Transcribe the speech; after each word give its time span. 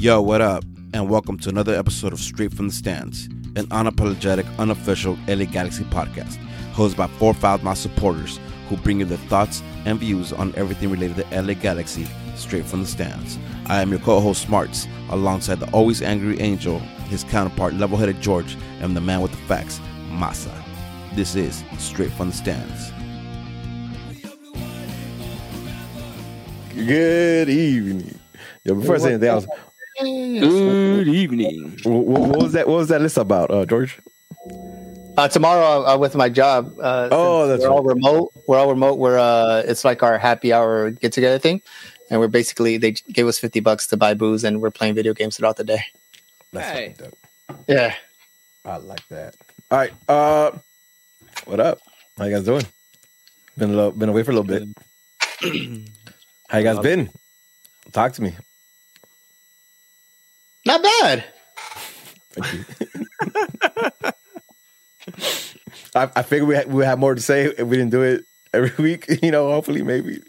Yo, 0.00 0.18
what 0.18 0.40
up? 0.40 0.64
And 0.94 1.10
welcome 1.10 1.36
to 1.40 1.50
another 1.50 1.74
episode 1.74 2.14
of 2.14 2.20
Straight 2.20 2.54
from 2.54 2.68
the 2.68 2.72
Stands, 2.72 3.26
an 3.54 3.66
unapologetic, 3.66 4.46
unofficial 4.58 5.18
LA 5.28 5.44
Galaxy 5.44 5.84
podcast, 5.84 6.38
hosted 6.72 6.96
by 6.96 7.06
four 7.06 7.34
Foulmouth 7.34 7.76
supporters 7.76 8.40
who 8.70 8.78
bring 8.78 9.00
you 9.00 9.04
their 9.04 9.18
thoughts 9.28 9.62
and 9.84 10.00
views 10.00 10.32
on 10.32 10.54
everything 10.56 10.90
related 10.90 11.16
to 11.16 11.42
LA 11.42 11.52
Galaxy 11.52 12.08
straight 12.34 12.64
from 12.64 12.80
the 12.80 12.86
stands. 12.86 13.38
I 13.66 13.82
am 13.82 13.90
your 13.90 13.98
co-host 13.98 14.40
Smarts, 14.40 14.88
alongside 15.10 15.60
the 15.60 15.70
always 15.72 16.00
angry 16.00 16.40
Angel, 16.40 16.78
his 17.10 17.22
counterpart 17.24 17.74
level-headed 17.74 18.22
George, 18.22 18.56
and 18.80 18.96
the 18.96 19.02
man 19.02 19.20
with 19.20 19.32
the 19.32 19.36
facts, 19.48 19.82
Masa. 20.08 20.50
This 21.14 21.36
is 21.36 21.62
Straight 21.76 22.12
from 22.12 22.30
the 22.30 22.36
Stands. 22.36 22.90
Good 26.74 27.50
evening. 27.50 28.18
Yo, 28.64 28.74
before 28.74 28.94
I 28.94 28.98
say 28.98 29.08
anything 29.10 29.28
else, 29.28 29.46
Good 30.00 31.08
evening. 31.08 31.76
wh- 31.82 31.88
wh- 31.88 32.28
what 32.30 32.42
was 32.42 32.52
that? 32.52 32.66
What 32.66 32.76
was 32.76 32.88
that 32.88 33.00
list 33.02 33.18
about, 33.18 33.50
uh, 33.50 33.66
George? 33.66 33.98
Uh, 35.18 35.28
tomorrow 35.28 35.84
uh, 35.86 35.98
with 35.98 36.14
my 36.14 36.28
job. 36.28 36.74
Uh, 36.80 37.08
Oh, 37.12 37.46
since 37.46 37.60
that's 37.60 37.68
we're 37.68 37.74
all 37.74 37.82
remote. 37.82 38.32
We're 38.46 38.58
all 38.58 38.70
remote. 38.70 38.98
We're 38.98 39.18
uh, 39.18 39.62
it's 39.66 39.84
like 39.84 40.02
our 40.02 40.16
happy 40.18 40.52
hour 40.52 40.90
get 40.90 41.12
together 41.12 41.38
thing, 41.38 41.60
and 42.08 42.18
we're 42.18 42.28
basically 42.28 42.78
they 42.78 42.92
gave 42.92 43.26
us 43.26 43.38
fifty 43.38 43.60
bucks 43.60 43.86
to 43.88 43.96
buy 43.98 44.14
booze, 44.14 44.42
and 44.44 44.62
we're 44.62 44.70
playing 44.70 44.94
video 44.94 45.12
games 45.12 45.36
throughout 45.36 45.56
the 45.58 45.64
day. 45.64 45.82
That's 46.52 46.68
Hey. 46.70 46.94
dope. 46.96 47.18
Yeah, 47.68 47.94
I 48.64 48.76
like 48.78 49.06
that. 49.08 49.34
All 49.70 49.78
right. 49.78 49.92
Uh, 50.08 50.52
what 51.44 51.60
up? 51.60 51.78
How 52.16 52.24
you 52.24 52.34
guys 52.34 52.44
doing? 52.44 52.64
Been 53.58 53.70
a 53.70 53.74
little, 53.74 53.92
been 53.92 54.08
away 54.08 54.22
for 54.22 54.30
a 54.30 54.34
little 54.34 54.44
bit. 54.48 54.66
How 56.48 56.58
you 56.58 56.64
guys 56.64 56.78
been? 56.78 57.10
Talk 57.92 58.12
to 58.14 58.22
me. 58.22 58.34
Not 60.70 60.82
bad. 60.82 61.24
Thank 62.32 62.52
you. 62.54 64.10
I, 65.94 66.08
I 66.16 66.22
figured 66.22 66.48
we 66.48 66.54
had, 66.54 66.72
we 66.72 66.84
had 66.84 66.98
more 66.98 67.14
to 67.14 67.20
say 67.20 67.46
if 67.46 67.66
we 67.66 67.76
didn't 67.76 67.90
do 67.90 68.02
it 68.02 68.24
every 68.54 68.72
week. 68.82 69.06
You 69.22 69.30
know, 69.30 69.50
hopefully, 69.50 69.82
maybe. 69.82 70.20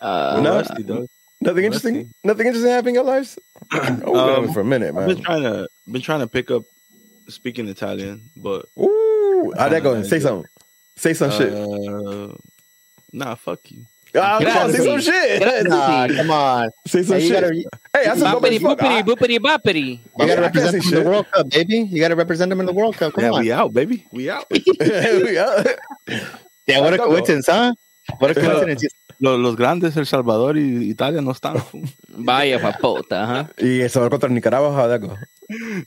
Uh, 0.00 0.40
No. 0.42 0.56
Rusty, 0.56 0.82
dog. 0.82 1.06
Nothing 1.42 1.64
interesting. 1.64 2.10
Nothing 2.24 2.46
interesting 2.46 2.70
happening 2.72 2.94
in 2.96 3.04
your 3.04 3.04
lives. 3.04 3.38
Oh, 3.72 3.80
we've 3.82 4.02
been 4.02 4.16
on 4.16 4.44
it 4.44 4.52
for 4.52 4.60
a 4.60 4.64
minute, 4.64 4.94
I've 4.96 5.06
been 5.08 5.22
trying 5.22 5.42
to 5.42 5.68
been 5.90 6.02
trying 6.02 6.20
to 6.20 6.26
pick 6.26 6.50
up 6.50 6.62
speaking 7.28 7.68
Italian, 7.68 8.30
but 8.36 8.66
Ooh, 8.78 9.52
how'd 9.58 9.72
that 9.72 9.82
go? 9.82 10.02
Say 10.02 10.20
something. 10.20 10.48
Say 10.96 11.12
some 11.14 11.30
shit. 11.30 11.52
uh, 11.52 12.32
nah, 13.12 13.34
fuck 13.34 13.60
you. 13.70 13.84
Ah, 14.18 14.38
come 14.40 14.56
on, 14.56 14.72
say 14.72 14.84
some 14.84 15.00
shit. 15.00 15.68
nah, 15.68 16.08
come 16.08 16.30
on. 16.30 16.70
Say 16.86 17.02
some 17.02 17.16
Hey, 17.16 17.22
you 17.22 17.28
shit. 17.28 17.40
gotta, 17.42 17.54
you 17.54 17.64
hey, 17.94 18.04
that's 18.04 18.20
some 18.20 18.40
Boppity 18.40 18.58
boopity 18.58 18.96
I- 18.98 19.02
boopity 19.02 19.38
boppity. 19.38 20.00
I 20.18 20.26
gotta 20.26 20.50
can't 20.50 20.54
say 20.54 20.62
represent 20.62 20.72
them 20.72 20.76
in 20.76 20.82
shit. 20.82 21.04
the 21.04 21.10
World 21.10 21.26
Cup, 21.32 21.50
baby. 21.50 21.76
You 21.90 22.00
gotta 22.00 22.16
represent 22.16 22.48
them 22.50 22.60
in 22.60 22.66
the 22.66 22.72
World 22.72 22.96
Cup. 22.96 23.12
Come 23.14 23.24
yeah, 23.24 23.30
on. 23.32 23.40
we 23.40 23.52
out, 23.52 23.72
baby. 23.74 24.06
We 24.12 24.30
out. 24.30 24.46
Yeah. 24.80 25.62
Yeah, 26.66 26.80
what 26.80 26.94
a 26.94 26.98
coincidence, 26.98 27.46
huh? 27.46 27.74
What 28.18 28.30
a 28.30 28.34
coincidence. 28.34 28.86
Los, 29.20 29.38
los 29.38 29.56
grandes, 29.56 29.96
El 29.96 30.04
Salvador 30.06 30.56
y 30.58 30.90
Italia 30.90 31.20
no 31.22 31.30
están. 31.32 31.56
Vaya 32.08 32.58
papota, 32.60 33.26
huh? 33.26 33.44
Y 33.58 33.80
El 33.82 33.88
Salvador 33.90 34.10
contra 34.18 34.28
Nicaragua, 34.28 34.72
how'd 34.74 34.90
that 34.90 35.00
go? 35.00 35.16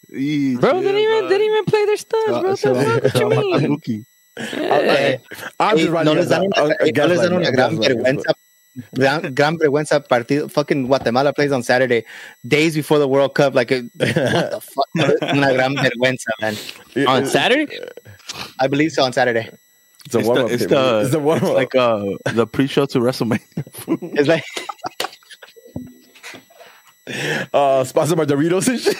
Y 0.10 0.56
Bro, 0.56 0.82
didn't 0.82 0.98
even 0.98 1.28
didn't 1.28 1.46
even 1.46 1.66
play 1.66 1.86
their 1.86 1.98
stuff, 1.98 2.42
bro. 2.42 2.56
Se 2.56 2.70
va- 2.70 3.00
What 3.02 3.14
you 3.20 3.30
mean? 3.30 4.06
Lucky. 4.40 4.62
Yeah. 4.62 5.18
I'm 5.60 5.78
Ey, 5.78 5.82
just 5.84 5.92
no 5.92 5.94
running 5.94 6.16
les 6.16 6.30
dan 6.30 6.44
una, 6.44 6.76
ey, 6.82 6.92
no 6.96 7.06
les 7.08 7.22
dan 7.22 7.34
una 7.34 7.52
gran 7.52 7.78
vergüenza. 7.80 8.34
Gran, 8.96 9.34
gran 9.36 9.58
vergüenza 9.58 10.00
partido. 10.08 10.48
Fucking 10.48 10.88
Guatemala 10.88 11.34
plays 11.34 11.52
on 11.52 11.64
Saturday, 11.64 12.06
days 12.48 12.76
before 12.76 13.00
the 13.00 13.08
World 13.08 13.34
Cup. 13.36 13.54
Like, 13.54 13.72
what 13.72 13.90
the 13.94 14.62
fuck? 14.62 14.90
Una 15.34 15.52
gran 15.54 15.76
vergüenza, 15.76 16.30
man. 16.40 16.56
On 17.08 17.26
Saturday? 17.26 17.68
Uh, 17.78 18.46
I 18.60 18.68
believe 18.68 18.92
so 18.92 19.04
on 19.04 19.12
Saturday. 19.12 19.50
It's 20.06 20.16
a 20.16 20.20
It's 20.20 20.28
warm 20.28 20.38
the, 20.38 20.46
up. 20.46 20.52
it's 20.52 20.66
the, 20.68 21.00
It's 21.02 21.12
the 21.12 21.20
warm 21.20 21.40
it's 21.40 21.48
up. 21.48 21.56
like 21.56 21.76
uh, 21.76 22.06
the 22.34 22.48
pre-show 22.48 22.86
to 22.86 23.00
WrestleMania. 23.00 23.42
It's 24.18 24.28
like, 24.30 24.46
uh, 27.54 27.84
sponsored 27.84 28.18
by 28.18 28.26
Doritos 28.26 28.68
and 28.70 28.80
shit. 28.80 28.98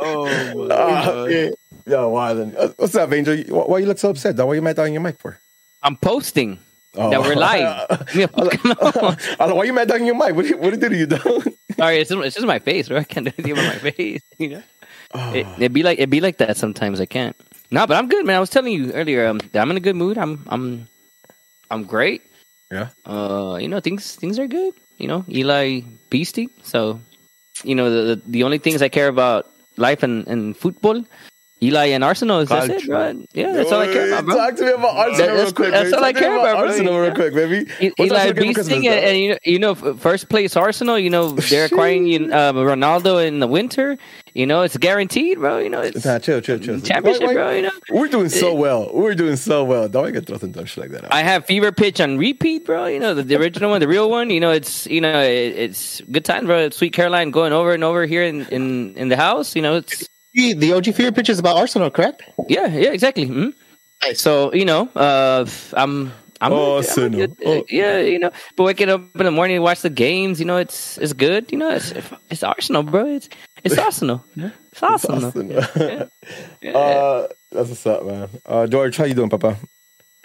oh, 0.00 0.24
my 0.68 0.74
Uh, 0.74 1.26
God. 1.28 1.54
Yo, 1.86 2.08
why 2.08 2.34
then? 2.34 2.54
Uh, 2.58 2.68
What's 2.76 2.94
up, 2.96 3.12
Angel? 3.12 3.36
Why, 3.48 3.78
you 3.78 3.86
look 3.86 3.98
so 3.98 4.10
upset? 4.10 4.36
Why 4.36 4.54
you 4.54 4.62
mad 4.62 4.76
down 4.76 4.92
your 4.92 5.02
mic 5.02 5.18
for? 5.20 5.38
I'm 5.82 5.96
posting 5.96 6.58
Oh. 6.98 7.10
that 7.10 7.20
we're 7.20 7.34
live. 7.36 8.08
Yeah, 8.14 8.26
no. 8.36 8.48
I 8.48 9.36
don't 9.38 9.48
know, 9.50 9.54
why 9.54 9.64
you 9.64 9.72
mad 9.74 9.88
down 9.88 10.06
your 10.06 10.14
mic? 10.16 10.34
What 10.34 10.46
did, 10.46 10.58
what 10.58 10.70
did 10.70 10.82
it 10.82 10.88
do 10.88 10.88
to 10.88 10.96
you, 10.96 11.06
dog? 11.06 11.52
Sorry, 11.76 11.98
it's 12.00 12.08
just, 12.10 12.24
it's 12.24 12.34
just 12.36 12.46
my 12.46 12.58
face, 12.58 12.88
bro. 12.88 12.98
I 12.98 13.04
can't 13.04 13.26
do 13.26 13.32
anything 13.38 13.54
with 13.54 13.84
my 13.84 13.90
face. 13.90 14.22
You 14.38 14.48
know, 14.48 14.62
Oh. 15.14 15.32
it, 15.34 15.46
it'd 15.58 15.72
be 15.72 15.82
like 15.84 15.98
it'd 15.98 16.10
be 16.10 16.20
like 16.20 16.38
that 16.38 16.56
sometimes. 16.56 17.00
I 17.00 17.06
can't. 17.06 17.36
No, 17.70 17.86
but 17.86 17.96
I'm 17.96 18.08
good, 18.08 18.24
man. 18.26 18.36
I 18.36 18.40
was 18.40 18.50
telling 18.50 18.72
you 18.72 18.92
earlier. 18.92 19.26
Um, 19.28 19.38
that 19.52 19.60
I'm 19.60 19.70
in 19.70 19.76
a 19.76 19.80
good 19.80 19.94
mood. 19.94 20.18
I'm 20.18 20.42
I'm 20.48 20.88
I'm 21.70 21.84
great. 21.84 22.22
Yeah. 22.72 22.88
Uh, 23.04 23.58
you 23.60 23.68
know 23.68 23.78
things 23.80 24.16
things 24.16 24.38
are 24.40 24.48
good. 24.48 24.74
You 24.98 25.06
know, 25.06 25.24
Eli 25.28 25.82
beastie. 26.10 26.48
So, 26.62 26.98
you 27.62 27.74
know 27.76 27.88
the 27.90 28.16
the, 28.16 28.22
the 28.26 28.42
only 28.42 28.58
things 28.58 28.82
I 28.82 28.88
care 28.88 29.06
about 29.08 29.46
life 29.76 30.02
and, 30.02 30.26
and 30.26 30.56
football, 30.56 31.04
Eli 31.62 31.86
and 31.86 32.04
Arsenal 32.04 32.40
is 32.40 32.50
that's 32.50 32.68
it, 32.68 32.86
bro. 32.86 33.24
Yeah, 33.32 33.52
that's 33.52 33.72
all 33.72 33.80
I 33.80 33.86
care 33.86 34.08
about, 34.08 34.24
bro. 34.26 34.36
Talk 34.36 34.56
to 34.56 34.64
me 34.64 34.72
about 34.72 34.94
Arsenal 34.96 35.16
that's- 35.18 35.42
real 35.44 35.52
quick. 35.52 35.70
that's 35.70 35.84
baby. 35.84 35.96
all 35.96 36.04
I 36.04 36.12
care 36.12 36.34
about, 36.36 36.56
bro. 36.58 36.66
Arsenal 36.68 37.00
real 37.00 37.14
quick, 37.14 37.34
baby. 37.34 37.70
E- 37.80 37.92
Eli 37.98 38.14
Arsenal 38.18 38.42
game 38.44 38.54
for 38.54 38.60
beasting 38.60 38.76
and, 38.84 38.86
and 38.86 39.18
you 39.18 39.28
know, 39.30 39.38
you 39.44 39.58
know, 39.58 39.74
first 39.96 40.28
place 40.28 40.54
Arsenal. 40.54 40.98
You 40.98 41.08
know, 41.08 41.30
they're 41.30 41.64
acquiring 41.70 42.30
uh, 42.30 42.52
Ronaldo 42.52 43.26
in 43.26 43.38
the 43.40 43.46
winter. 43.46 43.96
You 44.34 44.46
know, 44.46 44.60
it's 44.62 44.76
guaranteed, 44.76 45.38
bro. 45.38 45.56
You 45.56 45.70
know, 45.70 45.80
it's 45.80 46.04
Nah, 46.04 46.18
chill, 46.18 46.42
chill, 46.42 46.58
chill. 46.58 46.78
championship, 46.80 47.22
Why- 47.22 47.28
why- 47.28 47.34
bro. 47.34 47.50
You 47.52 47.62
know, 47.62 47.70
We're 47.90 48.08
doing 48.08 48.28
so 48.28 48.52
well. 48.54 48.90
We're 48.92 49.14
doing 49.14 49.36
so 49.36 49.64
well. 49.64 49.88
Don't 49.88 50.12
get 50.12 50.26
throw 50.26 50.36
some 50.36 50.52
dumb 50.52 50.66
shit 50.66 50.82
like 50.82 50.90
that 50.90 51.04
out. 51.06 51.14
I 51.14 51.22
have 51.22 51.46
fever 51.46 51.72
pitch 51.72 52.02
on 52.02 52.18
repeat, 52.18 52.66
bro. 52.66 52.84
You 52.84 53.00
know, 53.00 53.14
the, 53.14 53.22
the 53.22 53.36
original 53.36 53.70
one, 53.70 53.80
the 53.80 53.88
real 53.88 54.10
one. 54.10 54.28
You 54.28 54.40
know, 54.40 54.50
it's 54.50 54.86
you 54.88 55.00
know, 55.00 55.22
it, 55.22 55.56
it's 55.56 56.02
good 56.12 56.26
time, 56.26 56.44
bro. 56.44 56.68
Sweet 56.68 56.92
Caroline 56.92 57.30
going 57.30 57.54
over 57.54 57.72
and 57.72 57.82
over 57.82 58.04
here 58.04 58.24
in 58.24 58.42
in, 58.48 58.94
in 58.96 59.08
the 59.08 59.16
house. 59.16 59.56
You 59.56 59.62
know, 59.62 59.76
it's 59.76 60.06
the 60.36 60.72
OG 60.72 60.84
Fever 60.94 61.12
pitch 61.12 61.28
is 61.30 61.38
about 61.38 61.56
Arsenal, 61.56 61.90
correct? 61.90 62.22
yeah, 62.48 62.66
yeah, 62.68 62.90
exactly. 62.92 63.24
hmm 63.26 63.48
Nice. 64.02 64.20
So 64.20 64.52
you 64.52 64.64
know, 64.64 64.88
uh, 64.94 65.46
I'm. 65.74 66.12
I'm 66.42 66.52
Oh, 66.52 66.72
I'm 66.72 66.76
Arsenal. 66.84 67.26
good. 67.26 67.32
Uh, 67.46 67.62
yeah, 67.70 67.96
you 67.98 68.18
know, 68.18 68.30
but 68.56 68.64
waking 68.64 68.90
up 68.90 69.00
in 69.16 69.24
the 69.24 69.30
morning, 69.30 69.62
watch 69.62 69.80
the 69.80 69.88
games. 69.88 70.38
You 70.38 70.44
know, 70.44 70.58
it's 70.58 70.98
it's 70.98 71.14
good. 71.14 71.50
You 71.50 71.56
know, 71.56 71.70
it's 71.70 71.94
it's 72.28 72.42
Arsenal, 72.42 72.82
bro. 72.82 73.06
It's 73.06 73.30
it's 73.64 73.78
Arsenal. 73.88 74.22
It's 74.36 74.82
Arsenal. 74.82 75.24
Arsenal. 75.24 75.64
Yeah. 75.80 76.06
Uh, 76.76 77.28
that's 77.50 77.70
what's 77.70 77.86
up, 77.86 78.04
man. 78.04 78.28
Uh, 78.44 78.66
George, 78.66 78.96
how 78.98 79.04
you 79.04 79.14
doing, 79.14 79.30
Papa? 79.30 79.56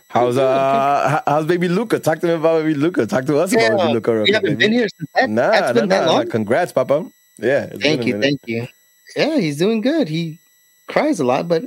How's 0.09 0.37
uh, 0.37 1.21
how's 1.25 1.45
baby 1.45 1.69
Luca? 1.69 1.99
Talk 1.99 2.19
to 2.19 2.27
me 2.27 2.33
about 2.33 2.63
baby 2.63 2.73
Luca. 2.73 3.05
Talk 3.05 3.23
to 3.27 3.37
us 3.37 3.53
about 3.53 3.77
baby 3.77 3.93
Luca. 3.93 4.13
real 4.13 4.23
We 4.25 4.33
haven't 4.33 4.49
baby. 4.59 4.65
been 4.65 4.71
here 4.73 4.87
since 4.97 5.09
that. 5.15 5.29
Nah, 5.29 5.51
that's 5.51 5.67
nah, 5.67 5.73
been 5.79 5.89
that 5.89 6.05
nah, 6.05 6.11
long. 6.11 6.27
Congrats, 6.29 6.73
Papa. 6.73 7.05
Yeah. 7.37 7.63
it's 7.71 7.77
been 7.77 7.81
Thank 7.81 8.01
a 8.01 8.05
you, 8.07 8.21
thank 8.21 8.39
you. 8.47 8.67
Yeah, 9.15 9.37
he's 9.37 9.57
doing 9.57 9.81
good. 9.81 10.07
He 10.07 10.39
cries 10.87 11.19
a 11.19 11.23
lot, 11.25 11.47
but 11.47 11.63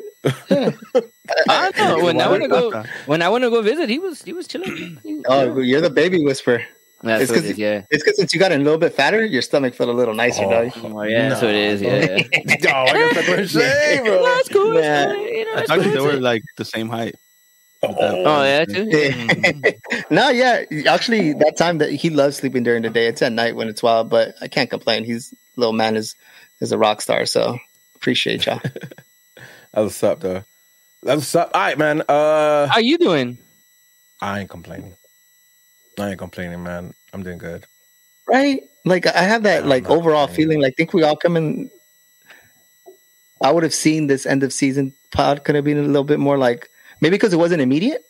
yeah. 0.50 0.70
I 1.48 1.70
don't 1.72 1.98
know. 1.98 2.04
When 2.04 2.20
I 2.20 2.28
want 2.28 2.42
to 2.42 2.48
go, 2.48 2.84
when 3.06 3.22
I 3.22 3.28
want 3.28 3.44
to 3.44 3.50
go 3.50 3.62
visit, 3.62 3.88
he 3.88 3.98
was 3.98 4.22
he 4.22 4.32
was 4.32 4.46
chilling. 4.46 4.98
He- 5.02 5.22
Oh, 5.26 5.58
you're 5.58 5.80
the 5.80 5.90
baby 5.90 6.22
whisperer. 6.24 6.62
that's 7.02 7.22
it's 7.24 7.30
what 7.30 7.36
'cause 7.36 7.44
it 7.46 7.52
is. 7.52 7.58
Yeah. 7.58 7.82
It's 7.90 8.02
because 8.04 8.16
since 8.18 8.32
you 8.34 8.40
got 8.40 8.52
a 8.52 8.56
little 8.58 8.78
bit 8.78 8.92
fatter, 8.94 9.24
your 9.24 9.42
stomach 9.42 9.74
felt 9.74 9.88
a 9.88 9.92
little 9.92 10.14
nicer, 10.14 10.44
Oh. 10.44 10.50
dog. 10.50 10.72
Oh, 10.84 11.02
yeah, 11.02 11.28
that's 11.30 11.42
what 11.42 11.50
it 11.50 11.56
is. 11.56 11.82
Yeah. 11.82 12.18
yeah. 12.32 12.56
Oh, 12.74 12.84
I 12.84 12.92
got 12.92 13.12
pepper 13.14 13.34
and 13.40 13.48
shade, 13.50 14.00
bro. 14.04 14.22
That's 14.24 14.48
cool. 14.48 14.74
Yeah. 14.74 15.12
You 15.12 15.44
know, 15.46 15.52
I 15.52 15.56
that's 15.56 15.68
thought 15.68 15.78
they 15.80 15.92
cool. 15.96 16.06
were 16.06 16.12
like 16.14 16.42
the 16.56 16.64
same 16.64 16.88
height. 16.88 17.14
Oh, 17.82 17.94
oh 18.00 18.42
yeah, 18.44 18.64
too. 18.64 18.86
no, 20.10 20.30
yeah. 20.30 20.64
Actually, 20.88 21.34
that 21.34 21.56
time 21.58 21.76
that 21.78 21.90
he 21.92 22.08
loves 22.08 22.36
sleeping 22.36 22.62
during 22.62 22.82
the 22.82 22.88
day. 22.88 23.06
It's 23.08 23.20
at 23.20 23.32
night 23.32 23.56
when 23.56 23.68
it's 23.68 23.82
wild, 23.82 24.08
but 24.08 24.34
I 24.40 24.48
can't 24.48 24.70
complain. 24.70 25.04
He's 25.04 25.34
little 25.56 25.74
man 25.74 25.94
is 25.96 26.14
is 26.64 26.72
a 26.72 26.78
rock 26.78 27.00
star, 27.00 27.26
so 27.26 27.58
appreciate 27.94 28.46
y'all. 28.46 28.60
That's 28.64 29.44
what's 29.74 30.02
up, 30.02 30.20
though. 30.20 30.42
That's 31.02 31.18
what's 31.20 31.34
up. 31.34 31.50
All 31.54 31.60
right, 31.60 31.78
man. 31.78 32.02
Uh, 32.08 32.66
How 32.66 32.78
you 32.78 32.98
doing? 32.98 33.38
I 34.20 34.40
ain't 34.40 34.50
complaining. 34.50 34.94
I 35.98 36.10
ain't 36.10 36.18
complaining, 36.18 36.62
man. 36.62 36.94
I'm 37.12 37.22
doing 37.22 37.38
good. 37.38 37.66
right? 38.26 38.60
Like 38.86 39.06
I 39.06 39.22
have 39.22 39.44
that 39.44 39.62
I'm 39.62 39.68
like 39.68 39.88
overall 39.88 40.26
feeling. 40.26 40.60
Like 40.60 40.76
think 40.76 40.92
we 40.92 41.02
all 41.04 41.16
come 41.16 41.36
in. 41.36 41.70
I 43.42 43.50
would 43.50 43.62
have 43.62 43.74
seen 43.74 44.06
this 44.06 44.26
end 44.26 44.42
of 44.42 44.52
season 44.52 44.92
pod 45.12 45.44
could 45.44 45.54
have 45.54 45.64
been 45.64 45.78
a 45.78 45.82
little 45.82 46.04
bit 46.04 46.18
more 46.18 46.36
like 46.38 46.68
maybe 47.00 47.14
because 47.16 47.32
it 47.32 47.36
wasn't 47.38 47.60
immediate, 47.62 48.04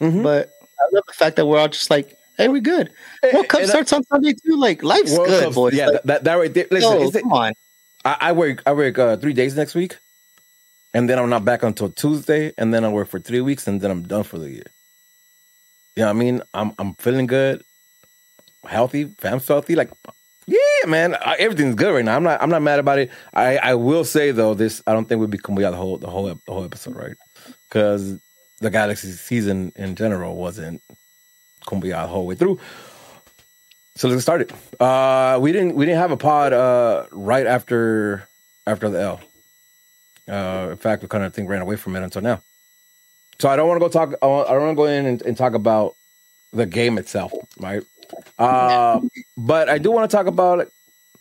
Mhm. 0.00 0.22
but 0.22 0.50
I 0.78 0.84
love 0.92 1.04
the 1.06 1.12
fact 1.12 1.36
that 1.36 1.46
we're 1.46 1.58
all 1.58 1.68
just 1.68 1.90
like, 1.90 2.16
hey, 2.36 2.48
we're 2.48 2.60
good. 2.60 2.90
World 3.32 3.48
Cup 3.48 3.60
And 3.60 3.68
I- 3.70 3.72
starts 3.72 3.92
on 3.92 4.04
Sunday 4.04 4.32
too. 4.34 4.56
Like 4.56 4.82
life's 4.82 5.12
World 5.12 5.28
good, 5.28 5.42
Cup's- 5.44 5.54
boys. 5.54 5.74
Yeah, 5.74 5.86
Like, 5.86 5.92
that, 5.94 6.06
that, 6.06 6.24
that 6.24 6.34
right 6.34 6.54
there. 6.54 6.66
Listen, 6.70 6.92
yo, 7.00 7.02
is 7.08 7.14
it- 7.16 7.22
come 7.22 7.32
on. 7.32 7.52
I, 8.04 8.16
I 8.20 8.32
work. 8.32 8.62
I 8.66 8.72
work 8.72 8.98
uh, 8.98 9.16
three 9.16 9.32
days 9.32 9.56
next 9.56 9.74
week, 9.74 9.98
and 10.94 11.08
then 11.08 11.18
I'm 11.18 11.30
not 11.30 11.44
back 11.44 11.62
until 11.62 11.90
Tuesday, 11.90 12.52
and 12.56 12.72
then 12.72 12.84
I 12.84 12.88
work 12.88 13.08
for 13.08 13.20
three 13.20 13.40
weeks, 13.40 13.66
and 13.66 13.80
then 13.80 13.90
I'm 13.90 14.02
done 14.02 14.22
for 14.22 14.38
the 14.38 14.50
year. 14.50 14.66
You 15.96 16.02
know 16.02 16.06
what 16.06 16.16
I 16.16 16.18
mean? 16.18 16.42
I'm 16.54 16.72
I'm 16.78 16.94
feeling 16.94 17.26
good, 17.26 17.62
healthy, 18.64 19.04
fam's 19.04 19.46
healthy. 19.46 19.74
Like, 19.74 19.90
yeah, 20.46 20.86
man, 20.86 21.16
everything's 21.38 21.74
good 21.74 21.92
right 21.94 22.04
now. 22.04 22.16
I'm 22.16 22.22
not 22.22 22.42
I'm 22.42 22.50
not 22.50 22.62
mad 22.62 22.78
about 22.78 22.98
it. 22.98 23.10
I 23.34 23.58
I 23.58 23.74
will 23.74 24.04
say 24.04 24.30
though, 24.30 24.54
this 24.54 24.82
I 24.86 24.92
don't 24.92 25.08
think 25.08 25.20
we'd 25.20 25.30
be 25.30 25.38
Kumbaya 25.38 25.70
the 25.70 25.76
whole 25.76 25.98
the 25.98 26.08
whole 26.08 26.26
the 26.26 26.52
whole 26.52 26.64
episode, 26.64 26.96
right? 26.96 27.16
Because 27.68 28.18
the 28.60 28.70
Galaxy 28.70 29.10
season 29.12 29.72
in 29.76 29.94
general 29.96 30.36
wasn't 30.36 30.82
Kumbaya 31.66 32.02
the 32.02 32.08
whole 32.08 32.26
way 32.26 32.34
through. 32.34 32.58
So 34.00 34.08
let's 34.08 34.16
get 34.16 34.22
started. 34.22 34.52
Uh, 34.80 35.38
we 35.42 35.52
didn't 35.52 35.74
we 35.74 35.84
didn't 35.84 35.98
have 35.98 36.10
a 36.10 36.16
pod 36.16 36.54
uh, 36.54 37.04
right 37.12 37.46
after 37.46 38.26
after 38.66 38.88
the 38.88 38.98
L. 38.98 39.20
Uh, 40.26 40.70
in 40.70 40.78
fact, 40.78 41.02
we 41.02 41.08
kind 41.08 41.22
of 41.22 41.34
think 41.34 41.50
ran 41.50 41.60
away 41.60 41.76
from 41.76 41.94
it 41.96 42.02
until 42.02 42.22
now. 42.22 42.40
So 43.40 43.50
I 43.50 43.56
don't 43.56 43.68
want 43.68 43.78
to 43.78 43.86
go 43.86 43.90
talk. 43.90 44.14
I 44.22 44.26
don't 44.26 44.62
want 44.62 44.70
to 44.70 44.74
go 44.74 44.86
in 44.86 45.04
and, 45.04 45.20
and, 45.20 45.36
talk 45.36 45.52
about 45.52 45.96
the 46.50 46.64
game 46.64 46.96
itself, 46.96 47.34
right? 47.58 47.84
Uh, 48.38 49.02
but 49.36 49.68
I 49.68 49.76
do 49.76 49.90
want 49.90 50.10
to 50.10 50.16
talk 50.16 50.26
about. 50.26 50.66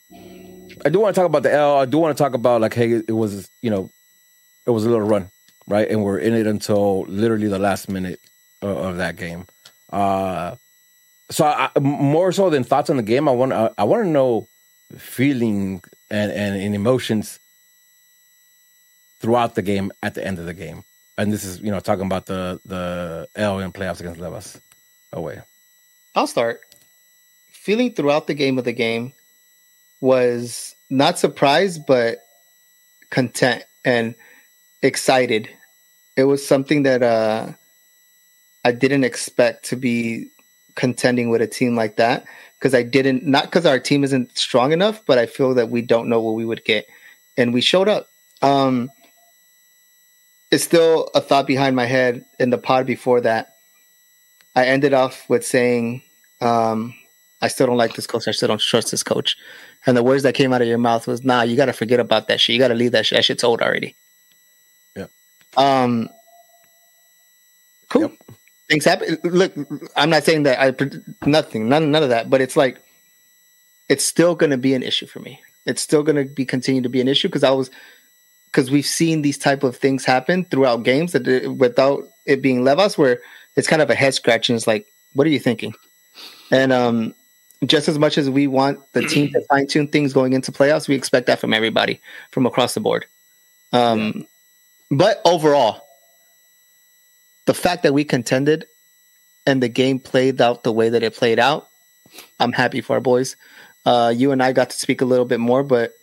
I 0.10 0.90
do 0.90 1.02
want 1.02 1.14
to 1.14 1.20
talk 1.20 1.28
about 1.28 1.44
the 1.44 1.52
L. 1.54 1.80
I 1.80 1.86
do 1.86 1.98
want 1.98 2.18
to 2.18 2.24
talk 2.24 2.34
about 2.34 2.62
like, 2.62 2.76
hey, 2.76 2.94
it 2.94 3.12
was 3.12 3.52
you 3.62 3.72
know, 3.72 3.90
it 4.66 4.70
was 4.70 4.86
a 4.86 4.90
little 4.90 5.06
run, 5.06 5.30
right? 5.68 5.90
And 5.90 6.02
we're 6.02 6.20
in 6.20 6.34
it 6.34 6.48
until 6.48 7.02
literally 7.10 7.50
the 7.50 7.60
last 7.60 7.90
minute 7.90 8.22
of, 8.62 8.70
of 8.70 8.98
that 8.98 9.18
game. 9.18 9.48
Uh, 9.92 10.56
so 11.32 11.46
I, 11.46 11.70
more 11.80 12.32
so 12.32 12.50
than 12.50 12.64
thoughts 12.64 12.90
on 12.90 12.98
the 12.98 13.04
game, 13.04 13.28
I 13.28 13.32
want 13.32 13.54
I, 13.54 13.70
I 13.78 13.84
want 13.84 14.04
to 14.04 14.10
know 14.10 14.48
feeling 14.98 15.84
and, 16.10 16.32
and, 16.32 16.60
and 16.60 16.76
emotions 16.76 17.40
throughout 19.20 19.56
the 19.56 19.62
game 19.62 19.92
at 20.02 20.16
the 20.16 20.26
end 20.26 20.40
of 20.40 20.46
the 20.46 20.54
game. 20.54 20.84
And 21.18 21.32
this 21.32 21.44
is, 21.44 21.60
you 21.60 21.70
know, 21.70 21.80
talking 21.80 22.06
about 22.06 22.26
the 22.26 22.60
the 22.66 23.28
L 23.36 23.60
in 23.60 23.72
playoffs 23.72 24.00
against 24.00 24.20
Levas 24.20 24.60
away. 25.14 25.42
I'll 26.16 26.28
start. 26.28 26.62
Feeling 27.52 27.94
throughout 27.94 28.28
the 28.28 28.34
game 28.34 28.58
of 28.58 28.64
the 28.64 28.74
game 28.74 29.14
was 30.02 30.76
not 30.90 31.20
surprised, 31.20 31.86
but 31.86 32.20
content 33.10 33.64
and 33.84 34.16
excited. 34.82 35.50
It 36.16 36.24
was 36.24 36.46
something 36.46 36.84
that 36.84 37.04
uh, 37.04 37.52
I 38.64 38.72
didn't 38.72 39.04
expect 39.04 39.66
to 39.66 39.76
be 39.76 40.30
contending 40.80 41.30
with 41.30 41.42
a 41.42 41.48
team 41.48 41.76
like 41.76 41.98
that 41.98 42.26
because 42.58 42.74
I 42.74 42.84
didn't 42.84 43.26
not 43.26 43.44
because 43.44 43.66
our 43.66 43.80
team 43.80 44.06
isn't 44.06 44.38
strong 44.38 44.72
enough, 44.72 45.04
but 45.06 45.18
I 45.18 45.26
feel 45.26 45.54
that 45.56 45.70
we 45.70 45.82
don't 45.82 46.08
know 46.08 46.22
what 46.22 46.36
we 46.36 46.46
would 46.46 46.64
get, 46.64 46.88
and 47.38 47.54
we 47.54 47.60
showed 47.60 47.90
up. 47.90 48.08
Um, 48.42 48.90
it's 50.52 50.64
still 50.64 51.10
a 51.14 51.20
thought 51.20 51.48
behind 51.48 51.76
my 51.76 51.86
head 51.86 52.24
in 52.40 52.50
the 52.50 52.58
pod 52.58 52.86
before 52.86 53.20
that. 53.22 53.56
I 54.56 54.66
ended 54.66 54.94
off 54.94 55.30
with 55.30 55.46
saying, 55.46 56.02
um, 56.42 56.96
I 57.42 57.50
still 57.50 57.68
don't 57.68 57.78
like 57.78 57.96
this 57.96 58.08
coach. 58.08 58.28
I 58.28 58.32
still 58.32 58.48
don't 58.48 58.62
trust 58.62 58.90
this 58.92 59.04
coach. 59.04 59.38
And 59.86 59.96
the 59.96 60.04
words 60.04 60.24
that 60.24 60.34
came 60.34 60.54
out 60.54 60.62
of 60.62 60.68
your 60.68 60.78
mouth 60.78 61.08
was, 61.08 61.24
nah, 61.24 61.44
you 61.44 61.56
got 61.56 61.66
to 61.66 61.74
forget 61.74 62.00
about 62.00 62.30
that 62.30 62.40
shit. 62.40 62.54
You 62.54 62.60
got 62.60 62.70
to 62.70 62.74
leave 62.74 62.94
that 62.94 63.06
shit. 63.06 63.18
That 63.18 63.26
shit's 63.26 63.44
old 63.44 63.62
already. 63.62 63.96
Yeah. 64.96 65.08
Um, 65.56 66.10
cool. 67.90 68.02
Yep. 68.02 68.39
Things 68.70 68.86
happen. 68.86 69.18
Look, 69.24 69.54
I'm 69.96 70.10
not 70.10 70.24
saying 70.24 70.44
that 70.44 70.60
I, 70.60 71.28
nothing, 71.28 71.70
none, 71.70 71.92
none 71.92 72.04
of 72.04 72.10
that, 72.10 72.30
but 72.30 72.42
it's 72.42 72.56
like, 72.56 72.78
it's 73.90 74.04
still 74.04 74.36
going 74.36 74.52
to 74.52 74.58
be 74.58 74.74
an 74.76 74.84
issue 74.84 75.08
for 75.08 75.20
me. 75.20 75.42
It's 75.66 75.82
still 75.82 76.04
going 76.04 76.16
to 76.16 76.26
be 76.26 76.46
continue 76.46 76.82
to 76.82 76.90
be 76.90 77.02
an 77.02 77.08
issue 77.08 77.28
because 77.28 77.44
I 77.44 77.50
was 77.52 77.72
because 78.46 78.72
we've 78.72 78.86
seen 78.86 79.22
these 79.22 79.38
type 79.38 79.64
of 79.64 79.76
things 79.76 80.06
happen 80.06 80.46
throughout 80.46 80.84
games 80.84 81.12
that 81.12 81.28
it, 81.28 81.48
without 81.56 82.08
it 82.26 82.42
being 82.42 82.62
Levas, 82.62 82.98
where 82.98 83.20
it's 83.56 83.68
kind 83.68 83.82
of 83.82 83.90
a 83.90 83.96
head 83.96 84.14
scratch 84.14 84.50
and 84.50 84.58
it's 84.58 84.68
like, 84.68 84.88
what 85.14 85.28
are 85.28 85.32
you 85.32 85.40
thinking? 85.40 85.74
And 86.52 86.72
um, 86.72 87.14
just 87.66 87.88
as 87.88 88.00
much 88.00 88.18
as 88.18 88.30
we 88.30 88.48
want 88.48 88.80
the 88.94 89.02
team 89.02 89.32
to 89.34 89.42
fine 89.50 89.68
tune 89.68 89.88
things 89.88 90.14
going 90.14 90.34
into 90.34 90.52
playoffs, 90.52 90.88
we 90.88 90.96
expect 90.96 91.28
that 91.28 91.40
from 91.40 91.54
everybody 91.54 92.02
from 92.32 92.46
across 92.46 92.74
the 92.74 92.80
board. 92.80 93.06
Um. 93.74 94.28
But 94.92 95.22
overall, 95.24 95.82
the 97.46 97.54
fact 97.54 97.84
that 97.84 97.94
we 97.94 98.04
contended 98.04 98.66
and 99.46 99.64
the 99.64 99.70
game 99.70 100.00
played 100.00 100.42
out 100.42 100.64
the 100.64 100.72
way 100.72 100.90
that 100.90 101.04
it 101.04 101.16
played 101.16 101.40
out, 101.40 101.68
I'm 102.40 102.52
happy 102.52 102.82
for 102.82 102.94
our 102.94 103.02
boys. 103.02 103.36
Uh, 103.86 104.14
you 104.16 104.32
and 104.32 104.44
I 104.44 104.52
got 104.52 104.70
to 104.70 104.78
speak 104.78 105.02
a 105.02 105.06
little 105.06 105.26
bit 105.26 105.40
more, 105.40 105.64
but 105.64 105.94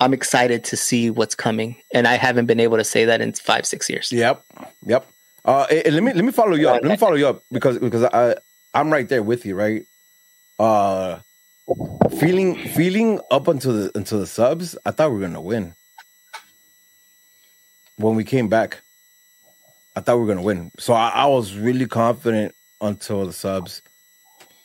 I'm 0.00 0.12
excited 0.12 0.64
to 0.64 0.76
see 0.76 1.10
what's 1.10 1.34
coming, 1.34 1.76
and 1.94 2.06
I 2.08 2.14
haven't 2.14 2.46
been 2.46 2.60
able 2.60 2.76
to 2.76 2.84
say 2.84 3.04
that 3.04 3.20
in 3.20 3.32
five, 3.32 3.66
six 3.66 3.88
years. 3.88 4.10
Yep, 4.10 4.44
yep. 4.84 5.06
Uh, 5.44 5.66
let 5.70 6.02
me 6.02 6.12
let 6.12 6.24
me 6.24 6.32
follow 6.32 6.54
you 6.54 6.68
up. 6.68 6.82
Let 6.82 6.90
me 6.90 6.96
follow 6.96 7.14
you 7.14 7.28
up 7.28 7.42
because 7.50 7.78
because 7.78 8.04
I 8.04 8.36
I'm 8.74 8.92
right 8.92 9.08
there 9.08 9.22
with 9.22 9.44
you, 9.46 9.54
right? 9.54 9.86
Uh, 10.58 11.20
feeling 12.18 12.56
feeling 12.56 13.20
up 13.30 13.48
until 13.48 13.72
the 13.72 13.92
until 13.94 14.18
the 14.18 14.26
subs, 14.26 14.76
I 14.84 14.90
thought 14.90 15.10
we 15.10 15.16
were 15.16 15.22
gonna 15.22 15.40
win. 15.40 15.74
When 17.96 18.16
we 18.16 18.24
came 18.24 18.48
back, 18.48 18.82
I 19.94 20.00
thought 20.00 20.16
we 20.16 20.22
were 20.22 20.28
gonna 20.28 20.42
win. 20.42 20.70
So 20.78 20.94
I, 20.94 21.08
I 21.10 21.26
was 21.26 21.54
really 21.54 21.86
confident 21.86 22.54
until 22.80 23.26
the 23.26 23.32
subs, 23.32 23.82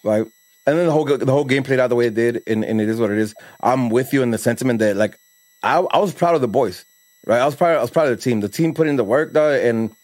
right? 0.04 0.26
And 0.66 0.78
then 0.78 0.86
the 0.86 0.92
whole 0.92 1.06
the 1.06 1.32
whole 1.32 1.46
game 1.46 1.64
played 1.64 1.80
out 1.80 1.88
the 1.88 1.96
way 1.96 2.08
it 2.08 2.14
did, 2.14 2.44
and, 2.48 2.64
and 2.66 2.82
it 2.82 2.90
is 2.90 3.00
what 3.00 3.12
it 3.12 3.18
is. 3.18 3.34
I'm 3.62 3.90
with 3.90 4.14
you 4.14 4.22
in 4.22 4.32
the 4.32 4.38
sentiment 4.38 4.80
that 4.80 4.96
like 4.96 5.18
I, 5.64 5.78
I 5.80 5.98
was 6.00 6.14
proud 6.14 6.36
of 6.36 6.42
the 6.42 6.48
boys, 6.48 6.86
right? 7.26 7.40
I 7.40 7.46
was 7.46 7.56
proud. 7.56 7.78
I 7.78 7.82
was 7.82 7.92
proud 7.92 8.10
of 8.10 8.18
the 8.18 8.22
team. 8.22 8.42
The 8.42 8.50
team 8.50 8.74
put 8.74 8.88
in 8.88 8.96
the 8.96 9.04
work, 9.04 9.34
though, 9.34 9.54
and 9.54 9.96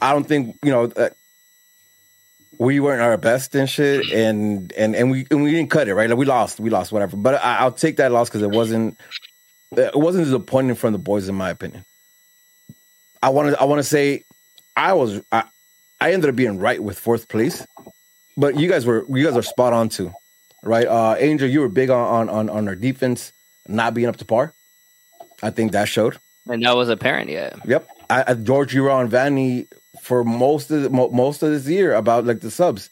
I 0.00 0.12
don't 0.12 0.24
think 0.24 0.56
you 0.62 0.70
know 0.70 0.84
uh, 0.84 1.10
we 2.58 2.80
weren't 2.80 3.02
our 3.02 3.16
best 3.16 3.54
and 3.54 3.68
shit, 3.68 4.10
and 4.12 4.72
and 4.72 4.94
and 4.94 5.10
we 5.10 5.26
and 5.30 5.42
we 5.42 5.50
didn't 5.50 5.70
cut 5.70 5.88
it 5.88 5.94
right. 5.94 6.08
Like 6.08 6.18
we 6.18 6.26
lost, 6.26 6.60
we 6.60 6.70
lost, 6.70 6.92
whatever. 6.92 7.16
But 7.16 7.34
I, 7.42 7.64
will 7.64 7.72
take 7.72 7.96
that 7.96 8.12
loss 8.12 8.28
because 8.28 8.42
it 8.42 8.50
wasn't 8.50 8.98
it 9.76 9.96
wasn't 9.96 10.24
disappointing 10.24 10.76
from 10.76 10.92
the 10.92 10.98
boys, 10.98 11.28
in 11.28 11.34
my 11.34 11.50
opinion. 11.50 11.84
I 13.22 13.30
want 13.30 13.50
to 13.50 13.60
I 13.60 13.64
want 13.64 13.78
to 13.80 13.84
say 13.84 14.24
I 14.76 14.92
was 14.92 15.20
I, 15.32 15.44
I 16.00 16.12
ended 16.12 16.30
up 16.30 16.36
being 16.36 16.58
right 16.58 16.82
with 16.82 16.98
fourth 16.98 17.28
place, 17.28 17.66
but 18.36 18.58
you 18.58 18.68
guys 18.68 18.86
were 18.86 19.04
you 19.08 19.24
guys 19.24 19.36
are 19.36 19.42
spot 19.42 19.72
on 19.72 19.88
too, 19.88 20.12
right? 20.62 20.86
Uh, 20.86 21.16
Angel, 21.18 21.48
you 21.48 21.60
were 21.60 21.68
big 21.68 21.90
on 21.90 22.28
on 22.28 22.48
on 22.48 22.68
our 22.68 22.74
defense 22.74 23.32
not 23.68 23.94
being 23.94 24.08
up 24.08 24.16
to 24.16 24.24
par. 24.24 24.54
I 25.42 25.50
think 25.50 25.72
that 25.72 25.88
showed. 25.88 26.18
And 26.48 26.64
that 26.64 26.76
was 26.76 26.88
apparent, 26.88 27.30
yeah. 27.30 27.54
Yep. 27.64 27.88
I, 28.08 28.24
I, 28.28 28.34
George, 28.34 28.74
you 28.74 28.82
were 28.82 28.90
on 28.90 29.08
Vanney 29.08 29.68
for 30.00 30.24
most 30.24 30.70
of 30.70 30.82
the, 30.82 30.90
most 30.90 31.42
of 31.42 31.50
this 31.50 31.66
year 31.66 31.94
about 31.94 32.24
like 32.24 32.40
the 32.40 32.50
subs, 32.50 32.90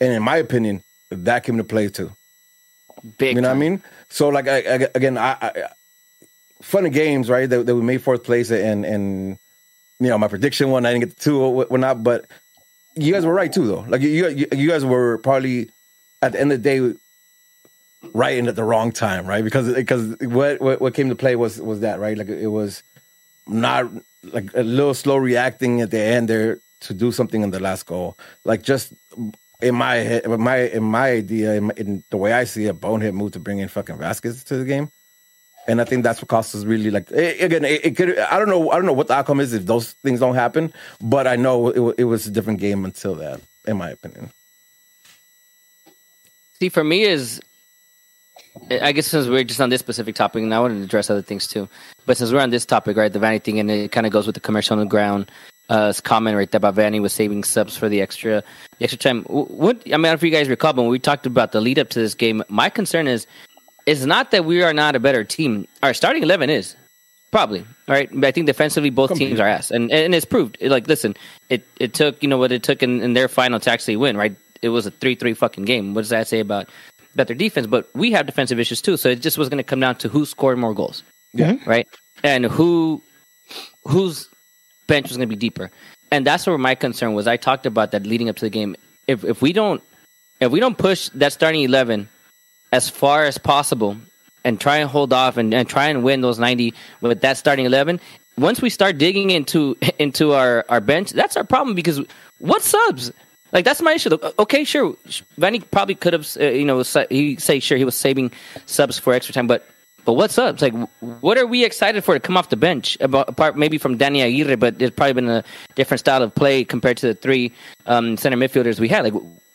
and 0.00 0.12
in 0.12 0.22
my 0.22 0.36
opinion, 0.36 0.82
that 1.10 1.44
came 1.44 1.56
to 1.58 1.64
play 1.64 1.88
too. 1.88 2.12
Big, 3.18 3.36
you 3.36 3.42
know 3.42 3.48
time. 3.48 3.58
what 3.58 3.64
I 3.64 3.68
mean? 3.68 3.82
So 4.08 4.28
like 4.28 4.48
I, 4.48 4.58
again, 4.94 5.16
I, 5.16 5.36
I 5.40 5.68
funny 6.62 6.90
games, 6.90 7.30
right? 7.30 7.48
That, 7.48 7.66
that, 7.66 7.74
we 7.74 7.82
made 7.82 8.02
fourth 8.02 8.24
place, 8.24 8.50
and 8.50 8.84
and 8.84 9.38
you 10.00 10.08
know 10.08 10.18
my 10.18 10.28
prediction 10.28 10.70
one, 10.70 10.86
I 10.86 10.92
didn't 10.92 11.08
get 11.08 11.16
the 11.16 11.22
two, 11.22 11.40
or 11.40 11.54
whatnot, 11.54 12.02
but 12.02 12.26
you 12.96 13.12
guys 13.12 13.24
were 13.24 13.34
right 13.34 13.52
too, 13.52 13.66
though. 13.66 13.84
Like 13.88 14.00
you, 14.00 14.28
you, 14.28 14.46
you 14.52 14.68
guys 14.68 14.84
were 14.84 15.18
probably 15.18 15.70
at 16.22 16.32
the 16.32 16.40
end 16.40 16.52
of 16.52 16.62
the 16.62 16.70
day 16.70 16.94
right 18.12 18.36
in 18.36 18.48
at 18.48 18.56
the 18.56 18.64
wrong 18.64 18.92
time, 18.92 19.26
right? 19.26 19.44
Because 19.44 19.72
because 19.72 20.16
what, 20.20 20.60
what 20.60 20.94
came 20.94 21.08
to 21.08 21.14
play 21.14 21.36
was 21.36 21.60
was 21.60 21.80
that 21.80 22.00
right? 22.00 22.16
Like 22.16 22.28
it 22.28 22.48
was 22.48 22.82
not 23.46 23.90
like 24.24 24.50
a 24.54 24.62
little 24.62 24.94
slow 24.94 25.16
reacting 25.16 25.80
at 25.80 25.90
the 25.90 26.00
end 26.00 26.28
there 26.28 26.60
to 26.80 26.94
do 26.94 27.12
something 27.12 27.42
in 27.42 27.50
the 27.50 27.60
last 27.60 27.86
goal. 27.86 28.16
Like 28.44 28.62
just 28.62 28.92
in 29.60 29.74
my 29.74 29.96
head, 29.96 30.24
in 30.24 30.40
my 30.40 30.56
in 30.56 30.82
my 30.82 31.10
idea, 31.10 31.54
in, 31.54 31.70
in 31.76 32.04
the 32.10 32.16
way 32.16 32.32
I 32.32 32.44
see 32.44 32.66
it, 32.66 32.80
bonehead 32.80 33.14
move 33.14 33.32
to 33.32 33.40
bring 33.40 33.58
in 33.58 33.68
fucking 33.68 33.98
Vasquez 33.98 34.44
to 34.44 34.56
the 34.56 34.64
game. 34.64 34.90
And 35.68 35.80
I 35.80 35.84
think 35.84 36.02
that's 36.02 36.20
what 36.20 36.28
cost 36.28 36.54
us 36.54 36.64
really 36.64 36.90
like 36.90 37.10
it, 37.10 37.40
again. 37.42 37.64
It, 37.64 37.84
it, 37.84 37.96
could 37.96 38.18
I 38.18 38.38
don't 38.38 38.48
know 38.48 38.70
I 38.70 38.76
don't 38.76 38.86
know 38.86 38.92
what 38.92 39.08
the 39.08 39.14
outcome 39.14 39.40
is 39.40 39.52
if 39.52 39.66
those 39.66 39.92
things 40.04 40.20
don't 40.20 40.34
happen, 40.34 40.72
but 41.00 41.26
I 41.26 41.36
know 41.36 41.68
it, 41.68 41.94
it 41.98 42.04
was 42.04 42.26
a 42.26 42.30
different 42.30 42.60
game 42.60 42.84
until 42.84 43.14
that, 43.16 43.40
in 43.66 43.76
my 43.76 43.90
opinion. 43.90 44.30
See, 46.58 46.68
for 46.68 46.82
me, 46.82 47.02
is 47.02 47.40
I 48.70 48.92
guess 48.92 49.06
since 49.06 49.28
we're 49.28 49.44
just 49.44 49.60
on 49.60 49.70
this 49.70 49.80
specific 49.80 50.14
topic, 50.14 50.42
and 50.42 50.54
I 50.54 50.60
want 50.60 50.76
to 50.76 50.82
address 50.82 51.10
other 51.10 51.22
things 51.22 51.46
too. 51.46 51.68
But 52.06 52.16
since 52.16 52.32
we're 52.32 52.40
on 52.40 52.50
this 52.50 52.66
topic, 52.66 52.96
right, 52.96 53.12
the 53.12 53.18
Vanney 53.18 53.42
thing, 53.42 53.58
and 53.60 53.70
it 53.70 53.92
kind 53.92 54.06
of 54.06 54.12
goes 54.12 54.26
with 54.26 54.34
the 54.34 54.40
commercial 54.40 54.74
on 54.74 54.80
the 54.80 54.90
ground. 54.90 55.30
Uh, 55.68 55.92
comment 56.02 56.36
right 56.36 56.50
there 56.50 56.56
about 56.56 56.74
Vanney 56.74 57.00
was 57.00 57.12
saving 57.12 57.44
subs 57.44 57.76
for 57.76 57.88
the 57.88 58.00
extra, 58.00 58.42
the 58.78 58.84
extra 58.84 58.98
time. 58.98 59.22
What 59.24 59.80
I 59.92 59.96
mean, 59.96 60.12
if 60.12 60.22
you 60.22 60.30
guys 60.30 60.48
recall, 60.48 60.74
when 60.74 60.88
we 60.88 60.98
talked 60.98 61.26
about 61.26 61.52
the 61.52 61.60
lead 61.60 61.78
up 61.78 61.90
to 61.90 62.00
this 62.00 62.14
game, 62.14 62.42
my 62.48 62.68
concern 62.68 63.06
is, 63.06 63.26
is 63.90 64.06
not 64.06 64.30
that 64.30 64.44
we 64.44 64.62
are 64.62 64.72
not 64.72 64.94
a 64.94 65.00
better 65.00 65.24
team. 65.24 65.66
Our 65.82 65.94
starting 65.94 66.22
eleven 66.22 66.48
is 66.48 66.76
probably 67.30 67.64
right. 67.88 68.08
I 68.24 68.30
think 68.30 68.46
defensively, 68.46 68.90
both 68.90 69.14
teams 69.14 69.40
are 69.40 69.48
ass, 69.48 69.70
and 69.70 69.90
and 69.90 70.14
it's 70.14 70.24
proved. 70.24 70.58
Like, 70.60 70.86
listen, 70.86 71.16
it 71.48 71.66
it 71.78 71.92
took 71.92 72.22
you 72.22 72.28
know 72.28 72.38
what 72.38 72.52
it 72.52 72.62
took 72.62 72.82
in, 72.82 73.02
in 73.02 73.14
their 73.14 73.28
final 73.28 73.58
to 73.60 73.70
actually 73.70 73.96
win. 73.96 74.16
Right, 74.16 74.34
it 74.62 74.68
was 74.68 74.86
a 74.86 74.90
three 74.90 75.16
three 75.16 75.34
fucking 75.34 75.64
game. 75.64 75.94
What 75.94 76.02
does 76.02 76.10
that 76.10 76.28
say 76.28 76.40
about 76.40 76.68
better 77.16 77.34
defense, 77.34 77.66
but 77.66 77.88
we 77.94 78.12
have 78.12 78.26
defensive 78.26 78.60
issues 78.60 78.80
too. 78.80 78.96
So 78.96 79.08
it 79.08 79.20
just 79.20 79.38
was 79.38 79.48
going 79.48 79.58
to 79.58 79.64
come 79.64 79.80
down 79.80 79.96
to 79.96 80.08
who 80.08 80.24
scored 80.24 80.58
more 80.58 80.74
goals. 80.74 81.02
Yeah. 81.32 81.52
Mm-hmm. 81.52 81.70
Right. 81.70 81.88
And 82.22 82.44
who 82.44 83.02
whose 83.84 84.28
bench 84.86 85.08
was 85.08 85.16
going 85.16 85.28
to 85.28 85.34
be 85.34 85.36
deeper. 85.36 85.70
And 86.10 86.26
that's 86.26 86.46
where 86.46 86.58
my 86.58 86.74
concern 86.74 87.14
was. 87.14 87.26
I 87.26 87.36
talked 87.36 87.66
about 87.66 87.92
that 87.92 88.06
leading 88.06 88.28
up 88.28 88.36
to 88.36 88.44
the 88.44 88.50
game. 88.50 88.76
If 89.06 89.24
if 89.24 89.42
we 89.42 89.52
don't 89.52 89.82
if 90.40 90.50
we 90.52 90.60
don't 90.60 90.78
push 90.78 91.08
that 91.14 91.32
starting 91.32 91.62
eleven 91.62 92.08
as 92.72 92.88
far 92.88 93.24
as 93.24 93.38
possible 93.38 93.96
and 94.44 94.60
try 94.60 94.78
and 94.78 94.88
hold 94.88 95.12
off 95.12 95.36
and, 95.36 95.52
and 95.52 95.68
try 95.68 95.88
and 95.88 96.02
win 96.02 96.20
those 96.20 96.38
90 96.38 96.74
with 97.00 97.20
that 97.20 97.36
starting 97.36 97.64
11 97.66 98.00
once 98.38 98.62
we 98.62 98.70
start 98.70 98.98
digging 98.98 99.30
into 99.30 99.76
into 99.98 100.32
our 100.32 100.64
our 100.68 100.80
bench 100.80 101.10
that's 101.10 101.36
our 101.36 101.44
problem 101.44 101.74
because 101.74 102.00
what 102.38 102.62
subs 102.62 103.12
like 103.52 103.64
that's 103.64 103.82
my 103.82 103.94
issue 103.94 104.16
okay 104.38 104.64
sure 104.64 104.96
Vanney 105.38 105.62
probably 105.70 105.94
could 105.94 106.12
have 106.12 106.28
uh, 106.38 106.44
you 106.44 106.64
know 106.64 106.82
he 107.10 107.36
say 107.36 107.60
sure 107.60 107.76
he 107.76 107.84
was 107.84 107.96
saving 107.96 108.32
subs 108.66 108.98
for 108.98 109.12
extra 109.12 109.34
time 109.34 109.46
but 109.46 109.66
but 110.04 110.14
what's 110.14 110.38
up? 110.38 110.60
like, 110.62 110.74
what 111.00 111.38
are 111.38 111.46
we 111.46 111.64
excited 111.64 112.02
for 112.02 112.14
to 112.14 112.20
come 112.20 112.36
off 112.36 112.48
the 112.48 112.56
bench? 112.56 112.96
About, 113.00 113.28
apart 113.28 113.56
maybe 113.56 113.78
from 113.78 113.98
Dani 113.98 114.24
Aguirre, 114.24 114.56
but 114.56 114.80
it's 114.80 114.94
probably 114.94 115.12
been 115.12 115.28
a 115.28 115.44
different 115.74 116.00
style 116.00 116.22
of 116.22 116.34
play 116.34 116.64
compared 116.64 116.96
to 116.98 117.08
the 117.08 117.14
three 117.14 117.52
um, 117.86 118.16
center 118.16 118.36
midfielders 118.36 118.80
we 118.80 118.88
had. 118.88 119.04
Like, 119.04 119.12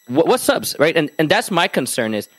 what, 0.07 0.27
what 0.27 0.39
subs, 0.39 0.75
right? 0.79 0.95
And 0.95 1.10
and 1.17 1.29
that's 1.29 1.50
my 1.50 1.67
concern 1.67 2.13
is 2.13 2.29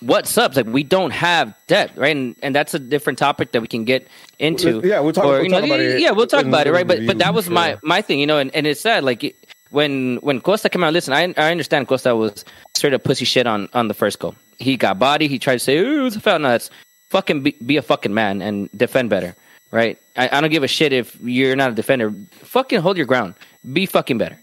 what 0.00 0.26
subs? 0.26 0.56
Like, 0.56 0.66
we 0.66 0.82
don't 0.82 1.10
have 1.10 1.54
depth, 1.66 1.96
right? 1.96 2.14
And 2.14 2.36
and 2.42 2.54
that's 2.54 2.74
a 2.74 2.78
different 2.78 3.18
topic 3.18 3.52
that 3.52 3.60
we 3.60 3.68
can 3.68 3.84
get 3.84 4.06
into. 4.38 4.80
Yeah, 4.84 5.00
we'll 5.00 5.12
talk, 5.12 5.24
or, 5.24 5.40
we'll 5.40 5.50
talk 5.50 5.60
know, 5.60 5.66
about 5.66 5.80
it. 5.80 6.00
Yeah, 6.00 6.10
we'll 6.10 6.26
talk 6.26 6.44
about 6.44 6.66
it, 6.66 6.72
right? 6.72 6.86
But 6.86 7.06
but 7.06 7.18
that 7.18 7.34
was 7.34 7.48
my 7.48 7.78
my 7.82 8.02
thing, 8.02 8.20
you 8.20 8.26
know. 8.26 8.38
And, 8.38 8.54
and 8.54 8.66
it's 8.66 8.80
sad, 8.80 9.04
like 9.04 9.36
when 9.70 10.16
when 10.16 10.40
Costa 10.40 10.68
came 10.68 10.84
out. 10.84 10.92
Listen, 10.92 11.12
I 11.12 11.34
I 11.36 11.50
understand 11.50 11.88
Costa 11.88 12.14
was 12.14 12.44
straight 12.74 12.94
up 12.94 13.04
pussy 13.04 13.24
shit 13.24 13.46
on 13.46 13.68
on 13.74 13.88
the 13.88 13.94
first 13.94 14.18
goal. 14.18 14.34
He 14.58 14.76
got 14.76 14.98
body. 14.98 15.28
He 15.28 15.38
tried 15.38 15.54
to 15.54 15.60
say, 15.60 15.78
"Oh, 15.78 16.00
it 16.00 16.02
was 16.02 16.16
a 16.16 16.20
foul." 16.20 16.38
No, 16.38 16.48
that's 16.48 16.70
fucking 17.10 17.42
be, 17.42 17.56
be 17.64 17.76
a 17.76 17.82
fucking 17.82 18.14
man 18.14 18.42
and 18.42 18.70
defend 18.76 19.10
better, 19.10 19.34
right? 19.70 19.98
I, 20.16 20.38
I 20.38 20.40
don't 20.40 20.50
give 20.50 20.62
a 20.62 20.68
shit 20.68 20.92
if 20.92 21.18
you're 21.20 21.56
not 21.56 21.70
a 21.70 21.74
defender. 21.74 22.12
Fucking 22.40 22.80
hold 22.80 22.96
your 22.96 23.06
ground. 23.06 23.34
Be 23.72 23.86
fucking 23.86 24.18
better. 24.18 24.38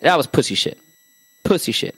That 0.00 0.16
was 0.16 0.26
pussy 0.26 0.54
shit. 0.54 0.78
Pussy 1.44 1.72
shit. 1.72 1.94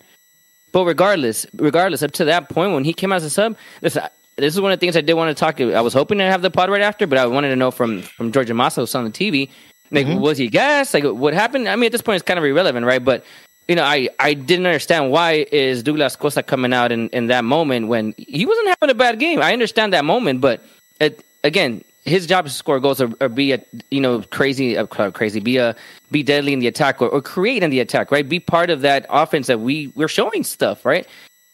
But 0.75 0.87
regardless, 0.87 1.47
regardless, 1.55 2.03
up 2.03 2.11
to 2.15 2.25
that 2.25 2.49
point 2.49 2.75
when 2.75 2.83
he 2.83 2.93
came 2.93 3.13
out 3.13 3.17
as 3.17 3.25
a 3.25 3.31
sub, 3.31 3.57
this 3.81 3.95
this 4.37 4.55
is 4.55 4.61
one 4.61 4.73
of 4.73 4.81
the 4.81 4.85
things 4.85 4.97
I 4.97 5.03
did 5.03 5.15
want 5.15 5.35
to 5.35 5.41
talk 5.41 5.57
to. 5.59 5.73
I 5.73 5.81
was 5.81 5.95
hoping 5.95 6.19
to 6.19 6.25
have 6.25 6.43
the 6.43 6.51
pod 6.51 6.69
right 6.69 6.81
after, 6.81 7.07
but 7.07 7.17
I 7.17 7.27
wanted 7.27 7.51
to 7.51 7.57
know 7.57 7.71
from 7.71 8.03
from 8.03 8.33
George 8.33 8.51
Massa 8.51 8.81
on 8.99 9.05
the 9.05 9.11
TV. 9.11 9.51
Like, 9.93 10.09
mm-hmm. 10.09 10.19
was 10.19 10.37
he 10.37 10.49
gas? 10.49 10.93
Like, 10.93 11.05
what 11.05 11.33
happened? 11.33 11.69
I 11.69 11.77
mean, 11.77 11.87
at 11.87 11.93
this 11.93 12.03
point, 12.03 12.17
it's 12.17 12.27
kind 12.27 12.41
of 12.41 12.45
irrelevant, 12.45 12.85
right? 12.85 13.05
But 13.05 13.25
you 13.69 13.77
know, 13.77 13.85
I, 13.85 14.09
I 14.19 14.35
didn't 14.35 14.67
understand 14.67 15.13
why 15.13 15.47
is 15.53 15.85
Douglas 15.85 16.17
Costa 16.17 16.43
coming 16.43 16.73
out 16.73 16.91
in, 16.91 17.09
in 17.11 17.29
that 17.29 17.45
moment 17.45 17.87
when 17.87 18.13
he 18.19 18.45
wasn't 18.45 18.69
having 18.71 18.91
a 18.91 18.99
bad 18.99 19.21
game. 19.21 19.41
I 19.41 19.53
understand 19.53 19.93
that 19.93 20.05
moment, 20.05 20.41
but 20.41 20.61
it, 20.99 21.25
again, 21.45 21.85
his 22.05 22.27
job 22.27 22.47
is 22.47 22.53
to 22.53 22.59
score 22.59 22.81
goals 22.81 23.01
or, 23.01 23.11
or 23.21 23.29
be 23.29 23.53
a 23.53 23.65
you 23.91 24.01
know 24.01 24.23
crazy 24.31 24.77
uh, 24.77 24.87
crazy 24.87 25.41
be 25.41 25.57
a 25.57 25.75
be 26.11 26.23
deadly 26.23 26.53
in 26.53 26.59
the 26.59 26.67
attack 26.67 27.01
or, 27.01 27.09
or 27.09 27.23
create 27.23 27.63
in 27.63 27.71
the 27.71 27.81
attack 27.81 28.11
right 28.11 28.29
be 28.29 28.41
part 28.41 28.71
of 28.71 28.81
that 28.83 29.07
offense 29.11 29.47
that 29.47 29.61
we 29.61 29.89
we're 29.95 30.09
showing 30.09 30.45
stuff 30.45 30.85
right 30.85 31.07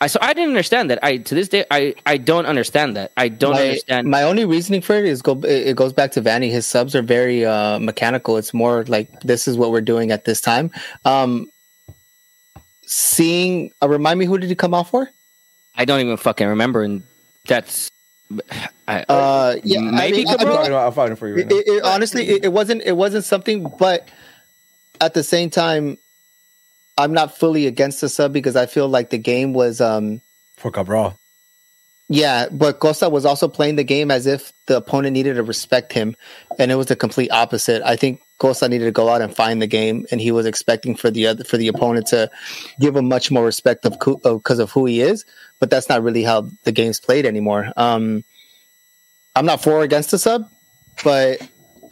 I 0.03 0.07
so 0.07 0.19
I 0.23 0.33
didn't 0.33 0.51
understand 0.51 0.91
that 0.91 0.99
I 1.03 1.19
to 1.19 1.35
this 1.35 1.49
day 1.49 1.65
I 1.71 1.95
I 2.07 2.17
don't 2.17 2.47
understand 2.47 2.97
that 2.97 3.13
I 3.17 3.29
don't 3.29 3.53
my, 3.53 3.63
understand 3.69 4.09
my 4.09 4.23
only 4.23 4.45
reasoning 4.45 4.81
for 4.81 4.95
it 4.95 5.05
is 5.05 5.23
go 5.23 5.41
it 5.45 5.77
goes 5.77 5.93
back 5.93 6.13
to 6.13 6.23
Vanney 6.23 6.51
his 6.51 6.67
subs 6.67 6.95
are 6.95 7.03
very 7.03 7.45
uh 7.45 7.79
mechanical 7.79 8.37
it's 8.37 8.55
more 8.55 8.85
like 8.87 9.21
this 9.21 9.47
is 9.47 9.57
what 9.57 9.71
we're 9.71 9.81
doing 9.81 10.11
at 10.11 10.25
this 10.25 10.41
time 10.41 10.71
um 11.05 11.49
seeing. 12.91 13.71
Uh, 13.83 13.89
remind 13.89 14.19
me, 14.19 14.27
who 14.27 14.37
did 14.37 14.49
he 14.49 14.55
come 14.55 14.75
out 14.75 14.89
for? 14.89 15.09
I 15.77 15.85
don't 15.85 16.01
even 16.01 16.17
fucking 16.17 16.47
remember, 16.47 16.83
and 16.83 17.03
that's. 17.47 17.91
I, 18.87 19.05
uh, 19.09 19.57
yeah, 19.65 19.81
maybe 19.81 20.25
I 20.27 20.45
mean, 20.45 20.73
I'll 20.73 20.93
find 20.93 21.13
it 21.13 21.17
for 21.17 21.29
you. 21.29 21.37
Right 21.37 21.51
it, 21.51 21.69
it, 21.69 21.83
honestly, 21.83 22.29
it, 22.29 22.45
it 22.45 22.53
wasn't. 22.53 22.83
It 22.85 22.97
wasn't 22.97 23.25
something, 23.25 23.73
but 23.79 24.09
at 25.01 25.15
the 25.15 25.23
same 25.23 25.51
time, 25.51 25.99
I'm 26.97 27.13
not 27.13 27.37
fully 27.37 27.67
against 27.67 28.01
the 28.01 28.09
sub 28.09 28.33
because 28.33 28.57
I 28.57 28.67
feel 28.67 28.89
like 28.89 29.11
the 29.11 29.19
game 29.19 29.53
was 29.53 29.81
um 29.81 30.21
for 30.57 30.71
Cabral. 30.71 31.19
Yeah, 32.13 32.49
but 32.51 32.81
Costa 32.81 33.09
was 33.09 33.25
also 33.25 33.47
playing 33.47 33.77
the 33.77 33.85
game 33.85 34.11
as 34.11 34.27
if 34.27 34.53
the 34.67 34.79
opponent 34.79 35.15
needed 35.15 35.35
to 35.35 35.45
respect 35.45 35.93
him, 35.93 36.17
and 36.59 36.73
it 36.73 36.75
was 36.75 36.89
the 36.89 36.97
complete 36.97 37.31
opposite. 37.31 37.83
I 37.83 37.95
think 37.95 38.21
Costa 38.39 38.69
needed 38.69 38.87
to 38.87 38.91
go 38.91 39.09
out 39.09 39.23
and 39.23 39.35
find 39.35 39.63
the 39.63 39.69
game, 39.69 40.07
and 40.11 40.21
he 40.21 40.33
was 40.33 40.45
expecting 40.45 40.97
for 40.97 41.11
the 41.11 41.29
other 41.29 41.45
for 41.45 41.57
the 41.57 41.69
opponent 41.69 42.09
to 42.09 42.29
give 42.81 42.97
him 42.97 43.07
much 43.07 43.31
more 43.31 43.45
respect 43.45 43.87
of 43.87 43.93
because 43.93 44.59
of 44.59 44.73
who 44.73 44.87
he 44.87 45.01
is. 45.01 45.25
But 45.61 45.71
that's 45.71 45.89
not 45.89 46.03
really 46.03 46.23
how 46.23 46.51
the 46.65 46.73
game's 46.73 46.99
played 46.99 47.27
anymore. 47.27 47.73
Um, 47.77 48.25
I'm 49.37 49.47
not 49.47 49.63
for 49.63 49.75
or 49.75 49.83
against 49.83 50.11
the 50.11 50.19
sub, 50.19 50.51
but 51.05 51.41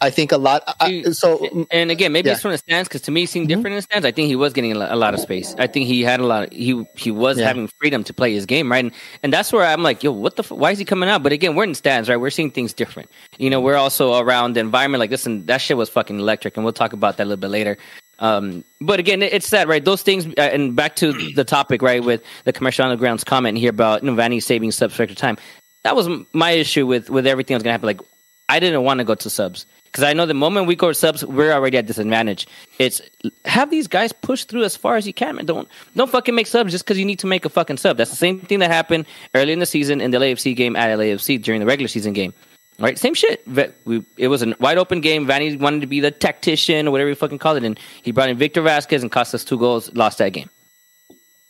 I 0.01 0.09
think 0.09 0.31
a 0.31 0.37
lot. 0.37 0.63
I, 0.79 1.03
so, 1.11 1.67
and 1.71 1.91
again, 1.91 2.11
maybe 2.11 2.27
yeah. 2.27 2.33
it's 2.33 2.41
from 2.41 2.51
the 2.51 2.57
stands 2.57 2.87
because 2.87 3.01
to 3.01 3.11
me, 3.11 3.25
seeing 3.25 3.43
mm-hmm. 3.43 3.49
different 3.49 3.73
in 3.73 3.75
the 3.75 3.81
stands, 3.81 4.05
I 4.05 4.11
think 4.11 4.27
he 4.27 4.35
was 4.35 4.53
getting 4.53 4.71
a 4.71 4.95
lot 4.95 5.13
of 5.13 5.19
space. 5.19 5.55
I 5.57 5.67
think 5.67 5.87
he 5.87 6.01
had 6.03 6.19
a 6.19 6.25
lot. 6.25 6.45
Of, 6.45 6.53
he 6.53 6.85
he 6.95 7.11
was 7.11 7.37
yeah. 7.37 7.47
having 7.47 7.69
freedom 7.79 8.03
to 8.05 8.13
play 8.13 8.33
his 8.33 8.45
game, 8.45 8.71
right? 8.71 8.85
And, 8.85 8.93
and 9.23 9.33
that's 9.33 9.51
where 9.51 9.65
I'm 9.65 9.83
like, 9.83 10.03
yo, 10.03 10.11
what 10.11 10.35
the? 10.35 10.43
F- 10.43 10.51
why 10.51 10.71
is 10.71 10.79
he 10.79 10.85
coming 10.85 11.09
out? 11.09 11.21
But 11.21 11.33
again, 11.33 11.55
we're 11.55 11.65
in 11.65 11.75
stands, 11.75 12.09
right? 12.09 12.17
We're 12.17 12.29
seeing 12.29 12.51
things 12.51 12.73
different. 12.73 13.09
You 13.37 13.49
know, 13.49 13.59
we're 13.59 13.75
also 13.75 14.19
around 14.19 14.53
the 14.53 14.61
environment 14.61 14.99
like 14.99 15.09
this, 15.09 15.25
and 15.25 15.45
that 15.47 15.59
shit 15.59 15.77
was 15.77 15.89
fucking 15.89 16.19
electric. 16.19 16.55
And 16.55 16.63
we'll 16.63 16.73
talk 16.73 16.93
about 16.93 17.17
that 17.17 17.23
a 17.23 17.25
little 17.25 17.41
bit 17.41 17.51
later. 17.51 17.77
Um, 18.19 18.63
but 18.81 18.99
again, 18.99 19.21
it's 19.21 19.49
that 19.51 19.67
right? 19.67 19.83
Those 19.83 20.01
things, 20.01 20.27
uh, 20.27 20.41
and 20.41 20.75
back 20.75 20.95
to 20.97 21.13
the 21.33 21.43
topic, 21.43 21.81
right? 21.81 22.03
With 22.03 22.23
the 22.43 22.53
commercial 22.53 22.85
underground's 22.85 23.23
comment 23.23 23.57
here 23.57 23.69
about 23.69 24.03
you 24.03 24.11
know, 24.11 24.21
Vanney 24.21 24.43
saving 24.43 24.71
subs 24.71 24.95
for 24.95 25.05
time. 25.07 25.37
That 25.83 25.95
was 25.95 26.09
my 26.33 26.51
issue 26.51 26.85
with 26.85 27.09
with 27.09 27.25
everything 27.25 27.55
that's 27.55 27.63
gonna 27.63 27.71
happen. 27.71 27.87
Like, 27.87 28.01
I 28.49 28.59
didn't 28.59 28.83
want 28.83 28.99
to 28.99 29.05
go 29.05 29.15
to 29.15 29.29
subs 29.29 29.65
because 29.85 30.03
I 30.03 30.13
know 30.13 30.25
the 30.25 30.33
moment 30.33 30.67
we 30.67 30.75
go 30.75 30.91
subs, 30.91 31.25
we're 31.25 31.51
already 31.51 31.77
at 31.77 31.87
disadvantage. 31.87 32.47
It's 32.77 33.01
have 33.45 33.71
these 33.71 33.87
guys 33.87 34.11
push 34.11 34.43
through 34.43 34.63
as 34.63 34.75
far 34.75 34.97
as 34.97 35.07
you 35.07 35.13
can, 35.13 35.35
man. 35.35 35.45
Don't 35.45 35.67
don't 35.95 36.11
fucking 36.11 36.35
make 36.35 36.47
subs 36.47 36.71
just 36.71 36.85
because 36.85 36.99
you 36.99 37.05
need 37.05 37.19
to 37.19 37.27
make 37.27 37.45
a 37.45 37.49
fucking 37.49 37.77
sub. 37.77 37.97
That's 37.97 38.09
the 38.09 38.15
same 38.15 38.41
thing 38.41 38.59
that 38.59 38.71
happened 38.71 39.05
early 39.33 39.53
in 39.53 39.59
the 39.59 39.65
season 39.65 40.01
in 40.01 40.11
the 40.11 40.17
LAFC 40.17 40.55
game 40.55 40.75
at 40.75 40.97
LAFC 40.97 41.41
during 41.41 41.59
the 41.59 41.65
regular 41.65 41.87
season 41.87 42.13
game. 42.13 42.33
Right, 42.79 42.97
same 42.97 43.13
shit. 43.13 43.45
We, 43.85 44.03
it 44.17 44.29
was 44.29 44.41
a 44.41 44.55
wide 44.59 44.77
open 44.77 45.01
game. 45.01 45.27
Vanney 45.27 45.59
wanted 45.59 45.81
to 45.81 45.87
be 45.87 45.99
the 45.99 46.11
tactician 46.11 46.87
or 46.87 46.91
whatever 46.91 47.09
you 47.09 47.15
fucking 47.15 47.39
call 47.39 47.57
it, 47.57 47.63
and 47.63 47.77
he 48.01 48.11
brought 48.11 48.29
in 48.29 48.37
Victor 48.37 48.61
Vasquez 48.61 49.01
and 49.01 49.11
cost 49.11 49.35
us 49.35 49.43
two 49.43 49.57
goals. 49.57 49.93
Lost 49.93 50.19
that 50.19 50.29
game. 50.29 50.49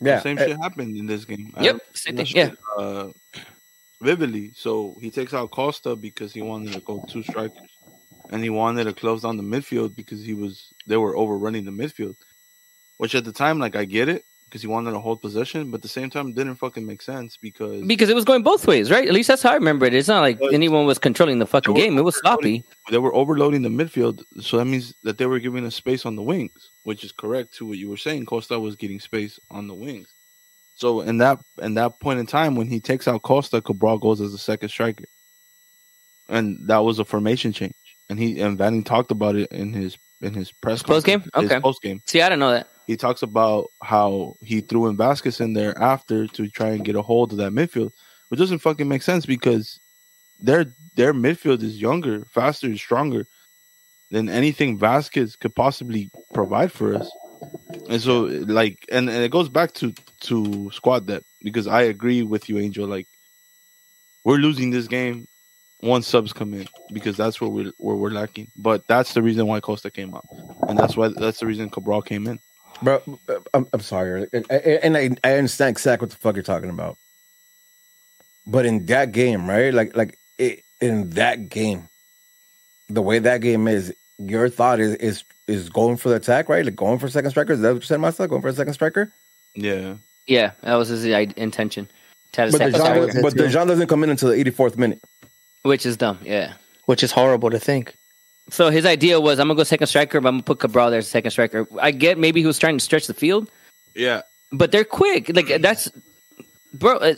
Yeah, 0.02 0.16
the 0.16 0.22
same 0.22 0.38
shit 0.38 0.58
happened 0.58 0.98
in 0.98 1.06
this 1.06 1.26
game. 1.26 1.54
Yep, 1.60 1.82
same 1.94 2.18
thing. 2.18 2.26
Yeah, 2.30 2.52
uh, 2.78 3.10
vividly. 4.02 4.54
So 4.56 4.98
he 5.02 5.12
takes 5.12 5.34
out 5.34 5.52
Costa 5.52 5.96
because 5.96 6.34
he 6.34 6.42
wanted 6.42 6.74
to 6.74 6.80
go 6.80 7.06
two 7.08 7.22
strikers 7.22 7.70
and 8.32 8.44
he 8.44 8.50
wanted 8.50 8.86
to 8.86 8.94
close 8.94 9.22
down 9.22 9.38
the 9.38 9.44
midfield 9.44 9.96
because 9.96 10.24
he 10.24 10.34
was 10.34 10.74
they 10.88 10.98
were 10.98 11.16
overrunning 11.16 11.66
the 11.66 11.72
midfield. 11.72 12.16
Which 12.98 13.14
at 13.14 13.24
the 13.24 13.32
time, 13.32 13.60
like 13.60 13.76
I 13.76 13.86
get 13.86 14.10
it 14.10 14.26
because 14.50 14.62
he 14.62 14.68
wanted 14.68 14.92
to 14.92 15.00
hold 15.00 15.22
possession, 15.22 15.72
but 15.72 15.78
at 15.78 15.82
the 15.84 15.88
same 15.88 16.10
time, 16.10 16.34
didn't 16.34 16.56
fucking 16.56 16.86
make 16.86 17.02
sense 17.02 17.38
because 17.38 17.82
because 17.84 18.10
it 18.10 18.16
was 18.16 18.26
going 18.26 18.44
both 18.44 18.68
ways, 18.68 18.90
right? 18.90 19.08
At 19.08 19.14
least 19.14 19.28
that's 19.28 19.44
how 19.44 19.52
I 19.52 19.56
remember 19.56 19.86
it. 19.86 19.94
It's 19.94 20.08
not 20.08 20.22
like 20.22 20.40
anyone 20.52 20.86
was 20.86 21.00
controlling 21.00 21.40
the 21.40 21.46
fucking 21.46 21.74
game; 21.76 21.98
it 21.98 22.02
was 22.02 22.20
sloppy. 22.20 22.64
They 22.90 22.98
were 22.98 23.14
overloading 23.14 23.62
the 23.62 23.70
midfield, 23.70 24.24
so 24.42 24.58
that 24.58 24.66
means 24.66 24.94
that 25.04 25.18
they 25.18 25.26
were 25.26 25.40
giving 25.40 25.66
us 25.66 25.76
space 25.76 26.06
on 26.06 26.16
the 26.16 26.24
wings, 26.24 26.72
which 26.84 27.04
is 27.04 27.12
correct 27.12 27.56
to 27.56 27.66
what 27.66 27.78
you 27.78 27.90
were 27.90 27.98
saying. 27.98 28.26
Costa 28.26 28.60
was 28.60 28.76
getting 28.76 29.00
space 29.00 29.40
on 29.52 29.68
the 29.68 29.76
wings. 29.76 30.14
So 30.76 31.02
in 31.02 31.18
that 31.20 31.40
in 31.62 31.76
that 31.76 32.00
point 32.00 32.20
in 32.20 32.26
time, 32.26 32.56
when 32.56 32.68
he 32.68 32.80
takes 32.80 33.08
out 33.08 33.22
Costa, 33.22 33.62
Cabral 33.62 34.00
goes 34.00 34.22
as 34.22 34.32
the 34.32 34.38
second 34.38 34.70
striker, 34.70 35.06
and 36.28 36.68
that 36.68 36.80
was 36.80 37.00
a 37.00 37.06
formation 37.06 37.54
change 37.54 37.74
and 38.10 38.20
he 38.20 38.42
and 38.42 38.58
Vanney 38.58 38.84
talked 38.84 39.12
about 39.12 39.36
it 39.36 39.52
in 39.52 39.72
his 39.72 39.98
in 40.22 40.34
his 40.34 40.52
press 40.52 40.84
post 40.84 41.06
game. 41.06 41.24
Okay, 41.36 41.60
post 41.60 41.82
game. 41.82 42.02
See, 42.06 42.22
I 42.22 42.30
didn't 42.30 42.40
know 42.40 42.52
that. 42.52 42.68
He 42.90 42.98
talks 42.98 43.22
about 43.22 43.70
how 43.84 44.36
he 44.42 44.62
threw 44.62 44.88
in 44.88 44.98
Vasquez 44.98 45.40
in 45.40 45.54
there 45.54 45.78
after 45.78 46.26
to 46.26 46.48
try 46.48 46.70
and 46.70 46.84
get 46.84 46.96
a 46.96 47.04
hold 47.04 47.32
of 47.32 47.38
that 47.38 47.52
midfield, 47.52 47.92
which 48.30 48.40
doesn't 48.40 48.64
fucking 48.64 48.88
make 48.88 49.04
sense 49.04 49.28
because 49.28 49.80
their 50.40 50.74
their 50.96 51.14
midfield 51.14 51.62
is 51.62 51.80
younger, 51.80 52.26
faster, 52.32 52.66
and 52.66 52.80
stronger 52.80 53.28
than 54.10 54.28
anything 54.28 54.80
Vasquez 54.80 55.36
could 55.36 55.54
possibly 55.54 56.10
provide 56.34 56.72
for 56.72 56.96
us. 56.96 57.08
And 57.90 58.02
so, 58.02 58.22
like, 58.22 58.84
and, 58.92 59.08
and 59.08 59.24
it 59.24 59.30
goes 59.30 59.50
back 59.50 59.74
to 59.74 59.94
to 60.22 60.72
squad 60.74 61.06
depth 61.06 61.28
because 61.44 61.68
I 61.68 61.84
agree 61.84 62.24
with 62.24 62.50
you, 62.50 62.58
Angel. 62.58 62.88
Like, 62.88 63.08
we're 64.24 64.38
losing 64.38 64.72
this 64.72 64.88
game 64.88 65.28
once 65.84 66.08
subs 66.08 66.34
come 66.34 66.56
in 66.56 66.68
because 66.92 67.16
that's 67.16 67.40
where 67.40 67.52
we're 67.52 67.72
where 67.78 67.96
we're 67.96 68.10
lacking. 68.10 68.50
But 68.58 68.88
that's 68.88 69.14
the 69.14 69.22
reason 69.22 69.46
why 69.46 69.60
Costa 69.60 69.92
came 69.92 70.16
up, 70.16 70.26
and 70.68 70.76
that's 70.76 70.98
why 70.98 71.10
that's 71.10 71.40
the 71.40 71.46
reason 71.46 71.70
Cabral 71.70 72.02
came 72.02 72.26
in. 72.26 72.40
Bro, 72.82 73.02
I'm, 73.54 73.68
I'm 73.74 73.82
sorry, 73.82 74.28
and, 74.32 74.46
and 74.52 74.98
I, 74.98 75.10
I 75.24 75.34
understand 75.38 75.72
exactly 75.72 76.06
what 76.06 76.12
the 76.12 76.18
fuck 76.18 76.36
you're 76.36 76.44
talking 76.44 76.70
about. 76.70 76.98
But 78.48 78.66
in 78.66 78.86
that 78.88 79.12
game, 79.12 79.50
right? 79.50 79.74
Like 79.74 79.96
like 79.96 80.18
it, 80.38 80.64
in 80.82 81.12
that 81.12 81.50
game, 81.50 81.90
the 82.88 83.02
way 83.02 83.20
that 83.20 83.42
game 83.42 83.68
is, 83.68 83.94
your 84.18 84.50
thought 84.50 84.80
is 84.80 84.96
is 84.96 85.24
is 85.48 85.70
going 85.70 85.98
for 85.98 86.10
the 86.10 86.16
attack, 86.16 86.48
right? 86.50 86.64
Like 86.64 86.76
going 86.76 87.00
for 87.00 87.10
second 87.10 87.32
striker. 87.32 87.54
Is 87.54 87.62
that 87.62 87.74
what 87.74 87.82
you 87.82 87.88
said, 87.88 88.00
myself? 88.00 88.30
Going 88.30 88.42
for 88.42 88.48
a 88.48 88.54
second 88.54 88.74
striker? 88.74 89.12
Yeah. 89.56 89.96
Yeah, 90.28 90.52
that 90.62 90.76
was 90.76 90.90
his 90.90 91.06
intention. 91.06 91.90
But 92.36 92.52
Dejan, 92.52 93.22
but 93.24 93.34
Dejan 93.34 93.68
doesn't 93.68 93.88
come 93.88 94.04
in 94.04 94.12
until 94.12 94.30
the 94.30 94.36
84th 94.36 94.78
minute. 94.78 95.02
Which 95.64 95.86
is 95.86 95.98
dumb, 95.98 96.20
yeah. 96.24 96.54
Which 96.86 97.02
is 97.02 97.12
horrible 97.12 97.50
to 97.50 97.60
think. 97.60 97.96
So 98.52 98.70
his 98.70 98.86
idea 98.86 99.20
was, 99.20 99.40
I'm 99.40 99.48
gonna 99.48 99.58
go 99.58 99.64
second 99.64 99.88
striker, 99.88 100.20
but 100.22 100.30
I'm 100.30 100.36
gonna 100.36 100.44
put 100.44 100.60
Cabral 100.60 100.90
there 100.90 101.00
as 101.00 101.08
second 101.08 101.32
striker. 101.32 101.68
I 101.82 101.92
get 101.92 102.18
maybe 102.18 102.42
he 102.42 102.48
was 102.48 102.60
trying 102.60 102.78
to 102.78 102.84
stretch 102.84 103.08
the 103.08 103.14
field. 103.14 103.50
Yeah, 103.96 104.22
but 104.52 104.72
they're 104.72 104.84
quick. 104.84 105.30
Like 105.36 105.62
that's, 105.62 105.90
bro. 106.74 106.98
Uh, 106.98 107.16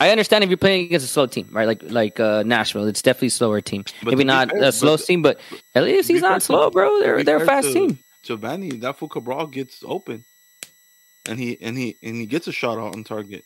I 0.00 0.10
understand 0.10 0.44
if 0.44 0.50
you're 0.50 0.56
playing 0.56 0.86
against 0.86 1.06
a 1.06 1.08
slow 1.08 1.26
team, 1.26 1.48
right? 1.50 1.66
Like 1.66 1.82
like 1.84 2.20
uh, 2.20 2.42
Nashville, 2.44 2.86
it's 2.86 3.02
definitely 3.02 3.28
a 3.28 3.32
slower 3.32 3.60
team. 3.60 3.84
But 4.02 4.12
Maybe 4.12 4.24
not 4.24 4.50
fair, 4.50 4.62
a 4.62 4.72
slow 4.72 4.96
team, 4.96 5.22
but, 5.22 5.40
team, 5.40 5.60
but 5.74 5.84
LAFC's 5.84 6.22
not 6.22 6.42
slow, 6.42 6.70
bro. 6.70 7.00
They're 7.00 7.24
they're 7.24 7.42
a 7.42 7.46
fast 7.46 7.68
to, 7.68 7.74
team. 7.74 7.98
To 8.24 8.38
Vanney, 8.38 8.80
that 8.80 8.98
fool 8.98 9.08
Cabral 9.08 9.46
gets 9.46 9.82
open, 9.84 10.24
and 11.28 11.38
he 11.38 11.60
and 11.60 11.76
he 11.76 11.96
and 12.02 12.16
he 12.16 12.26
gets 12.26 12.46
a 12.46 12.52
shot 12.52 12.78
out 12.78 12.94
on 12.94 13.04
target 13.04 13.44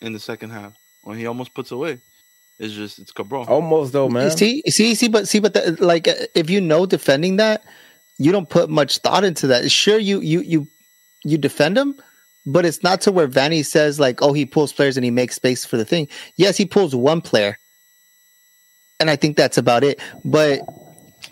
in 0.00 0.12
the 0.12 0.20
second 0.20 0.50
half 0.50 0.72
when 1.02 1.18
he 1.18 1.26
almost 1.26 1.54
puts 1.54 1.70
away. 1.70 1.98
It's 2.58 2.74
just 2.74 2.98
it's 2.98 3.12
Cabral. 3.12 3.44
Almost 3.46 3.92
though, 3.92 4.08
man. 4.08 4.30
See, 4.30 4.62
see, 4.68 4.94
see, 4.94 5.08
but 5.08 5.26
see, 5.26 5.40
but 5.40 5.54
the, 5.54 5.76
like 5.80 6.06
if 6.34 6.48
you 6.48 6.60
know 6.60 6.86
defending 6.86 7.36
that, 7.36 7.64
you 8.18 8.30
don't 8.30 8.48
put 8.48 8.70
much 8.70 8.98
thought 8.98 9.24
into 9.24 9.46
that. 9.48 9.70
Sure, 9.70 9.98
you 9.98 10.20
you 10.20 10.40
you 10.40 10.68
you 11.24 11.36
defend 11.36 11.76
him, 11.76 11.96
but 12.46 12.64
it's 12.64 12.82
not 12.82 13.00
to 13.02 13.12
where 13.12 13.26
Vanney 13.26 13.64
says 13.64 13.98
like, 13.98 14.22
oh, 14.22 14.32
he 14.32 14.46
pulls 14.46 14.72
players 14.72 14.96
and 14.96 15.04
he 15.04 15.10
makes 15.10 15.34
space 15.34 15.64
for 15.64 15.76
the 15.76 15.84
thing. 15.84 16.06
Yes, 16.36 16.56
he 16.56 16.64
pulls 16.64 16.94
one 16.94 17.20
player, 17.20 17.58
and 19.00 19.10
I 19.10 19.16
think 19.16 19.36
that's 19.36 19.58
about 19.58 19.82
it. 19.82 20.00
But 20.24 20.60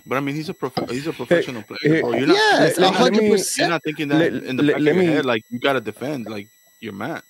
but 0.06 0.16
I 0.16 0.20
mean, 0.20 0.34
he's 0.34 0.48
a 0.48 0.54
prof- 0.54 0.90
he's 0.90 1.06
a 1.06 1.12
professional 1.12 1.62
player. 1.62 2.02
Bro. 2.02 2.14
You're 2.14 2.26
not, 2.26 2.36
yeah, 2.36 2.90
hundred 2.90 3.30
percent. 3.30 3.58
You're 3.58 3.68
not 3.68 3.84
thinking 3.84 4.08
that 4.08 4.18
let, 4.18 4.42
in 4.42 4.56
the 4.56 4.62
back 4.64 4.80
let 4.80 4.90
of 4.90 4.96
me, 4.96 5.04
your 5.04 5.14
head, 5.14 5.24
like 5.24 5.44
you 5.50 5.60
got 5.60 5.74
to 5.74 5.80
defend, 5.80 6.26
like 6.26 6.48
you're 6.80 6.92
mad. 6.92 7.22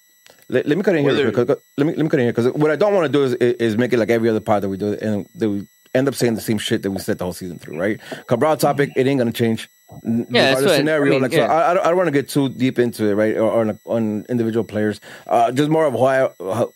Let, 0.49 0.66
let 0.66 0.76
me 0.76 0.84
cut 0.84 0.96
in 0.96 1.04
Whether, 1.04 1.18
here 1.18 1.30
because 1.30 1.56
let 1.76 1.87
me 1.87 1.94
let 1.94 2.02
me 2.02 2.08
cut 2.08 2.20
in 2.20 2.26
here 2.26 2.32
because 2.32 2.52
what 2.52 2.70
I 2.70 2.76
don't 2.76 2.94
want 2.94 3.06
to 3.06 3.12
do 3.12 3.25
is 3.25 3.34
is 3.34 3.76
make 3.76 3.92
it 3.92 3.99
like 3.99 4.11
every 4.11 4.28
other 4.28 4.40
part 4.40 4.62
that 4.62 4.68
we 4.68 4.76
do 4.76 4.94
and 4.94 5.26
that 5.34 5.49
we 5.49 5.66
end 5.94 6.08
up 6.08 6.14
saying 6.14 6.34
the 6.34 6.40
same 6.40 6.58
shit 6.58 6.82
that 6.82 6.90
we 6.90 6.99
said 6.99 7.18
the 7.18 7.25
whole 7.25 7.32
season 7.32 7.58
through, 7.58 7.78
right? 7.78 8.00
Cabral 8.26 8.56
topic, 8.56 8.90
it 8.96 9.06
ain't 9.06 9.18
gonna 9.18 9.32
change. 9.32 9.68
Yeah, 10.04 10.54
that's 10.54 10.75
scenario. 10.75 11.12
I 11.12 11.14
mean, 11.14 11.22
like, 11.22 11.32
yeah. 11.32 11.46
so 11.46 11.52
I, 11.52 11.70
I 11.70 11.75
don't, 11.75 11.84
don't 11.84 11.96
want 11.96 12.06
to 12.06 12.12
get 12.12 12.28
too 12.28 12.49
deep 12.49 12.78
into 12.78 13.04
it, 13.06 13.14
right? 13.14 13.37
Or, 13.37 13.50
or 13.50 13.61
on, 13.61 13.78
on, 13.84 14.26
individual 14.28 14.64
players. 14.64 15.00
Uh, 15.26 15.52
just 15.52 15.68
more 15.68 15.84
of 15.84 15.92
why 15.92 16.22
uh, 16.40 16.66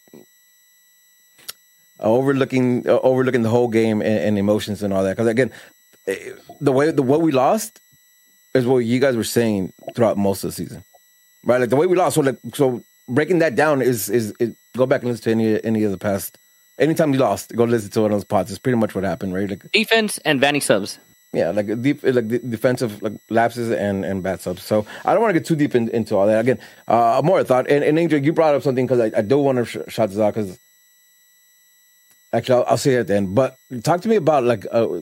overlooking 2.01 2.87
uh, 2.89 2.99
overlooking 3.03 3.43
the 3.43 3.49
whole 3.49 3.69
game 3.69 4.03
and, 4.03 4.19
and 4.19 4.39
emotions 4.39 4.83
and 4.83 4.93
all 4.93 5.03
that. 5.03 5.17
Because 5.17 5.29
again, 5.29 5.51
eh, 6.07 6.33
the 6.61 6.73
way 6.73 6.91
the 6.91 7.03
what 7.03 7.23
we 7.23 7.33
lost 7.33 7.81
is 8.55 8.67
what 8.67 8.79
you 8.79 9.01
guys 9.01 9.17
were 9.17 9.25
saying 9.25 9.73
throughout 9.95 10.19
most 10.19 10.45
of 10.45 10.51
the 10.51 10.55
season, 10.55 10.85
right? 11.45 11.61
Like 11.61 11.71
the 11.71 11.77
way 11.77 11.87
we 11.87 11.97
lost. 11.97 12.17
So 12.17 12.21
like 12.21 12.39
so 12.55 12.83
breaking 13.09 13.39
that 13.41 13.55
down 13.55 13.83
is 13.83 14.09
is, 14.09 14.33
is 14.39 14.55
go 14.77 14.87
back 14.87 15.03
and 15.03 15.11
listen 15.11 15.25
to 15.25 15.31
any 15.31 15.65
any 15.65 15.85
of 15.85 15.91
the 15.91 15.99
past. 15.99 16.39
Anytime 16.79 17.15
you 17.15 17.19
lost, 17.19 17.57
go 17.57 17.65
listen 17.65 17.91
to 17.91 18.03
one 18.03 18.13
of 18.13 18.17
those 18.17 18.25
pods. 18.25 18.51
It's 18.51 18.59
pretty 18.59 18.77
much 18.77 18.95
what 18.95 19.05
happened, 19.05 19.35
right? 19.35 19.49
Like 19.49 19.71
defense 19.73 20.19
and 20.19 20.41
Vanney 20.41 20.63
subs. 20.63 20.99
Yeah, 21.33 21.51
like 21.51 21.83
deep, 21.83 22.03
like 22.03 22.29
defensive 22.29 23.03
like 23.03 23.15
lapses 23.31 23.71
and 23.71 24.05
and 24.05 24.23
bad 24.23 24.41
subs. 24.41 24.63
So 24.63 24.87
I 25.05 25.13
don't 25.13 25.23
want 25.23 25.35
to 25.35 25.41
get 25.41 25.47
too 25.47 25.57
deep 25.57 25.75
in, 25.75 25.89
into 25.91 26.17
all 26.17 26.27
that. 26.27 26.41
Again, 26.41 26.59
uh, 26.89 27.21
more 27.25 27.43
thought. 27.45 27.69
And, 27.71 27.83
and 27.83 27.99
Angel, 27.99 28.23
you 28.23 28.33
brought 28.33 28.55
up 28.55 28.63
something 28.63 28.87
because 28.87 29.01
I, 29.01 29.19
I 29.19 29.23
do 29.23 29.39
want 29.39 29.59
to 29.59 29.65
sh- 29.65 29.93
shout 29.93 30.11
this 30.11 30.19
out 30.19 30.35
because 30.35 30.59
actually 32.33 32.55
I'll, 32.55 32.65
I'll, 32.71 32.79
say 32.79 32.95
it 32.95 33.01
at 33.01 33.07
the 33.09 33.17
end. 33.17 33.35
But 33.35 33.59
talk 33.83 34.01
to 34.03 34.09
me 34.09 34.17
about 34.17 34.45
like 34.45 34.67
uh, 34.71 35.01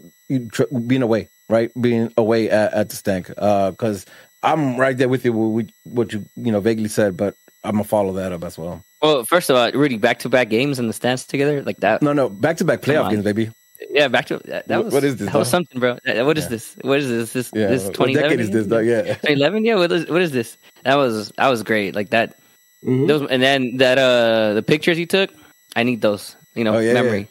tr- 0.51 0.65
being 0.87 1.03
away, 1.03 1.29
right? 1.49 1.71
Being 1.81 2.13
away 2.17 2.51
at, 2.51 2.73
at 2.73 2.89
the 2.89 2.97
stank. 2.97 3.29
Because 3.29 4.07
uh, 4.07 4.11
I'm 4.49 4.77
right 4.77 4.97
there 4.97 5.09
with 5.09 5.25
you 5.25 5.33
with 5.33 5.71
what 5.85 6.13
you 6.13 6.25
you 6.37 6.51
know 6.51 6.61
vaguely 6.61 6.89
said, 6.89 7.17
but 7.17 7.37
I'm 7.65 7.73
gonna 7.73 7.85
follow 7.85 8.13
that 8.15 8.33
up 8.33 8.45
as 8.45 8.59
well. 8.59 8.85
Well, 9.03 9.25
first 9.25 9.51
of 9.51 9.57
all, 9.57 9.71
Rudy, 9.73 9.97
back 9.97 10.19
to 10.21 10.29
back 10.29 10.51
games 10.51 10.79
in 10.79 10.87
the 10.87 10.93
stands 10.93 11.27
together 11.27 11.63
like 11.63 11.79
that. 11.79 12.03
No, 12.03 12.13
no, 12.13 12.29
back 12.29 12.57
to 12.59 12.65
back 12.65 12.83
playoff 12.83 13.11
games, 13.11 13.25
baby. 13.25 13.51
Yeah, 13.91 14.09
back 14.09 14.27
to 14.27 14.39
that. 14.45 14.69
that 14.69 14.85
was, 14.85 14.95
what 14.95 15.05
is 15.05 15.17
this? 15.17 15.31
That 15.31 15.39
was 15.39 15.49
something, 15.49 15.81
bro. 15.81 15.99
What 16.05 16.39
is 16.39 16.45
yeah. 16.45 16.51
this? 16.51 16.77
What 16.83 16.99
is 17.01 17.09
this? 17.09 17.33
This 17.33 17.51
yeah. 17.55 17.67
this 17.67 17.89
twenty 17.91 18.15
decade 18.15 18.41
is 18.41 18.51
this? 18.51 18.67
Dog? 18.67 18.87
Yeah, 18.87 19.17
eleven. 19.25 19.65
Yeah. 19.65 19.77
What 19.77 19.91
is 19.93 20.09
what 20.09 20.23
is 20.23 20.33
this? 20.33 20.57
That 20.85 20.97
was 20.97 21.33
that 21.37 21.49
was 21.49 21.63
great. 21.63 21.95
Like 21.95 22.11
that. 22.11 22.39
Mm-hmm. 22.85 23.07
Those 23.07 23.31
and 23.31 23.43
then 23.43 23.79
that 23.79 23.99
uh 23.99 24.55
the 24.55 24.63
pictures 24.63 24.99
you 24.99 25.07
took. 25.07 25.31
I 25.75 25.83
need 25.83 26.03
those. 26.03 26.37
You 26.55 26.65
know, 26.65 26.77
oh, 26.77 26.79
yeah, 26.79 26.93
memory. 26.93 27.29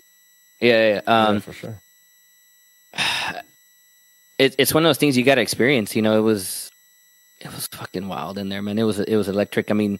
Yeah, 0.60 0.96
yeah, 0.96 1.02
um, 1.08 1.40
for 1.40 1.54
sure. 1.54 1.80
It, 4.40 4.56
it's 4.58 4.74
one 4.74 4.84
of 4.84 4.90
those 4.90 4.98
things 4.98 5.16
you 5.16 5.24
got 5.24 5.36
to 5.36 5.42
experience. 5.42 5.96
You 5.96 6.02
know, 6.02 6.18
it 6.18 6.22
was 6.22 6.72
it 7.40 7.54
was 7.54 7.68
fucking 7.68 8.08
wild 8.08 8.40
in 8.40 8.50
there, 8.50 8.64
man. 8.64 8.80
It 8.80 8.84
was 8.84 9.00
it 9.00 9.16
was 9.16 9.28
electric. 9.28 9.70
I 9.70 9.76
mean, 9.76 10.00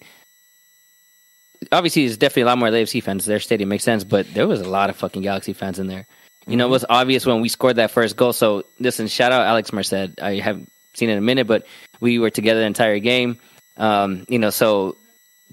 obviously, 1.72 2.06
there's 2.06 2.16
definitely 2.16 2.42
a 2.42 2.46
lot 2.46 2.58
more 2.58 2.68
LAFC 2.68 3.02
fans. 3.02 3.24
Their 3.24 3.40
stadium 3.40 3.68
makes 3.68 3.84
sense, 3.84 4.04
but 4.04 4.32
there 4.34 4.46
was 4.46 4.60
a 4.60 4.68
lot 4.68 4.90
of 4.90 4.96
fucking 4.96 5.22
Galaxy 5.22 5.52
fans 5.52 5.78
in 5.78 5.86
there. 5.86 6.06
You 6.46 6.56
know, 6.56 6.66
it 6.66 6.70
was 6.70 6.84
obvious 6.88 7.24
when 7.24 7.40
we 7.40 7.48
scored 7.48 7.76
that 7.76 7.90
first 7.90 8.16
goal. 8.16 8.32
So 8.32 8.64
listen, 8.78 9.06
shout 9.06 9.32
out 9.32 9.46
Alex 9.46 9.72
Merced. 9.72 10.20
I 10.20 10.40
haven't 10.40 10.70
seen 10.94 11.08
it 11.08 11.12
in 11.12 11.18
a 11.18 11.22
minute, 11.22 11.46
but 11.46 11.66
we 12.00 12.18
were 12.18 12.30
together 12.30 12.60
the 12.60 12.66
entire 12.66 12.98
game. 12.98 13.38
Um, 13.76 14.26
you 14.28 14.38
know, 14.38 14.50
so 14.50 14.96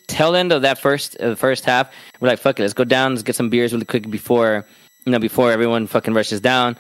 tail 0.08 0.36
end 0.36 0.52
of 0.52 0.64
that 0.64 0.78
first 0.78 1.20
uh, 1.20 1.36
first 1.36 1.66
half, 1.66 1.92
we're 2.20 2.28
like, 2.28 2.40
fuck 2.40 2.60
it, 2.60 2.64
let's 2.64 2.74
go 2.74 2.84
down, 2.84 3.12
let's 3.12 3.24
get 3.24 3.36
some 3.36 3.50
beers 3.50 3.74
really 3.74 3.86
quick 3.86 4.10
before 4.10 4.66
you 5.06 5.12
know 5.12 5.20
before 5.20 5.52
everyone 5.52 5.88
fucking 5.88 6.14
rushes 6.14 6.42
down. 6.42 6.78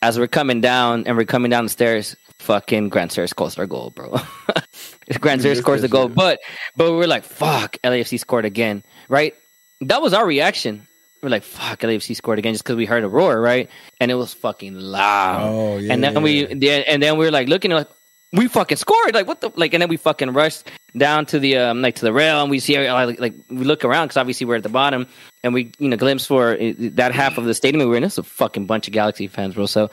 As 0.00 0.18
we're 0.18 0.28
coming 0.28 0.60
down 0.60 1.06
and 1.06 1.16
we're 1.16 1.24
coming 1.24 1.50
down 1.50 1.64
the 1.64 1.70
stairs, 1.70 2.16
fucking 2.38 2.88
Grand 2.88 3.10
Grandsir 3.10 3.28
scores 3.28 3.58
our 3.58 3.66
goal, 3.66 3.90
bro. 3.90 4.10
Grand 5.20 5.40
Grandsir 5.40 5.56
scores 5.56 5.82
the 5.82 5.88
goal, 5.88 6.08
but 6.08 6.38
but 6.76 6.92
we 6.92 7.04
are 7.04 7.08
like, 7.08 7.24
fuck, 7.24 7.78
LAFC 7.82 8.20
scored 8.20 8.44
again, 8.44 8.84
right? 9.08 9.34
That 9.80 10.02
was 10.02 10.12
our 10.12 10.26
reaction 10.26 10.86
we're 11.22 11.30
like, 11.30 11.42
fuck, 11.42 11.80
LAFC 11.80 12.14
scored 12.14 12.38
again 12.38 12.54
just 12.54 12.64
because 12.64 12.76
we 12.76 12.86
heard 12.86 13.04
a 13.04 13.08
roar, 13.08 13.40
right? 13.40 13.68
And 14.00 14.10
it 14.10 14.14
was 14.14 14.32
fucking 14.34 14.74
loud. 14.74 15.48
Oh, 15.50 15.78
yeah. 15.78 15.92
And 15.92 16.02
then 16.02 16.14
yeah, 16.14 16.20
we, 16.20 16.46
yeah. 16.54 16.82
and 16.86 17.02
then 17.02 17.18
we 17.18 17.24
were 17.24 17.30
like 17.30 17.48
looking 17.48 17.70
like, 17.72 17.88
we 18.32 18.48
fucking 18.48 18.76
scored. 18.76 19.14
Like, 19.14 19.26
what 19.26 19.40
the, 19.40 19.50
like, 19.56 19.74
and 19.74 19.82
then 19.82 19.88
we 19.88 19.96
fucking 19.96 20.32
rushed 20.32 20.70
down 20.96 21.26
to 21.26 21.38
the, 21.38 21.56
um, 21.58 21.82
like, 21.82 21.96
to 21.96 22.04
the 22.04 22.12
rail 22.12 22.42
and 22.42 22.50
we 22.50 22.58
see, 22.58 22.76
uh, 22.76 23.06
like, 23.06 23.20
like 23.20 23.34
we 23.48 23.64
look 23.64 23.84
around 23.84 24.08
because 24.08 24.16
obviously 24.16 24.46
we're 24.46 24.56
at 24.56 24.62
the 24.62 24.68
bottom 24.68 25.06
and 25.42 25.54
we, 25.54 25.72
you 25.78 25.88
know, 25.88 25.96
glimpse 25.96 26.26
for 26.26 26.52
uh, 26.52 26.72
that 26.78 27.12
half 27.12 27.38
of 27.38 27.44
the 27.44 27.54
stadium 27.54 27.80
we 27.80 27.86
were 27.86 27.96
in. 27.96 28.04
It's 28.04 28.18
a 28.18 28.22
fucking 28.22 28.66
bunch 28.66 28.86
of 28.86 28.92
Galaxy 28.92 29.28
fans, 29.28 29.54
bro. 29.54 29.66
So 29.66 29.90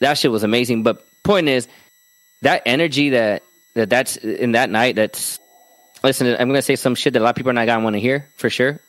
that 0.00 0.18
shit 0.18 0.30
was 0.30 0.42
amazing. 0.42 0.82
But 0.82 1.04
point 1.22 1.48
is, 1.48 1.68
that 2.42 2.62
energy 2.66 3.10
that, 3.10 3.42
that 3.74 3.90
that's 3.90 4.16
in 4.16 4.52
that 4.52 4.70
night, 4.70 4.96
that's, 4.96 5.38
listen, 6.02 6.36
I'm 6.38 6.48
to 6.52 6.62
say 6.62 6.76
some 6.76 6.94
shit 6.94 7.12
that 7.12 7.20
a 7.20 7.24
lot 7.24 7.30
of 7.30 7.36
people 7.36 7.50
are 7.50 7.54
not 7.54 7.66
to 7.66 7.80
want 7.80 7.94
to 7.94 8.00
hear 8.00 8.28
for 8.36 8.50
sure. 8.50 8.80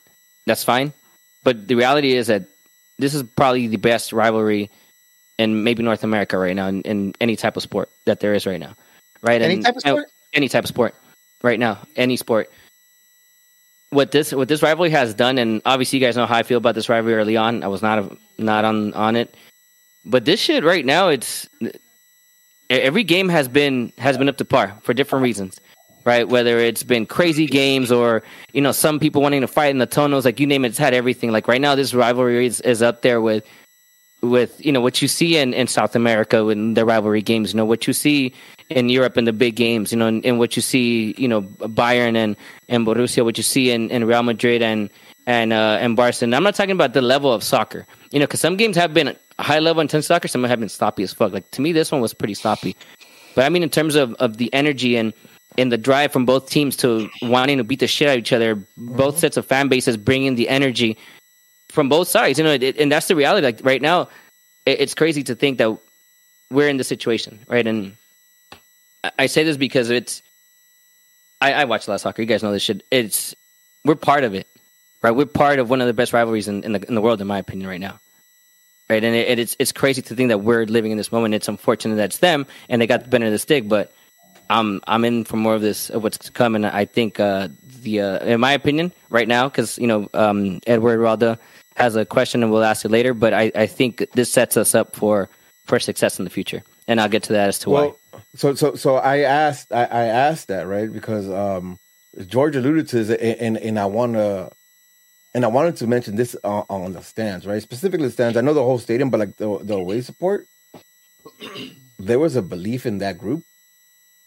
That's 0.46 0.64
fine. 0.64 0.92
But 1.42 1.68
the 1.68 1.74
reality 1.74 2.12
is 2.12 2.26
that 2.28 2.44
this 2.98 3.14
is 3.14 3.22
probably 3.22 3.66
the 3.66 3.76
best 3.76 4.12
rivalry 4.12 4.70
in 5.40 5.64
maybe 5.64 5.82
North 5.82 6.04
America 6.04 6.36
right 6.36 6.54
now 6.54 6.68
in, 6.68 6.82
in 6.82 7.14
any 7.20 7.34
type 7.34 7.56
of 7.56 7.62
sport 7.62 7.88
that 8.04 8.20
there 8.20 8.34
is 8.34 8.46
right 8.46 8.60
now. 8.60 8.74
Right? 9.22 9.40
Any 9.40 9.54
and, 9.54 9.64
type 9.64 9.76
of 9.76 9.80
sport? 9.80 10.06
Any 10.34 10.48
type 10.48 10.64
of 10.64 10.68
sport 10.68 10.94
right 11.42 11.58
now. 11.58 11.78
Any 11.96 12.16
sport. 12.16 12.50
What 13.88 14.12
this 14.12 14.32
what 14.32 14.48
this 14.48 14.62
rivalry 14.62 14.90
has 14.90 15.14
done, 15.14 15.38
and 15.38 15.62
obviously 15.64 15.98
you 15.98 16.06
guys 16.06 16.16
know 16.16 16.26
how 16.26 16.36
I 16.36 16.42
feel 16.44 16.58
about 16.58 16.74
this 16.74 16.88
rivalry 16.88 17.14
early 17.14 17.36
on. 17.36 17.64
I 17.64 17.68
was 17.68 17.82
not 17.82 18.16
not 18.38 18.64
on 18.64 18.92
on 18.94 19.16
it, 19.16 19.34
but 20.04 20.24
this 20.24 20.38
shit 20.38 20.62
right 20.62 20.84
now, 20.84 21.08
it's 21.08 21.48
every 22.68 23.02
game 23.02 23.28
has 23.28 23.48
been 23.48 23.92
has 23.98 24.16
been 24.16 24.28
up 24.28 24.36
to 24.36 24.44
par 24.44 24.78
for 24.82 24.94
different 24.94 25.24
reasons 25.24 25.58
right? 26.04 26.26
Whether 26.28 26.58
it's 26.58 26.82
been 26.82 27.06
crazy 27.06 27.46
games 27.46 27.92
or 27.92 28.22
you 28.52 28.60
know 28.60 28.72
some 28.72 28.98
people 28.98 29.22
wanting 29.22 29.42
to 29.42 29.46
fight 29.46 29.70
in 29.70 29.78
the 29.78 29.86
tunnels, 29.86 30.24
like 30.24 30.40
you 30.40 30.46
name 30.46 30.64
it, 30.64 30.68
it's 30.68 30.78
had 30.78 30.94
everything. 30.94 31.30
Like 31.30 31.48
right 31.48 31.60
now, 31.60 31.74
this 31.74 31.94
rivalry 31.94 32.46
is, 32.46 32.60
is 32.62 32.82
up 32.82 33.02
there 33.02 33.20
with 33.20 33.44
with 34.22 34.64
you 34.64 34.72
know 34.72 34.80
what 34.80 35.00
you 35.00 35.08
see 35.08 35.36
in, 35.36 35.54
in 35.54 35.66
South 35.66 35.96
America 35.96 36.48
in 36.48 36.74
the 36.74 36.84
rivalry 36.84 37.22
games. 37.22 37.52
You 37.52 37.58
know 37.58 37.64
what 37.64 37.86
you 37.86 37.92
see 37.92 38.34
in 38.68 38.88
Europe 38.88 39.16
in 39.16 39.24
the 39.24 39.32
big 39.32 39.56
games. 39.56 39.92
You 39.92 39.98
know, 39.98 40.06
and, 40.06 40.24
and 40.24 40.38
what 40.38 40.56
you 40.56 40.62
see, 40.62 41.14
you 41.18 41.28
know, 41.28 41.42
Bayern 41.42 42.16
and 42.16 42.36
and 42.68 42.86
Borussia, 42.86 43.24
what 43.24 43.36
you 43.36 43.42
see 43.42 43.70
in, 43.70 43.90
in 43.90 44.04
Real 44.04 44.22
Madrid 44.22 44.62
and 44.62 44.90
and 45.26 45.52
uh, 45.52 45.78
and 45.80 45.96
Barcelona. 45.96 46.36
I'm 46.36 46.42
not 46.42 46.54
talking 46.54 46.72
about 46.72 46.92
the 46.92 47.02
level 47.02 47.32
of 47.32 47.42
soccer. 47.42 47.86
You 48.10 48.18
know, 48.18 48.26
because 48.26 48.40
some 48.40 48.56
games 48.56 48.76
have 48.76 48.92
been 48.92 49.16
high 49.38 49.58
level 49.58 49.80
intense 49.80 50.06
soccer, 50.06 50.28
some 50.28 50.44
have 50.44 50.60
been 50.60 50.68
sloppy 50.68 51.02
as 51.02 51.12
fuck. 51.12 51.32
Like 51.32 51.50
to 51.52 51.60
me, 51.60 51.72
this 51.72 51.92
one 51.92 52.00
was 52.00 52.14
pretty 52.14 52.34
sloppy. 52.34 52.76
But 53.34 53.44
I 53.44 53.48
mean, 53.48 53.62
in 53.62 53.70
terms 53.70 53.94
of, 53.94 54.14
of 54.14 54.36
the 54.36 54.52
energy 54.52 54.96
and 54.96 55.12
and 55.58 55.72
the 55.72 55.78
drive 55.78 56.12
from 56.12 56.26
both 56.26 56.48
teams 56.48 56.76
to 56.76 57.08
wanting 57.22 57.58
to 57.58 57.64
beat 57.64 57.80
the 57.80 57.86
shit 57.86 58.08
out 58.08 58.12
of 58.12 58.18
each 58.18 58.32
other. 58.32 58.54
Both 58.76 59.14
mm-hmm. 59.14 59.18
sets 59.18 59.36
of 59.36 59.46
fan 59.46 59.68
bases 59.68 59.96
bringing 59.96 60.36
the 60.36 60.48
energy 60.48 60.96
from 61.70 61.88
both 61.88 62.08
sides. 62.08 62.38
You 62.38 62.44
know, 62.44 62.52
it, 62.52 62.76
and 62.78 62.90
that's 62.90 63.08
the 63.08 63.16
reality. 63.16 63.44
Like 63.44 63.60
right 63.62 63.82
now, 63.82 64.08
it, 64.66 64.80
it's 64.80 64.94
crazy 64.94 65.22
to 65.24 65.34
think 65.34 65.58
that 65.58 65.76
we're 66.50 66.68
in 66.68 66.76
the 66.76 66.84
situation, 66.84 67.40
right? 67.48 67.66
And 67.66 67.96
I 69.18 69.26
say 69.26 69.44
this 69.44 69.56
because 69.56 69.90
it's. 69.90 70.22
I, 71.42 71.54
I 71.54 71.64
watch 71.64 71.86
a 71.86 71.90
lot 71.90 71.94
of 71.94 72.00
soccer. 72.02 72.20
You 72.20 72.28
guys 72.28 72.42
know 72.42 72.52
this 72.52 72.62
shit. 72.62 72.84
It's 72.90 73.34
we're 73.84 73.94
part 73.94 74.24
of 74.24 74.34
it, 74.34 74.46
right? 75.02 75.12
We're 75.12 75.26
part 75.26 75.58
of 75.58 75.70
one 75.70 75.80
of 75.80 75.86
the 75.86 75.94
best 75.94 76.12
rivalries 76.12 76.48
in, 76.48 76.64
in 76.64 76.72
the 76.72 76.86
in 76.86 76.94
the 76.94 77.00
world, 77.00 77.20
in 77.20 77.26
my 77.26 77.38
opinion, 77.38 77.68
right 77.68 77.80
now. 77.80 77.98
Right, 78.90 79.02
and 79.04 79.14
it, 79.14 79.38
it's 79.38 79.56
it's 79.58 79.72
crazy 79.72 80.02
to 80.02 80.16
think 80.16 80.28
that 80.30 80.38
we're 80.38 80.66
living 80.66 80.90
in 80.90 80.98
this 80.98 81.12
moment. 81.12 81.34
It's 81.34 81.46
unfortunate 81.48 81.94
that 81.96 82.06
it's 82.06 82.18
them 82.18 82.46
and 82.68 82.82
they 82.82 82.88
got 82.88 83.04
the 83.04 83.08
better 83.08 83.26
of 83.26 83.30
the 83.30 83.38
stick, 83.38 83.68
but 83.68 83.92
I'm 84.50 84.80
I'm 84.86 85.04
in 85.04 85.24
for 85.24 85.36
more 85.36 85.54
of 85.54 85.62
this 85.62 85.90
of 85.90 86.02
what's 86.02 86.28
coming. 86.30 86.64
I 86.64 86.84
think 86.84 87.20
uh, 87.20 87.48
the 87.82 88.00
uh, 88.00 88.18
in 88.24 88.40
my 88.40 88.52
opinion 88.52 88.92
right 89.08 89.28
now 89.28 89.48
because 89.48 89.78
you 89.78 89.86
know 89.86 90.10
um, 90.12 90.60
Edward 90.66 90.98
Ralda 90.98 91.38
has 91.80 91.96
a 91.96 92.04
question 92.04 92.42
and 92.42 92.52
we'll 92.52 92.64
ask 92.64 92.84
it 92.84 92.90
later. 92.90 93.14
But 93.14 93.34
I, 93.34 93.50
I 93.54 93.66
think 93.66 94.06
this 94.12 94.32
sets 94.32 94.56
us 94.56 94.74
up 94.74 94.94
for 94.94 95.28
for 95.64 95.78
success 95.78 96.18
in 96.18 96.24
the 96.24 96.30
future, 96.30 96.62
and 96.88 97.00
I'll 97.00 97.08
get 97.08 97.22
to 97.24 97.32
that 97.32 97.48
as 97.48 97.58
to 97.60 97.70
well, 97.70 97.96
why. 98.10 98.20
So 98.36 98.54
so 98.54 98.74
so 98.74 98.96
I 98.96 99.20
asked 99.20 99.72
I, 99.72 99.84
I 99.84 100.04
asked 100.04 100.48
that 100.48 100.66
right 100.66 100.92
because 100.92 101.28
um, 101.28 101.78
George 102.26 102.56
alluded 102.56 102.88
to 102.88 103.04
this 103.04 103.38
and 103.40 103.56
and 103.56 103.78
I 103.78 103.86
want 103.86 104.14
to 104.14 104.50
and 105.34 105.44
I 105.44 105.48
wanted 105.48 105.76
to 105.76 105.86
mention 105.86 106.16
this 106.16 106.36
on, 106.42 106.64
on 106.68 106.92
the 106.92 107.02
stands, 107.02 107.46
right? 107.46 107.62
Specifically 107.62 108.06
the 108.06 108.12
stands. 108.12 108.36
I 108.36 108.40
know 108.40 108.54
the 108.54 108.62
whole 108.62 108.78
stadium, 108.78 109.10
but 109.10 109.20
like 109.20 109.36
the 109.36 109.58
the 109.58 109.74
away 109.74 110.00
support, 110.00 110.46
there 111.98 112.18
was 112.18 112.36
a 112.36 112.42
belief 112.42 112.86
in 112.86 112.98
that 112.98 113.18
group 113.18 113.44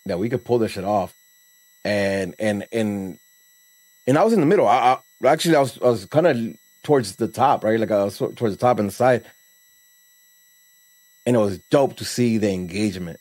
that 0.05 0.19
we 0.19 0.29
could 0.29 0.45
pull 0.45 0.59
this 0.59 0.71
shit 0.71 0.83
off, 0.83 1.13
and 1.83 2.35
and 2.39 2.65
and 2.71 3.19
and 4.07 4.17
I 4.17 4.23
was 4.23 4.33
in 4.33 4.39
the 4.39 4.45
middle. 4.45 4.67
I, 4.67 4.99
I 5.23 5.27
actually 5.27 5.55
I 5.55 5.59
was 5.59 5.79
I 5.81 5.87
was 5.87 6.05
kind 6.05 6.27
of 6.27 6.37
towards 6.83 7.15
the 7.15 7.27
top, 7.27 7.63
right? 7.63 7.79
Like 7.79 7.91
I 7.91 8.03
was 8.03 8.17
towards 8.17 8.39
the 8.39 8.57
top 8.57 8.79
and 8.79 8.89
the 8.89 8.93
side, 8.93 9.23
and 11.25 11.35
it 11.35 11.39
was 11.39 11.59
dope 11.69 11.97
to 11.97 12.05
see 12.05 12.37
the 12.37 12.51
engagement 12.51 13.19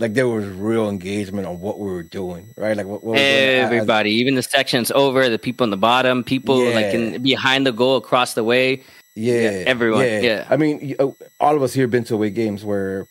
like 0.00 0.14
there 0.14 0.26
was 0.26 0.46
real 0.46 0.88
engagement 0.88 1.46
on 1.46 1.60
what 1.60 1.78
we 1.78 1.90
were 1.90 2.02
doing, 2.02 2.48
right? 2.56 2.74
Like 2.74 2.86
what, 2.86 3.04
what 3.04 3.18
everybody, 3.18 4.10
even 4.12 4.34
the 4.34 4.42
sections 4.42 4.90
over, 4.90 5.28
the 5.28 5.38
people 5.38 5.62
in 5.64 5.70
the 5.70 5.76
bottom, 5.76 6.24
people 6.24 6.64
yeah. 6.64 6.74
like 6.74 6.94
in, 6.94 7.22
behind 7.22 7.66
the 7.66 7.72
goal 7.72 7.98
across 7.98 8.32
the 8.32 8.42
way. 8.42 8.82
Yeah, 9.14 9.34
yeah 9.34 9.50
everyone. 9.66 10.06
Yeah. 10.06 10.20
yeah. 10.20 10.46
I 10.48 10.56
mean, 10.56 10.96
uh, 10.98 11.08
all 11.38 11.54
of 11.54 11.62
us 11.62 11.74
here 11.74 11.86
been 11.86 12.04
to 12.04 12.14
away 12.14 12.30
games 12.30 12.64
where 12.64 13.06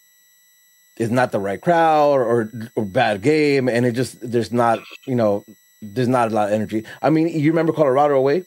it's 0.98 1.12
not 1.12 1.32
the 1.32 1.40
right 1.40 1.62
crowd 1.62 2.20
or, 2.22 2.52
or 2.76 2.86
bad 2.86 3.22
game, 3.22 3.70
and 3.70 3.86
it 3.86 3.92
just 3.92 4.20
there's 4.20 4.52
not 4.52 4.80
you 5.06 5.16
know 5.16 5.46
there's 5.84 6.08
not 6.08 6.32
a 6.32 6.34
lot 6.34 6.48
of 6.48 6.56
energy. 6.56 6.86
I 7.04 7.12
mean, 7.12 7.28
you 7.28 7.52
remember 7.52 7.72
Colorado 7.72 8.16
away? 8.16 8.46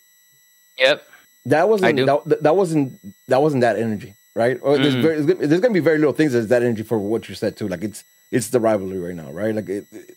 Yep. 0.79 1.07
That 1.47 1.69
wasn't 1.69 2.07
that, 2.07 2.43
that 2.43 2.57
wasn't 2.57 3.01
that 3.29 3.43
wasn't 3.43 3.63
that 3.63 3.77
energy, 3.77 4.15
right? 4.35 4.59
Or 4.63 4.79
there's 4.79 4.95
mm. 4.95 5.03
very, 5.03 5.21
there's 5.23 5.61
going 5.61 5.73
to 5.75 5.81
be 5.81 5.81
very 5.81 5.99
little 5.99 6.13
things 6.13 6.33
that's 6.33 6.47
that 6.49 6.63
energy 6.63 6.85
for 6.85 6.99
what 6.99 7.29
you 7.29 7.35
said 7.35 7.57
too. 7.57 7.69
Like 7.69 7.83
it's 7.83 8.05
it's 8.31 8.49
the 8.51 8.61
rivalry 8.61 8.99
right 8.99 9.15
now, 9.15 9.31
right? 9.31 9.55
Like, 9.55 9.69
it, 9.69 9.87
it, 9.93 10.17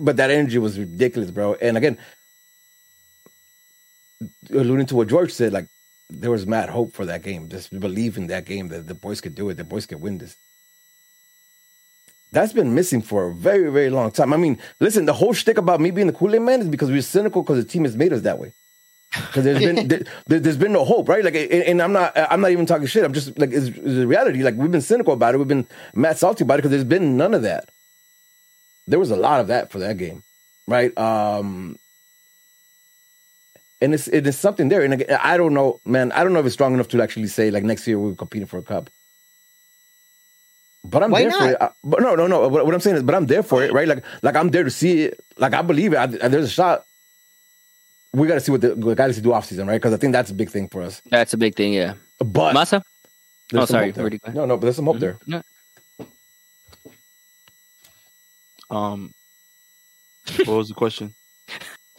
but 0.00 0.16
that 0.16 0.30
energy 0.30 0.58
was 0.58 0.78
ridiculous, 0.78 1.30
bro. 1.30 1.54
And 1.54 1.76
again, 1.76 1.98
alluding 4.50 4.86
to 4.86 4.96
what 4.96 5.08
George 5.08 5.32
said, 5.32 5.52
like 5.52 5.66
there 6.08 6.30
was 6.30 6.46
mad 6.46 6.70
hope 6.70 6.92
for 6.92 7.04
that 7.06 7.22
game. 7.22 7.48
Just 7.48 7.78
believe 7.78 8.16
in 8.16 8.28
that 8.28 8.44
game 8.44 8.68
that 8.68 8.86
the 8.88 8.94
boys 8.94 9.20
could 9.20 9.34
do 9.34 9.48
it. 9.50 9.54
The 9.54 9.64
boys 9.64 9.86
could 9.86 10.00
win 10.00 10.18
this. 10.18 10.36
That's 12.32 12.54
been 12.54 12.74
missing 12.74 13.02
for 13.02 13.26
a 13.26 13.34
very, 13.34 13.70
very 13.70 13.90
long 13.90 14.10
time. 14.10 14.32
I 14.32 14.38
mean, 14.38 14.58
listen, 14.80 15.04
the 15.04 15.12
whole 15.12 15.34
shtick 15.34 15.58
about 15.58 15.80
me 15.80 15.90
being 15.90 16.06
the 16.06 16.14
Kool 16.14 16.34
Aid 16.34 16.40
Man 16.40 16.62
is 16.62 16.68
because 16.68 16.90
we're 16.90 17.02
cynical 17.02 17.42
because 17.42 17.62
the 17.62 17.70
team 17.70 17.84
has 17.84 17.94
made 17.94 18.12
us 18.12 18.22
that 18.22 18.38
way. 18.38 18.52
Because 19.12 19.44
there's 19.44 19.58
been 19.58 19.88
there, 20.26 20.40
has 20.40 20.56
been 20.56 20.72
no 20.72 20.84
hope, 20.84 21.08
right? 21.08 21.24
Like, 21.24 21.34
and 21.34 21.82
I'm 21.82 21.92
not 21.92 22.12
I'm 22.16 22.40
not 22.40 22.50
even 22.50 22.66
talking 22.66 22.86
shit. 22.86 23.04
I'm 23.04 23.12
just 23.12 23.38
like 23.38 23.50
it's, 23.52 23.68
it's 23.68 23.98
a 23.98 24.06
reality. 24.06 24.42
Like 24.42 24.56
we've 24.56 24.70
been 24.70 24.80
cynical 24.80 25.12
about 25.12 25.34
it. 25.34 25.38
We've 25.38 25.48
been 25.48 25.66
mad 25.94 26.18
salty 26.18 26.44
about 26.44 26.54
it 26.54 26.58
because 26.58 26.70
there's 26.70 26.84
been 26.84 27.16
none 27.16 27.34
of 27.34 27.42
that. 27.42 27.68
There 28.86 28.98
was 28.98 29.10
a 29.10 29.16
lot 29.16 29.40
of 29.40 29.48
that 29.48 29.70
for 29.70 29.78
that 29.80 29.98
game, 29.98 30.22
right? 30.66 30.96
Um, 30.98 31.78
and 33.80 33.94
it's 33.94 34.08
it 34.08 34.26
is 34.26 34.38
something 34.38 34.68
there. 34.68 34.82
And 34.82 34.94
again, 34.94 35.18
I 35.22 35.36
don't 35.36 35.54
know, 35.54 35.80
man. 35.84 36.12
I 36.12 36.24
don't 36.24 36.32
know 36.32 36.40
if 36.40 36.46
it's 36.46 36.54
strong 36.54 36.72
enough 36.72 36.88
to 36.88 37.02
actually 37.02 37.26
say 37.26 37.50
like 37.50 37.64
next 37.64 37.86
year 37.86 37.98
we're 37.98 38.14
competing 38.14 38.46
for 38.46 38.58
a 38.58 38.62
cup. 38.62 38.88
But 40.84 41.02
I'm 41.02 41.10
Why 41.10 41.22
there 41.22 41.30
not? 41.30 41.38
for 41.38 41.50
it. 41.50 41.56
I, 41.60 41.70
but 41.84 42.00
no, 42.00 42.14
no, 42.14 42.26
no. 42.26 42.48
What, 42.48 42.64
what, 42.64 42.74
I'm 42.74 42.80
saying 42.80 42.96
is, 42.96 43.02
but 43.02 43.14
I'm 43.14 43.26
there 43.26 43.44
for 43.44 43.62
it, 43.62 43.72
right? 43.72 43.86
Like, 43.86 44.04
like 44.22 44.34
I'm 44.34 44.48
there 44.48 44.64
to 44.64 44.70
see 44.70 45.02
it. 45.02 45.20
Like 45.36 45.54
I 45.54 45.62
believe 45.62 45.92
it. 45.92 45.98
I, 45.98 46.06
there's 46.06 46.46
a 46.46 46.50
shot 46.50 46.84
we 48.12 48.26
got 48.26 48.34
to 48.34 48.40
see 48.40 48.52
what 48.52 48.60
the, 48.60 48.74
the 48.74 48.94
Galaxy 48.94 49.20
do 49.20 49.32
off 49.32 49.46
season, 49.46 49.66
right? 49.66 49.80
Because 49.80 49.94
I 49.94 49.96
think 49.96 50.12
that's 50.12 50.30
a 50.30 50.34
big 50.34 50.50
thing 50.50 50.68
for 50.68 50.82
us. 50.82 51.00
That's 51.10 51.32
a 51.32 51.38
big 51.38 51.54
thing, 51.54 51.72
yeah. 51.72 51.94
But 52.18 52.54
Massa. 52.54 52.82
Oh, 53.54 53.64
sorry. 53.64 53.92
No, 54.32 54.46
no, 54.46 54.56
but 54.56 54.60
there's 54.60 54.76
some 54.76 54.86
hope 54.86 54.96
mm-hmm. 54.96 55.30
there. 55.30 55.42
Um, 58.70 59.12
what 60.44 60.48
was 60.48 60.68
the 60.68 60.74
question? 60.74 61.14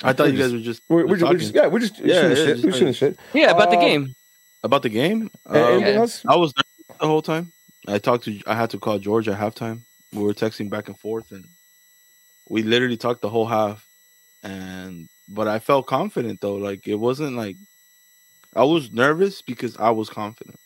I 0.02 0.13
thought 0.13 0.32
you 0.32 0.38
guys 0.38 0.52
were 0.52 0.60
just 0.60 0.82
we're, 0.89 1.06
we're, 1.06 1.17
just, 1.17 1.32
we're 1.32 1.38
just, 1.38 1.54
yeah 1.54 1.67
we're 1.67 1.80
just 1.80 1.99
yeah, 1.99 2.21
shooting 2.21 2.30
yeah, 2.30 2.45
shit. 2.56 2.65
We're 2.65 2.71
shooting 2.71 2.93
shit. 2.93 3.19
Yeah, 3.34 3.52
about 3.52 3.67
uh, 3.67 3.71
the 3.71 3.78
game. 3.78 4.15
About 4.63 4.82
the 4.82 4.89
game. 4.89 5.30
Uh, 5.49 5.54
anything 5.54 5.95
else? 5.95 6.26
I 6.28 6.36
was 6.36 6.52
the 6.54 7.08
whole 7.08 7.21
time. 7.21 7.52
I 7.88 7.99
talked 7.99 8.26
to. 8.26 8.41
I 8.47 8.56
had 8.56 8.71
to 8.71 8.80
call 8.80 8.97
George 8.97 9.28
at 9.28 9.39
halftime. 9.39 9.82
We 10.12 10.23
were 10.23 10.34
texting 10.34 10.69
back 10.69 10.88
and 10.88 10.99
forth, 10.99 11.32
and 11.32 11.45
we 12.49 12.63
literally 12.63 12.97
talked 12.97 13.21
the 13.21 13.30
whole 13.30 13.45
half. 13.45 13.88
And 14.41 15.08
but 15.34 15.48
I 15.48 15.60
felt 15.60 15.88
confident 15.88 16.41
though. 16.41 16.56
Like 16.56 16.88
it 16.88 16.96
wasn't 16.96 17.36
like 17.36 17.58
I 18.56 18.63
was 18.63 18.91
nervous 18.91 19.41
because 19.41 19.78
I 19.78 19.89
was 19.89 20.10
confident. 20.10 20.60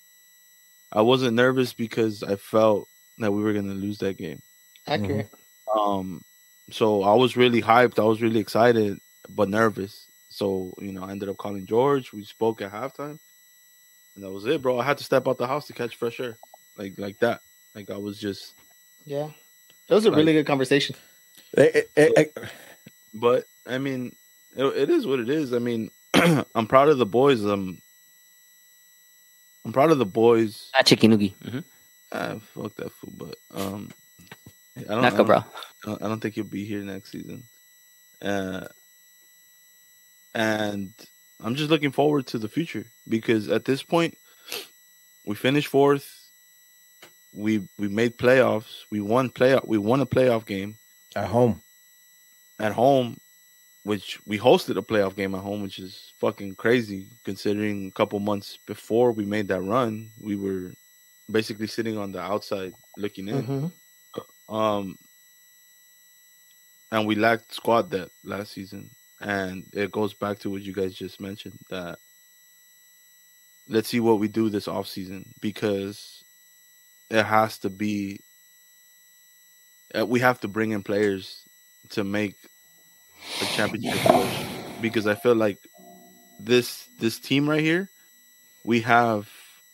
I 0.91 1.01
wasn't 1.01 1.35
nervous 1.35 1.73
because 1.73 2.23
I 2.23 2.35
felt 2.35 2.87
that 3.17 3.31
we 3.31 3.41
were 3.41 3.53
gonna 3.53 3.73
lose 3.73 3.97
that 3.99 4.17
game. 4.17 4.41
Accurate. 4.85 5.31
Mm-hmm. 5.31 5.79
Um, 5.79 6.23
so 6.71 7.03
I 7.03 7.13
was 7.13 7.37
really 7.37 7.61
hyped. 7.61 7.99
I 7.99 8.05
was 8.05 8.21
really 8.21 8.39
excited, 8.39 8.99
but 9.29 9.49
nervous. 9.49 10.07
So 10.29 10.73
you 10.79 10.91
know, 10.91 11.03
I 11.03 11.11
ended 11.11 11.29
up 11.29 11.37
calling 11.37 11.65
George. 11.65 12.13
We 12.13 12.23
spoke 12.23 12.61
at 12.61 12.71
halftime, 12.71 13.19
and 14.15 14.23
that 14.23 14.31
was 14.31 14.45
it, 14.45 14.61
bro. 14.61 14.79
I 14.79 14.83
had 14.83 14.97
to 14.97 15.03
step 15.03 15.27
out 15.27 15.37
the 15.37 15.47
house 15.47 15.67
to 15.67 15.73
catch 15.73 15.95
fresh 15.95 16.19
air, 16.19 16.37
like 16.77 16.97
like 16.97 17.19
that. 17.19 17.41
Like 17.73 17.89
I 17.89 17.97
was 17.97 18.19
just, 18.19 18.53
yeah. 19.05 19.29
It 19.87 19.93
was 19.93 20.05
a 20.05 20.09
like, 20.09 20.17
really 20.17 20.33
good 20.33 20.47
conversation. 20.47 20.95
It, 21.53 21.89
it, 21.95 22.11
it, 22.17 22.37
but 23.13 23.45
I 23.65 23.77
mean, 23.77 24.15
it, 24.57 24.65
it 24.65 24.89
is 24.89 25.05
what 25.05 25.19
it 25.19 25.29
is. 25.29 25.53
I 25.53 25.59
mean, 25.59 25.91
I'm 26.13 26.67
proud 26.67 26.89
of 26.89 26.97
the 26.97 27.05
boys. 27.05 27.45
Um, 27.45 27.81
I'm 29.63 29.71
proud 29.71 29.91
of 29.91 29.99
the 29.99 30.05
boys. 30.05 30.71
Ah, 30.75 30.83
chikinugi. 30.83 31.35
Mm-hmm. 31.35 31.59
Ah, 32.11 32.35
fuck 32.53 32.75
that 32.75 32.91
food, 32.93 33.13
but 33.17 33.35
um, 33.53 33.89
I 34.77 34.81
don't, 34.81 35.01
Naka, 35.01 35.13
I 35.13 35.17
don't, 35.17 35.27
bro. 35.27 35.97
I 36.01 36.07
don't 36.07 36.19
think 36.19 36.35
he'll 36.35 36.43
be 36.43 36.65
here 36.65 36.81
next 36.81 37.11
season. 37.11 37.43
Uh, 38.21 38.65
and 40.33 40.93
I'm 41.43 41.55
just 41.55 41.69
looking 41.69 41.91
forward 41.91 42.27
to 42.27 42.39
the 42.39 42.47
future 42.47 42.85
because 43.07 43.49
at 43.49 43.65
this 43.65 43.83
point, 43.83 44.17
we 45.25 45.35
finished 45.35 45.67
fourth. 45.67 46.07
We 47.33 47.67
we 47.77 47.89
made 47.89 48.17
playoffs. 48.17 48.83
We 48.89 49.01
won 49.01 49.29
playoff. 49.29 49.67
We 49.67 49.77
won 49.77 49.99
a 50.01 50.05
playoff 50.05 50.45
game 50.45 50.77
at 51.15 51.27
home. 51.27 51.61
At 52.59 52.71
home, 52.71 53.17
which 53.87 54.19
we 54.25 54.37
hosted 54.37 54.75
a 54.75 54.81
playoff 54.81 55.15
game 55.15 55.33
at 55.33 55.39
home, 55.39 55.61
which 55.61 55.79
is 55.79 56.11
fucking 56.19 56.55
crazy 56.55 57.07
considering 57.23 57.87
a 57.87 57.91
couple 57.91 58.19
months 58.19 58.59
before 58.67 59.13
we 59.13 59.23
made 59.23 59.47
that 59.47 59.61
run, 59.61 60.09
we 60.19 60.35
were 60.35 60.73
basically 61.31 61.67
sitting 61.67 61.97
on 61.97 62.11
the 62.11 62.19
outside 62.19 62.73
looking 62.97 63.29
in. 63.29 63.43
Mm-hmm. 63.43 64.53
Um, 64.53 64.97
and 66.91 67.07
we 67.07 67.15
lacked 67.15 67.53
squad 67.53 67.89
depth 67.89 68.11
last 68.25 68.51
season, 68.51 68.89
and 69.21 69.63
it 69.71 69.89
goes 69.89 70.13
back 70.13 70.39
to 70.39 70.49
what 70.49 70.63
you 70.63 70.73
guys 70.73 70.93
just 70.93 71.21
mentioned 71.21 71.57
that 71.69 71.97
let's 73.69 73.87
see 73.87 74.01
what 74.01 74.19
we 74.19 74.27
do 74.27 74.49
this 74.49 74.67
off 74.67 74.87
season 74.87 75.33
because 75.39 76.25
it 77.09 77.23
has 77.23 77.57
to 77.59 77.69
be 77.69 78.19
uh, 79.97 80.05
we 80.05 80.19
have 80.19 80.41
to 80.41 80.49
bring 80.49 80.71
in 80.71 80.83
players 80.83 81.43
to 81.91 82.03
make 82.03 82.35
a 83.41 83.45
championship 83.45 83.99
push 84.03 84.45
because 84.81 85.07
I 85.07 85.15
feel 85.15 85.35
like 85.35 85.59
this 86.39 86.87
this 86.99 87.19
team 87.19 87.49
right 87.49 87.61
here, 87.61 87.89
we 88.63 88.81
have 88.81 89.29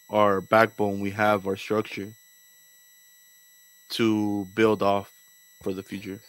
our 0.09 0.41
backbone, 0.41 0.99
we 0.99 1.11
have 1.11 1.47
our 1.47 1.55
structure 1.55 2.13
to 3.89 4.47
build 4.53 4.81
off 4.81 5.11
for 5.61 5.73
the 5.73 5.83
future. 5.83 6.19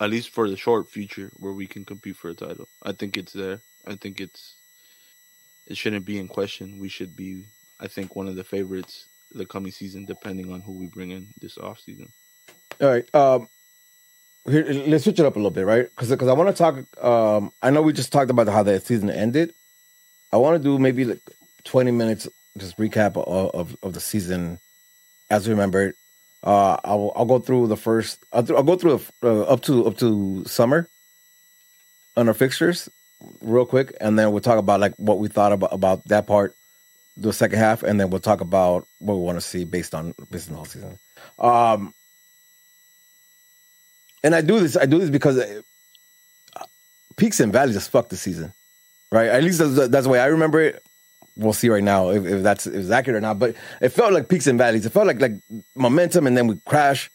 At 0.00 0.10
least 0.10 0.30
for 0.30 0.50
the 0.50 0.56
short 0.56 0.88
future 0.90 1.30
where 1.36 1.52
we 1.52 1.66
can 1.66 1.84
compete 1.84 2.16
for 2.16 2.30
a 2.30 2.34
title. 2.34 2.68
I 2.82 2.92
think 2.92 3.16
it's 3.16 3.32
there. 3.32 3.60
I 3.86 3.94
think 3.94 4.20
it's 4.20 4.54
it 5.66 5.76
shouldn't 5.76 6.04
be 6.04 6.18
in 6.18 6.28
question. 6.28 6.78
We 6.78 6.88
should 6.88 7.16
be 7.16 7.46
I 7.80 7.86
think 7.86 8.16
one 8.16 8.28
of 8.28 8.36
the 8.36 8.44
favorites 8.44 9.06
the 9.32 9.46
coming 9.46 9.72
season 9.72 10.04
depending 10.04 10.52
on 10.52 10.60
who 10.60 10.72
we 10.72 10.86
bring 10.86 11.10
in 11.10 11.28
this 11.40 11.58
off 11.58 11.80
season. 11.80 12.12
All 12.80 12.88
right. 12.88 13.14
Um 13.14 13.48
here, 14.46 14.64
let's 14.86 15.04
switch 15.04 15.18
it 15.18 15.26
up 15.26 15.36
a 15.36 15.38
little 15.38 15.50
bit, 15.50 15.66
right? 15.66 15.88
Because 15.90 16.10
because 16.10 16.28
I 16.28 16.32
want 16.32 16.54
to 16.54 16.62
talk. 16.62 17.04
Um, 17.04 17.52
I 17.62 17.70
know 17.70 17.82
we 17.82 17.92
just 17.92 18.12
talked 18.12 18.30
about 18.30 18.48
how 18.48 18.62
the 18.62 18.80
season 18.80 19.10
ended. 19.10 19.54
I 20.32 20.36
want 20.36 20.56
to 20.56 20.62
do 20.62 20.78
maybe 20.78 21.04
like 21.04 21.20
twenty 21.64 21.90
minutes, 21.90 22.28
just 22.58 22.76
recap 22.76 23.16
of 23.16 23.54
of, 23.54 23.76
of 23.82 23.94
the 23.94 24.00
season 24.00 24.58
as 25.30 25.46
we 25.46 25.52
remember 25.52 25.88
it. 25.88 25.96
Uh, 26.42 26.76
I'll 26.84 27.12
I'll 27.16 27.24
go 27.24 27.38
through 27.38 27.68
the 27.68 27.76
first. 27.76 28.22
I'll, 28.32 28.56
I'll 28.56 28.62
go 28.62 28.76
through 28.76 29.00
uh, 29.22 29.42
up 29.42 29.62
to 29.62 29.86
up 29.86 29.96
to 29.98 30.44
summer 30.44 30.88
on 32.16 32.28
our 32.28 32.34
fixtures 32.34 32.88
real 33.40 33.66
quick, 33.66 33.96
and 34.00 34.18
then 34.18 34.30
we'll 34.30 34.40
talk 34.40 34.58
about 34.58 34.80
like 34.80 34.94
what 34.96 35.18
we 35.18 35.28
thought 35.28 35.52
about 35.52 35.72
about 35.72 36.04
that 36.08 36.26
part, 36.26 36.54
the 37.16 37.32
second 37.32 37.58
half, 37.58 37.82
and 37.82 37.98
then 37.98 38.10
we'll 38.10 38.20
talk 38.20 38.40
about 38.40 38.86
what 38.98 39.14
we 39.14 39.22
want 39.22 39.36
to 39.38 39.40
see 39.40 39.64
based 39.64 39.94
on 39.94 40.14
based 40.30 40.48
on 40.48 40.52
the 40.52 40.56
whole 40.56 40.66
season. 40.66 40.98
Um, 41.38 41.94
and 44.24 44.34
I 44.34 44.40
do 44.40 44.58
this. 44.58 44.76
I 44.76 44.86
do 44.86 44.98
this 44.98 45.10
because 45.10 45.38
uh, 45.38 45.60
peaks 47.16 47.38
and 47.38 47.52
valleys 47.52 47.74
just 47.74 47.90
fucked 47.90 48.08
the 48.08 48.16
season, 48.16 48.52
right? 49.12 49.28
At 49.28 49.44
least 49.44 49.58
that's, 49.58 49.88
that's 49.88 50.04
the 50.04 50.10
way 50.10 50.18
I 50.18 50.26
remember 50.26 50.60
it. 50.60 50.82
We'll 51.36 51.52
see 51.52 51.68
right 51.68 51.82
now 51.82 52.10
if, 52.10 52.24
if 52.24 52.42
that's 52.42 52.66
if 52.66 52.74
it's 52.74 52.90
accurate 52.90 53.18
or 53.18 53.20
not. 53.20 53.38
But 53.38 53.54
it 53.80 53.90
felt 53.90 54.12
like 54.12 54.28
peaks 54.28 54.46
and 54.46 54.58
valleys. 54.58 54.86
It 54.86 54.90
felt 54.90 55.06
like 55.06 55.20
like 55.20 55.34
momentum, 55.76 56.26
and 56.26 56.36
then 56.36 56.46
we 56.46 56.56
crash, 56.64 57.10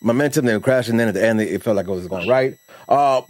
momentum, 0.00 0.46
then 0.46 0.56
we 0.56 0.62
crash, 0.62 0.88
and 0.88 0.98
then 0.98 1.08
at 1.08 1.14
the 1.14 1.24
end 1.24 1.40
it 1.40 1.62
felt 1.62 1.76
like 1.76 1.86
it 1.86 1.90
was 1.90 2.08
going 2.08 2.28
right. 2.28 2.56
Uh, 2.88 3.22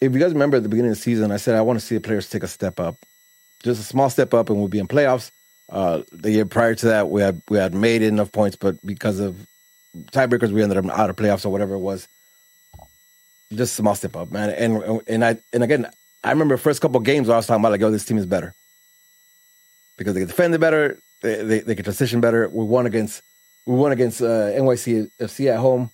if 0.00 0.12
you 0.12 0.20
guys 0.20 0.32
remember 0.32 0.58
at 0.58 0.62
the 0.62 0.68
beginning 0.68 0.90
of 0.90 0.96
the 0.96 1.02
season, 1.02 1.32
I 1.32 1.36
said 1.36 1.56
I 1.56 1.62
want 1.62 1.80
to 1.80 1.84
see 1.84 1.94
the 1.94 2.00
players 2.00 2.28
take 2.28 2.42
a 2.42 2.48
step 2.48 2.78
up, 2.78 2.96
just 3.62 3.80
a 3.80 3.84
small 3.84 4.10
step 4.10 4.34
up, 4.34 4.50
and 4.50 4.58
we'll 4.58 4.68
be 4.68 4.78
in 4.78 4.88
playoffs. 4.88 5.30
Uh, 5.70 6.02
the 6.12 6.32
year 6.32 6.44
prior 6.44 6.74
to 6.74 6.86
that, 6.86 7.08
we 7.08 7.22
had 7.22 7.40
we 7.48 7.56
had 7.56 7.72
made 7.72 8.02
enough 8.02 8.30
points, 8.30 8.56
but 8.56 8.76
because 8.84 9.20
of 9.20 9.46
tiebreakers, 9.96 10.50
we 10.50 10.62
ended 10.62 10.78
up 10.78 10.86
out 10.98 11.10
of 11.10 11.16
playoffs 11.16 11.44
or 11.44 11.50
whatever 11.50 11.74
it 11.74 11.80
was. 11.80 12.08
Just 13.50 13.72
a 13.72 13.76
small 13.76 13.94
step 13.94 14.16
up, 14.16 14.30
man. 14.30 14.50
And 14.50 15.02
and 15.06 15.24
I 15.24 15.36
and 15.52 15.62
again, 15.62 15.86
I 16.24 16.30
remember 16.30 16.56
the 16.56 16.62
first 16.62 16.80
couple 16.80 17.00
games 17.00 17.28
I 17.28 17.36
was 17.36 17.46
talking 17.46 17.62
about 17.62 17.72
like, 17.72 17.82
oh, 17.82 17.90
this 17.90 18.04
team 18.04 18.16
is 18.16 18.26
better 18.26 18.54
because 19.98 20.14
they 20.14 20.20
can 20.20 20.28
defend 20.28 20.58
better, 20.58 20.98
they, 21.20 21.42
they, 21.44 21.60
they 21.60 21.74
can 21.74 21.84
transition 21.84 22.20
better. 22.20 22.48
We 22.48 22.64
won 22.64 22.86
against 22.86 23.22
we 23.66 23.74
won 23.74 23.92
against 23.92 24.22
uh, 24.22 24.50
NYCFC 24.52 25.52
at 25.52 25.58
home 25.58 25.90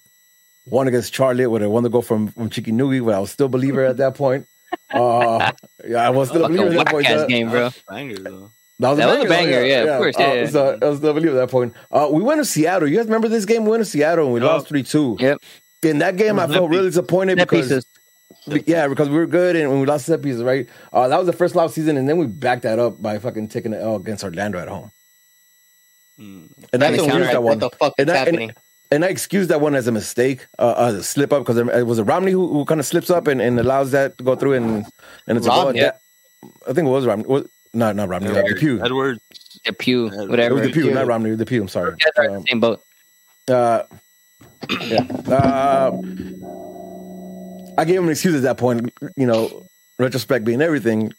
one 0.71 0.89
against 0.89 1.13
Charlie 1.13 1.47
where 1.47 1.61
they 1.61 1.67
won 1.67 1.83
the 1.83 1.91
goal 1.91 2.03
from 2.03 2.29
from 2.29 2.51
Chikinugi, 2.51 3.05
but 3.05 3.15
I 3.15 3.21
was 3.21 3.31
still 3.31 3.47
a 3.47 3.51
believer 3.51 3.85
at 3.85 3.97
that 3.99 4.15
point. 4.15 4.47
Uh, 4.91 5.53
yeah, 5.87 6.07
I 6.07 6.11
was 6.11 6.29
still 6.29 6.45
a 6.45 6.49
believer 6.49 6.67
at 6.67 6.75
that 6.75 6.89
point. 6.89 7.07
Ass 7.07 7.27
game, 7.27 7.49
bro. 7.49 7.71
Banger 8.81 8.97
though. 8.97 8.97
That 8.97 8.97
was, 8.97 8.99
That 8.99 9.09
a 9.09 9.17
was 9.19 9.25
a 9.25 9.29
banger, 9.29 9.51
banger, 9.53 9.67
yeah, 9.67 9.83
of 9.95 9.99
course, 9.99 10.17
yeah, 10.19 10.27
Uh, 10.31 10.35
yeah. 10.35 10.47
So 10.47 10.79
I 10.81 10.85
was 10.89 10.99
still 10.99 11.11
a 11.11 11.15
believer 11.15 11.37
at 11.41 11.41
that 11.47 11.51
point. 11.51 11.75
Uh, 11.91 12.09
we 12.13 12.23
went 12.23 12.41
to 12.41 12.45
Seattle. 12.45 12.89
You 12.89 12.97
guys 12.97 13.07
remember 13.07 13.29
this 13.29 13.45
game? 13.45 13.65
We 13.65 13.71
went 13.73 13.81
to 13.83 13.91
Seattle 13.91 14.27
and 14.27 14.35
we 14.35 14.41
Yup. 14.41 14.51
lost 14.53 14.69
three 14.69 14.83
two. 14.83 15.17
Yep. 15.19 15.39
In 15.83 15.99
that 15.99 16.17
game, 16.17 16.39
I 16.39 16.47
Set 16.47 16.55
felt 16.57 16.71
really 16.71 16.89
disappointed 16.89 17.39
Set 17.39 17.49
because 17.49 17.69
pieces. 18.47 18.65
yeah, 18.67 18.89
because 18.89 19.09
we 19.09 19.17
were 19.17 19.27
good 19.27 19.57
and 19.57 19.81
we 19.81 19.87
lost 19.87 20.07
set 20.07 20.23
pieces, 20.23 20.43
right? 20.43 20.69
Uh, 20.93 21.07
that 21.09 21.17
was 21.19 21.27
the 21.27 21.33
first 21.33 21.55
loss 21.55 21.75
season, 21.75 21.97
and 21.97 22.09
then 22.09 22.17
we 22.19 22.27
backed 22.27 22.63
that 22.63 22.79
up 22.79 23.01
by 23.01 23.19
fucking 23.19 23.49
taking 23.49 23.71
the 23.73 23.81
L 23.81 23.97
against 23.97 24.25
Orlando 24.25 24.59
at 24.59 24.69
home. 24.69 24.91
Mm. 26.19 26.49
And 26.73 26.83
I 26.85 26.91
That's 26.91 27.03
excused 27.03 27.21
what, 27.27 27.33
that 27.33 27.43
one. 27.43 27.59
what 27.61 27.71
the 27.71 27.77
fuck 27.77 27.95
is 27.99 28.09
I- 28.09 28.17
happening? 28.17 28.53
And 28.91 29.05
I 29.05 29.09
excused 29.09 29.51
that 29.51 29.61
one 29.61 29.75
as 29.75 29.87
a 29.87 29.93
mistake, 29.93 30.47
uh, 30.59 30.75
as 30.79 30.95
a 30.95 31.03
slip 31.03 31.31
up, 31.31 31.45
because 31.45 31.59
it 31.59 31.87
was 31.87 31.99
a 31.99 32.05
Romney 32.05 32.33
who, 32.33 32.49
who 32.51 32.65
kind 32.65 32.81
of 32.81 32.87
slips 32.87 33.11
up 33.11 33.27
and, 33.27 33.39
and 33.39 33.61
allows 33.61 33.91
that 33.91 34.17
to 34.17 34.25
go 34.25 34.35
through, 34.35 34.55
and 34.55 34.87
and 35.27 35.37
it's 35.37 35.47
a 35.47 35.51
goal. 35.51 35.67
Romney? 35.67 35.81
That- 35.81 36.01
I 36.67 36.73
think 36.73 36.87
it 36.87 36.91
was 36.91 37.05
Romney. 37.05 37.27
Was, 37.73 37.79
no, 37.79 37.93
not 37.93 38.09
Romney. 38.09 38.29
Uh, 38.31 38.43
DePuy. 38.43 38.85
Edward. 38.85 39.19
The 39.65 39.73
pew, 39.73 40.07
It 40.07 40.11
was 40.11 40.19
It 40.21 40.29
whatever. 40.31 40.55
was 40.57 40.69
DePuy, 40.69 40.85
DePuy. 40.85 40.95
not 40.95 41.07
Romney. 41.07 41.35
The 41.35 41.47
Pew. 41.47 41.63
I'm 41.63 41.69
sorry. 41.69 41.93
You 41.93 41.97
guys 41.97 42.13
are 42.17 42.25
in 42.31 42.37
Um, 42.37 42.45
same 42.49 42.61
boat. 42.61 42.83
uh, 43.49 43.83
yeah. 44.81 45.07
Uh, 45.29 45.93
I 47.79 47.85
gave 47.85 47.97
him 47.99 48.05
an 48.05 48.11
excuse 48.11 48.35
at 48.35 48.43
that 48.43 48.57
point. 48.59 48.93
You 49.17 49.27
know, 49.27 49.67
retrospect 49.99 50.45
being 50.45 50.61
everything. 50.63 51.13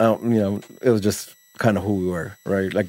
Um, 0.00 0.32
you 0.32 0.40
know, 0.40 0.60
it 0.82 0.90
was 0.90 1.00
just 1.00 1.34
kind 1.58 1.76
of 1.76 1.82
who 1.84 1.94
we 1.94 2.06
were, 2.06 2.36
right? 2.46 2.72
Like 2.72 2.88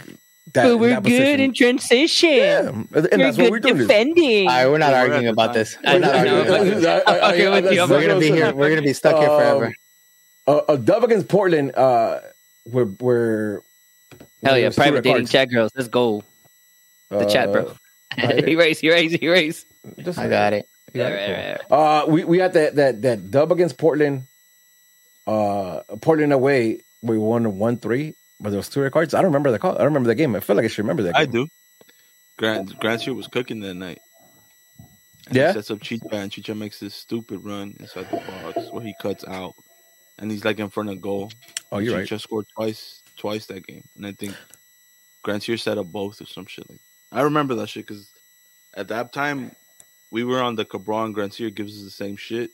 that. 0.54 0.64
But 0.68 0.78
we're 0.78 0.90
that 0.90 1.04
good 1.04 1.40
in 1.40 1.54
transition. 1.54 2.30
Yeah, 2.30 2.70
and 2.70 2.88
We're 2.92 3.02
that's 3.02 3.38
what 3.38 3.50
we're 3.52 3.60
good 3.60 3.76
doing. 3.78 3.88
defending. 3.88 4.48
All 4.48 4.54
right, 4.54 4.68
we're 4.68 4.78
not 4.78 4.92
We're 4.92 4.98
arguing 5.00 5.28
about 5.28 5.54
this. 5.54 5.78
I 5.86 5.94
We're 5.94 6.00
not 6.00 6.14
know, 6.14 6.18
arguing. 6.20 6.48
but- 6.48 6.62
about 6.62 6.64
this. 6.66 6.86
I'm 7.08 7.20
fucking 7.20 7.52
with 7.64 7.74
you, 7.74 7.82
I'm 7.84 7.90
We're 7.90 8.08
gonna 8.08 8.20
be 8.20 8.32
here. 8.32 8.54
We're 8.54 8.70
gonna 8.70 8.82
be 8.82 8.94
stuck 8.94 9.18
here 9.18 9.30
Um, 9.30 9.40
forever. 9.40 9.76
A, 10.48 10.74
a 10.74 10.78
dub 10.78 11.04
against 11.04 11.28
Portland. 11.28 11.72
Uh, 11.76 12.20
we're 12.66 12.86
we're 12.86 13.62
Hell 14.44 14.58
yeah, 14.58 14.70
private 14.70 15.04
dating 15.04 15.18
Cards. 15.24 15.32
chat 15.32 15.50
girls. 15.50 15.72
Let's 15.76 15.88
go. 15.90 16.24
The 17.10 17.26
chat, 17.26 17.52
bro. 17.52 17.66
Uh, 17.66 17.76
right. 18.18 18.48
erase, 18.48 18.84
erase, 18.84 19.14
erase. 19.22 19.66
just 20.00 20.18
I 20.20 20.28
got 20.28 20.54
it. 20.54 20.68
Yeah, 20.94 21.10
right, 21.10 21.58
right. 21.70 21.72
Uh, 21.72 22.06
we 22.08 22.24
we 22.24 22.38
had 22.38 22.54
that 22.54 22.76
that 22.76 23.02
that 23.02 23.32
dub 23.32 23.52
against 23.52 23.78
Portland. 23.78 24.24
Uh, 25.28 25.82
Portland 26.02 26.34
away. 26.34 26.82
We 27.02 27.18
won 27.18 27.58
one 27.58 27.78
three, 27.78 28.16
but 28.40 28.50
there 28.50 28.58
was 28.58 28.70
two 28.70 28.82
red 28.82 28.92
cards. 28.92 29.14
I 29.14 29.18
don't 29.22 29.32
remember 29.32 29.52
the 29.52 29.60
call. 29.60 29.74
I 29.74 29.80
don't 29.80 29.86
remember 29.88 30.08
the 30.08 30.16
game. 30.16 30.36
I 30.36 30.40
feel 30.40 30.56
like 30.56 30.66
I 30.66 30.68
should 30.68 30.84
remember 30.84 31.04
that. 31.04 31.14
Game. 31.14 31.22
I 31.22 31.26
do. 31.26 31.48
Grant 32.38 32.78
Grant 32.80 33.02
Stewart 33.02 33.18
was 33.18 33.28
cooking 33.28 33.60
that 33.62 33.76
night. 33.76 34.00
And 35.28 35.36
Yeah? 35.36 35.48
He 35.48 35.54
sets 35.54 35.72
up 35.72 35.82
Chicha 35.82 36.08
and 36.12 36.32
Chicha 36.32 36.54
makes 36.56 36.80
this 36.80 36.94
stupid 36.96 37.44
run 37.44 37.76
inside 37.80 38.10
the 38.12 38.18
box 38.18 38.72
where 38.72 38.84
he 38.84 38.94
cuts 39.02 39.26
out, 39.26 39.54
and 40.20 40.32
he's 40.32 40.46
like 40.46 40.60
in 40.60 40.70
front 40.70 40.90
of 40.90 41.02
goal. 41.02 41.32
Oh, 41.72 41.80
you're 41.80 41.96
right. 41.96 42.08
Chicha 42.08 42.20
scored 42.20 42.46
twice, 42.56 43.02
twice 43.18 43.46
that 43.48 43.66
game, 43.66 43.84
and 43.96 44.06
I 44.06 44.12
think 44.14 44.36
Grant 45.24 45.44
Stewart 45.44 45.60
set 45.60 45.78
up 45.78 45.88
both 45.88 46.22
or 46.22 46.26
some 46.26 46.46
shit 46.46 46.70
like. 46.70 46.80
I 47.12 47.22
remember 47.22 47.56
that 47.56 47.70
shit 47.70 47.86
because 47.88 48.10
at 48.76 48.88
that 48.90 49.14
time 49.14 49.56
we 50.12 50.24
were 50.24 50.42
on 50.42 50.56
the 50.56 50.66
Cabral 50.66 51.06
and 51.06 51.14
Grant 51.14 51.34
Stewart 51.34 51.56
gives 51.56 51.78
us 51.78 51.84
the 51.84 51.92
same 51.92 52.16
shit, 52.18 52.52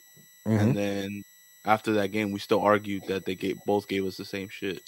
Mhm. 0.47 0.59
and 0.59 0.77
then 0.77 1.23
after 1.65 1.93
that 1.93 2.11
game 2.11 2.31
we 2.31 2.39
still 2.39 2.61
argued 2.61 3.03
that 3.07 3.25
they 3.25 3.35
gave 3.35 3.57
both 3.65 3.87
gave 3.87 4.05
us 4.05 4.17
the 4.17 4.25
same 4.25 4.49
shit. 4.49 4.81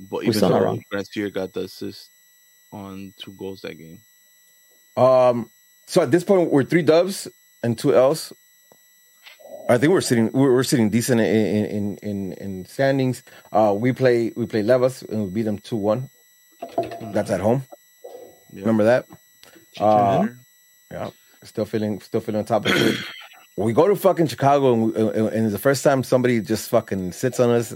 But 0.00 0.24
even 0.24 0.40
though 0.40 0.60
wrong. 0.60 0.84
Grant 0.90 1.34
got 1.34 1.52
the 1.52 1.62
assist 1.62 2.10
on 2.72 3.12
two 3.18 3.32
goals 3.32 3.62
that 3.62 3.78
game. 3.78 4.00
Um, 4.96 5.50
so 5.86 6.02
at 6.02 6.10
this 6.10 6.24
point, 6.24 6.50
we're 6.50 6.64
three 6.64 6.82
dubs 6.82 7.28
and 7.62 7.78
two 7.78 7.94
L's. 7.94 8.32
I 9.68 9.76
think 9.76 9.92
we're 9.92 10.00
sitting 10.00 10.30
we're, 10.32 10.52
we're 10.52 10.62
sitting 10.62 10.88
decent 10.90 11.20
in 11.20 11.64
in 11.66 11.96
in, 11.98 12.32
in 12.34 12.64
standings. 12.64 13.22
Uh, 13.52 13.74
we 13.76 13.92
play 13.92 14.32
we 14.34 14.46
play 14.46 14.62
Levas 14.62 15.06
and 15.08 15.24
we 15.24 15.30
beat 15.30 15.42
them 15.42 15.58
two 15.58 15.76
one. 15.76 16.08
That's 17.12 17.30
at 17.30 17.40
home. 17.40 17.64
Yeah. 18.52 18.60
Remember 18.60 18.84
that? 18.84 19.06
Uh. 19.78 20.28
Yeah, 20.90 21.10
still 21.44 21.66
feeling 21.66 22.00
still 22.00 22.20
feeling 22.20 22.38
on 22.38 22.44
top 22.46 22.64
of 22.64 22.72
it. 22.74 22.96
we 23.56 23.74
go 23.74 23.86
to 23.86 23.94
fucking 23.94 24.28
Chicago 24.28 24.72
and, 24.72 24.96
and 24.96 25.28
and 25.28 25.44
it's 25.44 25.52
the 25.52 25.58
first 25.58 25.84
time 25.84 26.02
somebody 26.02 26.40
just 26.40 26.70
fucking 26.70 27.12
sits 27.12 27.38
on 27.38 27.50
us. 27.50 27.74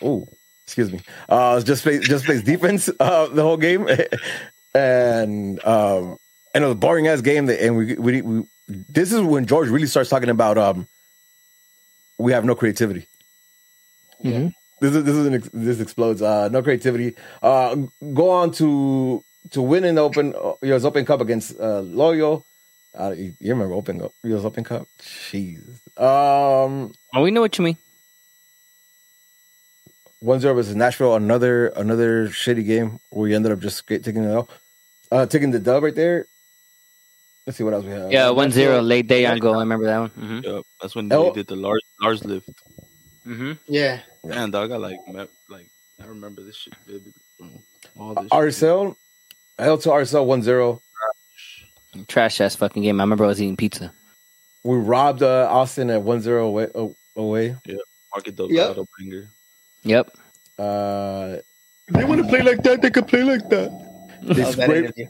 Oh, 0.00 0.26
excuse 0.64 0.90
me. 0.90 1.00
Uh, 1.28 1.60
just 1.60 1.82
plays 1.82 2.08
just 2.08 2.24
plays 2.24 2.42
defense 2.42 2.88
uh, 2.98 3.26
the 3.26 3.42
whole 3.42 3.58
game, 3.58 3.86
and 4.74 5.62
um, 5.66 6.16
and 6.54 6.64
it 6.64 6.66
was 6.66 6.72
a 6.72 6.76
boring 6.76 7.08
ass 7.08 7.20
game. 7.20 7.46
That, 7.46 7.62
and 7.62 7.76
we, 7.76 7.94
we 7.96 8.22
we 8.22 8.44
this 8.68 9.12
is 9.12 9.20
when 9.20 9.44
George 9.44 9.68
really 9.68 9.86
starts 9.86 10.08
talking 10.08 10.30
about 10.30 10.56
um, 10.56 10.88
we 12.18 12.32
have 12.32 12.44
no 12.44 12.54
creativity. 12.54 13.06
Mhm. 14.22 14.52
This 14.80 14.94
is 14.94 15.04
this 15.04 15.14
is 15.14 15.26
an, 15.26 15.34
ex- 15.34 15.50
this 15.52 15.80
explodes. 15.80 16.20
Uh, 16.22 16.48
no 16.48 16.62
creativity. 16.62 17.14
Uh, 17.42 17.76
go 18.12 18.30
on 18.30 18.50
to 18.52 19.22
to 19.50 19.62
win 19.62 19.84
in 19.84 19.94
the 19.96 20.00
open 20.02 20.34
uh, 20.34 20.54
US 20.62 20.84
Open 20.84 21.04
Cup 21.04 21.20
against 21.20 21.58
uh, 21.60 21.80
Loyal. 21.80 22.44
Uh, 22.98 23.10
you, 23.16 23.34
you 23.40 23.52
remember 23.52 23.74
Open 23.74 23.98
Cup, 24.00 24.12
US 24.22 24.44
Open 24.44 24.62
Cup? 24.64 24.86
Jeez. 25.00 25.62
Um, 26.00 26.92
Oh, 27.14 27.22
we 27.22 27.30
know 27.30 27.40
what 27.40 27.58
you 27.58 27.64
mean. 27.64 27.76
one 30.20 30.40
zero 30.40 30.54
versus 30.54 30.74
Nashville. 30.76 31.14
Another 31.14 31.68
another 31.68 32.28
shitty 32.28 32.64
game 32.66 33.00
where 33.10 33.24
we 33.24 33.34
ended 33.34 33.52
up 33.52 33.58
just 33.60 33.86
get, 33.86 34.04
taking 34.04 34.22
the 34.22 34.30
L. 34.32 34.48
Uh, 35.12 35.26
taking 35.26 35.50
the 35.50 35.58
dub 35.58 35.82
right 35.82 35.94
there. 35.94 36.26
Let's 37.46 37.58
see 37.58 37.64
what 37.64 37.74
else 37.74 37.84
we 37.84 37.90
have. 37.90 38.10
Yeah, 38.10 38.30
one 38.30 38.50
zero 38.50 38.80
late 38.80 39.06
day 39.06 39.26
on 39.26 39.38
goal. 39.38 39.56
I 39.56 39.60
remember 39.60 39.84
that 39.86 39.98
one. 39.98 40.10
Mm-hmm. 40.10 40.40
Yep, 40.44 40.62
that's 40.80 40.94
when 40.94 41.12
Oh. 41.12 41.24
they 41.28 41.34
did 41.34 41.46
the 41.48 41.56
Lars 41.56 41.82
Lars 42.00 42.24
lift. 42.24 42.48
Mm-hmm. 43.26 43.52
Yeah. 43.68 44.00
Man, 44.24 44.50
dog, 44.50 44.72
I 44.72 44.76
like 44.76 44.96
me- 45.08 45.26
like 45.50 45.68
I 46.02 46.06
remember 46.06 46.42
this 46.42 46.56
shit 46.56 46.74
vividly. 46.86 47.12
bro. 47.38 47.48
All 47.98 48.14
this 48.14 48.24
shit. 48.24 48.30
RSL. 48.32 48.96
L 49.58 49.78
to 49.78 49.88
RSL 49.90 50.26
1 50.26 50.42
0. 50.42 50.80
Trash 52.08 52.40
ass 52.40 52.56
fucking 52.56 52.82
game. 52.82 53.00
I 53.00 53.04
remember 53.04 53.24
I 53.24 53.28
was 53.28 53.40
eating 53.40 53.56
pizza. 53.56 53.92
We 54.64 54.76
robbed 54.78 55.22
uh, 55.22 55.46
Austin 55.50 55.90
at 55.90 56.02
1 56.02 56.20
0 56.22 56.46
away. 56.46 56.68
uh, 56.74 56.88
away. 57.16 57.56
Marky 58.14 58.30
Delgado 58.32 58.86
banger. 58.98 59.30
Yep. 59.84 60.10
Uh, 60.58 61.36
They 61.92 62.04
want 62.04 62.22
to 62.22 62.28
play 62.28 62.42
like 62.42 62.62
that. 62.64 62.80
They 62.82 62.90
could 62.90 63.06
play 63.06 63.22
like 63.22 63.48
that. 63.50 63.70
they 64.22 64.34
That 64.34 64.46
was 64.46 64.56
that 64.56 64.64
scraped, 64.64 64.98
interview. 64.98 65.06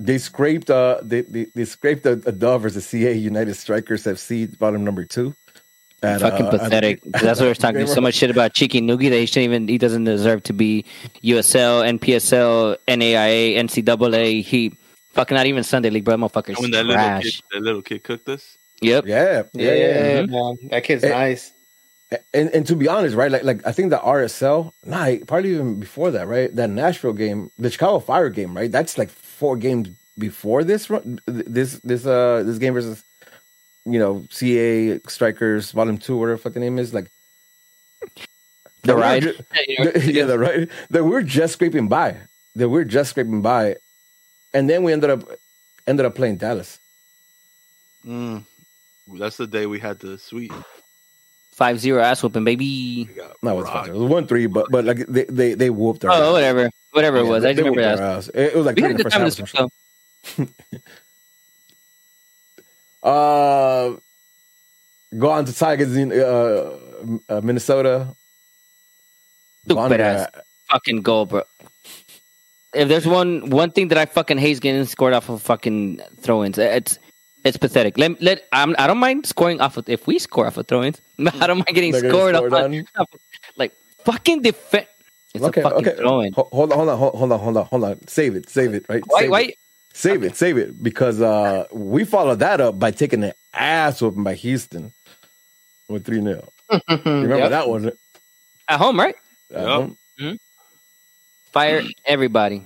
They 0.00 0.18
scraped 0.18 0.70
uh 0.70 0.98
they 1.02 1.20
they, 1.22 1.46
they 1.54 1.64
scraped 1.64 2.06
a, 2.06 2.12
a 2.26 2.32
dub 2.32 2.62
versus 2.62 2.86
CA 2.86 3.12
United 3.12 3.54
Strikers 3.54 4.04
FC 4.04 4.58
bottom 4.58 4.82
number 4.82 5.04
two. 5.04 5.34
And, 6.02 6.22
fucking 6.22 6.46
uh, 6.46 6.50
pathetic. 6.50 7.02
That's 7.04 7.40
what 7.40 7.46
we're 7.46 7.54
talking 7.54 7.86
so 7.86 8.00
much 8.00 8.14
shit 8.14 8.30
about 8.30 8.54
Cheeky 8.54 8.80
Noogie 8.80 9.10
that 9.10 9.18
he 9.18 9.26
shouldn't 9.26 9.44
even. 9.44 9.68
He 9.68 9.76
doesn't 9.76 10.04
deserve 10.04 10.42
to 10.44 10.54
be 10.54 10.86
USL, 11.22 11.98
NPSL, 11.98 12.78
NAIA, 12.88 13.56
NCAA. 13.58 14.42
He 14.42 14.72
fucking 15.10 15.34
not 15.34 15.44
even 15.44 15.62
Sunday 15.62 15.90
League, 15.90 16.04
bro. 16.04 16.16
Motherfucker's 16.16 16.58
when 16.58 16.70
that 16.70 16.86
little 16.86 17.20
kid, 17.20 17.34
that 17.52 17.60
little 17.60 17.82
kid 17.82 18.02
cooked 18.02 18.30
us. 18.30 18.56
Yep. 18.80 19.04
Yeah, 19.06 19.42
yeah, 19.52 19.72
Yeah, 19.74 19.74
yeah. 19.74 20.26
man. 20.26 20.58
That 20.70 20.84
kid's 20.84 21.04
Eh, 21.04 21.10
nice. 21.10 21.52
And 22.32 22.48
and 22.48 22.66
to 22.66 22.74
be 22.74 22.88
honest, 22.88 23.14
right? 23.14 23.30
Like 23.30 23.44
like 23.44 23.66
I 23.66 23.72
think 23.72 23.90
the 23.90 23.98
RSL, 23.98 24.72
nah, 24.86 25.14
probably 25.26 25.50
even 25.50 25.78
before 25.78 26.10
that, 26.12 26.26
right? 26.26 26.54
That 26.56 26.70
Nashville 26.70 27.12
game, 27.12 27.50
the 27.58 27.70
Chicago 27.70 27.98
Fire 28.00 28.30
game, 28.30 28.56
right? 28.56 28.72
That's 28.72 28.96
like 28.96 29.10
four 29.40 29.56
games 29.56 29.88
before 30.18 30.62
this 30.64 30.90
run, 30.90 31.18
this 31.26 31.80
this 31.82 32.04
uh 32.06 32.42
this 32.46 32.58
game 32.58 32.74
versus 32.74 33.02
you 33.86 33.98
know 33.98 34.24
CA 34.30 35.00
Strikers 35.08 35.72
Volume 35.72 35.98
Two, 35.98 36.16
whatever 36.18 36.36
the 36.36 36.42
fuck 36.42 36.52
the 36.52 36.60
name 36.60 36.78
is, 36.78 36.92
like 36.94 37.08
The 38.82 38.92
that 38.92 38.96
we're 38.96 39.02
ride. 39.02 39.22
ju- 39.22 39.36
yeah, 40.16 40.24
the 40.32 40.38
right. 40.38 40.68
That 40.90 41.04
we're 41.04 41.22
just 41.22 41.54
scraping 41.54 41.88
by. 41.88 42.16
That 42.56 42.68
we're 42.68 42.84
just 42.84 43.10
scraping 43.10 43.42
by, 43.42 43.76
and 44.54 44.68
then 44.68 44.82
we 44.84 44.92
ended 44.92 45.10
up 45.10 45.24
ended 45.86 46.04
up 46.06 46.14
playing 46.14 46.36
Dallas. 46.36 46.78
Mm. 48.06 48.44
That's 49.18 49.36
the 49.36 49.46
day 49.46 49.66
we 49.66 49.78
had 49.80 49.98
the 50.00 50.18
sweet. 50.18 50.52
Five 51.60 51.78
zero 51.78 52.02
ass 52.02 52.22
whooping, 52.22 52.44
baby. 52.44 53.06
No, 53.42 53.52
it 53.52 53.54
was 53.56 53.64
rocked. 53.66 53.88
it 53.88 53.92
was 53.94 54.10
one 54.10 54.26
three, 54.26 54.46
but 54.46 54.70
but 54.70 54.86
like 54.86 55.06
they 55.06 55.24
they, 55.24 55.52
they 55.52 55.68
whooped 55.68 56.06
our. 56.06 56.10
Oh, 56.10 56.28
ass. 56.28 56.32
whatever. 56.32 56.70
Whatever 56.92 57.18
it 57.18 57.26
was. 57.26 57.42
they- 57.42 57.50
I 57.50 57.52
just 57.52 57.68
remember 57.68 57.82
that. 57.82 58.28
It, 58.28 58.54
it 58.54 58.56
was 58.56 58.64
like 58.64 58.76
We 58.76 58.82
had 58.82 58.92
in 58.92 59.00
a 59.00 59.02
good 59.02 59.12
time 59.12 59.24
this 59.24 59.36
though. 59.36 59.68
Uh, 63.02 63.96
go 65.18 65.30
on 65.30 65.44
to 65.44 65.52
Tigers 65.54 65.94
against 65.94 66.16
uh, 66.16 66.76
uh, 67.28 67.40
Minnesota. 67.42 68.14
Stupid 69.64 70.00
ass 70.00 70.28
fucking 70.70 71.02
goal, 71.02 71.26
bro. 71.26 71.42
If 72.74 72.88
there's 72.88 73.06
one 73.06 73.50
one 73.50 73.70
thing 73.70 73.88
that 73.88 73.98
I 73.98 74.06
fucking 74.06 74.38
hate 74.38 74.52
is 74.52 74.60
getting 74.60 74.84
scored 74.86 75.12
off 75.12 75.28
of 75.28 75.42
fucking 75.42 76.00
throw-ins. 76.20 76.56
It's 76.58 76.98
it's 77.44 77.56
pathetic. 77.56 77.98
Let 77.98 78.20
let 78.22 78.46
I'm, 78.52 78.74
I 78.78 78.86
don't 78.86 78.98
mind 78.98 79.26
scoring 79.26 79.60
off 79.60 79.76
of 79.76 79.88
if 79.88 80.06
we 80.06 80.18
score 80.18 80.46
off 80.46 80.56
of 80.56 80.66
throw-ins. 80.68 81.00
I 81.18 81.46
don't 81.46 81.58
mind 81.58 81.74
getting 81.74 81.94
scored 81.94 82.34
off, 82.34 82.52
on. 82.52 82.86
Of, 82.96 83.06
like 83.56 83.72
fucking 84.04 84.42
defense. 84.42 84.86
It's 85.32 85.44
okay, 85.44 85.62
okay. 85.62 85.94
Hold 86.02 86.24
on, 86.26 86.32
hold 86.32 86.72
on, 86.72 86.98
hold 86.98 87.32
on, 87.32 87.38
hold 87.38 87.56
on, 87.56 87.66
hold 87.66 87.84
on. 87.84 88.08
Save 88.08 88.34
it, 88.34 88.48
save 88.48 88.74
it, 88.74 88.84
right? 88.88 89.02
Why? 89.06 89.20
Save 89.20 89.30
why? 89.30 89.40
It. 89.42 89.58
Save 89.92 90.16
okay. 90.18 90.26
it, 90.26 90.36
save 90.36 90.56
it, 90.56 90.82
because 90.82 91.20
uh 91.20 91.66
we 91.72 92.04
followed 92.04 92.40
that 92.40 92.60
up 92.60 92.78
by 92.78 92.90
taking 92.90 93.24
an 93.24 93.32
ass 93.54 94.00
whooping 94.00 94.24
by 94.24 94.34
Houston 94.34 94.92
with 95.88 96.04
three 96.04 96.20
0 96.20 96.48
Remember 96.88 97.38
yep. 97.38 97.50
that 97.50 97.68
one? 97.68 97.92
At 98.68 98.78
home, 98.78 98.98
right? 98.98 99.16
At 99.52 99.60
yep. 99.60 99.68
home. 99.68 99.96
Mm-hmm. 100.20 100.36
Fire 101.52 101.82
everybody. 102.04 102.64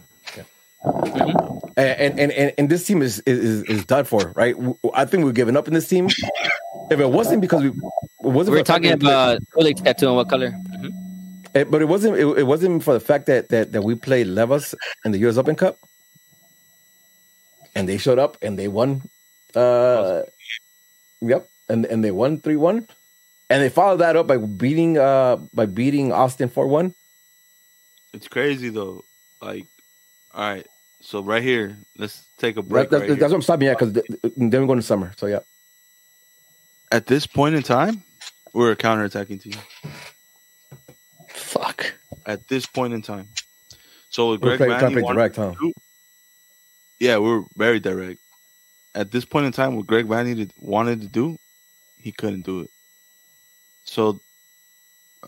Mm-hmm. 0.85 1.64
And, 1.77 2.21
and, 2.21 2.33
and 2.33 2.53
and 2.57 2.69
this 2.69 2.87
team 2.87 3.03
is 3.03 3.21
is 3.27 3.63
is 3.65 3.85
done 3.85 4.05
for, 4.05 4.33
right? 4.37 4.55
I 4.95 5.05
think 5.05 5.25
we're 5.25 5.33
giving 5.33 5.57
up 5.57 5.67
in 5.67 5.75
this 5.75 5.89
team. 5.89 6.09
If 6.91 7.01
it 7.01 7.11
wasn't 7.11 7.41
because 7.41 7.63
we, 7.63 7.69
it 7.71 7.75
wasn't. 8.21 8.55
We 8.55 8.61
are 8.61 8.65
talking 8.65 8.93
about 8.93 9.41
Kulik's 9.57 9.81
tattoo 9.81 10.09
and 10.09 10.17
what 10.17 10.29
color? 10.29 10.51
Mm-hmm. 10.51 10.87
It, 11.55 11.61
eh, 11.61 11.65
but 11.65 11.83
it 11.83 11.87
wasn't. 11.87 12.17
It, 12.17 12.27
it, 12.39 12.47
wasn't 12.47 12.83
for 12.85 12.93
the 12.93 13.01
fact 13.01 13.27
that 13.27 13.49
that 13.49 13.73
that 13.73 13.83
we 13.83 13.95
played 13.95 14.27
Levas 14.27 14.75
in 15.05 15.13
the 15.13 15.19
U.S. 15.21 15.37
Open 15.37 15.57
Cup, 15.57 15.79
and 17.75 17.89
they 17.89 17.99
showed 17.99 18.19
up 18.19 18.37
and 18.43 18.59
they 18.59 18.69
won. 18.69 19.03
Uh, 19.55 20.23
yep, 21.21 21.49
and 21.69 21.87
and 21.87 22.05
they 22.05 22.11
won 22.11 22.41
three 22.41 22.57
one, 22.57 22.87
and 23.51 23.63
they 23.63 23.69
followed 23.69 23.99
that 23.99 24.17
up 24.17 24.27
by 24.27 24.37
beating 24.37 24.99
uh 24.99 25.37
by 25.55 25.67
beating 25.67 26.13
Austin 26.13 26.49
four 26.49 26.67
one. 26.67 26.95
It's 28.13 28.29
crazy 28.29 28.69
though. 28.69 29.05
Like, 29.41 29.67
all 30.35 30.43
right, 30.43 30.67
so 31.05 31.23
right 31.23 31.43
here, 31.43 31.77
let's 31.99 32.27
take 32.39 32.57
a 32.57 32.63
break. 32.63 32.91
Right, 32.91 32.91
that's, 32.91 33.11
right 33.11 33.19
that's 33.19 33.31
what 33.31 33.37
I'm 33.37 33.43
stopping 33.43 33.69
at 33.69 33.79
because 33.79 33.93
then 33.93 34.51
we're 34.51 34.67
going 34.67 34.79
to 34.79 34.83
summer. 34.83 35.13
So 35.19 35.27
yeah. 35.27 35.41
At 36.91 37.07
this 37.07 37.27
point 37.27 37.55
in 37.55 37.63
time, 37.63 38.03
we're 38.55 38.73
a 38.73 38.77
counterattacking 38.77 39.43
team. 39.43 39.53
Fuck. 41.29 41.95
At 42.25 42.49
this 42.49 42.65
point 42.65 42.95
in 42.95 43.03
time, 43.03 43.29
so 44.09 44.31
with 44.31 44.41
Greg 44.41 44.59
Vanney 44.59 45.07
direct, 45.07 45.37
huh? 45.37 45.53
Do, 45.61 45.73
yeah, 47.01 47.19
we're 47.19 47.43
very 47.55 47.81
direct. 47.81 48.21
At 48.95 49.11
this 49.11 49.27
point 49.27 49.45
in 49.45 49.53
time, 49.53 49.77
what 49.77 49.87
Greg 49.87 50.07
wanted 50.07 50.51
to 51.03 51.09
do, 51.09 51.37
he 51.99 52.13
couldn't 52.13 52.47
do 52.47 52.61
it. 52.61 52.71
So 53.85 54.21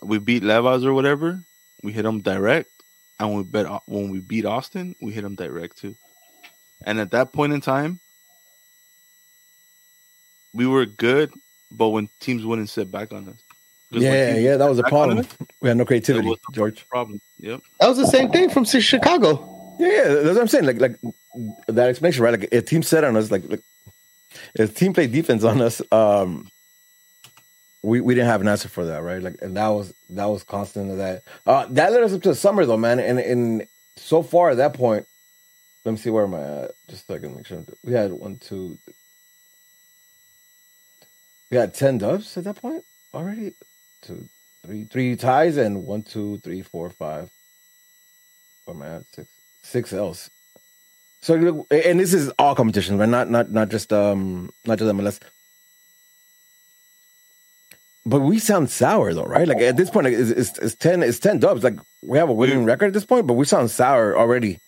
we 0.01 0.17
beat 0.17 0.41
Levas 0.41 0.83
or 0.85 0.93
whatever. 0.93 1.43
We 1.83 1.91
hit 1.91 2.05
him 2.05 2.21
direct 2.21 2.71
and 3.19 3.35
we 3.35 3.43
bet 3.43 3.65
when 3.85 4.09
we 4.09 4.19
beat 4.19 4.45
Austin, 4.45 4.95
we 5.01 5.11
hit 5.11 5.21
them 5.21 5.35
direct 5.35 5.77
too. 5.77 5.95
And 6.85 6.99
at 6.99 7.11
that 7.11 7.33
point 7.33 7.53
in 7.53 7.61
time, 7.61 7.99
we 10.53 10.67
were 10.67 10.85
good, 10.85 11.31
but 11.71 11.89
when 11.89 12.09
teams 12.19 12.45
wouldn't 12.45 12.69
sit 12.69 12.91
back 12.91 13.11
on 13.13 13.29
us. 13.29 13.43
Yeah, 13.89 14.35
yeah, 14.35 14.57
that 14.57 14.69
was 14.69 14.79
a 14.79 14.83
problem. 14.83 15.19
Us, 15.19 15.27
we 15.61 15.69
had 15.69 15.77
no 15.77 15.85
creativity, 15.85 16.35
George. 16.51 16.87
Problem. 16.89 17.21
Yep. 17.39 17.61
That 17.79 17.87
was 17.87 17.97
the 17.97 18.07
same 18.07 18.29
thing 18.31 18.49
from 18.49 18.65
Chicago. 18.65 19.75
Yeah, 19.79 19.87
yeah, 19.87 20.03
that's 20.03 20.35
what 20.35 20.41
I'm 20.41 20.47
saying. 20.47 20.65
Like, 20.65 20.81
like 20.81 20.99
that 21.67 21.89
explanation, 21.89 22.23
right? 22.23 22.39
Like, 22.39 22.49
a 22.51 22.61
team 22.61 22.83
set 22.83 23.03
on 23.03 23.15
us, 23.15 23.31
like, 23.31 23.49
like 23.49 23.61
if 24.55 24.75
team 24.75 24.93
played 24.93 25.11
defense 25.11 25.43
on 25.43 25.61
us, 25.61 25.81
um, 25.91 26.49
we, 27.87 28.01
we 28.01 28.13
didn't 28.13 28.27
have 28.27 28.41
an 28.41 28.49
answer 28.49 28.67
for 28.67 28.85
that, 28.85 29.01
right? 29.01 29.21
Like, 29.23 29.37
and 29.41 29.55
that 29.55 29.69
was 29.69 29.93
that 30.09 30.25
was 30.25 30.43
constant 30.43 30.91
of 30.91 30.97
that. 30.97 31.23
Uh, 31.45 31.65
that 31.69 31.91
led 31.93 32.03
us 32.03 32.13
up 32.13 32.21
to 32.23 32.29
the 32.29 32.35
summer 32.35 32.65
though, 32.65 32.77
man. 32.77 32.99
And 32.99 33.17
and 33.17 33.67
so 33.95 34.21
far 34.21 34.49
at 34.49 34.57
that 34.57 34.73
point, 34.73 35.05
let 35.85 35.93
me 35.93 35.97
see 35.97 36.09
where 36.09 36.25
am 36.25 36.35
I 36.35 36.63
at, 36.63 36.71
just 36.89 37.07
so 37.07 37.15
I 37.15 37.19
can 37.19 37.35
make 37.35 37.47
sure. 37.47 37.63
We 37.83 37.93
had 37.93 38.11
one, 38.11 38.37
two, 38.37 38.77
we 41.49 41.57
had 41.57 41.73
ten 41.73 41.97
dubs 41.97 42.35
at 42.37 42.43
that 42.43 42.57
point 42.57 42.83
already. 43.13 43.53
Two, 44.01 44.27
three, 44.65 44.83
three 44.83 45.15
ties 45.15 45.55
and 45.55 45.85
one, 45.85 46.03
two, 46.03 46.39
three, 46.39 46.61
four, 46.61 46.89
five. 46.89 47.29
Where 48.65 48.75
am 48.75 48.83
I 48.83 48.95
at? 48.97 49.05
Six, 49.13 49.29
six 49.63 49.93
L's. 49.93 50.29
So 51.21 51.65
and 51.71 51.99
this 51.99 52.13
is 52.13 52.29
all 52.37 52.53
competitions, 52.53 52.99
right? 52.99 53.09
Not 53.09 53.29
not 53.29 53.49
not 53.49 53.69
just 53.69 53.93
um 53.93 54.51
not 54.65 54.77
just 54.77 54.93
MLS 54.93 55.19
but 58.07 58.21
we 58.21 58.39
sound 58.39 58.69
sour 58.69 59.13
though, 59.13 59.25
right? 59.25 59.47
Like 59.47 59.59
at 59.59 59.77
this 59.77 59.89
point, 59.89 60.07
it's, 60.07 60.29
it's, 60.29 60.57
it's 60.59 60.75
ten, 60.75 61.03
it's 61.03 61.19
ten 61.19 61.39
dubs. 61.39 61.63
Like 61.63 61.79
we 62.01 62.17
have 62.17 62.29
a 62.29 62.33
winning 62.33 62.59
we, 62.59 62.65
record 62.65 62.87
at 62.87 62.93
this 62.93 63.05
point, 63.05 63.27
but 63.27 63.33
we 63.33 63.45
sound 63.45 63.69
sour 63.69 64.17
already. 64.17 64.59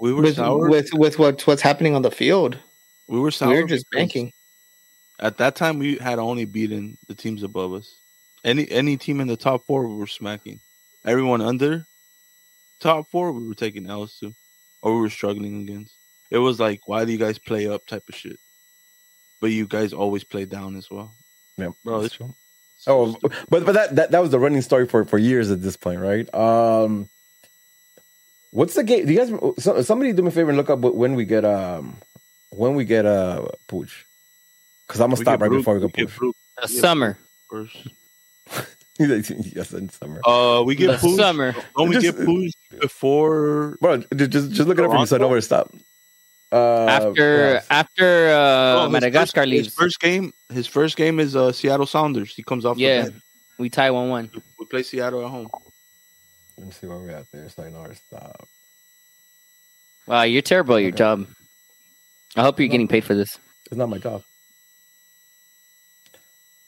We 0.00 0.12
were 0.12 0.22
with, 0.22 0.36
sour 0.36 0.68
with 0.68 0.92
with 0.92 1.18
what 1.18 1.46
what's 1.46 1.62
happening 1.62 1.94
on 1.94 2.02
the 2.02 2.10
field. 2.10 2.58
We 3.08 3.18
were 3.20 3.30
sour. 3.30 3.50
We 3.50 3.62
were 3.62 3.68
just 3.68 3.86
banking. 3.90 4.32
At 5.20 5.38
that 5.38 5.56
time, 5.56 5.78
we 5.78 5.96
had 5.98 6.18
only 6.18 6.44
beaten 6.44 6.98
the 7.08 7.14
teams 7.14 7.42
above 7.42 7.72
us. 7.72 7.94
Any 8.44 8.70
any 8.70 8.96
team 8.96 9.20
in 9.20 9.28
the 9.28 9.36
top 9.36 9.66
four, 9.66 9.86
we 9.86 9.94
were 9.94 10.06
smacking. 10.06 10.60
Everyone 11.04 11.40
under 11.40 11.86
top 12.80 13.10
four, 13.10 13.32
we 13.32 13.46
were 13.46 13.54
taking 13.54 13.88
L's 13.88 14.18
to, 14.18 14.34
or 14.82 14.94
we 14.94 15.00
were 15.00 15.10
struggling 15.10 15.62
against. 15.62 15.94
It 16.30 16.38
was 16.38 16.58
like, 16.58 16.80
why 16.86 17.04
do 17.04 17.12
you 17.12 17.18
guys 17.18 17.38
play 17.38 17.68
up 17.68 17.86
type 17.86 18.04
of 18.08 18.14
shit? 18.14 18.38
But 19.40 19.50
you 19.50 19.66
guys 19.66 19.92
always 19.92 20.24
play 20.24 20.44
down 20.44 20.76
as 20.76 20.90
well. 20.90 21.12
Yeah, 21.56 21.70
bro. 21.84 22.00
It's, 22.00 22.14
true. 22.14 22.34
Oh, 22.86 23.16
but 23.48 23.64
but 23.64 23.72
that, 23.72 23.94
that 23.96 24.10
that 24.10 24.20
was 24.20 24.30
the 24.30 24.38
running 24.38 24.62
story 24.62 24.86
for 24.86 25.04
for 25.04 25.18
years 25.18 25.50
at 25.50 25.62
this 25.62 25.76
point, 25.76 26.00
right? 26.00 26.32
Um, 26.34 27.08
what's 28.50 28.74
the 28.74 28.82
game? 28.82 29.06
Do 29.06 29.12
you 29.12 29.18
guys? 29.18 29.86
Somebody 29.86 30.12
do 30.12 30.22
me 30.22 30.28
a 30.28 30.30
favor 30.32 30.50
and 30.50 30.56
look 30.56 30.70
up 30.70 30.80
when 30.80 31.14
we 31.14 31.24
get 31.24 31.44
um 31.44 31.96
when 32.50 32.74
we 32.74 32.84
get 32.84 33.04
a 33.04 33.42
uh, 33.42 33.48
pooch, 33.68 34.06
because 34.86 35.00
I'm 35.00 35.10
gonna 35.10 35.20
we 35.20 35.24
stop 35.24 35.40
right 35.40 35.50
before 35.50 35.74
we 35.74 35.80
go 35.80 35.90
we 35.96 36.06
pooch. 36.06 36.34
A 36.58 36.68
summer 36.68 37.18
first. 37.48 37.76
yes, 38.98 39.72
in 39.72 39.88
summer. 39.88 40.20
Uh, 40.26 40.62
we 40.64 40.74
get 40.74 40.98
pooch. 40.98 41.16
Summer. 41.16 41.54
Don't 41.76 41.88
we 41.88 41.94
just, 41.98 42.16
get 42.16 42.26
pooch 42.26 42.52
before? 42.80 43.76
Bro, 43.80 43.98
just 44.16 44.52
just 44.52 44.68
look 44.68 44.78
it 44.78 44.84
up 44.84 44.90
for 44.90 44.98
me 44.98 45.06
so 45.06 45.16
I 45.16 45.18
know 45.20 45.28
where 45.28 45.38
to 45.38 45.42
stop. 45.42 45.72
Uh, 46.52 46.84
after 46.86 47.62
after 47.70 48.28
uh, 48.28 48.84
oh, 48.84 48.88
Madagascar 48.90 49.40
first, 49.40 49.48
leaves, 49.48 49.66
his 49.68 49.74
first 49.74 50.00
game, 50.00 50.32
his 50.52 50.66
first 50.66 50.96
game 50.98 51.18
is 51.18 51.34
uh, 51.34 51.50
Seattle 51.50 51.86
Sounders. 51.86 52.34
He 52.34 52.42
comes 52.42 52.66
off. 52.66 52.76
Yeah, 52.76 53.08
we 53.58 53.70
tie 53.70 53.90
one 53.90 54.10
one. 54.10 54.30
We 54.58 54.66
play 54.66 54.82
Seattle 54.82 55.24
at 55.24 55.30
home. 55.30 55.48
Let 56.58 56.66
me 56.66 56.72
see 56.72 56.86
where 56.86 56.98
we're 56.98 57.10
at 57.10 57.24
there, 57.32 57.48
so 57.48 57.62
I 57.62 57.70
know 57.70 57.80
where 57.80 57.94
stop. 57.94 58.46
Wow, 60.06 60.22
you're 60.24 60.42
terrible 60.42 60.76
at 60.76 60.82
your 60.82 60.90
job. 60.90 61.26
I 62.36 62.42
hope 62.42 62.60
you're 62.60 62.68
getting 62.68 62.88
paid 62.88 63.04
for 63.04 63.14
this. 63.14 63.38
It's 63.66 63.76
not 63.76 63.88
my 63.88 63.98
job. 63.98 64.22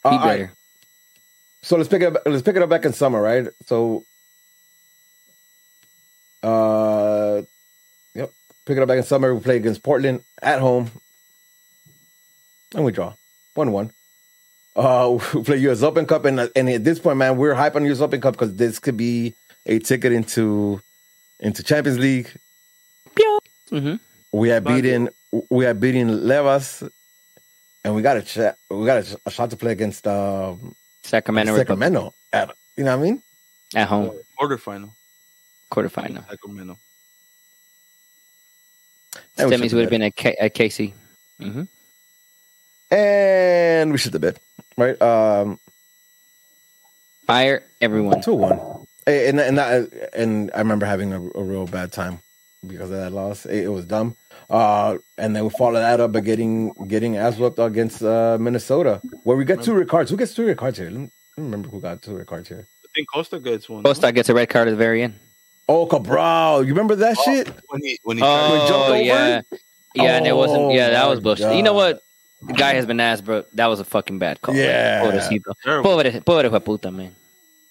Be 0.03 0.09
uh, 0.09 0.23
better. 0.23 0.43
Right. 0.45 0.51
So 1.61 1.77
let's 1.77 1.89
pick 1.89 2.01
it 2.01 2.15
up. 2.15 2.23
Let's 2.25 2.41
pick 2.41 2.55
it 2.55 2.61
up 2.63 2.69
back 2.69 2.85
in 2.85 2.93
summer, 2.93 3.21
right? 3.21 3.47
So, 3.67 4.03
uh, 6.41 7.04
Pick 8.65 8.77
it 8.77 8.81
up 8.81 8.87
back 8.87 8.97
in 8.97 9.03
summer. 9.03 9.33
We 9.33 9.41
play 9.41 9.57
against 9.57 9.83
Portland 9.83 10.23
at 10.41 10.59
home. 10.59 10.91
And 12.73 12.83
we 12.83 12.91
draw. 12.91 13.13
1 13.53 13.71
1. 13.71 13.91
Uh, 14.75 15.17
we 15.33 15.43
play 15.43 15.57
US 15.57 15.83
Open 15.83 16.05
Cup. 16.05 16.25
And, 16.25 16.39
and 16.55 16.69
at 16.69 16.83
this 16.83 16.99
point, 16.99 17.17
man, 17.17 17.37
we're 17.37 17.53
hype 17.53 17.75
on 17.75 17.85
US 17.85 18.01
Open 18.01 18.21
Cup 18.21 18.33
because 18.33 18.55
this 18.55 18.79
could 18.79 18.97
be 18.97 19.33
a 19.65 19.79
ticket 19.79 20.11
into 20.11 20.81
into 21.39 21.63
Champions 21.63 21.99
League. 21.99 22.31
Mm-hmm. 23.71 23.95
We 24.31 24.49
have 24.49 24.63
beaten 24.63 25.09
we 25.49 25.65
have 25.65 25.79
beaten 25.79 26.07
Levas, 26.09 26.89
and 27.83 27.95
we 27.95 28.01
got 28.01 28.17
a 28.17 28.21
ch- 28.21 28.55
we 28.69 28.85
got 28.85 29.03
a, 29.03 29.19
a, 29.25 29.31
shot 29.31 29.49
to 29.49 29.57
play 29.57 29.71
against 29.71 30.07
um, 30.07 30.75
Sacramento. 31.03 31.55
Sacramento, 31.55 32.13
at, 32.31 32.55
you 32.77 32.83
know 32.83 32.95
what 32.95 33.03
I 33.03 33.09
mean? 33.09 33.23
At 33.73 33.87
home, 33.87 34.11
quarterfinal, 34.39 34.91
quarterfinal, 35.71 36.27
Sacramento. 36.29 36.77
Semis 39.37 39.73
would 39.73 39.81
have 39.81 39.89
been 39.89 40.01
at, 40.01 40.53
Casey. 40.53 40.93
Mm-hmm. 41.41 41.63
And 42.93 43.91
we 43.91 43.97
should 43.97 44.11
the 44.11 44.19
bed, 44.19 44.39
right? 44.77 44.99
Um, 45.01 45.59
Fire 47.25 47.63
everyone. 47.81 48.21
Two 48.21 48.35
one. 48.35 48.59
And 49.07 49.39
and 49.39 49.57
that, 49.57 50.11
and 50.13 50.51
I 50.53 50.59
remember 50.59 50.85
having 50.85 51.13
a, 51.13 51.21
a, 51.35 51.43
real 51.43 51.67
bad 51.67 51.91
time 51.91 52.19
because 52.65 52.89
of 52.91 52.97
that 52.97 53.11
loss. 53.11 53.45
It, 53.45 53.65
it 53.65 53.67
was 53.69 53.85
dumb. 53.85 54.15
Uh, 54.49 54.97
and 55.17 55.35
then 55.35 55.43
we 55.43 55.49
follow 55.51 55.79
that 55.79 55.99
up 55.99 56.11
by 56.11 56.19
getting 56.19 56.71
getting 56.87 57.17
ass 57.17 57.37
whooped 57.37 57.59
against 57.59 58.03
uh, 58.03 58.37
Minnesota, 58.39 59.01
where 59.23 59.37
we 59.37 59.45
get 59.45 59.61
two 59.63 59.73
red 59.73 59.87
cards. 59.87 60.11
Who 60.11 60.17
gets 60.17 60.33
two 60.33 60.45
red 60.45 60.57
cards 60.57 60.77
here? 60.77 60.89
Let 60.89 60.99
me, 60.99 61.09
let 61.37 61.41
me 61.41 61.43
remember 61.45 61.69
who 61.69 61.81
got 61.81 62.01
two 62.01 62.17
red 62.17 62.27
cards 62.27 62.47
here. 62.47 62.67
I 62.83 62.87
think 62.95 63.07
Costa 63.11 63.39
gets 63.39 63.67
one. 63.67 63.83
Costa 63.83 64.11
gets 64.11 64.29
a 64.29 64.33
red 64.33 64.49
card 64.49 64.67
at 64.67 64.71
the 64.71 64.77
very 64.77 65.03
end. 65.03 65.15
Oh, 65.67 65.85
Cabral, 65.87 66.63
you 66.63 66.69
remember 66.69 66.95
that 66.95 67.15
oh, 67.17 67.23
shit? 67.23 67.47
When 67.67 67.81
he 67.81 67.99
when 68.03 68.17
he 68.17 68.23
oh, 68.23 68.67
jumped 68.67 68.89
over? 68.89 69.01
Yeah, 69.01 69.41
yeah, 69.95 70.03
oh, 70.03 70.05
and 70.05 70.27
it 70.27 70.35
wasn't. 70.35 70.73
Yeah, 70.73 70.89
that 70.91 71.09
was 71.09 71.19
bullshit. 71.19 71.45
God. 71.45 71.57
You 71.57 71.63
know 71.63 71.73
what? 71.73 72.01
the 72.41 72.53
guy 72.53 72.73
has 72.73 72.85
been 72.85 72.99
asked, 72.99 73.25
bro. 73.25 73.43
That 73.53 73.67
was 73.67 73.79
a 73.79 73.83
fucking 73.83 74.19
bad 74.19 74.41
call. 74.41 74.55
Yeah. 74.55 75.03
Pobrecito. 75.03 75.83
Pobre, 75.83 76.21
pobre 76.21 76.59
puta, 76.59 76.91
man. 76.91 77.15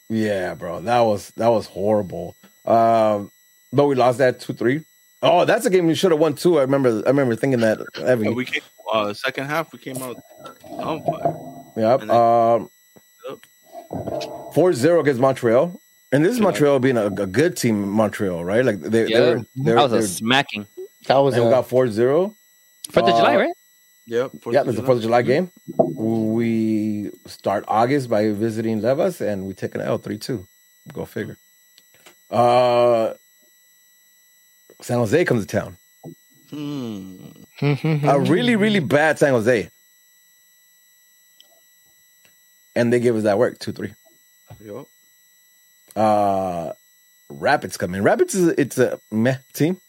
Yeah, 0.09 0.55
bro. 0.55 0.81
That 0.81 1.01
was 1.01 1.31
that 1.37 1.49
was 1.49 1.67
horrible. 1.67 2.37
Um, 2.65 3.31
but 3.73 3.87
we 3.87 3.95
lost 3.95 4.19
that 4.19 4.41
two 4.41 4.53
three. 4.53 4.85
Oh, 5.23 5.45
that's 5.45 5.65
a 5.65 5.71
game 5.71 5.87
we 5.87 5.95
should 5.95 6.11
have 6.11 6.21
won 6.21 6.35
too. 6.35 6.59
I 6.59 6.63
remember. 6.63 7.03
I 7.07 7.09
remember 7.09 7.37
thinking 7.37 7.61
that. 7.61 7.79
Every... 7.97 8.33
we 8.33 8.45
came 8.45 8.63
uh, 8.93 9.15
second 9.15 9.47
half. 9.47 9.73
We 9.73 9.79
came 9.79 9.97
out 10.03 10.17
on 10.71 11.05
fire. 11.05 11.35
Yep. 11.77 12.01
Then, 12.01 12.11
um, 12.11 12.71
4-0 14.55 15.01
against 15.01 15.21
Montreal. 15.21 15.81
And 16.15 16.25
this 16.25 16.33
is 16.33 16.41
Montreal 16.41 16.79
being 16.79 16.97
a, 16.97 17.07
a 17.07 17.27
good 17.27 17.57
team, 17.57 17.89
Montreal, 17.89 18.45
right? 18.45 18.65
Like 18.65 18.81
they, 18.81 19.09
yeah. 19.09 19.21
they 19.21 19.35
were, 19.35 19.45
they 19.57 19.73
that 19.73 19.91
was 19.91 19.93
a 19.93 20.07
smacking. 20.07 20.65
That 21.07 21.17
was. 21.17 21.35
And 21.35 21.45
we 21.45 21.51
got 21.51 21.69
4-0. 21.69 22.33
Fourth 22.93 23.09
of 23.09 23.17
July, 23.17 23.35
uh, 23.35 23.39
right? 23.41 23.55
Yep. 24.07 24.31
yeah, 24.53 24.63
there's 24.63 24.77
the 24.77 24.85
Fourth 24.85 24.99
of 24.99 25.03
July 25.03 25.23
game. 25.23 25.51
We 25.77 27.11
start 27.27 27.65
August 27.67 28.09
by 28.09 28.31
visiting 28.31 28.81
Levas, 28.81 29.21
and 29.21 29.45
we 29.45 29.55
take 29.55 29.75
an 29.75 29.81
L 29.81 29.99
three 29.99 30.19
two. 30.19 30.47
Go 30.93 31.05
figure. 31.05 31.37
Uh, 32.31 33.15
San 34.83 34.99
Jose 34.99 35.25
comes 35.25 35.45
to 35.45 35.49
town. 35.49 35.77
Hmm. 36.51 37.17
a 37.61 38.21
really, 38.21 38.55
really 38.55 38.81
bad 38.81 39.19
San 39.19 39.33
Jose. 39.33 39.69
And 42.77 42.93
they 42.93 43.01
give 43.01 43.17
us 43.17 43.25
that 43.25 43.37
work, 43.37 43.59
2 43.59 43.73
3. 43.73 43.95
Yep. 45.97 46.05
Uh, 46.05 46.73
Rapids 47.31 47.77
come 47.77 47.95
in. 47.95 48.03
Rapids 48.03 48.35
is 48.35 48.49
it's 48.59 48.79
a 48.79 49.01
meh 49.11 49.37
team. 49.53 49.81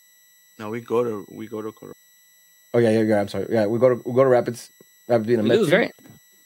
No, 0.58 0.70
we 0.70 0.82
go 0.82 1.04
to 1.04 1.26
we 1.30 1.48
go 1.48 1.62
to 1.62 1.74
Oh 2.74 2.80
yeah, 2.80 2.90
yeah, 2.90 3.02
yeah. 3.02 3.22
I'm 3.22 3.28
sorry. 3.28 3.48
Yeah, 3.50 3.66
we 3.66 3.80
go 3.80 3.90
to 3.90 3.96
we 4.06 4.14
go 4.14 4.24
to 4.24 4.30
Rapids. 4.30 4.70
Rapids 5.08 5.28
being 5.28 5.40
a 5.40 5.44
meh. 5.44 5.56
Right. 5.70 5.92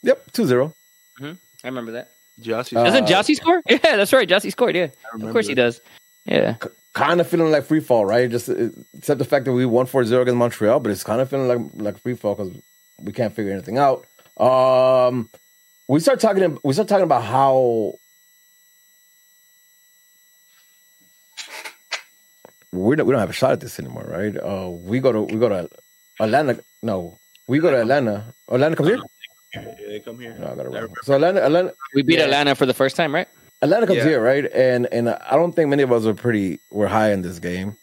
Yep, 0.04 0.32
2-0. 0.32 0.74
Mm-hmm. 1.20 1.34
I 1.64 1.68
remember 1.68 1.92
that. 1.94 2.12
Jossie. 2.42 2.78
Uh, 2.78 2.84
Doesn't 2.84 3.08
Jossie 3.08 3.36
score? 3.36 3.62
Yeah, 3.70 3.98
that's 3.98 4.14
right. 4.14 4.28
Jossie 4.28 4.52
scored. 4.52 4.76
Yeah, 4.76 4.88
of 5.14 5.22
course 5.32 5.46
that. 5.46 5.52
he 5.52 5.56
does. 5.56 5.82
Yeah. 6.26 6.56
C- 6.64 6.70
kind 6.94 7.20
of 7.20 7.28
feeling 7.28 7.52
like 7.52 7.66
free 7.66 7.80
fall, 7.82 8.06
right? 8.06 8.30
Just 8.30 8.50
uh, 8.50 8.70
except 8.98 9.20
the 9.20 9.26
fact 9.26 9.46
that 9.46 9.54
we 9.54 9.66
won 9.66 9.86
4-0 9.86 10.22
against 10.22 10.38
Montreal, 10.38 10.80
but 10.80 10.92
it's 10.92 11.04
kind 11.04 11.22
of 11.22 11.30
feeling 11.30 11.48
like 11.48 11.72
like 11.76 12.02
free 12.02 12.16
fall 12.16 12.36
because 12.36 12.54
we 13.02 13.12
can't 13.12 13.36
figure 13.36 13.52
anything 13.52 13.78
out. 13.78 14.06
Um, 14.40 15.30
we 15.88 16.00
start 16.00 16.20
talking. 16.20 16.58
We 16.64 16.74
start 16.74 16.88
talking 16.88 17.04
about 17.04 17.24
how 17.24 17.96
we 22.72 22.96
don't 22.96 23.06
we 23.06 23.12
don't 23.12 23.20
have 23.20 23.30
a 23.30 23.34
shot 23.34 23.52
at 23.52 23.60
this 23.62 23.80
anymore, 23.80 24.06
right? 24.08 24.36
Uh, 24.36 24.70
we 24.70 25.00
go 25.00 25.12
to 25.12 25.22
we 25.22 25.40
go 25.40 25.50
to 25.50 25.70
Atlanta. 26.20 26.60
No, 26.82 27.18
we 27.48 27.60
go 27.60 27.72
to 27.72 27.82
Atlanta. 27.82 28.34
Atlanta 28.50 28.76
comes 28.76 28.90
here. 28.90 29.00
Yeah, 29.54 29.74
they 29.88 30.00
come 30.00 30.20
here. 30.20 30.36
No, 30.40 30.52
I 30.52 30.56
gotta 30.56 30.90
So 31.04 31.16
Atlanta, 31.16 31.44
Atlanta. 31.44 31.74
We 31.96 32.04
beat 32.04 32.20
yeah. 32.20 32.26
Atlanta 32.26 32.56
for 32.56 32.66
the 32.66 32.74
first 32.74 32.96
time, 32.96 33.14
right? 33.14 33.28
Atlanta 33.62 33.88
comes 33.88 33.98
yeah. 33.98 34.06
here, 34.06 34.24
right? 34.24 34.46
And 34.54 34.86
and 34.88 35.10
I 35.10 35.36
don't 35.36 35.54
think 35.54 35.70
many 35.70 35.84
of 35.84 35.92
us 35.92 36.06
were 36.06 36.14
pretty 36.14 36.60
were 36.70 36.88
high 36.88 37.12
in 37.12 37.24
this 37.24 37.40
game. 37.40 37.76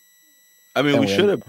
I 0.74 0.82
mean, 0.82 0.94
and 0.94 1.00
we 1.00 1.08
should 1.08 1.28
have 1.28 1.42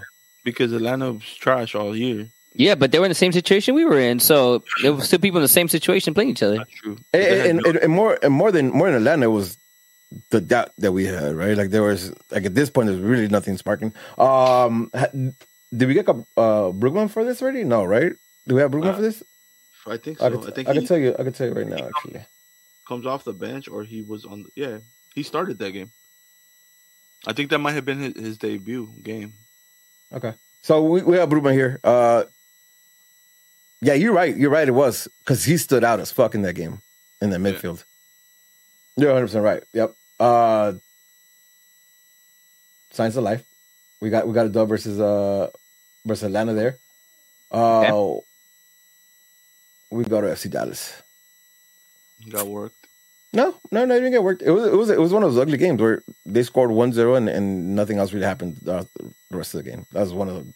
because 0.44 0.72
Atlanta 0.72 1.12
was 1.12 1.34
trash 1.36 1.74
all 1.74 1.96
year. 1.96 2.28
Yeah, 2.54 2.74
but 2.74 2.90
they 2.90 2.98
were 2.98 3.04
in 3.04 3.10
the 3.10 3.14
same 3.14 3.32
situation 3.32 3.74
we 3.74 3.84
were 3.84 3.98
in, 3.98 4.18
so 4.18 4.64
there 4.82 4.92
were 4.92 5.02
still 5.02 5.20
people 5.20 5.38
in 5.38 5.42
the 5.42 5.48
same 5.48 5.68
situation 5.68 6.12
playing 6.12 6.30
each 6.30 6.42
other. 6.42 6.56
That's 6.56 6.72
true. 6.72 6.98
And, 7.12 7.64
and, 7.64 7.76
and, 7.76 7.92
more 7.92 8.18
and 8.22 8.32
more 8.32 8.50
than 8.50 8.70
more 8.70 8.88
than 8.88 8.96
Atlanta, 8.96 9.26
it 9.26 9.30
was 9.30 9.56
the 10.30 10.40
doubt 10.40 10.70
that 10.78 10.92
we 10.92 11.04
had, 11.06 11.34
right? 11.34 11.56
Like 11.56 11.70
there 11.70 11.82
was 11.82 12.12
like 12.30 12.44
at 12.44 12.54
this 12.54 12.70
point, 12.70 12.88
there's 12.88 13.00
really 13.00 13.28
nothing 13.28 13.56
sparking. 13.56 13.92
Um, 14.16 14.90
did 14.92 15.88
we 15.88 15.94
get 15.94 16.08
uh 16.08 16.72
Brugman 16.72 17.10
for 17.10 17.24
this 17.24 17.42
already? 17.42 17.64
No, 17.64 17.84
right? 17.84 18.12
Do 18.46 18.54
we 18.54 18.60
have 18.60 18.70
Brugman 18.70 18.92
uh, 18.92 18.96
for 18.96 19.02
this? 19.02 19.22
I 19.86 19.96
think 19.96 20.18
so. 20.18 20.26
I, 20.26 20.30
could, 20.30 20.46
I 20.46 20.50
think 20.50 20.68
I 20.68 20.74
can 20.74 20.86
tell 20.86 20.98
you. 20.98 21.14
I 21.18 21.22
can 21.24 21.32
tell 21.32 21.48
you 21.48 21.54
right 21.54 21.66
now. 21.66 21.88
Actually, 21.88 22.24
comes 22.86 23.06
off 23.06 23.24
the 23.24 23.32
bench 23.32 23.68
or 23.68 23.84
he 23.84 24.02
was 24.02 24.24
on. 24.24 24.44
The, 24.44 24.48
yeah, 24.54 24.78
he 25.14 25.22
started 25.22 25.58
that 25.58 25.72
game. 25.72 25.90
I 27.26 27.32
think 27.32 27.50
that 27.50 27.58
might 27.58 27.72
have 27.72 27.84
been 27.84 27.98
his, 27.98 28.16
his 28.16 28.38
debut 28.38 28.92
game. 29.02 29.34
Okay, 30.12 30.34
so 30.62 30.82
we, 30.82 31.02
we 31.02 31.16
have 31.16 31.28
Brugman 31.28 31.52
here. 31.52 31.80
Uh, 31.84 32.24
yeah, 33.80 33.94
you're 33.94 34.14
right. 34.14 34.36
You're 34.36 34.50
right. 34.50 34.68
It 34.68 34.72
was 34.72 35.08
because 35.20 35.44
he 35.44 35.56
stood 35.56 35.84
out 35.84 36.00
as 36.00 36.10
fuck 36.10 36.34
in 36.34 36.42
that 36.42 36.54
game 36.54 36.80
in 37.20 37.30
the 37.30 37.36
midfield. 37.36 37.84
Yeah. 38.98 39.04
You're 39.04 39.14
100 39.14 39.26
percent 39.26 39.44
right. 39.44 39.62
Yep. 39.72 39.94
Uh, 40.18 40.72
Signs 42.90 43.16
of 43.16 43.24
life. 43.24 43.44
We 44.00 44.10
got 44.10 44.26
we 44.26 44.34
got 44.34 44.46
a 44.46 44.48
dub 44.48 44.68
versus 44.68 45.00
uh 45.00 45.50
versus 46.04 46.24
Atlanta 46.24 46.54
there. 46.54 46.78
Uh, 47.52 47.80
okay. 47.80 48.26
we 49.90 50.04
go 50.04 50.20
to 50.20 50.28
FC 50.28 50.50
Dallas. 50.50 51.02
Got 52.28 52.46
worked. 52.48 52.74
No, 53.32 53.54
no, 53.70 53.84
no, 53.84 53.94
it 53.94 53.98
didn't 53.98 54.12
get 54.12 54.22
worked. 54.22 54.42
It 54.42 54.50
was 54.50 54.66
it 54.66 54.76
was 54.76 54.90
it 54.90 55.00
was 55.00 55.12
one 55.12 55.22
of 55.22 55.32
those 55.32 55.40
ugly 55.40 55.58
games 55.58 55.80
where 55.80 56.02
they 56.24 56.42
scored 56.42 56.70
1-0 56.70 57.16
and, 57.16 57.28
and 57.28 57.76
nothing 57.76 57.98
else 57.98 58.12
really 58.12 58.26
happened 58.26 58.56
the 58.62 58.86
rest 59.30 59.54
of 59.54 59.62
the 59.62 59.70
game. 59.70 59.86
That 59.92 60.00
was 60.00 60.12
one 60.14 60.28
of 60.28 60.36
the 60.36 60.52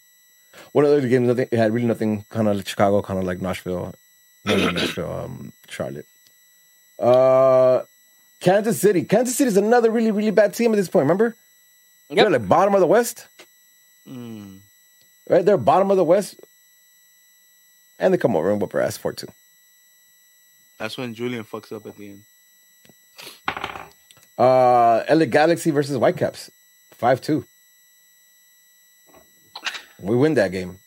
one 0.71 0.85
of 0.85 1.01
the 1.01 1.07
games. 1.07 1.27
Nothing. 1.27 1.47
It 1.51 1.57
had 1.57 1.73
really 1.73 1.87
nothing. 1.87 2.25
Kind 2.29 2.47
of 2.47 2.57
like 2.57 2.67
Chicago, 2.67 3.01
kind 3.01 3.19
of 3.19 3.25
like 3.25 3.41
Nashville, 3.41 3.93
Nashville, 4.45 5.11
um, 5.11 5.53
Charlotte. 5.69 6.07
Uh, 6.99 7.83
Kansas 8.43 8.79
City. 8.79 9.05
Kansas 9.05 9.37
City 9.37 9.47
is 9.47 9.57
another 9.57 9.89
really 9.89 10.11
really 10.11 10.31
bad 10.31 10.53
team 10.53 10.73
at 10.73 10.75
this 10.75 10.89
point. 10.89 11.05
Remember, 11.05 11.35
yep. 12.09 12.17
they're 12.17 12.29
like 12.29 12.47
bottom 12.47 12.75
of 12.75 12.81
the 12.81 12.87
West. 12.87 13.27
Mm. 14.07 14.59
Right, 15.29 15.45
they're 15.45 15.57
bottom 15.57 15.89
of 15.89 15.97
the 15.97 16.03
West, 16.03 16.35
and 17.97 18.13
they 18.13 18.17
come 18.17 18.35
over 18.35 18.51
and 18.51 18.61
whoop 18.61 18.75
our 18.75 18.81
ass 18.81 18.97
for 18.97 19.13
two. 19.13 19.27
That's 20.77 20.97
when 20.97 21.13
Julian 21.13 21.45
fucks 21.45 21.71
up 21.71 21.85
at 21.85 21.95
the 21.95 22.09
end. 22.09 22.23
Uh, 24.37 25.03
LA 25.09 25.25
Galaxy 25.25 25.71
versus 25.71 25.95
Whitecaps, 25.95 26.51
five 26.91 27.21
two. 27.21 27.45
We 30.01 30.17
win 30.17 30.33
that 30.33 30.51
game. 30.51 30.79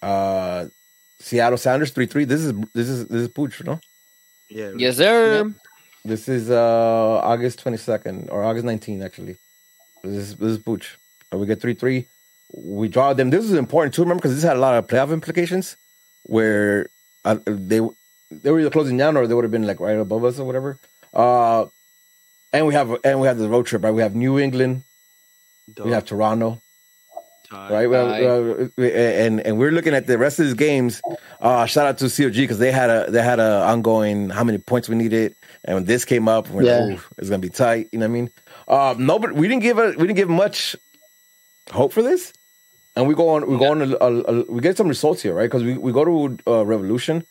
Uh, 0.00 0.66
Seattle 1.18 1.58
Sounders 1.58 1.90
three 1.90 2.06
three. 2.06 2.24
This 2.24 2.42
is 2.42 2.52
this 2.72 2.88
is 2.88 3.06
this 3.08 3.22
is 3.22 3.28
Pooch, 3.28 3.64
no? 3.64 3.80
Yeah. 4.48 4.70
Yes, 4.76 4.98
sir. 4.98 5.52
This 6.06 6.28
is 6.28 6.50
uh 6.50 7.18
August 7.32 7.58
twenty 7.58 7.78
second 7.78 8.30
or 8.30 8.44
August 8.44 8.64
nineteenth 8.64 9.02
actually. 9.02 9.36
This 10.04 10.14
is 10.14 10.36
this 10.36 10.52
is 10.52 10.58
Pooch. 10.58 10.96
We 11.32 11.46
get 11.46 11.60
three 11.60 11.74
three. 11.74 12.06
We 12.54 12.86
draw 12.88 13.12
them. 13.12 13.30
This 13.30 13.44
is 13.44 13.54
important 13.54 13.92
too. 13.94 14.02
Remember, 14.02 14.20
because 14.20 14.34
this 14.34 14.44
had 14.44 14.56
a 14.56 14.60
lot 14.60 14.76
of 14.78 14.86
playoff 14.86 15.12
implications, 15.12 15.76
where 16.22 16.88
uh, 17.24 17.38
they 17.44 17.80
they 18.30 18.50
were 18.52 18.60
either 18.60 18.70
closing 18.70 18.96
down 18.96 19.16
or 19.16 19.26
they 19.26 19.34
would 19.34 19.44
have 19.44 19.50
been 19.50 19.66
like 19.66 19.80
right 19.80 19.98
above 19.98 20.24
us 20.24 20.38
or 20.38 20.44
whatever. 20.46 20.78
Uh, 21.12 21.66
and 22.52 22.66
we 22.68 22.74
have 22.74 22.96
and 23.02 23.20
we 23.20 23.26
have 23.26 23.38
the 23.38 23.48
road 23.48 23.66
trip. 23.66 23.82
Right, 23.82 23.92
we 23.92 24.02
have 24.02 24.14
New 24.14 24.38
England, 24.38 24.84
Duh. 25.74 25.84
we 25.84 25.90
have 25.90 26.04
Toronto, 26.04 26.62
right? 27.52 27.86
Well, 27.86 28.08
uh, 28.08 28.82
and 28.82 29.40
and 29.40 29.58
we're 29.58 29.72
looking 29.72 29.94
at 29.94 30.06
the 30.06 30.18
rest 30.18 30.38
of 30.38 30.46
these 30.46 30.54
games. 30.54 31.02
Uh, 31.40 31.66
shout 31.66 31.86
out 31.86 31.98
to 31.98 32.08
COG 32.08 32.34
because 32.34 32.58
they 32.58 32.72
had 32.72 32.90
a 32.90 33.10
they 33.10 33.22
had 33.22 33.40
a 33.40 33.62
ongoing 33.64 34.30
how 34.30 34.44
many 34.44 34.58
points 34.58 34.88
we 34.88 34.96
needed, 34.96 35.34
and 35.64 35.76
when 35.76 35.84
this 35.84 36.04
came 36.04 36.28
up, 36.28 36.48
we're 36.50 36.62
yeah. 36.62 36.78
like, 36.78 37.00
it's 37.18 37.28
gonna 37.28 37.40
be 37.40 37.48
tight. 37.48 37.88
You 37.92 37.98
know 37.98 38.06
what 38.06 38.10
I 38.10 38.12
mean? 38.12 38.30
Uh, 38.68 38.94
no, 38.98 39.18
but 39.18 39.32
we 39.32 39.48
didn't 39.48 39.62
give 39.62 39.78
a 39.78 39.88
we 39.90 40.06
didn't 40.06 40.16
give 40.16 40.28
much 40.28 40.76
hope 41.72 41.92
for 41.92 42.02
this, 42.02 42.32
and 42.94 43.06
we 43.06 43.14
go 43.14 43.30
on 43.30 43.46
we 43.46 43.58
go 43.58 43.70
on 43.70 43.82
a, 43.82 43.96
a, 43.96 44.22
a, 44.22 44.44
we 44.50 44.60
get 44.60 44.76
some 44.76 44.88
results 44.88 45.22
here, 45.22 45.34
right? 45.34 45.50
Because 45.50 45.62
we, 45.62 45.76
we 45.76 45.92
go 45.92 46.04
to 46.04 46.38
uh, 46.46 46.64
Revolution. 46.64 47.24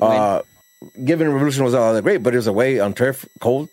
Uh, 0.00 0.42
given 1.04 1.32
Revolution 1.32 1.62
was 1.64 1.74
all 1.74 1.94
that 1.94 2.02
great, 2.02 2.22
but 2.22 2.34
it 2.34 2.36
was 2.36 2.48
away 2.48 2.80
on 2.80 2.92
turf, 2.92 3.24
cold, 3.40 3.68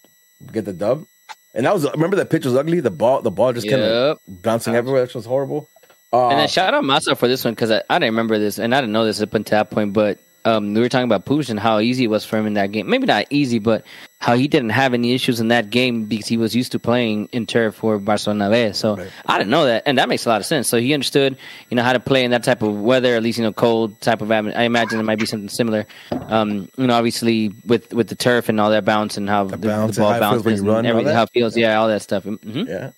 get 0.51 0.65
the 0.65 0.73
dub. 0.73 1.05
And 1.53 1.65
that 1.65 1.73
was 1.73 1.89
remember 1.91 2.15
that 2.17 2.29
pitch 2.29 2.45
was 2.45 2.55
ugly. 2.55 2.79
The 2.79 2.91
ball, 2.91 3.21
the 3.21 3.31
ball 3.31 3.53
just 3.53 3.65
yep. 3.65 3.79
kind 3.79 3.83
of 3.83 4.19
bouncing 4.27 4.75
everywhere. 4.75 5.01
Which 5.03 5.15
was 5.15 5.25
horrible. 5.25 5.67
Uh, 6.11 6.29
and 6.29 6.39
then 6.39 6.47
shout 6.47 6.73
out 6.73 6.83
Massa 6.83 7.15
for 7.15 7.27
this 7.27 7.45
one 7.45 7.53
because 7.53 7.71
I, 7.71 7.83
I 7.89 7.99
didn't 7.99 8.13
remember 8.13 8.39
this 8.39 8.57
and 8.57 8.73
I 8.73 8.81
didn't 8.81 8.93
know 8.93 9.05
this 9.05 9.21
up 9.21 9.33
until 9.33 9.59
that 9.59 9.69
point. 9.69 9.93
But 9.93 10.19
um, 10.45 10.73
we 10.73 10.81
were 10.81 10.89
talking 10.89 11.05
about 11.05 11.25
Push 11.25 11.49
and 11.49 11.59
how 11.59 11.79
easy 11.79 12.05
it 12.05 12.07
was 12.07 12.25
for 12.25 12.37
him 12.37 12.47
in 12.47 12.53
that 12.53 12.71
game. 12.71 12.89
Maybe 12.89 13.05
not 13.05 13.25
easy, 13.29 13.59
but 13.59 13.83
how 14.19 14.35
he 14.35 14.47
didn't 14.47 14.71
have 14.71 14.93
any 14.93 15.13
issues 15.13 15.39
in 15.39 15.49
that 15.49 15.69
game 15.69 16.05
because 16.05 16.27
he 16.27 16.37
was 16.37 16.55
used 16.55 16.71
to 16.73 16.79
playing 16.79 17.29
in 17.31 17.45
turf 17.45 17.75
for 17.75 17.99
Barcelona 17.99 18.49
B. 18.49 18.73
So 18.73 18.97
right. 18.97 19.11
I 19.25 19.37
didn't 19.37 19.49
know 19.49 19.65
that, 19.65 19.83
and 19.85 19.97
that 19.97 20.09
makes 20.09 20.25
a 20.25 20.29
lot 20.29 20.41
of 20.41 20.45
sense. 20.45 20.67
So 20.67 20.77
he 20.77 20.93
understood, 20.93 21.37
you 21.69 21.75
know, 21.75 21.83
how 21.83 21.93
to 21.93 21.99
play 21.99 22.23
in 22.23 22.31
that 22.31 22.43
type 22.43 22.61
of 22.61 22.79
weather, 22.79 23.15
at 23.15 23.23
least 23.23 23.37
you 23.37 23.43
know, 23.43 23.53
cold 23.53 23.99
type 24.01 24.21
of. 24.21 24.31
I 24.31 24.63
imagine 24.63 24.99
it 24.99 25.03
might 25.03 25.19
be 25.19 25.25
something 25.25 25.49
similar. 25.49 25.85
Um, 26.11 26.69
you 26.77 26.87
know, 26.87 26.95
obviously 26.95 27.49
with 27.65 27.93
with 27.93 28.07
the 28.07 28.15
turf 28.15 28.49
and 28.49 28.59
all 28.59 28.71
that 28.71 28.85
bounce 28.85 29.17
and 29.17 29.29
how 29.29 29.45
the, 29.45 29.57
the, 29.57 29.67
bounce 29.67 29.95
the 29.95 30.01
ball 30.01 30.19
bounces 30.19 30.59
and, 30.59 30.69
and 30.69 30.87
everything, 30.87 31.13
how 31.13 31.23
it 31.23 31.29
feels, 31.33 31.55
yeah, 31.55 31.79
all 31.79 31.87
that 31.87 32.01
stuff. 32.01 32.23
Mm-hmm. 32.23 32.67
Yeah, 32.67 32.91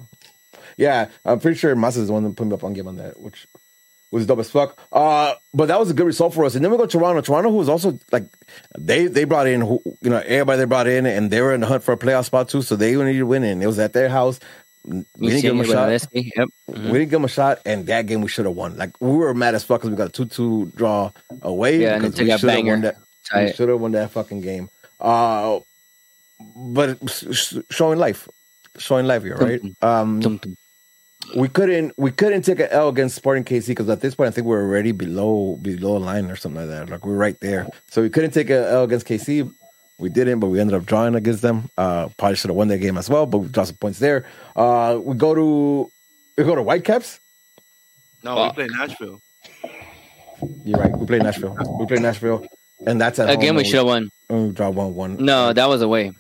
yeah, 0.82 1.10
I'm 1.24 1.40
pretty 1.40 1.58
sure 1.58 1.76
Massa 1.76 2.02
is 2.02 2.08
the 2.08 2.14
one 2.14 2.24
that 2.24 2.36
put 2.36 2.48
me 2.48 2.54
up 2.54 2.64
on 2.64 2.74
game 2.74 2.88
on 2.88 2.98
that, 2.98 3.20
which 3.20 3.48
was 4.10 4.26
dope 4.26 4.40
as 4.40 4.50
fuck. 4.50 4.80
Uh, 4.92 5.36
but 5.54 5.68
that 5.68 5.80
was 5.80 5.92
a 5.92 5.94
good 5.94 6.08
result 6.08 6.34
for 6.34 6.44
us. 6.44 6.56
And 6.56 6.66
then 6.66 6.72
we 6.72 6.78
go 6.78 6.86
to 6.86 6.98
Toronto. 6.98 7.22
Toronto, 7.22 7.52
who 7.52 7.58
was 7.58 7.70
also 7.70 8.00
like 8.12 8.26
they 8.78 9.06
they 9.06 9.24
brought 9.26 9.46
in 9.48 9.62
who 9.62 9.80
you 10.02 10.10
know 10.10 10.18
everybody 10.26 10.58
they 10.58 10.66
brought 10.66 10.88
in, 10.88 11.06
and 11.06 11.30
they 11.30 11.42
were 11.42 11.54
in 11.54 11.62
the 11.62 11.68
hunt 11.68 11.84
for 11.84 11.94
a 11.94 11.98
playoff 11.98 12.26
spot 12.26 12.50
too. 12.50 12.64
So 12.64 12.76
they 12.76 12.96
needed 12.96 13.20
to 13.20 13.26
win, 13.26 13.44
and 13.44 13.62
it 13.62 13.68
was 13.68 13.78
at 13.80 13.94
their 13.94 14.10
house. 14.10 14.40
We 14.84 15.04
didn't 15.20 15.42
give 15.42 15.54
him 15.54 15.62
a 15.62 15.66
shot. 15.66 15.92
Yep. 15.92 16.08
Mm-hmm. 16.12 16.86
We 16.90 16.98
didn't 16.98 17.12
give 17.12 17.20
him 17.20 17.26
a 17.26 17.30
shot, 17.30 17.60
and 17.66 17.86
that 17.86 18.08
game 18.08 18.22
we 18.22 18.28
should 18.30 18.46
have 18.46 18.56
won. 18.56 18.76
Like 18.78 19.00
we 19.00 19.12
were 19.12 19.36
mad 19.36 19.54
as 19.54 19.64
fuck 19.64 19.82
because 19.82 19.92
we 19.92 19.96
got 19.96 20.08
a 20.08 20.12
two-two 20.12 20.72
draw 20.76 21.12
away. 21.44 21.82
Yeah, 21.82 21.96
and 21.96 22.04
we 22.06 22.12
should 22.12 22.28
have 22.28 22.66
won 22.66 22.82
that. 22.82 22.96
We 23.36 23.54
should 23.54 23.70
have 23.70 23.80
won 23.80 23.92
that 23.92 24.10
fucking 24.10 24.42
game. 24.42 24.70
Uh, 25.00 25.60
but 26.56 26.98
showing 27.70 28.00
life, 28.00 28.28
showing 28.78 29.06
life 29.06 29.24
here, 29.24 29.38
right? 29.38 29.62
Um, 29.82 30.40
we 31.36 31.48
couldn't 31.48 31.94
we 31.98 32.12
couldn't 32.12 32.44
take 32.44 32.60
an 32.60 32.68
L 32.72 32.90
against 32.90 33.16
Sporting 33.16 33.44
KC 33.44 33.68
because 33.68 33.90
at 33.90 34.02
this 34.02 34.16
point 34.16 34.30
I 34.30 34.32
think 34.32 34.48
we 34.48 34.56
are 34.56 34.62
already 34.62 34.92
below 34.92 35.58
below 35.62 35.98
line 35.98 36.30
or 36.30 36.36
something 36.36 36.62
like 36.62 36.70
that. 36.70 36.90
Like 36.90 37.06
we 37.06 37.14
are 37.14 37.18
right 37.18 37.40
there, 37.40 37.68
so 37.90 38.02
we 38.02 38.10
couldn't 38.10 38.32
take 38.32 38.50
an 38.50 38.64
L 38.64 38.84
against 38.84 39.08
KC. 39.08 39.52
We 39.98 40.10
didn't, 40.10 40.40
but 40.40 40.48
we 40.48 40.60
ended 40.60 40.76
up 40.76 40.86
drawing 40.86 41.14
against 41.14 41.42
them. 41.44 41.70
Uh, 41.78 42.10
probably 42.18 42.36
should 42.36 42.50
have 42.50 42.58
won 42.58 42.70
that 42.70 42.80
game 42.80 42.98
as 42.98 43.10
well, 43.10 43.26
but 43.28 43.38
we 43.38 43.48
dropped 43.50 43.68
some 43.68 43.78
points 43.78 44.00
there. 44.00 44.26
Uh, 44.56 45.00
we 45.02 45.16
go 45.16 45.36
to 45.36 45.92
we 46.38 46.44
go 46.44 46.56
to 46.56 46.64
Whitecaps. 46.64 47.20
No, 48.24 48.38
oh. 48.38 48.48
we 48.48 48.54
play 48.54 48.68
Nashville. 48.72 49.22
You're 50.66 50.80
right. 50.80 50.92
We 50.98 51.06
play 51.06 51.20
Nashville. 51.20 51.56
We 51.80 51.86
play 51.86 52.00
Nashville, 52.00 52.46
and 52.86 53.00
that's 53.00 53.20
at 53.20 53.30
again. 53.30 53.56
We 53.56 53.64
should 53.64 53.76
have 53.76 53.86
won. 53.86 54.10
We 54.30 54.52
draw 54.52 54.70
one 54.70 54.96
one. 54.96 55.18
No, 55.18 55.54
that 55.54 55.70
was 55.70 55.82
away. 55.82 56.14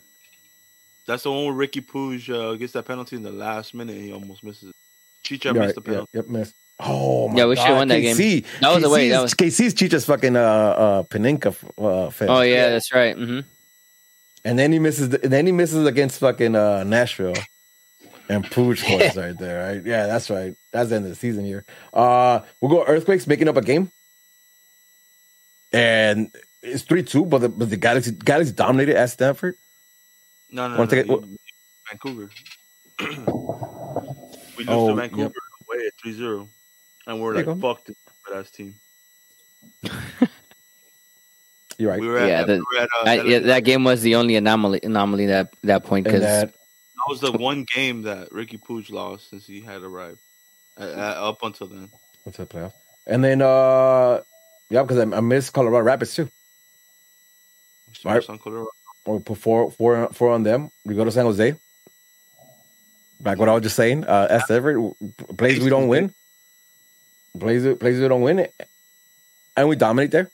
That's 1.07 1.23
the 1.23 1.31
one 1.31 1.45
where 1.45 1.67
Riqui 1.67 1.85
Puig 1.85 2.29
uh, 2.33 2.55
gets 2.55 2.73
that 2.73 2.85
penalty 2.85 3.15
in 3.15 3.23
the 3.23 3.31
last 3.31 3.73
minute. 3.73 3.97
He 3.97 4.13
almost 4.13 4.43
misses 4.43 4.69
it. 4.69 4.75
Chicha 5.23 5.53
missed 5.53 5.75
the 5.75 5.81
penalty. 5.81 6.09
Yep, 6.13 6.25
yep, 6.25 6.31
missed. 6.31 6.55
Oh 6.83 7.27
my 7.27 7.37
yeah, 7.37 7.45
we 7.45 7.55
should 7.55 7.65
have 7.65 7.77
won 7.77 7.87
that 7.89 8.01
KC. 8.01 8.17
game. 8.17 8.43
That 8.61 8.73
was 8.73 8.83
the 8.83 8.89
way. 8.89 9.09
That 9.09 9.21
was 9.21 9.33
KC's 9.33 9.73
Chicha's 9.73 10.05
fucking 10.05 10.35
uh, 10.35 10.39
uh 10.39 11.03
Panenka 11.03 11.55
uh, 11.77 12.09
fan. 12.09 12.29
Oh 12.29 12.41
yeah, 12.41 12.69
that's 12.69 12.91
right. 12.93 13.15
Mm-hmm. 13.15 13.41
And 14.43 14.59
then 14.59 14.71
he 14.71 14.79
misses. 14.79 15.09
The, 15.09 15.19
then 15.19 15.45
he 15.45 15.51
misses 15.51 15.85
against 15.85 16.19
fucking 16.19 16.55
uh, 16.55 16.83
Nashville, 16.83 17.35
and 18.29 18.43
Puig 18.43 18.77
scores 18.83 19.15
right 19.15 19.37
there. 19.37 19.75
Right? 19.75 19.85
Yeah, 19.85 20.07
that's 20.07 20.29
right. 20.31 20.55
That's 20.73 20.89
the 20.89 20.95
end 20.95 21.05
of 21.05 21.11
the 21.11 21.15
season 21.15 21.45
here. 21.45 21.65
Uh, 21.93 22.39
we'll 22.59 22.71
go 22.71 22.83
Earthquakes 22.83 23.27
making 23.27 23.47
up 23.47 23.57
a 23.57 23.61
game, 23.61 23.91
and 25.71 26.35
it's 26.63 26.81
three 26.81 27.03
two. 27.03 27.25
But 27.25 27.39
the 27.39 27.49
but 27.49 27.69
the 27.69 27.77
Galaxy 27.77 28.11
Galaxy 28.11 28.53
dominated 28.53 28.95
at 28.95 29.11
Stanford. 29.11 29.55
No, 30.49 30.67
no, 30.67 30.77
no. 30.77 30.85
Take 30.87 31.07
it, 31.07 31.23
Vancouver. 31.89 32.31
We 34.61 34.67
lose 34.67 34.75
oh, 34.77 34.89
to 34.89 34.95
Vancouver 34.95 35.23
yep. 35.23 35.33
away 35.67 35.87
at 35.87 35.93
3-0. 36.05 36.47
And 37.07 37.19
we're 37.19 37.33
like, 37.33 37.59
fuck 37.59 37.83
this 37.83 37.95
ass 38.33 38.51
team. 38.51 38.75
You're 41.79 41.89
right. 41.89 41.99
We 41.99 42.15
at, 42.15 42.27
yeah, 42.27 42.43
the, 42.43 42.63
we 42.71 42.77
at, 42.77 42.83
uh, 42.83 43.09
I, 43.09 43.21
yeah, 43.23 43.39
that 43.39 43.63
game 43.63 43.83
was 43.83 44.03
the 44.03 44.13
only 44.15 44.35
anomaly 44.35 44.81
anomaly 44.83 45.25
that 45.27 45.51
that 45.63 45.83
point 45.83 46.03
because 46.03 46.21
that, 46.21 46.53
that, 46.53 46.55
was 47.07 47.21
the 47.21 47.31
one 47.31 47.65
game 47.73 48.03
that 48.03 48.29
Riqui 48.29 48.61
Puig 48.61 48.91
lost 48.91 49.31
since 49.31 49.47
he 49.47 49.61
had 49.61 49.81
arrived 49.81 50.19
uh, 50.79 50.83
uh, 50.83 51.29
up 51.29 51.39
until 51.41 51.65
then. 51.65 51.89
Until 52.23 52.45
the 52.45 52.53
playoff, 52.53 52.73
and 53.07 53.23
then 53.23 53.41
uh, 53.41 54.21
yeah, 54.69 54.83
because 54.83 54.99
I, 54.99 55.03
I 55.17 55.21
missed 55.21 55.53
Colorado 55.53 55.83
Rapids 55.83 56.13
too. 56.13 56.29
Right. 58.05 58.29
On 58.29 58.37
Colorado. 58.37 58.69
We 59.07 59.17
put 59.19 59.39
four, 59.39 59.71
four, 59.71 60.09
four 60.13 60.31
on 60.31 60.43
them. 60.43 60.69
We 60.85 60.93
go 60.93 61.03
to 61.03 61.11
San 61.11 61.25
Jose. 61.25 61.55
Like 63.23 63.37
what 63.37 63.49
I 63.49 63.53
was 63.53 63.63
just 63.63 63.75
saying, 63.75 64.05
uh, 64.05 64.27
S. 64.29 64.49
Everett 64.49 64.93
plays 65.37 65.59
we 65.59 65.69
don't 65.69 65.87
win, 65.87 66.13
plays 67.39 67.63
plays 67.77 67.99
we 67.99 68.07
don't 68.07 68.21
win 68.21 68.39
it, 68.39 68.53
and 69.55 69.69
we 69.69 69.75
dominate 69.75 70.11
there. 70.11 70.29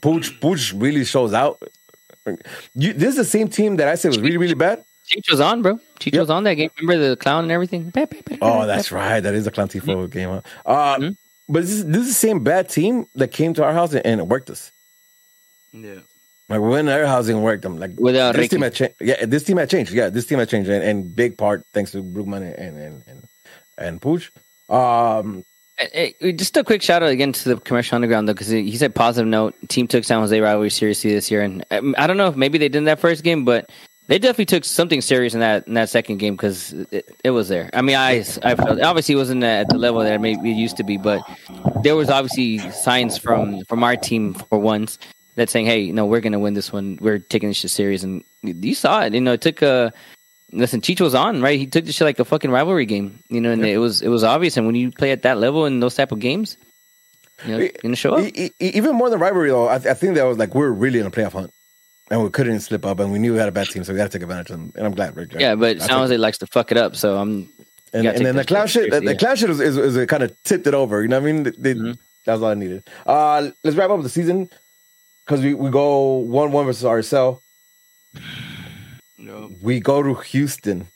Pooch 0.00 0.40
Pooch 0.40 0.72
really 0.72 1.04
shows 1.04 1.32
out. 1.32 1.60
You, 2.74 2.92
this 2.92 3.10
is 3.10 3.16
the 3.16 3.24
same 3.24 3.48
team 3.48 3.76
that 3.76 3.88
I 3.88 3.96
said 3.96 4.08
was 4.08 4.20
really 4.20 4.36
really 4.36 4.54
bad. 4.54 4.84
Cheech 5.10 5.30
was 5.30 5.40
on, 5.40 5.62
bro. 5.62 5.80
Cheech 5.98 6.12
yep. 6.12 6.20
was 6.20 6.30
on 6.30 6.44
that 6.44 6.54
game. 6.54 6.70
Remember 6.80 7.08
the 7.08 7.16
clown 7.16 7.44
and 7.44 7.52
everything? 7.52 7.92
Oh, 8.40 8.66
that's 8.66 8.92
right. 8.92 9.18
That 9.18 9.34
is 9.34 9.46
a 9.46 9.50
clown 9.50 9.66
tifo 9.66 9.82
mm-hmm. 9.82 10.06
game. 10.06 10.28
Huh? 10.28 10.40
Uh, 10.64 10.96
mm-hmm. 10.96 11.12
But 11.48 11.62
this 11.62 11.72
is, 11.72 11.86
this 11.86 12.02
is 12.02 12.08
the 12.08 12.14
same 12.14 12.44
bad 12.44 12.68
team 12.68 13.06
that 13.16 13.32
came 13.32 13.52
to 13.54 13.64
our 13.64 13.72
house 13.72 13.92
and, 13.92 14.06
and 14.06 14.20
it 14.20 14.28
worked 14.28 14.50
us. 14.50 14.70
Yeah. 15.72 16.00
Like 16.50 16.60
when 16.60 16.88
our 16.88 17.06
housing 17.06 17.42
worked, 17.42 17.64
I'm 17.64 17.78
like 17.78 17.92
without 17.96 18.34
this 18.34 18.48
Riqui. 18.48 18.50
team 18.50 18.62
had 18.62 18.74
changed. 18.74 18.96
Yeah, 19.00 19.24
this 19.24 19.44
team 19.44 19.56
had 19.56 19.70
changed. 19.70 19.92
Yeah, 19.92 20.10
this 20.10 20.26
team 20.26 20.40
had 20.40 20.48
changed, 20.48 20.68
and, 20.68 20.82
and 20.82 21.14
big 21.14 21.38
part 21.38 21.64
thanks 21.72 21.92
to 21.92 22.02
Brugman 22.02 22.42
and 22.58 22.76
and 22.76 23.02
and 23.06 23.28
and 23.78 24.00
Puig. 24.00 24.28
Um, 24.68 25.44
hey, 25.78 26.16
just 26.32 26.56
a 26.56 26.64
quick 26.64 26.82
shout 26.82 27.04
out 27.04 27.10
again 27.10 27.32
to 27.32 27.50
the 27.50 27.60
commercial 27.60 27.94
underground 27.94 28.28
though, 28.28 28.32
because 28.32 28.48
he 28.48 28.76
said 28.76 28.96
positive 28.96 29.28
note. 29.28 29.54
Team 29.68 29.86
took 29.86 30.02
San 30.02 30.18
Jose 30.18 30.40
rivalry 30.40 30.70
seriously 30.70 31.12
this 31.12 31.30
year, 31.30 31.42
and 31.42 31.64
um, 31.70 31.94
I 31.96 32.08
don't 32.08 32.16
know 32.16 32.26
if 32.26 32.34
maybe 32.34 32.58
they 32.58 32.68
did 32.68 32.78
in 32.78 32.84
that 32.84 32.98
first 32.98 33.22
game, 33.22 33.44
but 33.44 33.70
they 34.08 34.18
definitely 34.18 34.46
took 34.46 34.64
something 34.64 35.00
serious 35.00 35.34
in 35.34 35.40
that 35.40 35.68
in 35.68 35.74
that 35.74 35.88
second 35.88 36.16
game 36.16 36.34
because 36.34 36.72
it, 36.90 37.08
it, 37.22 37.30
was 37.30 37.48
there. 37.48 37.70
I 37.72 37.80
mean, 37.80 37.94
I 37.94 38.24
I 38.42 38.56
felt 38.56 38.80
obviously 38.80 39.14
it 39.14 39.18
wasn't 39.18 39.44
at 39.44 39.68
the 39.68 39.78
level 39.78 40.00
that 40.00 40.20
maybe 40.20 40.50
it 40.50 40.56
used 40.56 40.78
to 40.78 40.82
be, 40.82 40.96
but 40.96 41.22
there 41.84 41.94
was 41.94 42.10
obviously 42.10 42.58
signs 42.72 43.16
from 43.16 43.64
from 43.66 43.84
our 43.84 43.94
team 43.94 44.34
for 44.34 44.58
once 44.58 44.98
that's 45.40 45.52
saying, 45.52 45.64
"Hey, 45.64 45.80
you 45.80 45.92
know, 45.92 46.04
we're 46.04 46.20
going 46.20 46.32
to 46.32 46.38
win 46.38 46.52
this 46.52 46.70
one. 46.70 46.98
We're 47.00 47.18
taking 47.18 47.48
this 47.48 47.56
shit 47.56 47.70
serious." 47.70 48.02
And 48.02 48.22
you 48.42 48.74
saw 48.74 49.00
it. 49.02 49.14
You 49.14 49.20
know, 49.20 49.32
it 49.32 49.40
took 49.40 49.62
a 49.62 49.92
listen. 50.52 50.82
Cheech 50.82 51.00
was 51.00 51.14
on 51.14 51.40
right. 51.40 51.58
He 51.58 51.66
took 51.66 51.86
this 51.86 51.96
shit 51.96 52.04
like 52.04 52.18
a 52.18 52.24
fucking 52.26 52.50
rivalry 52.50 52.84
game. 52.84 53.18
You 53.30 53.40
know, 53.40 53.50
and 53.50 53.64
it 53.64 53.78
was 53.78 54.02
it 54.02 54.08
was 54.08 54.22
obvious. 54.22 54.58
And 54.58 54.66
when 54.66 54.74
you 54.74 54.90
play 54.90 55.12
at 55.12 55.22
that 55.22 55.38
level 55.38 55.64
in 55.64 55.80
those 55.80 55.94
type 55.94 56.12
of 56.12 56.18
games, 56.18 56.58
you 57.46 57.56
know, 57.56 57.68
gonna 57.82 57.96
show 57.96 58.16
up. 58.16 58.32
Even 58.60 58.96
more 58.96 59.08
than 59.08 59.18
rivalry, 59.18 59.48
though, 59.48 59.66
I, 59.66 59.76
I 59.76 59.94
think 59.94 60.14
that 60.16 60.24
was 60.24 60.36
like 60.36 60.54
we're 60.54 60.70
really 60.70 60.98
in 60.98 61.06
a 61.06 61.10
playoff 61.10 61.32
hunt 61.32 61.52
and 62.10 62.22
we 62.22 62.28
couldn't 62.28 62.60
slip 62.60 62.84
up, 62.84 63.00
and 63.00 63.10
we 63.10 63.18
knew 63.18 63.32
we 63.32 63.38
had 63.38 63.48
a 63.48 63.52
bad 63.52 63.68
team, 63.68 63.84
so 63.84 63.92
we 63.92 63.96
got 63.96 64.10
to 64.10 64.18
take 64.18 64.22
advantage 64.22 64.50
of 64.50 64.58
them. 64.58 64.72
And 64.74 64.84
I'm 64.84 64.94
glad, 64.94 65.16
Rick. 65.16 65.32
Yeah, 65.38 65.54
but 65.54 65.78
like 65.78 66.10
it 66.10 66.20
likes 66.20 66.38
to 66.38 66.46
fuck 66.46 66.70
it 66.70 66.76
up, 66.76 66.96
so 66.96 67.16
I'm. 67.16 67.48
And, 67.92 68.06
and 68.06 68.24
then 68.24 68.36
the 68.36 68.44
clown 68.44 68.68
shit, 68.68 68.90
the, 68.92 69.00
the 69.00 69.16
clown 69.16 69.34
shit 69.34 69.50
is, 69.50 69.58
is, 69.58 69.76
is, 69.76 70.06
kind 70.06 70.22
of 70.22 70.32
tipped 70.44 70.66
it 70.68 70.74
over. 70.74 71.02
You 71.02 71.08
know 71.08 71.18
what 71.18 71.28
I 71.28 71.32
mean? 71.32 71.42
They, 71.42 71.74
mm-hmm. 71.74 71.92
That's 72.24 72.42
all 72.42 72.48
I 72.48 72.54
needed. 72.54 72.84
Uh, 73.06 73.50
let's 73.64 73.76
wrap 73.76 73.90
up 73.90 74.02
the 74.02 74.08
season 74.08 74.50
because 75.24 75.42
we, 75.42 75.54
we 75.54 75.70
go 75.70 76.16
one 76.16 76.52
one 76.52 76.66
versus 76.66 76.84
RSL. 76.84 77.40
No. 79.18 79.52
We 79.60 79.80
go 79.80 80.02
to 80.02 80.14
Houston. 80.14 80.88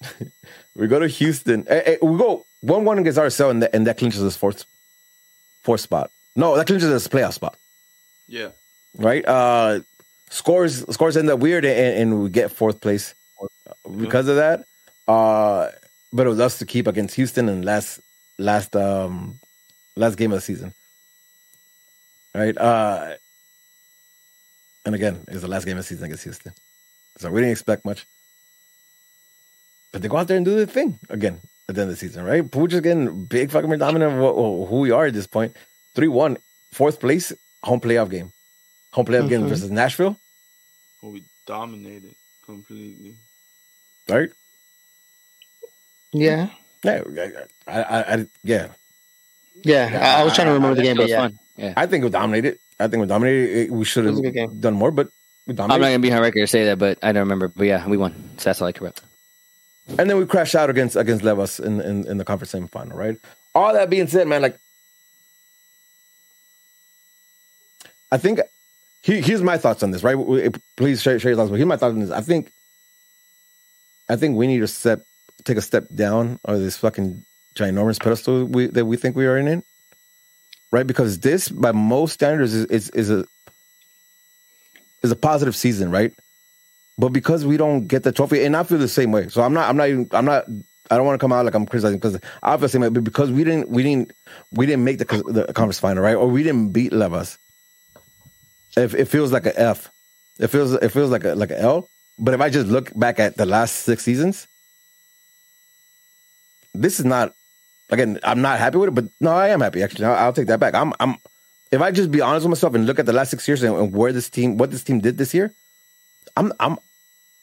we 0.76 0.86
go 0.86 1.00
to 1.00 1.08
Houston. 1.08 1.64
Hey, 1.68 1.82
hey, 1.84 1.98
we 2.00 2.16
go 2.16 2.46
one 2.60 2.84
one 2.84 2.98
against 2.98 3.18
RSL, 3.18 3.50
and, 3.50 3.68
and 3.72 3.86
that 3.86 3.98
clinches 3.98 4.22
this 4.22 4.36
fourth 4.36 4.64
fourth 5.64 5.80
spot. 5.80 6.10
No, 6.36 6.56
that 6.56 6.66
clinches 6.66 6.88
this 6.88 7.08
playoff 7.08 7.32
spot. 7.32 7.56
Yeah. 8.28 8.50
Right. 8.96 9.26
Uh, 9.26 9.80
scores 10.30 10.84
scores 10.92 11.16
end 11.16 11.28
up 11.30 11.40
weird, 11.40 11.64
and, 11.64 11.98
and 11.98 12.22
we 12.22 12.30
get 12.30 12.52
fourth 12.52 12.80
place 12.80 13.14
because 13.98 14.28
of 14.28 14.36
that. 14.36 14.64
Uh, 15.08 15.70
but 16.12 16.26
it 16.26 16.30
was 16.30 16.40
us 16.40 16.58
to 16.58 16.66
keep 16.66 16.86
against 16.86 17.14
Houston 17.16 17.48
in 17.48 17.62
last 17.62 18.00
last 18.38 18.74
um 18.74 19.38
last 19.96 20.16
game 20.16 20.32
of 20.32 20.38
the 20.38 20.42
season. 20.42 20.72
Right. 22.34 22.56
Uh 22.56 23.14
and 24.84 24.94
again, 24.94 25.24
it's 25.28 25.42
the 25.42 25.48
last 25.48 25.64
game 25.64 25.76
of 25.76 25.84
the 25.84 25.88
season 25.88 26.04
against 26.04 26.24
Houston. 26.24 26.52
So 27.18 27.30
we 27.30 27.40
didn't 27.40 27.52
expect 27.52 27.84
much. 27.84 28.06
But 29.92 30.02
they 30.02 30.08
go 30.08 30.16
out 30.16 30.28
there 30.28 30.36
and 30.36 30.46
do 30.46 30.56
their 30.56 30.66
thing 30.66 30.98
again 31.08 31.40
at 31.68 31.74
the 31.74 31.82
end 31.82 31.90
of 31.90 31.96
the 31.96 32.00
season, 32.00 32.24
right? 32.24 32.44
Puig 32.44 32.72
is 32.72 32.80
getting 32.80 33.24
big 33.24 33.50
fucking 33.50 33.70
dominant 33.78 34.12
of 34.22 34.68
who 34.68 34.80
we 34.80 34.90
are 34.90 35.06
at 35.06 35.14
this 35.14 35.26
point. 35.26 35.54
3 35.94 36.08
1, 36.08 36.36
fourth 36.72 37.00
place, 37.00 37.32
home 37.62 37.80
playoff 37.80 38.10
game. 38.10 38.32
Home 38.92 39.06
playoff 39.06 39.20
mm-hmm. 39.20 39.28
game 39.28 39.48
versus 39.48 39.70
Nashville. 39.70 40.16
Well, 41.02 41.12
we 41.12 41.24
dominated 41.46 42.14
completely. 42.44 43.14
Right? 44.08 44.30
Yeah. 46.12 46.50
Yeah. 46.82 47.02
I, 47.66 47.82
I, 47.82 48.14
I 48.14 48.26
yeah. 48.42 48.68
Yeah. 49.62 50.16
I, 50.16 50.20
I 50.20 50.24
was 50.24 50.34
trying 50.34 50.48
to 50.48 50.54
remember 50.54 50.76
the 50.76 50.82
game, 50.82 50.96
but 50.96 51.08
yeah. 51.08 51.20
Fun. 51.20 51.38
yeah. 51.56 51.74
I 51.76 51.86
think 51.86 52.04
we 52.04 52.10
dominated. 52.10 52.58
I 52.80 52.88
think 52.88 53.00
we 53.02 53.06
dominated. 53.06 53.70
We 53.70 53.84
should 53.84 54.06
have 54.06 54.60
done 54.60 54.74
more, 54.74 54.90
but 54.90 55.10
we 55.46 55.54
dominated. 55.54 55.74
I'm 55.74 55.80
not 55.80 55.86
gonna 55.88 55.98
be 55.98 56.12
on 56.12 56.22
record 56.22 56.40
to 56.40 56.46
say 56.46 56.64
that, 56.64 56.78
but 56.78 56.98
I 57.02 57.12
don't 57.12 57.22
remember. 57.22 57.48
But 57.48 57.66
yeah, 57.66 57.86
we 57.86 57.96
won. 57.96 58.14
So 58.38 58.44
that's 58.44 58.60
all 58.60 58.68
I 58.68 58.72
care 58.72 58.88
about. 58.88 59.00
And 59.98 60.08
then 60.08 60.16
we 60.16 60.26
crashed 60.26 60.54
out 60.54 60.70
against 60.70 60.96
against 60.96 61.24
Levas 61.24 61.64
in, 61.64 61.80
in, 61.80 62.06
in 62.06 62.18
the 62.18 62.24
conference 62.24 62.52
semifinal, 62.52 62.94
right? 62.94 63.16
All 63.54 63.72
that 63.72 63.90
being 63.90 64.06
said, 64.06 64.28
man, 64.28 64.42
like 64.42 64.58
I 68.12 68.18
think 68.18 68.40
he, 69.02 69.20
here's 69.20 69.42
my 69.42 69.58
thoughts 69.58 69.82
on 69.82 69.90
this, 69.90 70.02
right? 70.02 70.16
Please 70.76 71.02
share, 71.02 71.18
share 71.18 71.30
your 71.30 71.36
thoughts. 71.36 71.50
But 71.50 71.56
here's 71.56 71.68
my 71.68 71.76
thoughts 71.76 71.94
on 71.94 72.00
this. 72.00 72.10
I 72.10 72.20
think 72.20 72.52
I 74.08 74.16
think 74.16 74.36
we 74.36 74.46
need 74.46 74.60
to 74.60 74.68
step 74.68 75.00
take 75.44 75.56
a 75.56 75.62
step 75.62 75.86
down 75.94 76.38
on 76.44 76.62
this 76.62 76.76
fucking 76.76 77.24
ginormous 77.54 78.00
pedestal 78.00 78.44
we, 78.44 78.66
that 78.66 78.84
we 78.84 78.96
think 78.96 79.16
we 79.16 79.26
are 79.26 79.36
in 79.36 79.62
right? 80.70 80.86
Because 80.86 81.20
this, 81.20 81.48
by 81.48 81.72
most 81.72 82.12
standards, 82.12 82.54
is, 82.54 82.66
is, 82.66 82.90
is 82.90 83.10
a 83.10 83.24
is 85.02 85.10
a 85.10 85.16
positive 85.16 85.56
season, 85.56 85.90
right? 85.90 86.12
But 86.98 87.10
because 87.10 87.46
we 87.46 87.56
don't 87.56 87.86
get 87.86 88.02
the 88.02 88.12
trophy, 88.12 88.44
and 88.44 88.56
I 88.56 88.62
feel 88.62 88.78
the 88.78 88.88
same 88.88 89.12
way. 89.12 89.28
So 89.28 89.42
I'm 89.42 89.54
not, 89.54 89.68
I'm 89.68 89.76
not 89.76 89.88
even, 89.88 90.08
I'm 90.12 90.26
not, 90.26 90.44
I 90.90 90.96
don't 90.96 91.06
want 91.06 91.18
to 91.18 91.24
come 91.24 91.32
out 91.32 91.44
like 91.46 91.54
I'm 91.54 91.64
criticizing 91.64 91.98
because 91.98 92.20
I 92.42 92.50
feel 92.50 92.58
the 92.58 92.68
same 92.68 92.82
way. 92.82 92.90
But 92.90 93.04
because 93.04 93.30
we 93.30 93.42
didn't, 93.42 93.70
we 93.70 93.82
didn't, 93.82 94.12
we 94.52 94.66
didn't 94.66 94.84
make 94.84 94.98
the, 94.98 95.04
the 95.26 95.52
conference 95.54 95.78
final, 95.78 96.02
right? 96.02 96.16
Or 96.16 96.26
we 96.26 96.42
didn't 96.42 96.72
beat 96.72 96.92
Levas. 96.92 97.38
It, 98.76 98.92
it 98.94 99.04
feels 99.06 99.32
like 99.32 99.46
an 99.46 99.54
F. 99.56 99.90
It 100.38 100.48
feels, 100.48 100.72
it 100.74 100.90
feels 100.90 101.10
like 101.10 101.24
a 101.24 101.34
like 101.34 101.50
an 101.50 101.58
L. 101.58 101.88
But 102.18 102.34
if 102.34 102.40
I 102.40 102.50
just 102.50 102.66
look 102.66 102.92
back 102.94 103.18
at 103.18 103.36
the 103.36 103.46
last 103.46 103.76
six 103.76 104.02
seasons, 104.02 104.46
this 106.74 107.00
is 107.00 107.06
not. 107.06 107.34
Again, 107.90 108.18
I'm 108.22 108.40
not 108.40 108.58
happy 108.58 108.78
with 108.78 108.88
it, 108.88 108.94
but 108.94 109.06
no, 109.20 109.30
I 109.32 109.48
am 109.48 109.60
happy. 109.60 109.82
Actually, 109.82 110.06
I'll, 110.06 110.26
I'll 110.26 110.32
take 110.32 110.46
that 110.46 110.60
back. 110.60 110.74
I'm, 110.74 110.92
I'm. 111.00 111.16
If 111.72 111.80
I 111.80 111.90
just 111.90 112.10
be 112.10 112.20
honest 112.20 112.44
with 112.44 112.50
myself 112.50 112.74
and 112.74 112.86
look 112.86 112.98
at 112.98 113.06
the 113.06 113.12
last 113.12 113.30
six 113.30 113.46
years 113.46 113.62
and, 113.62 113.76
and 113.76 113.92
where 113.94 114.12
this 114.12 114.28
team, 114.28 114.56
what 114.58 114.70
this 114.70 114.82
team 114.82 115.00
did 115.00 115.18
this 115.18 115.32
year, 115.34 115.52
I'm, 116.36 116.52
I'm, 116.58 116.78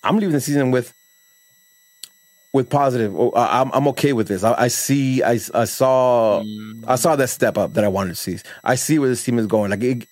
I'm 0.04 0.18
leaving 0.18 0.34
the 0.34 0.42
season 0.42 0.72
with 0.72 0.94
with 2.54 2.70
positive. 2.70 3.14
Oh, 3.18 3.32
I'm 3.36 3.72
I'm 3.74 3.88
okay 3.90 4.14
with 4.14 4.28
this. 4.28 4.44
I, 4.44 4.54
I 4.64 4.68
see. 4.68 5.24
I, 5.24 5.40
I 5.54 5.66
saw. 5.66 6.44
I 6.88 6.96
saw 6.96 7.16
that 7.16 7.30
step 7.30 7.58
up 7.58 7.74
that 7.74 7.84
I 7.84 7.88
wanted 7.88 8.10
to 8.10 8.16
see. 8.16 8.38
I 8.64 8.76
see 8.76 9.00
where 9.00 9.10
this 9.10 9.24
team 9.24 9.40
is 9.40 9.48
going. 9.48 9.72
Like 9.72 9.84
it, 9.84 10.08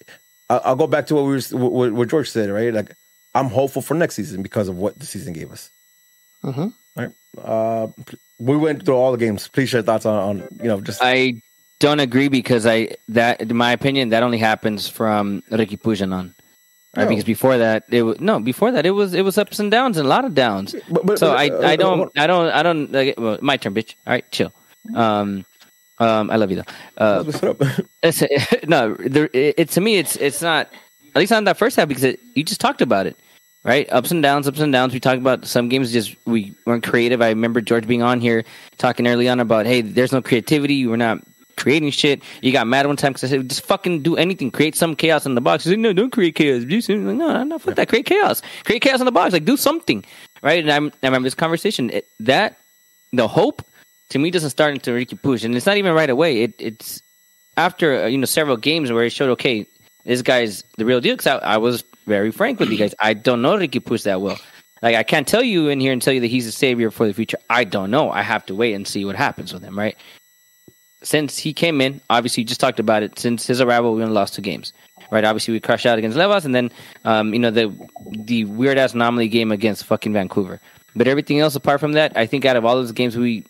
I'll 0.49 0.75
go 0.75 0.88
back 0.88 1.07
to 1.07 1.15
what 1.15 1.23
we 1.25 1.31
were, 1.31 1.67
what, 1.69 1.93
what 1.93 2.07
George 2.09 2.29
said. 2.29 2.49
Right. 2.49 2.73
Like 2.73 2.95
I'm 3.33 3.49
hopeful 3.49 3.81
for 3.81 3.93
next 3.95 4.15
season 4.15 4.43
because 4.43 4.67
of 4.67 4.77
what 4.77 4.99
the 4.99 5.05
season 5.05 5.33
gave 5.33 5.51
us. 5.51 5.71
Mm-hmm. 6.45 6.67
Right. 6.95 7.11
Uh, 7.43 7.87
we 8.39 8.55
went 8.55 8.85
through 8.85 8.95
all 8.95 9.11
the 9.11 9.17
games. 9.17 9.47
Please 9.47 9.69
share 9.69 9.81
thoughts 9.81 10.05
on, 10.05 10.15
on 10.15 10.47
you 10.61 10.67
know 10.67 10.79
just. 10.81 11.01
I 11.01 11.41
don't 11.79 11.99
agree 11.99 12.27
because 12.27 12.65
I 12.65 12.95
that 13.09 13.41
in 13.41 13.55
my 13.55 13.71
opinion 13.71 14.09
that 14.09 14.23
only 14.23 14.37
happens 14.37 14.87
from 14.87 15.41
Riqui 15.51 15.79
Puig 15.79 16.01
on. 16.11 16.33
Right, 16.95 17.09
because 17.09 17.25
before 17.25 17.57
that 17.57 17.83
it 17.89 18.03
was 18.03 18.21
no 18.21 18.39
before 18.39 18.71
that 18.71 18.85
it 18.85 18.91
was 18.91 19.13
it 19.13 19.23
was 19.23 19.37
ups 19.37 19.59
and 19.59 19.69
downs 19.69 19.97
and 19.97 20.05
a 20.05 20.09
lot 20.09 20.23
of 20.23 20.33
downs. 20.33 20.73
But, 20.89 21.05
but, 21.05 21.19
so 21.19 21.27
but, 21.27 21.37
I 21.37 21.49
uh, 21.49 21.67
I 21.67 21.75
don't 21.75 22.11
I 22.17 22.25
don't 22.25 22.49
I 22.51 22.63
don't 22.63 22.89
like, 22.91 23.15
well, 23.17 23.37
my 23.41 23.57
turn, 23.57 23.73
bitch. 23.73 23.95
All 24.07 24.13
right, 24.13 24.31
chill. 24.31 24.53
Um, 24.93 25.45
um, 25.99 26.31
I 26.31 26.37
love 26.37 26.51
you 26.51 26.63
though. 26.63 26.71
Uh, 26.97 27.23
it's 28.03 28.23
no, 28.67 28.93
there, 28.95 29.29
it, 29.33 29.55
it, 29.57 29.69
to 29.71 29.81
me 29.81 29.97
it's 29.97 30.15
it's 30.15 30.41
not 30.41 30.69
at 31.13 31.19
least 31.19 31.33
on 31.33 31.43
that 31.45 31.57
first 31.57 31.75
half 31.75 31.89
because 31.89 32.05
it, 32.05 32.19
you 32.33 32.45
just 32.45 32.61
talked 32.61 32.81
about 32.81 33.07
it, 33.07 33.17
right? 33.66 33.91
Ups 33.91 34.11
and 34.11 34.24
downs, 34.24 34.47
ups 34.47 34.61
and 34.61 34.72
downs. 34.72 34.93
We 34.93 35.01
talked 35.01 35.20
about 35.20 35.45
some 35.45 35.68
games 35.68 35.91
just 35.91 36.16
we 36.26 36.53
weren't 36.66 36.84
creative. 36.84 37.22
I 37.22 37.30
remember 37.30 37.59
George 37.59 37.86
being 37.86 38.03
on 38.03 38.22
here 38.22 38.45
talking 38.78 39.07
early 39.07 39.28
on 39.28 39.41
about 39.41 39.66
hey, 39.66 39.82
there's 39.82 40.13
no 40.13 40.22
creativity. 40.22 40.88
We're 40.88 40.95
not 40.95 41.20
creating 41.57 41.89
shit. 41.89 42.22
You 42.41 42.51
got 42.51 42.68
mad 42.68 42.88
one 42.88 42.95
time 42.95 43.13
because 43.13 43.32
I 43.32 43.36
said, 43.36 43.49
just 43.49 43.66
fucking 43.66 44.03
do 44.03 44.16
anything. 44.16 44.51
Create 44.51 44.76
some 44.76 44.95
chaos 44.95 45.26
in 45.26 45.36
the 45.36 45.41
box. 45.41 45.63
He 45.63 45.72
said, 45.72 45.80
no, 45.80 45.93
don't 45.93 46.11
create 46.11 46.36
chaos. 46.36 46.63
Like, 46.63 46.89
no, 46.89 47.43
no, 47.43 47.59
fuck 47.59 47.76
that. 47.76 47.89
Create 47.89 48.05
chaos. 48.05 48.41
Create 48.63 48.82
chaos 48.82 48.99
in 48.99 49.05
the 49.05 49.11
box. 49.11 49.34
Like, 49.34 49.45
do 49.45 49.57
something. 49.57 50.03
Right? 50.41 50.63
And 50.63 50.72
I'm, 50.72 50.91
I 51.01 51.07
remember 51.07 51.26
this 51.26 51.36
conversation. 51.36 51.89
It, 51.89 52.07
that, 52.20 52.57
the 53.13 53.28
hope, 53.28 53.63
to 54.09 54.20
me, 54.20 54.32
doesn't 54.32 54.49
start 54.49 54.74
until 54.74 54.93
Ricky 54.93 55.16
Push. 55.16 55.43
And 55.43 55.55
it's 55.55 55.66
not 55.66 55.78
even 55.78 55.93
right 55.93 56.09
away. 56.09 56.43
It, 56.43 56.55
it's 56.59 57.01
after, 57.57 58.03
uh, 58.03 58.07
you 58.07 58.18
know, 58.18 58.26
several 58.26 58.57
games 58.57 58.91
where 58.91 59.05
it 59.05 59.11
showed, 59.11 59.30
okay, 59.32 59.66
this 60.03 60.22
guy's 60.22 60.63
the 60.78 60.86
real 60.86 61.01
deal. 61.01 61.16
Because 61.16 61.28
I, 61.28 61.53
I, 61.53 61.57
was 61.57 61.84
very 62.06 62.32
frank 62.32 62.60
with 62.60 62.70
you 62.70 62.78
guys. 62.78 62.95
I 62.99 63.14
don't 63.14 63.41
know 63.41 63.58
Riqui 63.58 63.82
Puig 63.82 64.03
that 64.03 64.22
well. 64.22 64.39
Like, 64.82 64.95
I 64.95 65.03
can't 65.03 65.28
tell 65.28 65.43
you 65.43 65.70
in 65.70 65.80
here 65.80 65.93
and 65.93 66.01
tell 66.01 66.14
you 66.14 66.22
that 66.22 66.28
he's 66.28 66.45
a 66.45 66.51
savior 66.51 66.91
for 66.91 67.08
the 67.08 67.14
future. 67.14 67.38
I 67.49 67.64
don't 67.64 67.89
know. 67.89 68.12
I 68.12 68.22
have 68.22 68.45
to 68.47 68.56
wait 68.56 68.74
and 68.74 68.88
see 68.88 69.06
what 69.06 69.16
happens 69.16 69.53
with 69.53 69.64
him, 69.64 69.78
right? 69.78 69.95
since 71.06 71.38
he 71.38 71.53
came 71.53 71.82
in, 71.82 72.01
obviously 72.10 72.41
you 72.41 72.47
just 72.47 72.60
talked 72.60 72.80
about 72.80 73.03
it. 73.03 73.18
Since 73.20 73.45
his 73.47 73.62
arrival, 73.62 73.93
we 73.93 74.01
only 74.01 74.14
lost 74.14 74.34
two 74.34 74.41
games, 74.41 74.74
right? 75.12 75.24
Obviously 75.24 75.53
we 75.53 75.60
crushed 75.60 75.86
out 75.86 75.97
against 75.97 76.18
Levas, 76.18 76.45
and 76.45 76.56
then 76.56 76.72
um, 77.06 77.34
you 77.34 77.39
know 77.39 77.51
the 77.51 77.74
the 78.12 78.45
weird 78.45 78.78
ass 78.78 78.93
anomaly 78.93 79.30
game 79.30 79.51
against 79.51 79.86
fucking 79.86 80.14
Vancouver. 80.14 80.60
But 80.95 81.08
everything 81.08 81.39
else 81.39 81.56
apart 81.56 81.80
from 81.80 81.93
that, 81.93 82.18
I 82.18 82.26
think 82.26 82.45
out 82.45 82.56
of 82.56 82.66
all 82.66 82.76
those 82.76 82.91
games, 82.91 83.16
we 83.16 83.45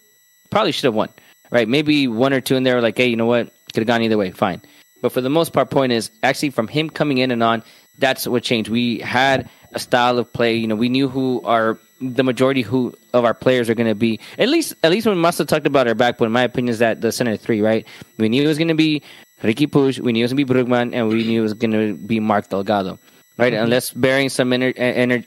probably 0.50 0.72
should 0.72 0.86
have 0.86 0.96
won, 0.96 1.10
right? 1.52 1.68
Maybe 1.68 2.08
one 2.08 2.34
or 2.34 2.42
two 2.42 2.56
in 2.56 2.64
there, 2.64 2.82
like, 2.82 2.98
hey, 2.98 3.08
you 3.08 3.16
know 3.16 3.28
what, 3.28 3.54
could 3.74 3.82
have 3.82 3.88
gone 3.88 4.02
either 4.02 4.18
way, 4.18 4.32
fine. 4.32 4.62
But 5.02 5.12
for 5.12 5.22
the 5.22 5.30
most 5.30 5.54
part, 5.54 5.70
point 5.70 5.92
is 5.92 6.10
actually 6.24 6.50
from 6.50 6.68
him 6.68 6.90
coming 6.90 7.20
in 7.20 7.30
and 7.32 7.44
on, 7.44 7.64
that's 7.98 8.28
what 8.28 8.44
changed. 8.44 8.70
We 8.70 9.00
had 9.00 9.50
a 9.74 9.80
style 9.80 10.18
of 10.18 10.32
play. 10.32 10.56
You 10.56 10.68
know, 10.68 10.76
we 10.76 10.90
knew 10.90 11.08
who 11.08 11.42
our 11.44 11.80
the 12.02 12.24
majority 12.24 12.62
who 12.62 12.94
of 13.14 13.24
our 13.24 13.34
players 13.34 13.70
are 13.70 13.74
going 13.74 13.88
to 13.88 13.96
be 13.96 14.20
at 14.38 14.50
least 14.50 14.76
at 14.84 14.92
least 14.92 15.08
when 15.08 15.20
Massa 15.20 15.46
talked 15.46 15.66
about 15.66 15.88
our 15.88 15.96
backbone. 15.96 16.32
My 16.32 16.44
opinion 16.44 16.72
is 16.72 16.80
that 16.80 17.02
the 17.02 17.12
center 17.12 17.38
three, 17.38 17.62
right? 17.62 17.86
We 18.18 18.30
knew 18.30 18.44
it 18.44 18.48
was 18.48 18.58
going 18.58 18.68
to 18.70 18.76
be 18.76 19.02
Riqui 19.42 19.68
Puig, 19.68 20.00
we 20.00 20.14
knew 20.14 20.22
it 20.22 20.24
was 20.24 20.34
going 20.34 20.46
to 20.46 20.54
be 20.54 20.54
Brugman, 20.54 20.94
and 20.94 21.08
we 21.10 21.24
knew 21.24 21.42
it 21.42 21.44
was 21.44 21.54
going 21.54 21.72
to 21.72 21.94
be 21.94 22.20
Mark 22.20 22.50
Delgado, 22.50 23.00
right? 23.38 23.54
Mm-hmm. 23.54 23.64
Unless 23.64 23.92
bearing 23.92 24.30
some 24.30 24.52
inner, 24.54 24.74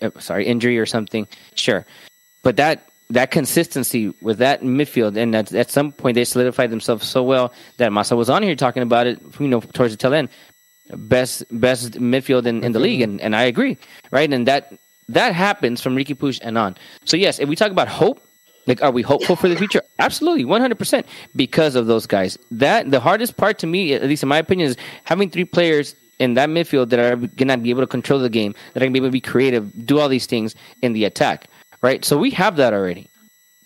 uh, 0.01 0.11
sorry 0.19 0.47
injury 0.47 0.79
or 0.79 0.87
something, 0.87 1.27
sure. 1.55 1.87
But 2.43 2.57
that 2.57 2.89
that 3.11 3.31
consistency 3.31 4.15
with 4.21 4.39
that 4.39 4.63
midfield, 4.63 5.17
and 5.17 5.35
at, 5.35 5.53
at 5.55 5.71
some 5.71 5.93
point 5.93 6.15
they 6.15 6.25
solidified 6.25 6.71
themselves 6.71 7.07
so 7.07 7.23
well 7.23 7.53
that 7.79 7.93
Massa 7.93 8.17
was 8.17 8.29
on 8.29 8.43
here 8.43 8.55
talking 8.55 8.83
about 8.83 9.07
it, 9.07 9.21
you 9.39 9.49
know, 9.49 9.61
towards 9.61 9.93
the 9.95 9.97
tail 9.97 10.15
end. 10.15 10.29
Best 10.95 11.45
best 11.51 11.93
midfield 11.93 12.47
in, 12.47 12.65
in 12.65 12.73
the 12.73 12.79
league, 12.79 13.03
and, 13.03 13.21
and 13.21 13.37
I 13.37 13.43
agree, 13.43 13.77
right? 14.11 14.33
And 14.33 14.47
that 14.47 14.73
that 15.09 15.35
happens 15.35 15.81
from 15.81 15.97
Riqui 15.97 16.17
Puig 16.17 16.41
and 16.43 16.57
on. 16.57 16.77
So 17.05 17.17
yes, 17.17 17.39
if 17.39 17.49
we 17.49 17.57
talk 17.57 17.71
about 17.71 17.89
hope, 17.89 18.23
like 18.67 18.83
are 18.83 18.91
we 18.91 19.03
hopeful 19.03 19.37
for 19.37 19.49
the 19.49 19.57
future? 19.57 19.83
Absolutely, 19.99 20.45
one 20.45 20.61
hundred 20.61 20.79
percent 20.79 21.07
because 21.37 21.75
of 21.75 21.87
those 21.87 22.07
guys. 22.07 22.39
That 22.51 22.91
the 22.91 23.01
hardest 23.01 23.37
part 23.37 23.59
to 23.61 23.67
me, 23.67 23.95
at 23.95 24.03
least 24.03 24.23
in 24.23 24.29
my 24.29 24.39
opinion, 24.39 24.71
is 24.71 24.77
having 25.05 25.31
three 25.31 25.45
players 25.45 25.95
in 26.19 26.35
that 26.35 26.49
midfield 26.49 26.91
that 26.91 26.99
are 26.99 27.17
gonna 27.17 27.59
be 27.59 27.71
able 27.71 27.83
to 27.83 27.87
control 27.87 28.19
the 28.19 28.31
game, 28.31 28.55
that 28.73 28.83
are 28.83 28.87
gonna 28.87 28.93
be 28.93 28.99
able 28.99 29.09
to 29.09 29.13
be 29.13 29.21
creative, 29.21 29.87
do 29.87 29.99
all 29.99 30.09
these 30.09 30.27
things 30.27 30.55
in 30.83 30.93
the 30.93 31.05
attack. 31.05 31.49
Right. 31.81 32.05
So 32.05 32.17
we 32.19 32.31
have 32.31 32.57
that 32.57 32.73
already, 32.73 33.09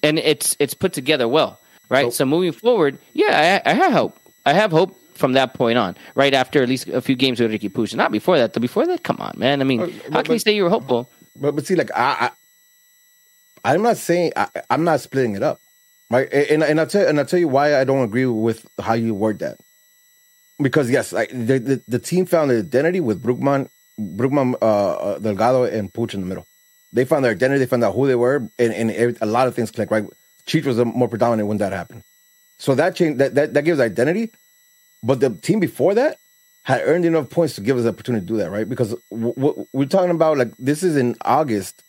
and 0.03 0.18
it's 0.18 0.57
it's 0.59 0.75
put 0.75 0.93
together 0.93 1.27
well. 1.27 1.59
Right. 1.89 2.07
So, 2.07 2.11
so 2.11 2.27
moving 2.27 2.53
forward, 2.53 2.99
yeah, 3.12 3.61
I, 3.64 3.70
I 3.70 3.75
have 3.75 3.93
hope. 3.93 4.18
I 4.45 4.53
have 4.55 4.70
hope 4.70 4.97
from 5.15 5.33
that 5.35 5.55
point 5.55 5.79
on, 5.79 5.97
right 6.15 6.35
after 6.35 6.63
at 6.63 6.69
least 6.69 6.89
a 6.89 7.01
few 7.01 7.15
games 7.15 7.41
with 7.41 7.51
Riqui 7.51 7.71
Puig. 7.71 7.95
Not 7.95 8.13
before 8.13 8.39
that, 8.39 8.53
though. 8.53 8.61
Before 8.61 8.87
that, 8.87 9.03
come 9.03 9.17
on, 9.21 9.35
man. 9.37 9.61
I 9.61 9.65
mean, 9.65 9.81
uh, 9.81 9.87
how 9.87 9.91
can 9.91 10.13
but, 10.13 10.29
you 10.31 10.39
say 10.39 10.55
you 10.55 10.65
were 10.65 10.71
hopeful? 10.71 11.11
But 11.37 11.55
but 11.55 11.67
see, 11.67 11.75
like 11.75 11.91
I, 11.95 12.31
I 13.65 13.75
am 13.75 13.83
not 13.83 13.97
saying 13.97 14.33
I, 14.37 14.49
am 14.71 14.85
not 14.85 15.01
splitting 15.01 15.35
it 15.35 15.43
up, 15.43 15.61
right? 16.11 16.33
And 16.33 16.63
and 16.63 16.81
I 16.81 16.85
tell 16.85 17.07
and 17.07 17.21
I 17.21 17.25
tell 17.25 17.39
you 17.39 17.49
why 17.49 17.79
I 17.79 17.85
don't 17.85 18.03
agree 18.03 18.27
with 18.27 18.67
how 18.81 18.95
you 18.95 19.15
word 19.15 19.39
that. 19.41 19.59
Because 20.61 20.91
yes, 20.91 21.13
like 21.13 21.31
the 21.31 21.59
the, 21.59 21.83
the 21.89 21.99
team 21.99 22.27
found 22.27 22.51
an 22.51 22.59
identity 22.59 23.01
with 23.01 23.23
Brugman, 23.23 23.69
Brugman, 23.99 24.55
uh, 24.61 24.93
uh, 24.93 25.19
Delgado, 25.19 25.65
and 25.65 25.93
Puig 25.93 26.15
in 26.15 26.21
the 26.21 26.27
middle. 26.27 26.47
They 26.93 27.05
found 27.05 27.25
their 27.25 27.33
identity. 27.33 27.61
They 27.61 27.67
found 27.67 27.85
out 27.85 27.95
who 27.95 28.07
they 28.07 28.15
were, 28.15 28.37
and, 28.59 28.73
and 28.75 28.91
every, 28.91 29.17
a 29.23 29.27
lot 29.27 29.49
of 29.49 29.55
things 29.55 29.71
clicked. 29.71 29.91
Right, 29.91 30.05
Cheech 30.47 30.67
was 30.67 30.77
more 30.85 31.09
predominant 31.09 31.49
when 31.49 31.59
that 31.59 31.73
happened. 31.73 32.03
So 32.59 32.75
that 32.75 32.95
change 32.95 33.19
that, 33.19 33.35
that 33.35 33.55
that 33.55 33.63
gives 33.63 33.81
identity. 33.81 34.31
But 35.03 35.20
the 35.20 35.30
team 35.30 35.61
before 35.61 35.94
that 35.94 36.18
had 36.64 36.82
earned 36.84 37.05
enough 37.05 37.28
points 37.28 37.55
to 37.57 37.61
give 37.61 37.76
us 37.76 37.82
the 37.82 37.88
opportunity 37.88 38.24
to 38.24 38.32
do 38.32 38.36
that, 38.38 38.50
right? 38.50 38.68
Because 38.68 38.94
w- 39.11 39.34
w- 39.34 39.66
we're 39.72 39.86
talking 39.86 40.11
about 40.11 40.38
like 40.38 40.53
this 40.59 40.82
is 40.82 40.96
in 40.96 41.16
August, 41.24 41.82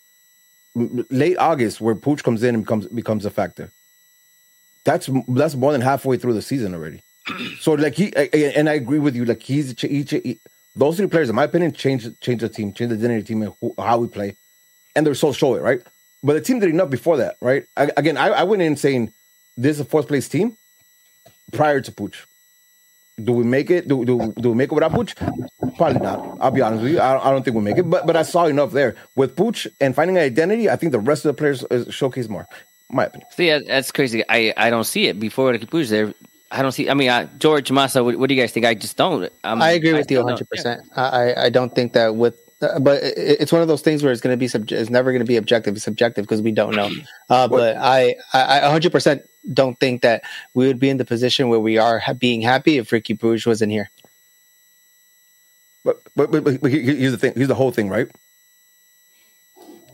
late 0.75 1.37
August, 1.37 1.79
where 1.79 1.95
Puig 1.95 2.23
comes 2.23 2.41
in 2.43 2.55
and 2.55 2.63
becomes 2.63 2.87
becomes 2.87 3.25
a 3.25 3.29
factor. 3.29 3.71
That's 4.83 5.09
that's 5.27 5.55
more 5.55 5.71
than 5.71 5.81
halfway 5.81 6.17
through 6.17 6.33
the 6.33 6.41
season 6.41 6.73
already. 6.73 7.01
so 7.59 7.73
like 7.73 7.93
he 7.95 8.13
and 8.15 8.67
I 8.67 8.73
agree 8.73 8.99
with 8.99 9.15
you. 9.15 9.25
Like 9.25 9.43
he's 9.43 9.83
each 9.83 10.11
he, 10.11 10.39
those 10.75 10.97
three 10.97 11.07
players, 11.07 11.29
in 11.29 11.35
my 11.35 11.43
opinion, 11.43 11.73
change 11.73 12.07
change 12.19 12.41
the 12.41 12.49
team, 12.49 12.73
change 12.73 12.89
the 12.89 12.95
identity 12.95 13.23
team 13.23 13.43
and 13.43 13.53
who, 13.61 13.75
how 13.77 13.99
we 13.99 14.07
play, 14.07 14.35
and 14.95 15.05
they're 15.05 15.13
so 15.13 15.31
show 15.31 15.53
it 15.53 15.61
right. 15.61 15.81
But 16.23 16.33
the 16.33 16.41
team 16.41 16.59
did 16.59 16.69
enough 16.69 16.89
before 16.89 17.17
that, 17.17 17.35
right? 17.41 17.65
I, 17.77 17.91
again, 17.97 18.17
I, 18.17 18.29
I 18.29 18.43
went 18.43 18.61
in 18.61 18.75
saying 18.77 19.13
this 19.55 19.75
is 19.75 19.81
a 19.81 19.85
fourth 19.85 20.07
place 20.07 20.27
team 20.27 20.57
prior 21.51 21.79
to 21.81 21.91
Puig. 21.91 22.15
Do 23.21 23.31
we 23.33 23.43
make 23.43 23.69
it? 23.69 23.87
Do, 23.87 24.03
do, 24.05 24.33
do 24.39 24.49
we 24.49 24.55
make 24.55 24.71
it 24.71 24.75
without 24.75 24.91
Puig? 24.91 25.13
Probably 25.77 25.99
not. 25.99 26.37
I'll 26.41 26.49
be 26.49 26.61
honest 26.61 26.83
with 26.83 26.93
you. 26.93 26.99
I, 26.99 27.27
I 27.27 27.31
don't 27.31 27.43
think 27.43 27.55
we 27.55 27.61
make 27.61 27.77
it. 27.77 27.83
But 27.83 28.07
but 28.07 28.15
I 28.15 28.23
saw 28.23 28.45
enough 28.45 28.71
there 28.71 28.95
with 29.15 29.35
Pooch 29.35 29.67
and 29.79 29.93
finding 29.95 30.17
an 30.17 30.23
identity. 30.23 30.67
I 30.69 30.75
think 30.75 30.91
the 30.91 30.99
rest 30.99 31.23
of 31.25 31.35
the 31.35 31.39
players 31.39 31.63
uh, 31.65 31.89
showcase 31.91 32.27
more. 32.27 32.47
My 32.89 33.05
opinion. 33.05 33.27
See, 33.31 33.49
that's 33.67 33.91
crazy. 33.91 34.23
I, 34.29 34.53
I 34.57 34.69
don't 34.69 34.83
see 34.83 35.07
it 35.07 35.19
before 35.19 35.55
the 35.55 35.65
Puig 35.65 35.89
there. 35.89 36.13
I 36.51 36.61
don't 36.63 36.71
see. 36.71 36.89
I 36.89 36.95
mean, 36.95 37.09
uh, 37.09 37.27
George 37.37 37.71
Massa. 37.71 38.03
What, 38.03 38.17
what, 38.17 38.29
do 38.29 38.35
you 38.35 38.41
guys 38.41 38.51
think? 38.51 38.65
I 38.65 38.73
just 38.73 38.97
don't. 38.97 39.31
Um, 39.43 39.61
I 39.61 39.71
agree 39.71 39.93
with 39.93 40.11
I 40.11 40.13
you 40.13 40.23
100. 40.23 40.49
percent 40.49 40.81
I 40.95 41.35
I 41.35 41.49
don't 41.49 41.73
think 41.73 41.93
that 41.93 42.15
with 42.15 42.42
but 42.81 43.01
it's 43.03 43.51
one 43.51 43.61
of 43.61 43.67
those 43.67 43.81
things 43.81 44.03
where 44.03 44.11
it's 44.11 44.21
going 44.21 44.33
to 44.33 44.37
be 44.37 44.47
sub- 44.47 44.71
it's 44.71 44.89
never 44.89 45.11
going 45.11 45.21
to 45.21 45.25
be 45.25 45.37
objective 45.37 45.75
it's 45.75 45.83
subjective 45.83 46.23
because 46.23 46.41
we 46.41 46.51
don't 46.51 46.75
know. 46.75 46.89
Uh, 47.29 47.47
but 47.47 47.77
I, 47.77 48.15
I 48.33 48.61
100% 48.61 49.23
don't 49.53 49.79
think 49.79 50.01
that 50.01 50.23
we 50.53 50.67
would 50.67 50.79
be 50.79 50.89
in 50.89 50.97
the 50.97 51.05
position 51.05 51.49
where 51.49 51.59
we 51.59 51.77
are 51.77 52.01
being 52.17 52.41
happy 52.41 52.77
if 52.77 52.91
Ricky 52.91 53.13
Bruges 53.13 53.45
wasn't 53.45 53.71
here. 53.71 53.89
But, 55.83 56.01
but 56.15 56.31
but, 56.31 56.61
but 56.61 56.71
here's 56.71 57.11
the 57.11 57.17
thing 57.17 57.33
here's 57.35 57.49
the 57.49 57.55
whole 57.55 57.71
thing 57.71 57.89
right? 57.89 58.07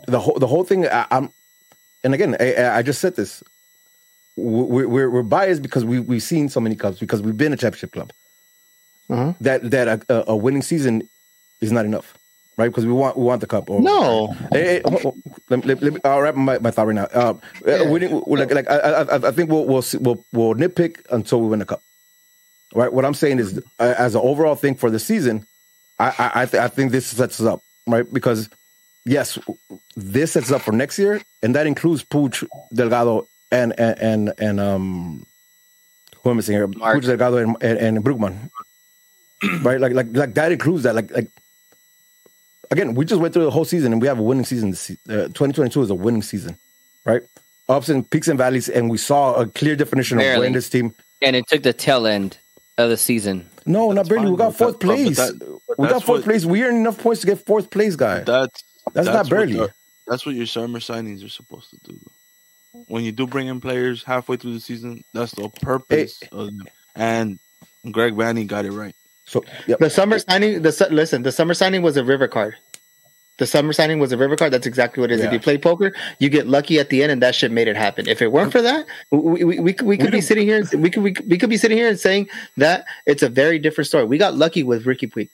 The 0.08 0.20
whole 0.20 0.38
the 0.38 0.48
whole 0.48 0.64
thing 0.64 0.88
I, 0.88 1.08
am 1.10 1.32
and 2.04 2.14
again 2.14 2.38
I, 2.40 2.78
I, 2.78 2.82
just 2.84 3.02
said 3.02 3.16
this. 3.16 3.44
We're, 4.36 4.88
we're, 4.88 5.10
we're 5.10 5.24
biased 5.24 5.64
because 5.64 5.84
we 5.86 6.00
we've 6.00 6.22
seen 6.22 6.48
so 6.48 6.60
many 6.60 6.76
clubs 6.76 7.00
because 7.00 7.24
we've 7.24 7.38
been 7.38 7.54
a 7.54 7.58
championship 7.58 7.92
club. 7.92 8.14
Uh-huh. 9.10 9.34
that 9.42 9.72
that 9.72 10.04
a, 10.08 10.30
a 10.30 10.36
winning 10.36 10.62
season 10.62 11.10
is 11.60 11.72
not 11.72 11.86
enough 11.86 12.19
right? 12.60 12.70
Because 12.70 12.86
we 12.86 12.92
want 12.92 13.18
we 13.18 13.24
want 13.24 13.40
the 13.40 13.48
cup. 13.48 13.70
Or, 13.70 13.82
no, 13.82 14.36
hey, 14.52 14.82
hey, 14.86 15.12
let, 15.50 15.66
let, 15.66 15.82
let 15.82 15.94
me, 15.94 16.00
I'll 16.04 16.22
wrap 16.22 16.36
my, 16.36 16.60
my 16.60 16.72
thought 16.72 16.88
right 16.88 16.94
now. 16.94 17.06
Uh, 17.06 17.34
yeah. 17.66 17.90
we, 17.90 18.08
like, 18.08 18.52
like 18.54 18.70
I, 18.70 18.78
I, 18.78 19.28
I 19.30 19.32
think 19.32 19.50
we'll, 19.50 19.66
we'll 19.66 19.84
we'll 20.02 20.26
we'll 20.34 20.54
nitpick 20.56 21.00
until 21.10 21.42
we 21.42 21.48
win 21.48 21.60
the 21.60 21.66
cup. 21.66 21.82
Right. 22.76 22.92
What 22.92 23.06
I'm 23.06 23.16
saying 23.16 23.40
is, 23.40 23.58
uh, 23.80 23.96
as 23.98 24.14
an 24.14 24.22
overall 24.22 24.56
thing 24.56 24.76
for 24.76 24.92
the 24.92 25.00
season, 25.00 25.48
I 25.98 26.10
I 26.20 26.42
I, 26.42 26.46
th- 26.46 26.62
I 26.62 26.68
think 26.68 26.92
this 26.92 27.08
sets 27.08 27.40
us 27.40 27.48
up 27.48 27.62
right 27.88 28.06
because 28.14 28.50
yes, 29.06 29.40
this 29.96 30.34
sets 30.34 30.48
us 30.48 30.52
up 30.52 30.62
for 30.62 30.74
next 30.74 31.00
year, 31.00 31.22
and 31.42 31.56
that 31.56 31.66
includes 31.66 32.04
Pooch 32.04 32.44
Delgado, 32.74 33.28
and 33.52 33.74
and 33.80 34.00
and, 34.00 34.34
and 34.38 34.60
um, 34.60 35.26
who 36.22 36.30
am 36.30 36.36
I 36.36 36.38
missing 36.38 36.56
here? 36.56 36.68
Mark. 36.68 37.02
Delgado 37.02 37.38
and, 37.38 37.58
and, 37.62 37.80
and 37.80 38.06
Brugman, 38.06 38.52
right? 39.64 39.80
Like 39.80 39.94
like 39.94 40.08
like 40.12 40.34
that 40.36 40.52
includes 40.52 40.84
that. 40.84 40.94
Like 40.94 41.10
like 41.12 41.30
again, 42.72 42.96
we 42.96 43.06
just 43.06 43.22
went 43.22 43.34
through 43.34 43.46
the 43.46 43.52
whole 43.52 43.66
season 43.66 43.94
and 43.94 44.02
we 44.02 44.08
have 44.08 44.20
a 44.20 44.24
winning 44.24 44.46
season. 44.46 44.70
Uh, 45.10 45.28
2022 45.28 45.82
is 45.82 45.90
a 45.90 45.96
winning 45.96 46.22
season, 46.22 46.58
right? 47.06 47.22
Ups 47.68 47.90
and 47.90 48.10
peaks 48.10 48.28
and 48.28 48.38
valleys, 48.38 48.68
and 48.68 48.90
we 48.90 48.98
saw 48.98 49.36
a 49.36 49.46
clear 49.46 49.76
definition 49.76 50.18
Barely. 50.18 50.36
of 50.36 50.42
when 50.42 50.54
this 50.54 50.70
team. 50.70 50.94
And 51.22 51.36
it 51.36 51.46
took 51.48 51.64
the 51.64 51.74
tail 51.74 52.08
end 52.08 52.40
of 52.78 52.90
the 52.90 52.98
season. 52.98 53.48
No, 53.66 53.94
that's 53.94 54.10
not 54.10 54.16
barely. 54.16 54.32
We 54.32 54.38
got 54.38 54.56
fourth 54.56 54.80
place. 54.80 55.18
But 55.18 55.40
that, 55.40 55.60
but 55.68 55.80
we 55.80 55.88
got 55.88 56.04
fourth 56.04 56.22
what, 56.22 56.26
place. 56.26 56.46
We 56.46 56.64
earned 56.64 56.78
enough 56.78 56.98
points 56.98 57.22
to 57.22 57.28
get 57.28 57.46
fourth 57.46 57.70
place, 57.70 57.96
guy. 57.96 58.22
That's 58.22 58.64
that's, 58.94 59.06
that's 59.06 59.08
not 59.08 59.30
barely. 59.30 59.54
Your, 59.54 59.70
that's 60.08 60.26
what 60.26 60.34
your 60.34 60.48
summer 60.48 60.80
signings 60.80 61.24
are 61.24 61.30
supposed 61.30 61.70
to 61.70 61.78
do. 61.84 62.00
When 62.88 63.04
you 63.04 63.12
do 63.12 63.28
bring 63.28 63.48
in 63.48 63.62
players 63.62 64.04
halfway 64.04 64.38
through 64.38 64.54
the 64.54 64.60
season, 64.60 65.04
that's 65.14 65.34
the 65.34 65.50
purpose. 65.50 66.22
Of, 66.32 66.50
and 66.96 67.40
Greg 67.92 68.14
Vanney 68.14 68.48
got 68.48 68.66
it 68.66 68.72
right. 68.72 68.96
So 69.30 69.44
yep. 69.68 69.78
the 69.78 69.92
summer 69.92 70.18
signing, 70.18 70.64
the 70.64 70.88
listen, 70.90 71.22
the 71.22 71.32
summer 71.32 71.54
signing 71.54 71.84
was 71.84 71.96
a 71.98 72.04
river 72.04 72.28
card. 72.28 72.56
The 73.38 73.46
summer 73.46 73.74
signing 73.74 74.00
was 74.00 74.12
a 74.12 74.18
river 74.18 74.36
card. 74.36 74.52
That's 74.52 74.66
exactly 74.66 75.02
what 75.02 75.12
it 75.12 75.16
is. 75.16 75.22
Yeah. 75.22 75.28
If 75.28 75.34
you 75.34 75.40
play 75.40 75.58
poker, 75.58 75.94
you 76.18 76.30
get 76.30 76.48
lucky 76.48 76.80
at 76.80 76.90
the 76.90 77.04
end, 77.04 77.12
and 77.12 77.22
that 77.22 77.36
shit 77.36 77.52
made 77.52 77.68
it 77.68 77.78
happen. 77.78 78.08
If 78.08 78.24
it 78.24 78.32
weren't 78.32 78.52
for 78.52 78.62
that, 78.62 78.88
we, 79.12 79.44
we, 79.44 79.60
we, 79.60 79.76
we 79.84 79.98
could 79.98 80.12
be 80.12 80.20
sitting 80.20 80.48
here. 80.48 80.64
We 80.74 80.90
could 80.90 81.04
we, 81.04 81.16
we 81.28 81.38
could 81.38 81.50
be 81.50 81.58
sitting 81.58 81.78
here 81.78 81.88
and 81.88 82.00
saying 82.00 82.28
that 82.58 82.86
it's 83.06 83.22
a 83.22 83.30
very 83.30 83.60
different 83.60 83.88
story. 83.88 84.06
We 84.06 84.18
got 84.18 84.34
lucky 84.34 84.64
with 84.64 84.86
Riqui 84.86 85.12
Puig. 85.12 85.30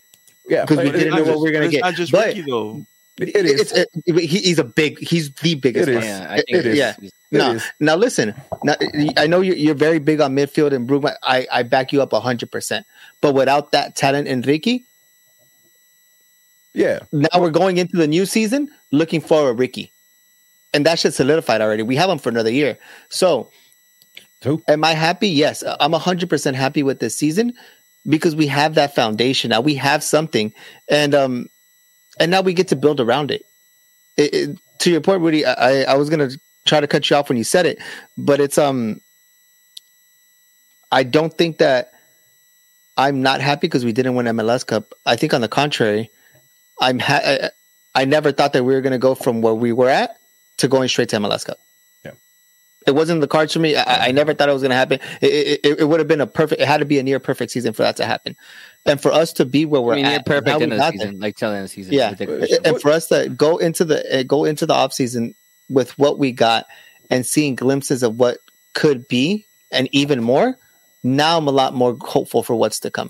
Yeah, 0.47 0.65
because 0.65 0.83
we 0.83 0.91
didn't 0.91 1.11
know 1.11 1.23
just, 1.23 1.29
what 1.29 1.39
we 1.39 1.49
were 1.49 1.53
going 1.53 1.71
to 1.71 1.71
get. 1.71 1.81
Not 1.81 1.95
just 1.95 2.11
but, 2.11 2.27
Ricky 2.27 2.41
though. 2.41 2.85
It 3.17 3.33
is. 3.33 3.71
It, 3.71 3.87
he, 4.05 4.27
he's 4.27 4.59
a 4.59 4.65
big. 4.65 4.99
He's 4.99 5.31
the 5.31 5.55
biggest. 5.55 5.87
It 5.87 5.95
is. 5.95 6.03
Yeah, 6.03 6.27
I 6.29 6.35
think 6.35 6.49
it 6.49 6.65
is. 6.65 6.77
Yeah. 6.77 6.95
Now, 7.37 7.59
now 7.79 7.95
listen. 7.95 8.33
Now, 8.63 8.75
I 9.17 9.27
know 9.27 9.41
you're, 9.41 9.55
you're 9.55 9.75
very 9.75 9.99
big 9.99 10.21
on 10.21 10.35
midfield 10.35 10.73
and 10.73 10.87
Brugman. 10.87 11.15
I, 11.23 11.47
I 11.51 11.63
back 11.63 11.93
you 11.93 12.01
up 12.01 12.11
hundred 12.13 12.51
percent. 12.51 12.85
But 13.21 13.33
without 13.33 13.71
that 13.71 13.95
talent, 13.95 14.27
Enrique, 14.27 14.81
yeah. 16.75 16.99
Now 17.13 17.39
we're 17.39 17.51
going 17.51 17.77
into 17.77 17.95
the 17.95 18.05
new 18.05 18.25
season 18.25 18.69
looking 18.91 19.21
for 19.21 19.49
a 19.49 19.53
Ricky. 19.53 19.93
And 20.73 20.85
that 20.85 20.99
shit 20.99 21.13
solidified 21.13 21.61
already. 21.61 21.83
We 21.83 21.95
have 21.95 22.09
him 22.09 22.19
for 22.19 22.29
another 22.29 22.51
year. 22.51 22.77
So, 23.09 23.49
Two. 24.41 24.61
am 24.67 24.83
I 24.83 24.91
happy? 24.91 25.29
Yes. 25.29 25.63
I'm 25.79 25.93
100% 25.93 26.53
happy 26.53 26.83
with 26.83 26.99
this 26.99 27.17
season 27.17 27.53
because 28.05 28.35
we 28.35 28.47
have 28.47 28.75
that 28.75 28.93
foundation. 28.93 29.49
Now 29.49 29.61
we 29.61 29.75
have 29.75 30.03
something. 30.03 30.53
And, 30.89 31.15
um, 31.15 31.47
and 32.19 32.29
now 32.29 32.41
we 32.41 32.53
get 32.53 32.67
to 32.67 32.75
build 32.75 32.99
around 32.99 33.31
it. 33.31 33.45
it, 34.17 34.33
it 34.33 34.59
to 34.79 34.91
your 34.91 34.99
point, 34.99 35.21
Rudy, 35.21 35.45
I, 35.45 35.83
I 35.83 35.95
was 35.95 36.09
going 36.09 36.29
to 36.29 36.37
try 36.65 36.79
to 36.79 36.87
cut 36.87 37.09
you 37.09 37.15
off 37.15 37.29
when 37.29 37.37
you 37.37 37.43
said 37.43 37.65
it, 37.65 37.79
but 38.17 38.39
it's, 38.39 38.57
um, 38.57 39.01
I 40.91 41.03
don't 41.03 41.35
think 41.35 41.57
that 41.57 41.91
I'm 42.97 43.21
not 43.21 43.41
happy 43.41 43.67
because 43.67 43.83
we 43.83 43.91
didn't 43.91 44.15
win 44.15 44.25
MLS 44.27 44.65
Cup. 44.65 44.93
I 45.05 45.15
think 45.15 45.33
on 45.33 45.41
the 45.41 45.47
contrary, 45.47 46.09
I'm 46.79 46.99
ha- 46.99 47.21
I, 47.23 47.49
I 47.93 48.05
never 48.05 48.31
thought 48.31 48.53
that 48.53 48.63
we 48.63 48.73
were 48.73 48.81
going 48.81 48.91
to 48.91 48.99
go 48.99 49.15
from 49.15 49.41
where 49.41 49.53
we 49.53 49.71
were 49.71 49.89
at 49.89 50.17
to 50.57 50.67
going 50.67 50.87
straight 50.87 51.09
to 51.09 51.17
MLS 51.17 51.45
Cup. 51.45 51.57
Yeah, 52.03 52.11
it 52.87 52.91
wasn't 52.91 53.21
the 53.21 53.27
cards 53.27 53.53
for 53.53 53.59
me. 53.59 53.75
I, 53.75 54.07
I 54.07 54.11
never 54.11 54.33
thought 54.33 54.47
it 54.47 54.53
was 54.53 54.61
going 54.61 54.69
to 54.69 54.75
happen. 54.75 54.99
It, 55.21 55.59
it, 55.63 55.79
it 55.81 55.83
would 55.85 55.99
have 55.99 56.07
been 56.07 56.21
a 56.21 56.27
perfect. 56.27 56.61
It 56.61 56.67
had 56.67 56.77
to 56.77 56.85
be 56.85 56.99
a 56.99 57.03
near 57.03 57.19
perfect 57.19 57.51
season 57.51 57.73
for 57.73 57.83
that 57.83 57.97
to 57.97 58.05
happen, 58.05 58.35
and 58.85 59.01
for 59.01 59.11
us 59.11 59.33
to 59.33 59.45
be 59.45 59.65
where 59.65 59.81
we're 59.81 59.93
I 59.93 59.97
mean, 59.97 60.05
at, 60.05 60.25
perfect 60.25 60.61
in 60.61 60.69
the 60.69 60.91
season, 60.91 61.19
there. 61.19 61.21
like 61.21 61.35
telling 61.35 61.61
the 61.61 61.67
season. 61.67 61.93
Yeah, 61.93 62.15
and 62.63 62.79
for 62.81 62.91
us 62.91 63.07
to 63.07 63.29
go 63.29 63.57
into 63.57 63.83
the 63.83 64.23
go 64.25 64.45
into 64.45 64.65
the 64.65 64.73
off 64.73 64.93
season 64.93 65.35
with 65.69 65.97
what 65.97 66.19
we 66.19 66.31
got 66.31 66.65
and 67.09 67.25
seeing 67.25 67.55
glimpses 67.55 68.03
of 68.03 68.19
what 68.19 68.39
could 68.73 69.07
be 69.07 69.45
and 69.71 69.87
even 69.91 70.23
more. 70.23 70.57
Now 71.03 71.37
I'm 71.37 71.47
a 71.47 71.51
lot 71.51 71.73
more 71.73 71.97
hopeful 72.01 72.43
for 72.43 72.55
what's 72.55 72.79
to 72.81 72.91
come. 72.91 73.09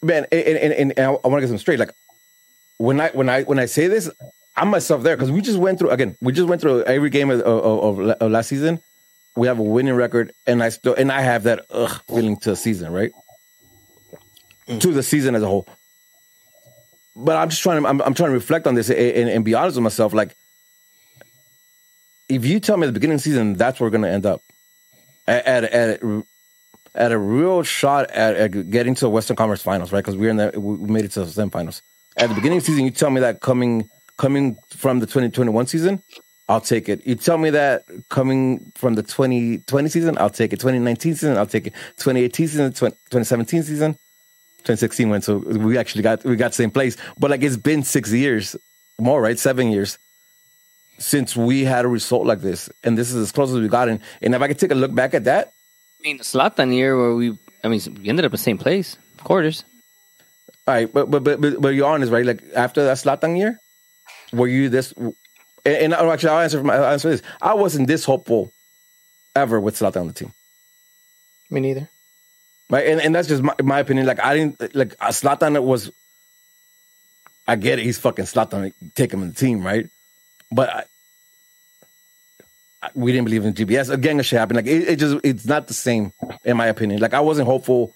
Man, 0.00 0.26
and, 0.30 0.58
and, 0.58 0.92
and 0.98 1.06
I 1.06 1.08
want 1.08 1.24
to 1.24 1.40
get 1.40 1.48
some 1.48 1.58
straight. 1.58 1.78
Like 1.78 1.92
when 2.78 3.00
I 3.00 3.10
when 3.10 3.28
I 3.28 3.42
when 3.42 3.58
I 3.58 3.66
say 3.66 3.88
this, 3.88 4.10
I'm 4.56 4.68
myself 4.68 5.02
there 5.02 5.16
because 5.16 5.30
we 5.30 5.40
just 5.40 5.58
went 5.58 5.78
through 5.78 5.90
again. 5.90 6.16
We 6.20 6.32
just 6.32 6.48
went 6.48 6.60
through 6.60 6.84
every 6.84 7.10
game 7.10 7.30
of, 7.30 7.40
of, 7.40 7.98
of, 7.98 8.30
last 8.30 8.48
season. 8.48 8.80
We 9.34 9.46
have 9.46 9.58
a 9.58 9.62
winning 9.62 9.94
record, 9.94 10.32
and 10.46 10.62
I 10.62 10.68
still 10.68 10.94
and 10.94 11.10
I 11.10 11.22
have 11.22 11.44
that 11.44 11.66
ugh 11.70 12.02
feeling 12.08 12.36
to 12.38 12.50
the 12.50 12.56
season, 12.56 12.92
right? 12.92 13.12
Mm. 14.68 14.80
To 14.80 14.92
the 14.92 15.02
season 15.02 15.34
as 15.34 15.42
a 15.42 15.46
whole. 15.46 15.66
But 17.16 17.36
I'm 17.36 17.48
just 17.48 17.62
trying 17.62 17.82
to 17.82 17.88
I'm, 17.88 18.00
I'm 18.02 18.14
trying 18.14 18.30
to 18.30 18.34
reflect 18.34 18.66
on 18.66 18.74
this 18.74 18.90
and, 18.90 18.98
and, 18.98 19.28
and, 19.28 19.44
be 19.44 19.54
honest 19.54 19.76
with 19.76 19.84
myself. 19.84 20.12
Like, 20.12 20.36
if 22.34 22.44
you 22.44 22.60
tell 22.60 22.76
me 22.76 22.84
at 22.84 22.88
the 22.88 22.92
beginning 22.92 23.14
of 23.14 23.20
the 23.20 23.30
season 23.30 23.54
that's 23.54 23.78
where 23.78 23.86
we're 23.86 23.98
going 23.98 24.02
to 24.02 24.10
end 24.10 24.26
up, 24.26 24.42
at 25.26 25.46
at, 25.46 25.64
at 25.64 26.24
at 26.94 27.12
a 27.12 27.18
real 27.18 27.62
shot 27.62 28.10
at, 28.10 28.36
at 28.36 28.70
getting 28.70 28.94
to 28.94 29.06
the 29.06 29.10
Western 29.10 29.36
Conference 29.36 29.62
Finals, 29.62 29.92
right? 29.92 30.00
Because 30.00 30.16
we're 30.16 30.30
in 30.30 30.36
the 30.36 30.52
we 30.58 30.76
made 30.88 31.04
it 31.04 31.12
to 31.12 31.24
the 31.24 31.26
semifinals 31.26 31.80
at 32.16 32.28
the 32.28 32.34
beginning 32.34 32.58
of 32.58 32.64
the 32.64 32.66
season, 32.66 32.84
you 32.84 32.90
tell 32.90 33.10
me 33.10 33.20
that 33.20 33.40
coming 33.40 33.88
coming 34.16 34.56
from 34.70 35.00
the 35.00 35.06
2021 35.06 35.66
season, 35.66 36.02
I'll 36.48 36.60
take 36.60 36.88
it. 36.88 37.06
You 37.06 37.14
tell 37.14 37.38
me 37.38 37.50
that 37.50 37.84
coming 38.08 38.72
from 38.74 38.94
the 38.94 39.02
2020 39.02 39.88
season, 39.88 40.18
I'll 40.18 40.30
take 40.30 40.52
it. 40.52 40.60
2019 40.60 41.14
season, 41.14 41.36
I'll 41.36 41.46
take 41.46 41.68
it. 41.68 41.72
2018 41.96 42.48
season, 42.48 42.72
2017 42.72 43.62
season, 43.62 43.92
2016 44.58 45.08
went. 45.08 45.24
So 45.24 45.38
we 45.38 45.78
actually 45.78 46.02
got 46.02 46.24
we 46.24 46.36
got 46.36 46.54
same 46.54 46.70
place. 46.70 46.96
But 47.18 47.30
like 47.30 47.42
it's 47.42 47.56
been 47.56 47.82
six 47.82 48.12
years 48.12 48.56
more, 49.00 49.20
right? 49.20 49.38
Seven 49.38 49.70
years 49.70 49.98
since 51.02 51.36
we 51.36 51.64
had 51.64 51.84
a 51.84 51.88
result 51.88 52.26
like 52.26 52.40
this, 52.40 52.70
and 52.84 52.96
this 52.96 53.10
is 53.10 53.16
as 53.16 53.32
close 53.32 53.50
as 53.50 53.60
we 53.60 53.68
got. 53.68 53.88
And 53.88 54.00
and 54.22 54.34
if 54.34 54.40
I 54.40 54.48
could 54.48 54.58
take 54.58 54.70
a 54.70 54.74
look 54.76 54.94
back 54.94 55.14
at 55.14 55.24
that, 55.24 55.52
I 56.00 56.02
mean, 56.02 56.18
the 56.18 56.24
Zlatan 56.24 56.74
year 56.74 56.96
where 56.96 57.14
we, 57.14 57.36
I 57.62 57.68
mean, 57.68 57.80
we 58.00 58.08
ended 58.08 58.24
up 58.24 58.30
in 58.30 58.32
the 58.32 58.38
same 58.38 58.58
place, 58.58 58.96
quarters. 59.22 59.64
All 60.66 60.74
right, 60.74 60.92
but 60.92 61.10
but 61.10 61.24
but 61.24 61.40
but, 61.60 61.68
you're 61.70 61.88
honest, 61.88 62.12
right? 62.12 62.24
Like 62.24 62.42
after 62.54 62.84
that 62.84 62.96
Zlatan 62.96 63.36
year, 63.36 63.58
were 64.32 64.48
you 64.48 64.68
this? 64.68 64.94
And, 64.96 65.14
and 65.66 65.94
actually, 65.94 66.30
I'll 66.30 66.40
answer 66.40 66.58
for 66.58 66.64
my 66.64 66.76
I'll 66.76 66.92
answer 66.92 67.10
this. 67.10 67.22
I 67.40 67.54
wasn't 67.54 67.88
this 67.88 68.04
hopeful 68.04 68.52
ever 69.34 69.60
with 69.60 69.76
Zlatan 69.76 70.02
on 70.02 70.06
the 70.06 70.12
team. 70.12 70.32
Me 71.50 71.60
neither. 71.60 71.88
Right, 72.70 72.86
and, 72.86 73.00
and 73.00 73.14
that's 73.14 73.28
just 73.28 73.42
my, 73.42 73.54
my 73.62 73.80
opinion. 73.80 74.06
Like 74.06 74.20
I 74.20 74.36
didn't 74.36 74.74
like 74.74 74.94
uh, 75.00 75.08
Zlatan 75.08 75.60
was. 75.62 75.90
I 77.46 77.56
get 77.56 77.80
it. 77.80 77.82
He's 77.84 77.98
fucking 77.98 78.26
Zlatan. 78.26 78.72
Take 78.94 79.12
him 79.12 79.22
in 79.22 79.28
the 79.30 79.34
team, 79.34 79.66
right? 79.66 79.88
But 80.50 80.68
I, 80.70 80.84
we 82.94 83.12
didn't 83.12 83.24
believe 83.24 83.44
in 83.44 83.54
GBS. 83.54 83.90
Again, 83.90 84.18
it 84.20 84.24
shit 84.24 84.38
happened. 84.38 84.56
Like 84.56 84.66
it, 84.66 84.88
it, 84.88 84.98
just 84.98 85.16
it's 85.24 85.46
not 85.46 85.68
the 85.68 85.74
same 85.74 86.12
in 86.44 86.56
my 86.56 86.66
opinion. 86.66 87.00
Like 87.00 87.14
I 87.14 87.20
wasn't 87.20 87.46
hopeful 87.46 87.94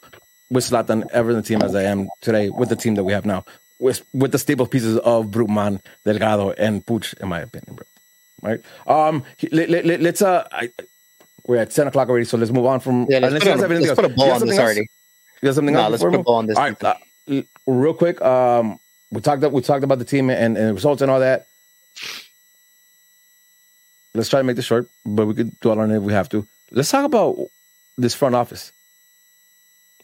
with 0.51 0.65
Zlatan 0.65 1.09
ever 1.11 1.31
in 1.31 1.37
the 1.37 1.43
team 1.43 1.63
as 1.63 1.75
I 1.75 1.83
am 1.83 2.09
today 2.21 2.51
with 2.51 2.69
the 2.69 2.77
team 2.77 2.95
that 2.95 3.05
we 3.05 3.13
have 3.13 3.27
now. 3.27 3.45
With 3.79 4.03
with 4.13 4.33
the 4.33 4.39
stable 4.39 4.67
pieces 4.67 4.97
of 4.99 5.27
Brugman, 5.27 5.81
Delgado, 6.05 6.53
and 6.53 6.85
Puig, 6.87 7.13
in 7.21 7.29
my 7.29 7.41
opinion, 7.41 7.77
bro. 7.77 7.87
Right? 8.43 8.61
Um, 8.87 9.25
let, 9.51 9.71
us 9.71 10.01
let, 10.01 10.23
uh, 10.23 10.45
I, 10.53 10.71
we're 11.47 11.57
at 11.57 11.71
ten 11.71 11.87
o'clock 11.87 12.09
already, 12.09 12.25
so 12.25 12.39
let's 12.39 12.51
move 12.51 12.67
on 12.67 12.81
from. 12.81 13.07
Yeah, 13.09 13.19
let's, 13.19 13.45
put, 13.45 13.55
a, 13.55 13.67
let's 13.67 13.95
put 13.95 14.05
a 14.05 14.09
ball 14.09 14.33
on 14.33 14.47
this 14.47 14.59
already. 14.59 14.89
You 15.43 15.47
got 15.47 15.55
something 15.55 15.75
no, 15.75 15.81
else? 15.81 15.91
let's 15.91 16.03
put 16.05 16.15
a 16.15 16.23
ball 16.23 16.37
on 16.37 16.47
this. 16.47 16.57
All 16.57 16.65
right, 16.65 16.85
uh, 16.85 17.43
real 17.67 17.93
quick. 17.93 18.21
Um, 18.23 18.79
we 19.11 19.21
talked 19.21 19.43
we 19.43 19.61
talked 19.63 19.85
about 19.85 19.99
the 19.99 20.05
team 20.05 20.31
and, 20.31 20.57
and 20.57 20.75
results 20.75 21.03
and 21.03 21.11
all 21.11 21.21
that. 21.21 21.47
Let's 24.17 24.29
try 24.29 24.41
to 24.41 24.45
make 24.45 24.57
this 24.57 24.65
short, 24.65 24.89
but 25.05 25.27
we 25.27 25.35
could 25.35 25.59
dwell 25.61 25.81
on 25.81 25.91
it 25.91 25.97
if 25.97 26.03
we 26.03 26.13
have 26.13 26.29
to. 26.31 26.47
Let's 26.71 26.91
talk 26.91 27.05
about 27.05 27.37
this 27.97 28.15
front 28.15 28.35
office 28.35 28.73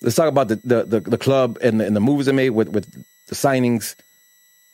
let's 0.03 0.17
talk 0.17 0.29
about 0.29 0.49
the 0.49 0.57
the 0.57 0.85
the, 0.85 1.01
the 1.01 1.19
club 1.19 1.59
and 1.63 1.81
the, 1.81 1.87
and 1.87 1.97
the 1.97 2.01
moves 2.01 2.27
they 2.27 2.33
made 2.33 2.51
with 2.51 2.69
with 2.69 2.91
the 2.93 3.35
signings, 3.35 3.95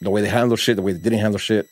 the 0.01 0.11
way 0.11 0.23
they 0.23 0.29
handle 0.29 0.57
shit, 0.57 0.77
the 0.77 0.83
way 0.83 0.93
they 0.93 0.99
didn't 0.99 1.21
handle 1.21 1.39
shit. 1.39 1.69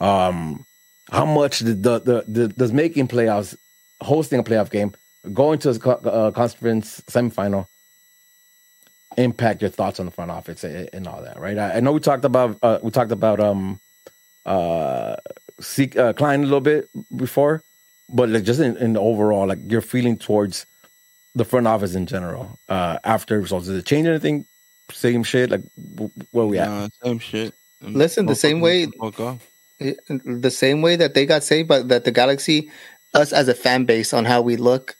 Um, 0.00 0.66
how 1.10 1.24
much 1.24 1.60
did 1.60 1.82
the 1.82 2.00
the, 2.00 2.24
the 2.28 2.48
does 2.48 2.72
making 2.72 3.08
playoffs, 3.08 3.56
hosting 4.00 4.40
a 4.40 4.42
playoff 4.42 4.70
game, 4.70 4.92
going 5.32 5.58
to 5.60 5.70
a 5.70 5.88
uh, 5.90 6.30
conference 6.32 7.00
semifinal, 7.06 7.66
impact 9.16 9.62
your 9.62 9.70
thoughts 9.70 10.00
on 10.00 10.06
the 10.06 10.12
front 10.12 10.30
office 10.30 10.64
and, 10.64 10.90
and 10.92 11.06
all 11.06 11.22
that, 11.22 11.38
right? 11.38 11.58
I, 11.58 11.76
I, 11.76 11.80
know 11.80 11.92
we 11.92 12.00
talked 12.00 12.24
about 12.24 12.58
uh, 12.62 12.78
we 12.82 12.90
talked 12.90 13.12
about 13.12 13.40
um 13.40 13.80
uh, 14.44 15.16
seek, 15.60 15.96
uh 15.96 16.12
Klein 16.12 16.40
a 16.40 16.44
little 16.44 16.60
bit 16.60 16.88
before, 17.16 17.62
but 18.08 18.28
like 18.28 18.44
just 18.44 18.60
in, 18.60 18.76
in 18.76 18.92
the 18.94 19.00
overall, 19.00 19.46
like 19.46 19.58
your 19.70 19.80
feeling 19.80 20.16
towards 20.16 20.66
the 21.38 21.44
front 21.44 21.66
office 21.66 21.94
in 21.94 22.06
general 22.06 22.58
uh, 22.68 22.98
after 23.04 23.40
results? 23.40 23.66
Did 23.66 23.76
it 23.76 23.86
change 23.86 24.06
anything? 24.06 24.44
Same 24.90 25.22
shit? 25.22 25.50
Like 25.50 25.62
where 26.32 26.46
we 26.46 26.58
at? 26.58 26.90
same 27.02 27.18
shit. 27.18 27.54
Listen, 27.80 28.26
the 28.26 28.34
same 28.34 28.60
way. 28.60 28.86
The 29.78 30.50
same 30.50 30.82
way 30.82 30.96
that 30.96 31.14
they 31.14 31.24
got 31.24 31.44
saved, 31.44 31.68
but 31.68 31.88
that 31.88 32.04
the 32.04 32.10
Galaxy, 32.10 32.70
us 33.14 33.32
as 33.32 33.46
a 33.46 33.54
fan 33.54 33.84
base, 33.84 34.12
on 34.12 34.24
how 34.24 34.42
we 34.42 34.56
look 34.56 34.96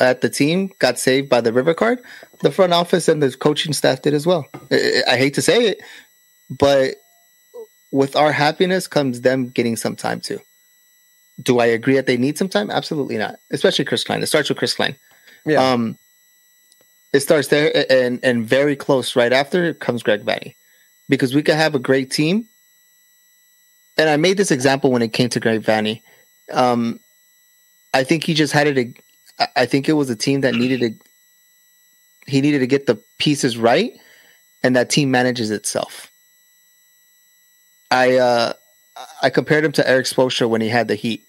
at 0.00 0.20
the 0.20 0.28
team, 0.28 0.72
got 0.80 0.98
saved 0.98 1.28
by 1.28 1.40
the 1.40 1.52
River 1.52 1.74
Card. 1.74 2.00
The 2.40 2.50
front 2.50 2.72
office 2.72 3.06
and 3.06 3.22
the 3.22 3.30
coaching 3.30 3.72
staff 3.72 4.02
did 4.02 4.12
as 4.12 4.26
well. 4.26 4.46
I 4.72 5.16
hate 5.16 5.34
to 5.34 5.42
say 5.42 5.68
it, 5.68 5.80
but 6.50 6.96
with 7.94 8.16
our 8.16 8.32
happiness 8.32 8.88
comes 8.88 9.20
them 9.20 9.50
getting 9.50 9.76
some 9.76 9.94
time 9.94 10.20
too. 10.20 10.40
Do 11.40 11.60
I 11.60 11.66
agree 11.66 11.94
that 11.94 12.06
they 12.06 12.16
need 12.16 12.36
some 12.36 12.48
time? 12.48 12.68
Absolutely 12.68 13.16
not. 13.16 13.38
Especially 13.52 13.84
Chris 13.84 14.02
Klein. 14.02 14.20
It 14.20 14.26
starts 14.26 14.48
with 14.48 14.58
Chris 14.58 14.74
Klein. 14.74 14.96
Yeah. 15.46 15.62
Um, 15.62 15.96
it 17.12 17.20
starts 17.20 17.48
there, 17.48 17.70
and 17.88 18.18
and 18.24 18.44
very 18.44 18.74
close 18.74 19.14
right 19.14 19.32
after 19.32 19.72
comes 19.74 20.02
Greg 20.02 20.24
Vanney, 20.24 20.56
because 21.08 21.36
we 21.36 21.42
could 21.44 21.54
have 21.54 21.76
a 21.76 21.78
great 21.78 22.10
team. 22.10 22.48
And 23.96 24.08
I 24.08 24.16
made 24.16 24.38
this 24.38 24.50
example 24.50 24.90
when 24.90 25.02
it 25.02 25.12
came 25.12 25.28
to 25.28 25.38
Greg 25.38 25.62
Vanney. 25.62 26.02
Um, 26.50 26.98
I 27.92 28.02
think 28.02 28.24
he 28.24 28.34
just 28.34 28.52
had 28.52 28.66
it. 28.66 28.96
I 29.54 29.66
think 29.66 29.88
it 29.88 29.92
was 29.92 30.10
a 30.10 30.16
team 30.16 30.40
that 30.40 30.56
needed 30.56 30.80
to. 30.80 30.90
He 32.26 32.40
needed 32.40 32.58
to 32.58 32.66
get 32.66 32.86
the 32.86 33.00
pieces 33.18 33.56
right, 33.56 33.92
and 34.64 34.74
that 34.74 34.90
team 34.90 35.12
manages 35.12 35.52
itself. 35.52 36.10
I 37.94 38.16
uh, 38.16 38.52
I 39.22 39.30
compared 39.30 39.64
him 39.64 39.72
to 39.72 39.88
Erik 39.88 40.06
Spoelstra 40.06 40.48
when 40.48 40.60
he 40.60 40.68
had 40.68 40.88
the 40.88 40.94
Heat 40.94 41.26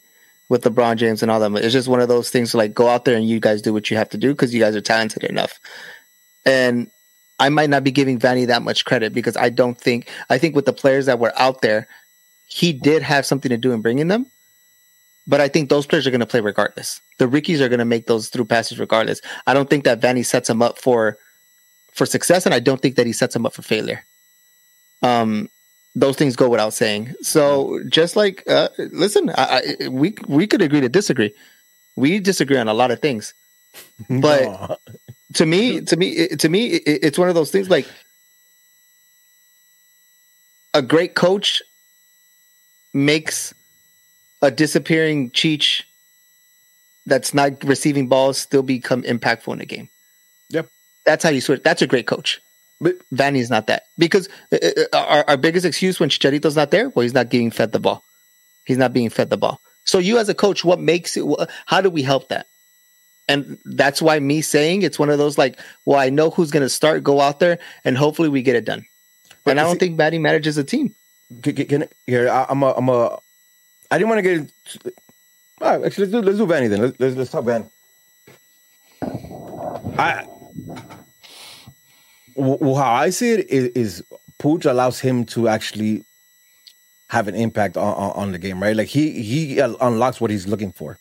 with 0.50 0.64
LeBron 0.64 0.98
James 0.98 1.22
and 1.22 1.32
all 1.32 1.40
that. 1.40 1.64
It's 1.64 1.74
just 1.74 1.88
one 1.88 2.02
of 2.02 2.08
those 2.08 2.30
things 2.30 2.54
like 2.54 2.74
go 2.74 2.88
out 2.88 3.06
there 3.06 3.16
and 3.16 3.28
you 3.28 3.40
guys 3.40 3.62
do 3.62 3.74
what 3.74 3.90
you 3.90 3.98
have 3.98 4.10
to 4.10 4.18
do 4.18 4.34
because 4.34 4.54
you 4.54 4.60
guys 4.60 4.76
are 4.76 4.82
talented 4.82 5.24
enough. 5.24 5.60
And 6.46 6.90
I 7.40 7.50
might 7.50 7.70
not 7.70 7.84
be 7.84 7.92
giving 7.92 8.20
Vanney 8.20 8.48
that 8.48 8.62
much 8.62 8.86
credit 8.86 9.14
because 9.14 9.38
I 9.38 9.50
don't 9.50 9.80
think 9.80 10.10
I 10.30 10.38
think 10.38 10.56
with 10.56 10.66
the 10.66 10.74
players 10.74 11.06
that 11.06 11.20
were 11.20 11.34
out 11.38 11.62
there, 11.62 11.88
he 12.48 12.74
did 12.74 13.04
have 13.04 13.26
something 13.26 13.50
to 13.50 13.58
do 13.58 13.72
in 13.72 13.82
bringing 13.82 14.08
them. 14.08 14.26
But 15.28 15.42
I 15.42 15.48
think 15.48 15.70
those 15.70 15.88
players 15.88 16.06
are 16.06 16.12
going 16.12 16.20
to 16.20 16.28
play 16.28 16.40
regardless. 16.40 17.02
The 17.18 17.28
Rickies 17.28 17.60
are 17.62 17.70
going 17.70 17.80
to 17.80 17.86
make 17.86 18.06
those 18.06 18.30
through 18.30 18.46
passes 18.46 18.80
regardless. 18.80 19.22
I 19.48 19.56
don't 19.56 19.70
think 19.70 19.84
that 19.84 20.00
Vanney 20.00 20.26
sets 20.26 20.48
them 20.48 20.62
up 20.62 20.78
for 20.78 21.18
for 21.94 22.06
success, 22.06 22.46
and 22.46 22.54
I 22.54 22.60
don't 22.60 22.82
think 22.82 22.96
that 22.96 23.08
he 23.08 23.14
sets 23.14 23.34
them 23.34 23.46
up 23.46 23.54
for 23.54 23.62
failure. 23.62 24.06
Um, 25.02 25.50
those 25.96 26.18
things 26.18 26.36
go 26.36 26.50
without 26.50 26.74
saying. 26.74 27.14
So 27.22 27.82
just 27.88 28.16
like, 28.16 28.44
uh, 28.48 28.70
listen, 28.78 29.30
I, 29.32 29.76
I, 29.82 29.88
we 29.88 30.16
we 30.28 30.46
could 30.46 30.62
agree 30.62 30.82
to 30.82 30.90
disagree. 30.90 31.34
We 31.96 32.20
disagree 32.20 32.58
on 32.58 32.68
a 32.68 32.74
lot 32.74 32.92
of 32.92 33.00
things, 33.00 33.34
but 34.10 34.80
to 35.34 35.46
me, 35.46 35.82
to 35.82 35.98
me, 35.98 36.28
to 36.28 36.50
me, 36.50 36.68
it's 36.68 37.18
one 37.18 37.30
of 37.30 37.36
those 37.36 37.52
things 37.52 37.70
like 37.70 37.88
a 40.74 40.82
great 40.82 41.16
coach 41.16 41.62
makes 42.94 43.54
a 44.42 44.52
disappearing 44.52 45.32
Cheech 45.32 45.84
that's 47.06 47.34
not 47.34 47.64
receiving 47.64 48.08
balls 48.08 48.38
still 48.38 48.64
become 48.64 49.04
impactful 49.04 49.54
in 49.54 49.60
the 49.60 49.66
game. 49.66 49.90
Yep. 50.50 50.68
That's 51.06 51.24
how 51.24 51.30
you 51.30 51.42
switch. 51.42 51.64
That's 51.64 51.82
a 51.82 51.88
great 51.88 52.08
coach. 52.08 52.42
But 52.82 52.96
Vanney's 53.14 53.50
not 53.50 53.68
that 53.68 53.84
because 53.98 54.28
uh, 54.52 54.58
uh, 54.62 54.82
uh, 54.94 54.98
our, 54.98 55.26
our 55.30 55.38
biggest 55.38 55.66
excuse 55.66 56.00
when 56.00 56.10
Chicharito's 56.10 56.56
not 56.56 56.72
there, 56.72 56.90
well, 56.90 57.04
he's 57.04 57.14
not 57.14 57.30
getting 57.30 57.52
fed 57.52 57.72
the 57.72 57.80
ball. 57.80 58.04
He's 58.66 58.78
not 58.78 58.94
being 58.94 59.10
fed 59.10 59.30
the 59.30 59.38
ball. 59.38 59.62
So 59.86 59.98
you 60.00 60.18
as 60.18 60.30
a 60.30 60.34
coach, 60.34 60.66
what 60.66 60.80
makes 60.80 61.16
it? 61.16 61.24
How 61.66 61.82
do 61.82 61.90
we 61.90 62.02
help 62.02 62.30
that? 62.30 62.48
And 63.28 63.58
that's 63.66 64.02
why 64.02 64.20
me 64.20 64.42
saying 64.42 64.82
it's 64.82 65.00
one 65.00 65.10
of 65.10 65.18
those 65.18 65.38
like, 65.38 65.60
well, 65.86 66.00
I 66.00 66.10
know 66.10 66.30
who's 66.30 66.52
going 66.52 66.64
to 66.64 66.70
start, 66.70 67.04
go 67.04 67.22
out 67.22 67.40
there, 67.40 67.60
and 67.84 67.98
hopefully 67.98 68.30
we 68.30 68.42
get 68.42 68.56
it 68.56 68.66
done. 68.66 68.86
But 69.44 69.52
and 69.52 69.60
I 69.60 69.64
don't 69.64 69.80
think 69.80 69.98
Vanney 69.98 70.20
manages 70.20 70.58
a 70.58 70.64
team. 70.64 70.94
Can, 71.42 71.56
can, 71.56 71.88
here, 72.06 72.30
I, 72.30 72.46
am 72.50 72.62
a, 72.62 72.74
I'm 72.74 72.90
a. 72.90 73.18
I 73.90 73.98
didn't 73.98 74.10
want 74.10 74.20
to 74.20 74.22
get. 74.22 74.34
Into, 74.34 74.94
all 75.62 75.78
right, 75.78 75.86
actually, 75.86 76.08
let's 76.08 76.12
do 76.12 76.22
let's 76.22 76.38
do 76.38 76.46
Vanney 76.46 76.70
then. 76.70 76.82
Let's 76.82 77.00
let's, 77.00 77.16
let's 77.16 77.32
talk 77.32 77.46
Vanney. 77.46 77.70
I 79.98 80.28
well, 82.36 82.76
how 82.76 82.94
I 82.94 83.10
see 83.10 83.32
it 83.32 83.50
is, 83.50 83.70
is 83.70 84.04
Pooch 84.40 84.66
allows 84.66 85.00
him 85.00 85.26
to 85.28 85.48
actually 85.48 86.04
have 87.10 87.28
an 87.28 87.36
impact 87.36 87.78
on, 87.78 87.94
on, 87.94 88.12
on, 88.12 88.32
the 88.32 88.40
game, 88.40 88.62
right? 88.62 88.76
Like 88.76 88.88
he 88.88 89.22
he 89.22 89.60
unlocks 89.60 90.20
what 90.20 90.32
he's 90.32 90.48
looking 90.48 90.72
for, 90.72 90.98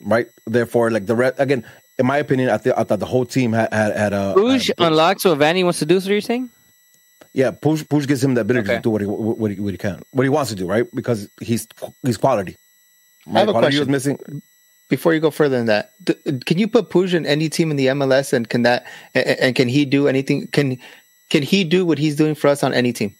right? 0.00 0.28
Therefore, 0.46 0.90
like 0.90 1.06
the 1.06 1.14
red 1.14 1.34
again, 1.38 1.64
in 1.98 2.06
my 2.06 2.18
opinion, 2.18 2.50
I, 2.50 2.58
th- 2.58 2.74
I 2.76 2.84
thought 2.84 3.00
the 3.00 3.06
whole 3.06 3.24
team 3.24 3.52
had 3.52 3.72
had, 3.72 3.96
had 3.96 4.12
a 4.12 4.34
Pooch 4.34 4.70
unlocks 4.78 5.24
what 5.24 5.38
Vanney 5.38 5.64
wants 5.64 5.78
to 5.80 5.86
do. 5.86 5.98
So 6.00 6.10
you're 6.10 6.20
saying? 6.20 6.50
Yeah, 7.32 7.50
Pooch 7.50 7.88
Pooch 7.88 8.06
gives 8.06 8.22
him 8.22 8.34
the 8.34 8.42
ability 8.42 8.68
okay. 8.68 8.76
to 8.76 8.82
do 8.82 8.90
what 8.90 9.00
he, 9.00 9.06
what 9.06 9.50
he 9.50 9.60
what 9.60 9.72
he 9.72 9.78
can, 9.78 10.02
what 10.12 10.22
he 10.22 10.28
wants 10.28 10.50
to 10.50 10.56
do, 10.56 10.66
right? 10.66 10.86
Because 10.94 11.28
he's 11.40 11.66
he's 12.02 12.16
quality. 12.16 12.56
Right? 13.26 13.36
I 13.36 13.40
have 13.40 13.48
a 13.48 13.52
quality 13.52 13.76
question. 13.76 13.92
Was 13.92 14.06
missing 14.06 14.42
before 14.90 15.14
you 15.14 15.20
go 15.20 15.30
further 15.30 15.56
than 15.56 15.66
that, 15.66 15.92
can 16.44 16.58
you 16.58 16.68
put 16.68 16.90
Puj 16.90 17.14
in 17.14 17.24
any 17.24 17.48
team 17.48 17.70
in 17.70 17.76
the 17.76 17.86
MLS, 17.86 18.32
and 18.32 18.48
can 18.50 18.62
that 18.62 18.84
and 19.14 19.56
can 19.56 19.68
he 19.68 19.86
do 19.86 20.08
anything? 20.08 20.48
Can 20.48 20.76
can 21.30 21.42
he 21.42 21.64
do 21.64 21.86
what 21.86 21.96
he's 21.96 22.16
doing 22.16 22.34
for 22.34 22.48
us 22.48 22.62
on 22.62 22.74
any 22.74 22.92
team? 22.92 23.14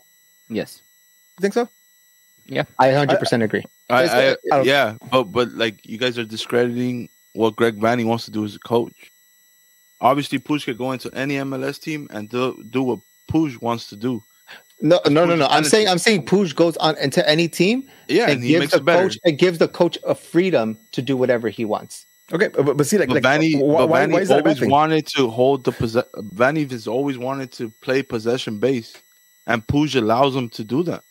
Yes, 0.51 0.83
you 1.39 1.43
think 1.43 1.55
so? 1.55 1.68
Yeah, 2.47 2.64
I 2.79 2.91
hundred 2.91 3.21
percent 3.21 3.43
agree. 3.43 3.64
I, 3.89 4.05
I, 4.05 4.37
I 4.53 4.62
yeah, 4.62 4.97
but 5.11 5.25
but 5.25 5.53
like 5.53 5.87
you 5.87 5.97
guys 5.97 6.18
are 6.18 6.25
discrediting 6.25 7.09
what 7.33 7.57
Greg 7.57 7.79
Vanney 7.81 8.05
wants 8.05 8.25
to 8.27 8.31
do 8.31 8.45
as 8.45 8.57
a 8.57 8.59
coach. 8.59 9.11
Obviously, 10.01 10.39
Puj 10.39 10.64
could 10.64 10.79
go 10.79 10.93
into 10.93 11.11
any 11.14 11.37
MLS 11.37 11.81
team 11.81 12.09
and 12.11 12.29
do 12.29 12.62
do 12.68 12.83
what 12.83 12.99
Puj 13.31 13.62
wants 13.62 13.89
to 13.89 13.97
do. 13.97 14.23
No, 14.83 15.01
no, 15.07 15.26
no, 15.26 15.37
no. 15.37 15.47
I'm 15.47 15.64
saying 15.64 15.89
I'm 15.89 15.99
saying 15.99 16.26
Puj 16.26 16.55
goes 16.55 16.76
on 16.78 16.97
into 16.99 17.28
any 17.28 17.49
team. 17.49 17.89
Yeah, 18.09 18.24
and, 18.24 18.41
and 18.41 18.43
gives 18.43 18.72
the 18.72 18.81
coach 18.81 19.18
it 19.24 19.33
gives 19.33 19.59
the 19.59 19.68
coach 19.68 19.99
a 20.05 20.14
freedom 20.14 20.78
to 20.93 21.03
do 21.03 21.16
whatever 21.16 21.49
he 21.49 21.64
wants. 21.64 22.07
Okay, 22.33 22.49
but, 22.49 22.76
but 22.76 22.87
see, 22.87 22.97
like, 22.97 23.09
but 23.09 23.22
like 23.22 23.24
Vanney, 23.24 23.61
why, 23.61 23.87
but 23.87 24.09
Vanney 24.09 24.28
why 24.28 24.37
always 24.37 24.61
wanted 24.61 25.07
to 25.16 25.28
hold 25.28 25.64
the 25.64 25.72
possession. 25.72 26.11
Vanney 26.35 26.70
has 26.70 26.87
always 26.87 27.18
wanted 27.18 27.53
to 27.53 27.70
play 27.83 28.03
possession 28.03 28.59
base, 28.59 28.97
and 29.47 29.66
Puj 29.66 29.97
allows 29.97 30.35
him 30.35 30.49
to 30.51 30.64
do 30.64 30.83
that. 30.85 31.03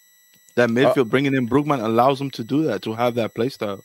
That 0.56 0.70
midfield, 0.70 0.98
uh, 0.98 1.04
bringing 1.04 1.36
in 1.36 1.48
Brugman, 1.48 1.84
allows 1.84 2.20
him 2.20 2.32
to 2.32 2.44
do 2.44 2.64
that 2.64 2.82
to 2.84 2.94
have 2.94 3.16
that 3.16 3.36
play 3.36 3.50
style. 3.50 3.84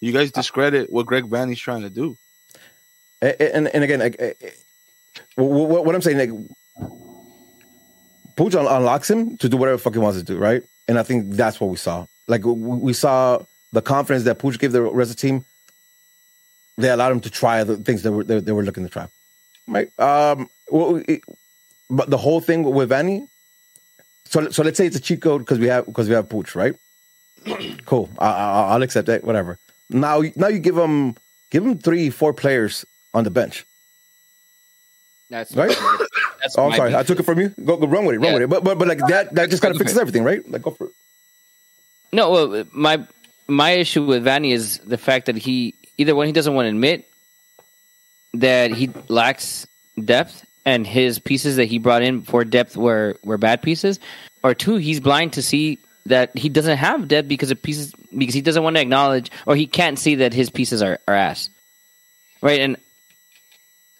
You 0.00 0.12
guys 0.12 0.28
uh, 0.28 0.40
discredit 0.40 0.92
what 0.92 1.06
Greg 1.06 1.24
Vanney's 1.24 1.58
trying 1.58 1.82
to 1.82 1.90
do. 1.90 2.16
And 3.22 3.68
and 3.68 3.82
again, 3.82 4.00
like, 4.00 4.54
what 5.36 5.94
I'm 5.94 6.02
saying, 6.02 6.18
like 6.18 6.30
Puig 8.36 8.54
unlocks 8.54 9.10
him 9.10 9.36
to 9.38 9.48
do 9.48 9.56
whatever 9.56 9.78
fuck 9.78 9.92
he 9.92 9.98
wants 9.98 10.18
to 10.18 10.24
do, 10.24 10.38
right? 10.38 10.62
And 10.88 10.98
I 10.98 11.02
think 11.02 11.34
that's 11.34 11.60
what 11.60 11.70
we 11.70 11.76
saw. 11.76 12.06
Like 12.26 12.42
we 12.44 12.92
saw 12.92 13.44
the 13.72 13.82
confidence 13.82 14.24
that 14.24 14.38
Puig 14.38 14.58
gave 14.58 14.72
the 14.72 14.82
rest 14.82 15.10
of 15.10 15.16
the 15.16 15.20
team. 15.20 15.44
They 16.76 16.90
allowed 16.90 17.12
him 17.12 17.20
to 17.20 17.30
try 17.30 17.62
the 17.64 17.76
things 17.76 18.02
that 18.02 18.12
were 18.12 18.24
they, 18.24 18.40
they 18.40 18.52
were 18.52 18.64
looking 18.64 18.84
to 18.84 18.90
try, 18.90 19.06
right? 19.68 19.88
Um, 19.98 20.48
well, 20.68 21.02
it, 21.06 21.22
but 21.88 22.10
the 22.10 22.16
whole 22.16 22.40
thing 22.40 22.62
with 22.64 22.90
Vanney. 22.90 23.28
So 24.26 24.50
so 24.50 24.62
let's 24.62 24.78
say 24.78 24.86
it's 24.86 24.96
a 24.96 25.00
cheat 25.00 25.22
code 25.22 25.42
because 25.42 25.58
we 25.58 25.68
have 25.68 25.86
because 25.86 26.08
we 26.08 26.14
have 26.14 26.28
Puig, 26.28 26.54
right? 26.56 26.74
cool, 27.84 28.08
I, 28.18 28.74
will 28.74 28.82
accept 28.82 29.06
that. 29.06 29.22
Whatever. 29.22 29.58
Now 29.90 30.22
now 30.34 30.48
you 30.48 30.58
give 30.58 30.76
him 30.76 31.14
give 31.50 31.64
him 31.64 31.78
three 31.78 32.10
four 32.10 32.32
players 32.32 32.84
on 33.12 33.22
the 33.22 33.30
bench. 33.30 33.64
That's 35.30 35.54
right. 35.54 35.76
That's 36.44 36.58
oh, 36.58 36.66
I'm 36.66 36.76
sorry. 36.76 36.94
I 36.94 37.02
took 37.02 37.18
it 37.18 37.22
from 37.22 37.40
you. 37.40 37.48
Go, 37.64 37.78
go 37.78 37.86
run 37.86 38.04
with 38.04 38.16
it. 38.16 38.18
Run 38.18 38.28
yeah. 38.28 38.32
with 38.34 38.42
it. 38.42 38.50
But 38.50 38.64
but 38.64 38.78
but 38.78 38.86
like 38.86 38.98
that 39.08 39.34
that 39.34 39.48
just 39.48 39.62
kind 39.62 39.74
of 39.74 39.78
fixes 39.78 39.96
everything, 39.96 40.24
right? 40.24 40.48
Like 40.48 40.60
go 40.60 40.72
for 40.72 40.88
it. 40.88 40.92
No, 42.12 42.30
well, 42.30 42.64
my 42.70 43.02
my 43.48 43.70
issue 43.70 44.04
with 44.04 44.24
Vanney 44.24 44.52
is 44.52 44.78
the 44.80 44.98
fact 44.98 45.26
that 45.26 45.36
he 45.36 45.74
either 45.96 46.14
one 46.14 46.26
he 46.26 46.32
doesn't 46.32 46.54
want 46.54 46.66
to 46.66 46.68
admit 46.68 47.08
that 48.34 48.72
he 48.72 48.90
lacks 49.08 49.66
depth 50.04 50.44
and 50.66 50.86
his 50.86 51.18
pieces 51.18 51.56
that 51.56 51.64
he 51.64 51.78
brought 51.78 52.02
in 52.02 52.20
for 52.22 52.44
depth 52.44 52.76
were 52.76 53.16
were 53.24 53.38
bad 53.38 53.62
pieces, 53.62 53.98
or 54.42 54.54
two 54.54 54.76
he's 54.76 55.00
blind 55.00 55.32
to 55.32 55.42
see 55.42 55.78
that 56.04 56.36
he 56.36 56.50
doesn't 56.50 56.76
have 56.76 57.08
depth 57.08 57.26
because 57.26 57.50
of 57.50 57.62
pieces 57.62 57.94
because 58.16 58.34
he 58.34 58.42
doesn't 58.42 58.62
want 58.62 58.76
to 58.76 58.82
acknowledge 58.82 59.30
or 59.46 59.56
he 59.56 59.66
can't 59.66 59.98
see 59.98 60.16
that 60.16 60.34
his 60.34 60.50
pieces 60.50 60.82
are, 60.82 60.98
are 61.08 61.14
ass. 61.14 61.48
Right, 62.42 62.60
and 62.60 62.76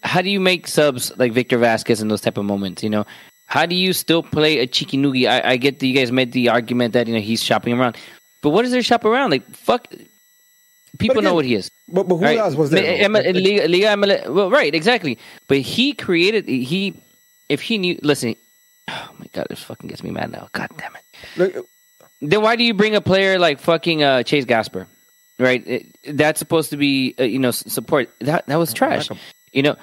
how 0.04 0.20
do 0.20 0.30
you 0.30 0.38
make 0.38 0.68
subs 0.68 1.12
like 1.16 1.32
Victor 1.32 1.58
Vazquez 1.58 2.00
in 2.00 2.08
those 2.08 2.20
type 2.20 2.38
of 2.38 2.44
moments? 2.44 2.82
You 2.82 2.90
know, 2.90 3.06
how 3.46 3.66
do 3.66 3.74
you 3.74 3.92
still 3.92 4.22
play 4.22 4.58
a 4.58 4.66
cheeky 4.66 4.98
noogie? 4.98 5.28
I, 5.28 5.52
I 5.52 5.56
get 5.56 5.80
that 5.80 5.86
you 5.86 5.94
guys 5.94 6.12
made 6.12 6.32
the 6.32 6.50
argument 6.50 6.92
that 6.92 7.08
you 7.08 7.14
know 7.14 7.20
he's 7.20 7.42
shopping 7.42 7.78
around, 7.78 7.96
but 8.42 8.50
what 8.50 8.64
is 8.64 8.70
there 8.70 8.82
shop 8.82 9.04
around? 9.04 9.30
Like 9.30 9.48
fuck, 9.56 9.88
people 10.98 11.18
again, 11.18 11.24
know 11.24 11.34
what 11.34 11.44
he 11.44 11.54
is. 11.54 11.70
But, 11.88 12.06
but 12.08 12.16
who 12.16 12.24
right? 12.24 12.38
else 12.38 12.54
was 12.54 12.70
there? 12.70 13.08
Liga, 13.08 13.96
Liga, 13.96 14.32
well, 14.32 14.50
right, 14.50 14.74
exactly. 14.74 15.18
But 15.48 15.58
he 15.58 15.94
created 15.94 16.46
he. 16.46 17.00
If 17.48 17.60
he 17.60 17.78
knew, 17.78 17.98
listen. 18.02 18.36
Oh 18.86 19.10
my 19.18 19.26
god, 19.32 19.46
this 19.48 19.62
fucking 19.62 19.88
gets 19.88 20.02
me 20.02 20.10
mad 20.10 20.30
now. 20.30 20.48
God 20.52 20.68
damn 20.76 20.94
it. 20.94 21.02
Look, 21.38 21.68
then 22.20 22.42
why 22.42 22.54
do 22.56 22.64
you 22.64 22.74
bring 22.74 22.94
a 22.94 23.00
player 23.00 23.38
like 23.38 23.58
fucking 23.58 24.02
uh, 24.02 24.22
Chase 24.24 24.44
Gasper? 24.44 24.86
Right, 25.38 25.66
it, 25.66 25.96
that's 26.16 26.38
supposed 26.38 26.70
to 26.70 26.76
be 26.76 27.14
uh, 27.18 27.22
you 27.22 27.38
know 27.38 27.50
support. 27.50 28.10
That 28.20 28.46
that 28.46 28.56
was 28.56 28.74
trash. 28.74 29.08
You 29.54 29.62
know, 29.62 29.76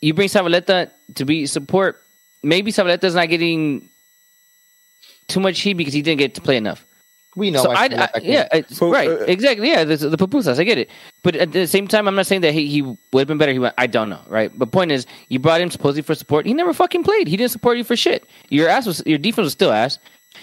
you 0.00 0.12
bring 0.12 0.28
Zavaleta 0.28 0.90
to 1.14 1.24
be 1.24 1.46
support. 1.46 2.02
Maybe 2.42 2.72
Zavaleta's 2.72 3.14
not 3.14 3.28
getting 3.28 3.88
too 5.28 5.40
much 5.40 5.60
heat 5.60 5.74
because 5.74 5.94
he 5.94 6.02
didn't 6.02 6.18
get 6.18 6.34
to 6.34 6.40
play 6.40 6.56
enough. 6.56 6.84
We 7.34 7.50
know. 7.50 7.62
So 7.62 7.70
I, 7.70 7.84
I, 7.84 8.18
yeah, 8.20 8.46
right, 8.82 9.08
uh, 9.08 9.24
exactly. 9.24 9.70
Yeah, 9.70 9.84
the, 9.84 9.96
the 9.96 10.18
pupusas, 10.18 10.58
I 10.58 10.64
get 10.64 10.76
it. 10.76 10.90
But 11.22 11.34
at 11.36 11.52
the 11.52 11.66
same 11.66 11.88
time, 11.88 12.06
I'm 12.06 12.14
not 12.14 12.26
saying 12.26 12.42
that 12.42 12.52
he, 12.52 12.66
he 12.66 12.82
would 12.82 12.98
have 13.14 13.26
been 13.26 13.38
better. 13.38 13.52
He 13.52 13.58
went, 13.58 13.74
I 13.78 13.86
don't 13.86 14.10
know, 14.10 14.20
right? 14.28 14.52
But 14.54 14.70
point 14.70 14.92
is, 14.92 15.06
you 15.28 15.38
brought 15.38 15.62
him 15.62 15.70
supposedly 15.70 16.02
for 16.02 16.14
support. 16.14 16.44
He 16.44 16.52
never 16.52 16.74
fucking 16.74 17.04
played. 17.04 17.28
He 17.28 17.38
didn't 17.38 17.52
support 17.52 17.78
you 17.78 17.84
for 17.84 17.96
shit. 17.96 18.28
Your 18.50 18.68
ass 18.68 18.84
was 18.84 19.02
your 19.06 19.16
defense 19.16 19.44
was 19.44 19.54
still 19.54 19.72
ass. 19.72 19.98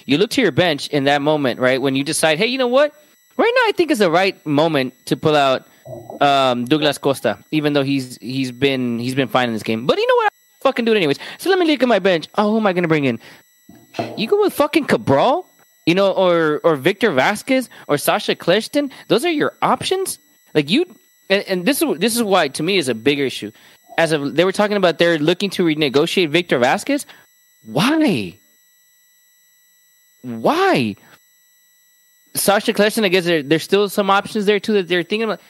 You 0.06 0.18
look 0.18 0.32
to 0.32 0.42
your 0.42 0.52
bench 0.52 0.88
in 0.88 1.04
that 1.04 1.22
moment, 1.22 1.60
right? 1.60 1.80
When 1.80 1.96
you 1.96 2.04
decide, 2.04 2.40
hey, 2.40 2.48
you 2.48 2.58
know 2.58 2.68
what? 2.68 2.92
Right 3.38 3.54
now, 3.56 3.70
I 3.70 3.72
think 3.74 3.92
is 3.92 4.00
the 4.00 4.10
right 4.10 4.44
moment 4.46 4.94
to 5.06 5.16
pull 5.16 5.36
out 5.36 5.68
um, 6.22 6.66
Douglas 6.66 6.98
Costa, 6.98 7.40
even 7.52 7.74
though 7.74 7.84
he's 7.84 8.18
he's 8.18 8.52
been 8.52 9.00
he's 9.00 9.16
been 9.16 9.28
fine 9.28 9.48
in 9.48 9.54
this 9.54 9.64
game. 9.64 9.86
But 9.86 9.98
you 9.98 10.08
know 10.08 10.16
what? 10.16 10.34
I 10.34 10.64
fucking 10.64 10.86
do 10.86 10.94
it 10.94 10.98
anyways. 10.98 11.20
So 11.38 11.50
let 11.50 11.60
me 11.60 11.66
look 11.66 11.82
at 11.82 11.88
my 11.90 12.00
bench. 12.00 12.28
Oh, 12.36 12.52
who 12.52 12.58
am 12.58 12.68
I 12.68 12.74
gonna 12.74 12.88
bring 12.88 13.06
in? 13.06 13.20
You 14.18 14.28
go 14.28 14.40
with 14.42 14.54
fucking 14.54 14.86
Cabral, 14.86 15.46
you 15.86 15.96
know, 15.96 16.12
or 16.12 16.62
or 16.64 16.76
Victor 16.76 17.12
Vazquez 17.12 17.70
or 17.88 17.98
Sacha 17.98 18.36
Kljestan. 18.36 18.92
Those 19.08 19.26
are 19.26 19.32
your 19.32 19.54
options. 19.62 20.20
Like 20.54 20.70
you, 20.70 20.86
and, 21.30 21.44
and 21.48 21.66
this 21.66 21.82
is 21.82 21.98
this 22.00 22.16
is 22.16 22.24
why 22.24 22.48
to 22.50 22.64
me 22.64 22.78
is 22.78 22.90
a 22.90 22.96
bigger 22.96 23.26
issue. 23.26 23.52
As 23.98 24.12
of 24.12 24.36
they 24.36 24.46
were 24.46 24.52
talking 24.52 24.78
about, 24.78 24.98
they're 24.98 25.20
looking 25.20 25.50
to 25.52 25.64
renegotiate 25.64 26.30
Victor 26.30 26.60
Vazquez. 26.60 27.06
Why? 27.64 28.38
Why? 30.22 30.96
Sacha 32.36 32.74
Kljestan, 32.74 33.04
I 33.04 33.10
guess 33.10 33.26
there, 33.26 33.44
there's 33.44 33.64
still 33.64 33.90
some 33.90 34.10
options 34.10 34.46
there 34.46 34.60
too 34.60 34.74
that 34.74 34.88
they're 34.88 35.04
thinking 35.04 35.24
about. 35.24 35.42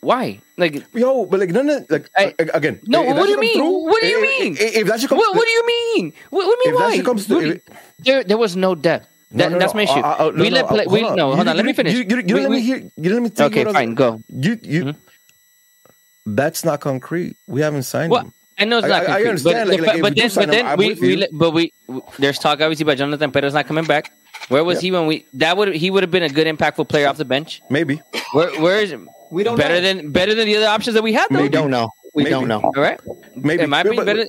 Why? 0.00 0.40
Like, 0.56 0.86
yo, 0.94 1.26
but 1.26 1.40
like, 1.40 1.50
none 1.50 1.68
of 1.68 1.90
like 1.90 2.08
I, 2.16 2.34
again. 2.38 2.80
No, 2.86 3.02
what 3.02 3.26
do 3.26 3.30
you 3.32 3.40
mean? 3.40 3.54
Through, 3.54 3.90
what 3.90 4.00
do 4.00 4.06
you 4.06 4.22
mean? 4.22 4.52
If, 4.54 4.76
if 4.76 4.86
that 4.86 5.00
should 5.00 5.08
come, 5.08 5.18
what, 5.18 5.34
what 5.34 5.44
do 5.44 5.50
you 5.50 5.66
mean? 5.66 6.12
What, 6.30 6.46
what 6.46 6.58
do 6.62 6.70
you 6.70 6.78
mean? 6.78 6.98
Why? 6.98 7.02
Comes 7.02 7.26
through, 7.26 7.50
if, 7.50 7.62
there, 7.98 8.22
there 8.22 8.38
was 8.38 8.54
no 8.54 8.74
depth. 8.74 9.08
That, 9.32 9.50
no, 9.50 9.54
no, 9.54 9.58
that's 9.58 9.74
my 9.74 9.82
issue. 9.82 9.92
Uh, 9.92 10.16
uh, 10.18 10.30
no, 10.34 10.42
we 10.42 10.50
let 10.50 10.68
play. 10.68 10.86
We, 10.86 11.02
no, 11.02 11.34
hold 11.34 11.48
on. 11.48 11.56
Let 11.56 11.66
me 11.66 11.72
finish. 11.72 11.92
You, 11.92 12.04
you, 12.08 12.22
you 12.24 12.34
we, 12.34 12.40
let 12.40 12.50
me 12.50 12.60
hear. 12.60 12.90
You 12.96 13.12
let 13.12 13.22
me. 13.22 13.28
Tell 13.28 13.48
okay, 13.48 13.64
fine. 13.64 13.94
Go. 13.94 14.22
You 14.28 14.58
you. 14.62 14.84
Mm-hmm. 14.84 16.34
That's 16.34 16.64
not 16.64 16.80
concrete. 16.80 17.36
We 17.46 17.60
haven't 17.60 17.82
signed 17.82 18.10
well, 18.10 18.22
him. 18.22 18.32
I 18.58 18.64
know 18.64 18.78
it's 18.78 18.88
not 18.88 19.04
concrete. 19.04 19.26
I, 19.26 19.28
understand. 19.28 19.68
But, 19.68 19.80
like, 19.80 19.86
like, 19.86 20.02
but 20.02 20.16
then, 20.16 20.30
but 20.34 20.48
then 20.48 20.66
him, 20.66 20.78
we, 20.78 20.94
we, 20.94 21.28
but 21.32 21.50
we, 21.50 21.72
there's 22.18 22.38
talk 22.38 22.60
obviously 22.60 22.84
about 22.84 22.96
Jonathan 22.96 23.30
Perez 23.30 23.52
not 23.52 23.66
coming 23.66 23.84
back. 23.84 24.12
Where 24.48 24.64
was 24.64 24.80
he 24.80 24.92
when 24.92 25.06
we? 25.06 25.26
That 25.34 25.56
would 25.56 25.74
he 25.74 25.90
would 25.90 26.02
have 26.04 26.10
been 26.10 26.22
a 26.22 26.28
good 26.28 26.46
impactful 26.46 26.88
player 26.88 27.08
off 27.08 27.18
the 27.18 27.24
bench. 27.26 27.60
Maybe. 27.68 28.00
Where 28.32 28.50
where 28.60 28.80
is 28.80 28.94
we 29.30 29.42
don't 29.44 29.56
better 29.56 29.74
know. 29.74 29.80
than 29.80 30.12
better 30.12 30.34
than 30.34 30.46
the 30.46 30.56
other 30.56 30.66
options 30.66 30.94
that 30.94 31.02
we 31.02 31.12
had. 31.12 31.28
Though? 31.30 31.42
We 31.42 31.48
don't 31.48 31.70
know. 31.70 31.90
We 32.14 32.24
Maybe. 32.24 32.30
don't 32.30 32.48
know. 32.48 32.60
All 32.60 32.72
right. 32.82 33.00
Maybe. 33.36 33.62
Am 33.62 33.74
I 33.74 33.82
being 33.82 34.04
better? 34.04 34.26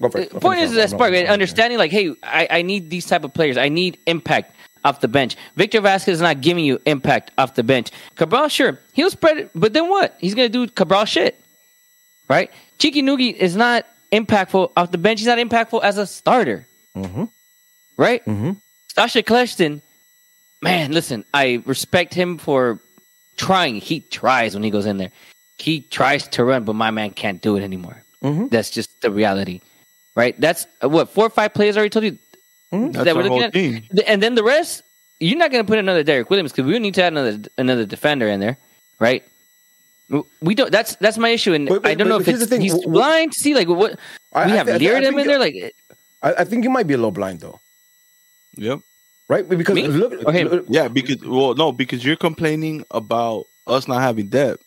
Go 0.00 0.08
for 0.08 0.20
it. 0.20 0.30
The 0.30 0.40
point 0.40 0.60
is 0.60 0.72
that 0.72 0.90
spark 0.90 1.12
understanding 1.14 1.78
like, 1.78 1.90
hey, 1.90 2.14
I, 2.22 2.48
I 2.50 2.62
need 2.62 2.90
these 2.90 3.06
type 3.06 3.24
of 3.24 3.34
players. 3.34 3.56
I 3.56 3.68
need 3.68 3.98
impact 4.06 4.54
off 4.84 5.00
the 5.00 5.08
bench. 5.08 5.36
Victor 5.56 5.80
Vazquez 5.80 6.08
is 6.08 6.20
not 6.20 6.40
giving 6.40 6.64
you 6.64 6.80
impact 6.86 7.30
off 7.38 7.54
the 7.54 7.62
bench. 7.62 7.90
Cabral, 8.16 8.48
sure, 8.48 8.78
he'll 8.92 9.10
spread 9.10 9.38
it, 9.38 9.50
but 9.54 9.72
then 9.72 9.88
what? 9.88 10.16
He's 10.18 10.34
gonna 10.34 10.48
do 10.48 10.66
Cabral 10.68 11.04
shit, 11.04 11.38
right? 12.28 12.50
Chiki 12.78 13.02
Nugi 13.02 13.34
is 13.34 13.56
not 13.56 13.86
impactful 14.12 14.72
off 14.76 14.90
the 14.90 14.98
bench. 14.98 15.20
He's 15.20 15.26
not 15.26 15.38
impactful 15.38 15.82
as 15.82 15.98
a 15.98 16.06
starter, 16.06 16.66
mm-hmm. 16.96 17.24
right? 17.96 18.24
Mm-hmm. 18.24 18.52
Sacha 18.94 19.22
Kljestan, 19.22 19.82
man, 20.62 20.92
listen, 20.92 21.24
I 21.34 21.62
respect 21.66 22.14
him 22.14 22.38
for 22.38 22.80
trying. 23.40 23.76
He 23.76 24.00
tries 24.00 24.54
when 24.54 24.62
he 24.62 24.70
goes 24.70 24.84
in 24.84 24.98
there. 24.98 25.10
He 25.58 25.80
tries 25.80 26.28
to 26.28 26.44
run, 26.44 26.64
but 26.64 26.74
my 26.74 26.90
man 26.90 27.10
can't 27.10 27.40
do 27.40 27.56
it 27.56 27.62
anymore. 27.62 28.04
Mm-hmm. 28.22 28.48
That's 28.48 28.70
just 28.70 29.00
the 29.00 29.10
reality, 29.10 29.60
right? 30.14 30.38
That's 30.38 30.66
uh, 30.84 30.88
what 30.90 31.08
four 31.08 31.26
or 31.26 31.30
five 31.30 31.54
players 31.54 31.76
already 31.76 31.90
told 31.90 32.04
you 32.04 32.18
mm-hmm. 32.72 32.92
that 32.92 33.16
we're 33.16 33.22
looking 33.22 33.42
at, 33.42 33.52
team. 33.52 33.84
and 34.06 34.22
then 34.22 34.34
the 34.34 34.44
rest. 34.44 34.82
You're 35.22 35.38
not 35.38 35.50
going 35.50 35.62
to 35.64 35.68
put 35.68 35.78
another 35.78 36.02
Derrick 36.02 36.30
Williams 36.30 36.52
because 36.52 36.64
we 36.64 36.78
need 36.78 36.94
to 36.94 37.02
add 37.02 37.12
another 37.12 37.38
another 37.58 37.84
defender 37.84 38.26
in 38.28 38.40
there, 38.40 38.56
right? 38.98 39.22
We 40.40 40.54
don't. 40.54 40.72
That's 40.72 40.96
that's 40.96 41.18
my 41.18 41.28
issue, 41.28 41.52
and 41.52 41.68
but, 41.68 41.82
but, 41.82 41.90
I 41.90 41.94
don't 41.94 42.08
know 42.08 42.20
if 42.20 42.28
it's 42.28 42.50
he's 42.56 42.74
what, 42.74 42.88
blind 42.88 43.32
to 43.32 43.38
see 43.38 43.54
like 43.54 43.68
what 43.68 43.98
I, 44.32 44.46
we 44.46 44.52
have 44.52 44.68
I, 44.68 44.74
I, 44.74 44.78
him 44.78 45.18
in 45.18 45.26
there. 45.26 45.38
Like, 45.38 45.74
I, 46.22 46.40
I 46.40 46.44
think 46.44 46.64
you 46.64 46.70
might 46.70 46.86
be 46.86 46.94
a 46.94 46.96
little 46.96 47.12
blind 47.12 47.40
though. 47.40 47.60
Yep 48.56 48.80
right? 49.30 49.48
Because 49.48 49.76
Me? 49.76 49.86
look, 49.86 50.12
okay. 50.12 50.44
look, 50.44 50.66
yeah, 50.68 50.88
because 50.88 51.24
well, 51.24 51.54
no, 51.54 51.70
because 51.70 52.04
you're 52.04 52.16
complaining 52.16 52.84
about 52.90 53.46
us 53.66 53.86
not 53.86 54.02
having 54.02 54.28
depth, 54.28 54.64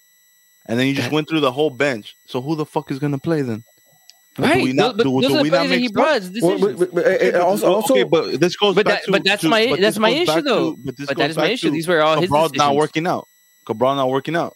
and 0.66 0.80
then 0.80 0.88
you 0.88 0.93
just 0.93 1.11
went 1.11 1.28
through 1.28 1.41
the 1.41 1.51
whole 1.51 1.70
bench. 1.70 2.16
So 2.28 2.41
who 2.41 2.55
the 2.55 2.66
fuck 2.66 2.89
is 2.89 2.97
gonna 2.97 3.20
play 3.20 3.41
then? 3.41 3.64
Right, 4.38 4.57
do 4.57 4.64
we 4.64 4.74
not, 4.74 4.97
do, 4.97 5.03
do 5.03 5.41
we 5.41 5.49
not 5.51 5.70
make 5.70 5.82
he 5.82 5.89
brought. 5.89 6.24
Well, 6.41 6.57
but, 6.57 6.80
but, 6.80 6.93
but, 6.95 7.36
also, 7.36 7.72
also, 7.72 7.93
okay, 7.93 8.03
but 8.03 8.39
this 8.39 8.55
goes 8.55 8.74
but 8.74 8.86
back 8.86 9.01
that, 9.01 9.05
to, 9.05 9.11
but 9.11 9.24
that's 9.24 9.41
to, 9.41 9.49
my 9.49 9.76
that's 9.80 9.99
my 9.99 10.09
issue 10.09 10.41
though. 10.41 10.72
To, 10.72 10.78
but, 10.78 10.95
but 10.97 11.18
that 11.18 11.30
is 11.30 11.38
my 11.38 11.49
issue. 11.49 11.70
These 11.70 11.88
were 11.88 12.01
all 12.01 12.16
Cabral 12.20 12.43
his 12.43 12.51
decisions. 12.53 12.70
not 12.70 12.76
working 12.76 13.05
out. 13.05 13.28
Cabral 13.66 13.95
not 13.95 14.09
working 14.09 14.36
out. 14.36 14.55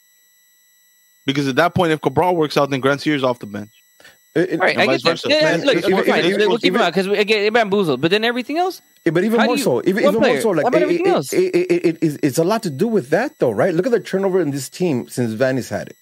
Because 1.28 1.48
at 1.50 1.58
that 1.58 1.76
point, 1.76 1.92
if 1.92 2.00
Cabral 2.00 2.38
works 2.38 2.56
out, 2.56 2.70
then 2.70 2.80
Grandsir's 2.80 3.24
off 3.24 3.40
the 3.40 3.46
bench. 3.46 3.77
It, 4.38 4.60
right, 4.60 4.78
I 4.78 4.86
get 4.86 5.02
that. 5.04 5.26
Yeah, 5.26 5.58
look, 5.66 5.78
even, 5.78 6.04
fine. 6.04 6.26
Even, 6.26 6.48
we'll 6.48 6.60
keep 6.60 6.76
him 6.76 6.82
out 6.82 6.94
because 6.94 7.08
we 7.10 7.24
get 7.26 7.52
bamboozled. 7.52 8.02
But 8.02 8.12
then 8.12 8.24
everything 8.24 8.60
else. 8.60 8.84
Yeah, 9.04 9.12
but 9.12 9.24
even 9.24 9.44
more 9.44 9.58
you, 9.58 9.64
so, 9.64 9.82
even, 9.84 10.04
even 10.04 10.22
more 10.22 10.40
so, 10.42 10.52
like 10.52 10.68
it, 10.68 10.82
everything 10.82 11.08
else? 11.08 11.34
It, 11.34 11.56
it, 11.56 12.04
it, 12.04 12.20
it's 12.22 12.38
a 12.38 12.44
lot 12.44 12.62
to 12.64 12.70
do 12.70 12.88
with 12.88 13.10
that, 13.10 13.40
though, 13.40 13.50
right? 13.50 13.74
Look 13.74 13.88
at 13.88 13.92
the 13.92 14.00
turnover 14.00 14.40
in 14.40 14.52
this 14.52 14.70
team 14.70 15.08
since 15.10 15.34
Vanney's 15.34 15.70
had 15.70 15.88
it, 15.88 15.98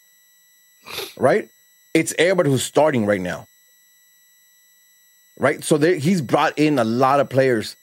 right? 1.16 1.50
It's 1.94 2.14
everybody 2.20 2.50
who's 2.50 2.64
starting 2.64 3.06
right 3.06 3.22
now, 3.22 3.48
right? 5.38 5.64
So 5.64 5.78
there, 5.78 5.96
he's 5.96 6.22
brought 6.22 6.60
in 6.60 6.78
a 6.78 6.84
lot 6.84 7.22
of 7.22 7.30
players 7.30 7.78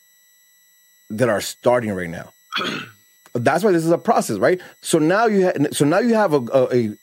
that 1.09 1.31
are 1.31 1.41
starting 1.41 1.93
right 1.95 2.11
now. 2.11 2.35
That's 3.35 3.65
why 3.65 3.73
this 3.73 3.87
is 3.87 3.91
a 3.91 3.97
process, 3.97 4.37
right? 4.37 4.61
So 4.83 4.99
now 4.99 5.25
you 5.25 5.47
ha- 5.47 5.69
so 5.73 5.87
now 5.87 6.01
you 6.01 6.15
have 6.15 6.35
a, 6.35 6.69
a 6.71 6.95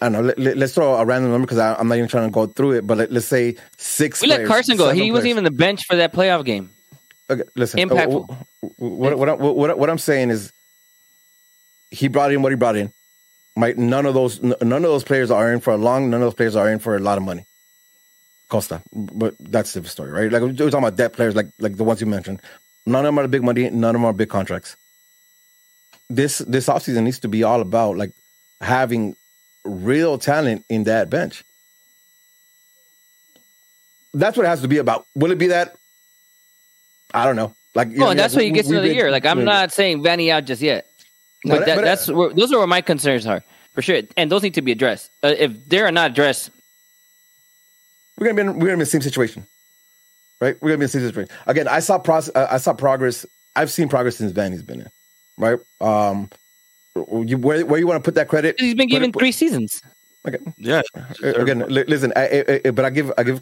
I 0.00 0.08
don't 0.08 0.26
know. 0.26 0.34
Let, 0.36 0.62
us 0.62 0.74
throw 0.74 0.94
a 0.94 1.04
random 1.04 1.32
number 1.32 1.46
because 1.46 1.58
I'm 1.58 1.88
not 1.88 1.96
even 1.96 2.08
trying 2.08 2.28
to 2.28 2.32
go 2.32 2.46
through 2.46 2.72
it. 2.72 2.86
But 2.86 2.98
let, 2.98 3.10
us 3.10 3.26
say 3.26 3.56
six. 3.76 4.20
We 4.20 4.28
players, 4.28 4.40
let 4.40 4.48
Carson 4.48 4.76
go. 4.76 4.90
He 4.90 5.00
players. 5.00 5.12
wasn't 5.12 5.30
even 5.30 5.44
the 5.44 5.50
bench 5.50 5.86
for 5.86 5.96
that 5.96 6.12
playoff 6.12 6.44
game. 6.44 6.70
Okay, 7.30 7.42
listen. 7.56 7.80
Uh, 7.80 7.84
Impactful. 7.84 8.36
What, 8.76 9.18
what, 9.18 9.38
what, 9.38 9.56
what, 9.56 9.78
what 9.78 9.90
I'm 9.90 9.98
saying 9.98 10.30
is, 10.30 10.52
he 11.90 12.08
brought 12.08 12.32
in 12.32 12.42
what 12.42 12.52
he 12.52 12.56
brought 12.56 12.76
in. 12.76 12.92
My, 13.56 13.74
none 13.76 14.06
of 14.06 14.14
those 14.14 14.40
none 14.40 14.54
of 14.60 14.82
those 14.82 15.02
players 15.02 15.32
are 15.32 15.52
in 15.52 15.60
for 15.60 15.72
a 15.72 15.76
long. 15.76 16.10
None 16.10 16.22
of 16.22 16.26
those 16.26 16.34
players 16.34 16.54
are 16.54 16.70
in 16.70 16.78
for 16.78 16.96
a 16.96 17.00
lot 17.00 17.18
of 17.18 17.24
money. 17.24 17.44
Costa, 18.48 18.82
but 18.92 19.34
that's 19.38 19.74
the 19.74 19.84
story, 19.84 20.10
right? 20.10 20.32
Like 20.32 20.42
we're 20.42 20.54
talking 20.54 20.78
about 20.78 20.96
debt 20.96 21.12
players, 21.12 21.34
like 21.34 21.48
like 21.58 21.76
the 21.76 21.84
ones 21.84 22.00
you 22.00 22.06
mentioned. 22.06 22.40
None 22.86 23.04
of 23.04 23.08
them 23.08 23.18
are 23.18 23.28
big 23.28 23.42
money. 23.42 23.68
None 23.68 23.94
of 23.94 24.00
them 24.00 24.04
are 24.04 24.12
big 24.12 24.30
contracts. 24.30 24.76
This 26.08 26.38
this 26.38 26.68
offseason 26.68 27.02
needs 27.02 27.18
to 27.20 27.28
be 27.28 27.42
all 27.42 27.60
about 27.60 27.96
like 27.96 28.12
having 28.60 29.16
real 29.68 30.18
talent 30.18 30.64
in 30.68 30.84
that 30.84 31.10
bench. 31.10 31.44
That's 34.14 34.36
what 34.36 34.46
it 34.46 34.48
has 34.48 34.62
to 34.62 34.68
be 34.68 34.78
about. 34.78 35.06
Will 35.14 35.30
it 35.30 35.38
be 35.38 35.48
that? 35.48 35.76
I 37.12 37.24
don't 37.24 37.36
know. 37.36 37.54
Like, 37.74 37.88
oh, 38.00 38.14
that's 38.14 38.34
what 38.34 38.44
you 38.44 38.52
get 38.52 38.64
to 38.66 38.72
another 38.72 38.92
year. 38.92 39.10
Like, 39.10 39.26
I'm 39.26 39.44
not 39.44 39.72
saying 39.72 40.02
Vanney 40.02 40.30
out 40.30 40.46
just 40.46 40.62
yet, 40.62 40.86
but, 41.44 41.66
that, 41.66 41.76
but 41.76 41.84
that's 41.84 42.08
where, 42.08 42.30
those 42.30 42.52
are 42.52 42.58
where 42.58 42.66
my 42.66 42.80
concerns 42.80 43.26
are 43.26 43.44
for 43.72 43.82
sure, 43.82 44.02
and 44.16 44.32
those 44.32 44.42
need 44.42 44.54
to 44.54 44.62
be 44.62 44.72
addressed. 44.72 45.10
Uh, 45.22 45.34
if 45.38 45.68
they're 45.68 45.90
not 45.92 46.10
addressed, 46.10 46.50
we're 48.18 48.26
gonna 48.26 48.34
be 48.34 48.40
in, 48.40 48.46
we're 48.58 48.66
gonna 48.66 48.66
be 48.66 48.72
in 48.72 48.78
the 48.80 48.86
same 48.86 49.02
situation, 49.02 49.46
right? 50.40 50.60
We're 50.60 50.70
gonna 50.70 50.78
be 50.78 50.84
in 50.84 50.86
the 50.86 50.88
same 50.88 51.02
situation 51.02 51.30
again. 51.46 51.68
I 51.68 51.80
saw 51.80 51.98
process. 51.98 52.34
Uh, 52.34 52.48
I 52.50 52.56
saw 52.56 52.72
progress. 52.72 53.24
I've 53.54 53.70
seen 53.70 53.88
progress 53.88 54.16
since 54.16 54.32
Vanney's 54.32 54.62
been 54.62 54.80
in, 54.80 54.88
right? 55.36 55.58
Um, 55.80 56.30
you, 57.26 57.38
where 57.38 57.64
where 57.66 57.78
you 57.78 57.86
want 57.86 58.02
to 58.02 58.06
put 58.06 58.14
that 58.14 58.28
credit? 58.28 58.56
He's 58.58 58.74
been 58.74 58.88
given 58.88 59.12
three 59.12 59.32
seasons. 59.32 59.82
Okay. 60.26 60.38
Yeah. 60.56 60.82
Again, 61.22 61.64
listen. 61.68 62.12
I, 62.16 62.22
I, 62.22 62.60
I, 62.64 62.70
but 62.70 62.84
I 62.84 62.90
give 62.90 63.12
I 63.16 63.22
give. 63.22 63.40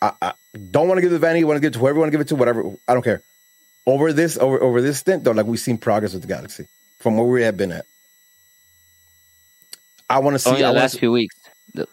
I, 0.00 0.12
I 0.20 0.32
don't 0.70 0.88
want 0.88 0.98
to 0.98 1.02
give 1.02 1.10
the 1.10 1.24
Vanney. 1.24 1.44
Want 1.44 1.56
to 1.56 1.60
give 1.60 1.70
it 1.70 1.74
to 1.74 1.78
whoever 1.78 1.98
I 1.98 2.00
want 2.00 2.08
to 2.08 2.18
give 2.18 2.20
it 2.20 2.28
to. 2.28 2.36
Whatever. 2.36 2.64
I 2.88 2.94
don't 2.94 3.02
care. 3.02 3.22
Over 3.86 4.12
this 4.12 4.38
over 4.38 4.62
over 4.62 4.80
this 4.80 4.98
stint 4.98 5.24
though, 5.24 5.32
like 5.32 5.46
we've 5.46 5.60
seen 5.60 5.78
progress 5.78 6.12
with 6.12 6.22
the 6.22 6.28
Galaxy 6.28 6.66
from 6.98 7.16
where 7.16 7.26
we 7.26 7.42
have 7.42 7.56
been 7.56 7.72
at. 7.72 7.84
I 10.08 10.18
want 10.18 10.38
to 10.38 10.48
oh, 10.48 10.54
see 10.54 10.62
Only 10.62 10.62
the 10.62 10.80
last 10.80 10.98
few 10.98 11.10
weeks. 11.10 11.34
The, 11.74 11.88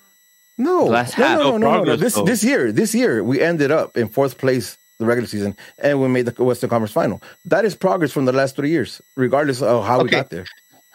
no, 0.57 0.85
the 0.85 0.91
last 0.91 1.17
no, 1.17 1.25
half. 1.25 1.39
no, 1.39 1.51
no, 1.51 1.57
no, 1.57 1.77
no, 1.77 1.83
no. 1.83 1.95
This 1.95 2.15
this 2.25 2.43
year, 2.43 2.71
this 2.71 2.93
year 2.93 3.23
we 3.23 3.41
ended 3.41 3.71
up 3.71 3.97
in 3.97 4.09
fourth 4.09 4.37
place 4.37 4.77
the 4.99 5.05
regular 5.05 5.27
season, 5.27 5.55
and 5.79 6.01
we 6.01 6.07
made 6.09 6.25
the 6.25 6.43
Western 6.43 6.69
Conference 6.69 6.91
Final. 6.91 7.21
That 7.45 7.65
is 7.65 7.73
progress 7.73 8.11
from 8.11 8.25
the 8.25 8.33
last 8.33 8.55
three 8.55 8.69
years, 8.69 9.01
regardless 9.15 9.61
of 9.61 9.85
how 9.85 9.95
okay. 9.95 10.03
we 10.03 10.09
got 10.09 10.29
there. 10.29 10.45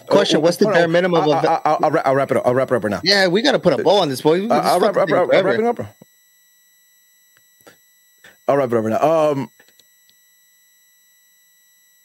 Question: 0.09 0.43
What's 0.43 0.59
the 0.59 0.67
bare 0.67 0.89
minimum 0.89 1.23
of? 1.23 1.45
I'll, 1.65 1.91
wrap 1.91 2.31
it 2.31 2.37
up. 2.37 2.47
I'll 2.47 2.55
wrap 2.55 2.71
it 2.71 2.77
up 2.77 2.85
right 2.85 2.91
now. 2.91 3.01
Yeah, 3.05 3.29
we 3.29 3.43
got 3.43 3.53
to 3.53 3.59
put 3.59 3.79
a 3.79 3.83
bow 3.83 3.99
on 3.99 4.09
this 4.09 4.21
boy. 4.21 4.47
I'll 4.49 4.81
wrap, 4.81 4.97
wrap, 4.97 5.09
wrap, 5.09 5.29
wrap 5.29 5.45
it 5.47 5.65
up. 5.65 5.97
I'll 8.47 8.57
wrap 8.57 8.71
it 8.71 8.77
up 8.77 8.85
right 8.85 9.01
now. 9.01 9.31
Um, 9.31 9.51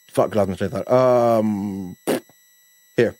fuck, 0.09 0.33
lost 0.33 0.49
my 0.49 0.55
train 0.55 0.71
of 0.73 0.85
thought. 0.85 0.91
Um, 0.91 1.97
here, 2.95 3.15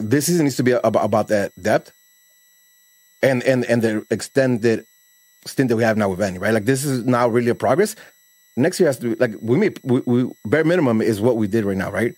this 0.00 0.26
season 0.26 0.44
needs 0.44 0.56
to 0.56 0.62
be 0.62 0.72
about, 0.72 1.04
about 1.04 1.28
that 1.28 1.52
depth, 1.60 1.92
and 3.22 3.42
and 3.44 3.64
and 3.66 3.82
the 3.82 4.06
extended 4.10 4.86
stint 5.46 5.68
that 5.68 5.76
we 5.76 5.84
have 5.84 5.96
now 5.96 6.08
with 6.08 6.18
Vanney, 6.18 6.40
right? 6.40 6.54
Like 6.54 6.64
this 6.64 6.84
is 6.84 7.04
now 7.04 7.28
really 7.28 7.50
a 7.50 7.54
progress. 7.54 7.94
Next 8.56 8.80
year 8.80 8.88
has 8.88 8.98
to 8.98 9.10
be 9.10 9.14
like 9.16 9.34
we 9.40 9.56
may 9.56 9.70
we, 9.82 10.00
we 10.04 10.30
bare 10.44 10.64
minimum 10.64 11.00
is 11.00 11.20
what 11.20 11.36
we 11.36 11.46
did 11.46 11.64
right 11.64 11.76
now, 11.76 11.90
right? 11.90 12.14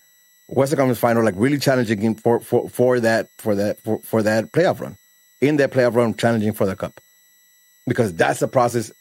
Western 0.47 0.77
Conference 0.77 0.99
final, 0.99 1.23
like 1.23 1.33
really 1.37 1.57
challenging 1.57 2.15
for 2.15 2.39
for 2.39 2.69
for 2.69 2.99
that 2.99 3.29
for 3.37 3.55
that 3.55 3.81
for, 3.81 3.99
for 3.99 4.21
that 4.23 4.51
playoff 4.51 4.79
run. 4.79 4.97
In 5.41 5.57
that 5.57 5.71
playoff 5.71 5.95
run, 5.95 6.15
challenging 6.15 6.53
for 6.53 6.65
the 6.65 6.75
cup, 6.75 6.99
because 7.87 8.13
that's 8.13 8.39
the 8.39 8.47
process. 8.47 8.91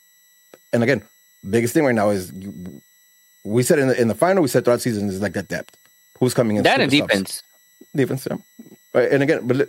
And 0.72 0.82
again, 0.82 1.02
biggest 1.48 1.74
thing 1.74 1.84
right 1.84 1.94
now 1.94 2.10
is 2.10 2.32
you, 2.32 2.82
we 3.44 3.62
said 3.62 3.78
in 3.78 3.88
the 3.88 4.00
in 4.00 4.08
the 4.08 4.14
final, 4.14 4.42
we 4.42 4.48
said 4.48 4.64
throughout 4.64 4.76
the 4.76 4.82
season 4.82 5.08
is 5.08 5.20
like 5.20 5.34
that 5.34 5.48
depth. 5.48 5.76
Who's 6.18 6.34
coming 6.34 6.56
in? 6.56 6.62
That 6.62 6.80
and 6.80 6.90
defense. 6.90 7.42
Defense, 7.94 8.26
yeah. 8.28 8.38
Right, 8.92 9.12
and 9.12 9.22
again, 9.22 9.46
but 9.46 9.68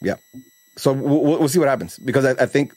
yeah. 0.00 0.16
So 0.76 0.92
we'll, 0.92 1.38
we'll 1.38 1.48
see 1.48 1.58
what 1.58 1.68
happens 1.68 1.98
because 1.98 2.24
I, 2.24 2.42
I 2.42 2.46
think 2.46 2.74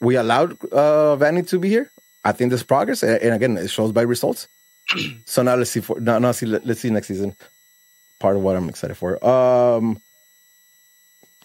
we 0.00 0.16
allowed 0.16 0.52
uh, 0.72 1.16
Vanney 1.16 1.46
to 1.48 1.58
be 1.58 1.68
here. 1.68 1.90
I 2.24 2.32
think 2.32 2.50
there's 2.50 2.62
progress, 2.62 3.02
and 3.02 3.34
again, 3.34 3.56
it 3.56 3.68
shows 3.68 3.92
by 3.92 4.02
results. 4.02 4.48
so 5.24 5.42
now 5.42 5.54
let's 5.56 5.70
see 5.70 5.80
for 5.80 5.98
now, 6.00 6.18
now 6.18 6.32
see 6.32 6.46
let's 6.46 6.80
see 6.80 6.90
next 6.90 7.08
season. 7.08 7.34
Part 8.18 8.36
of 8.36 8.42
what 8.42 8.56
I'm 8.56 8.68
excited 8.68 8.96
for. 8.96 9.24
Um, 9.24 10.00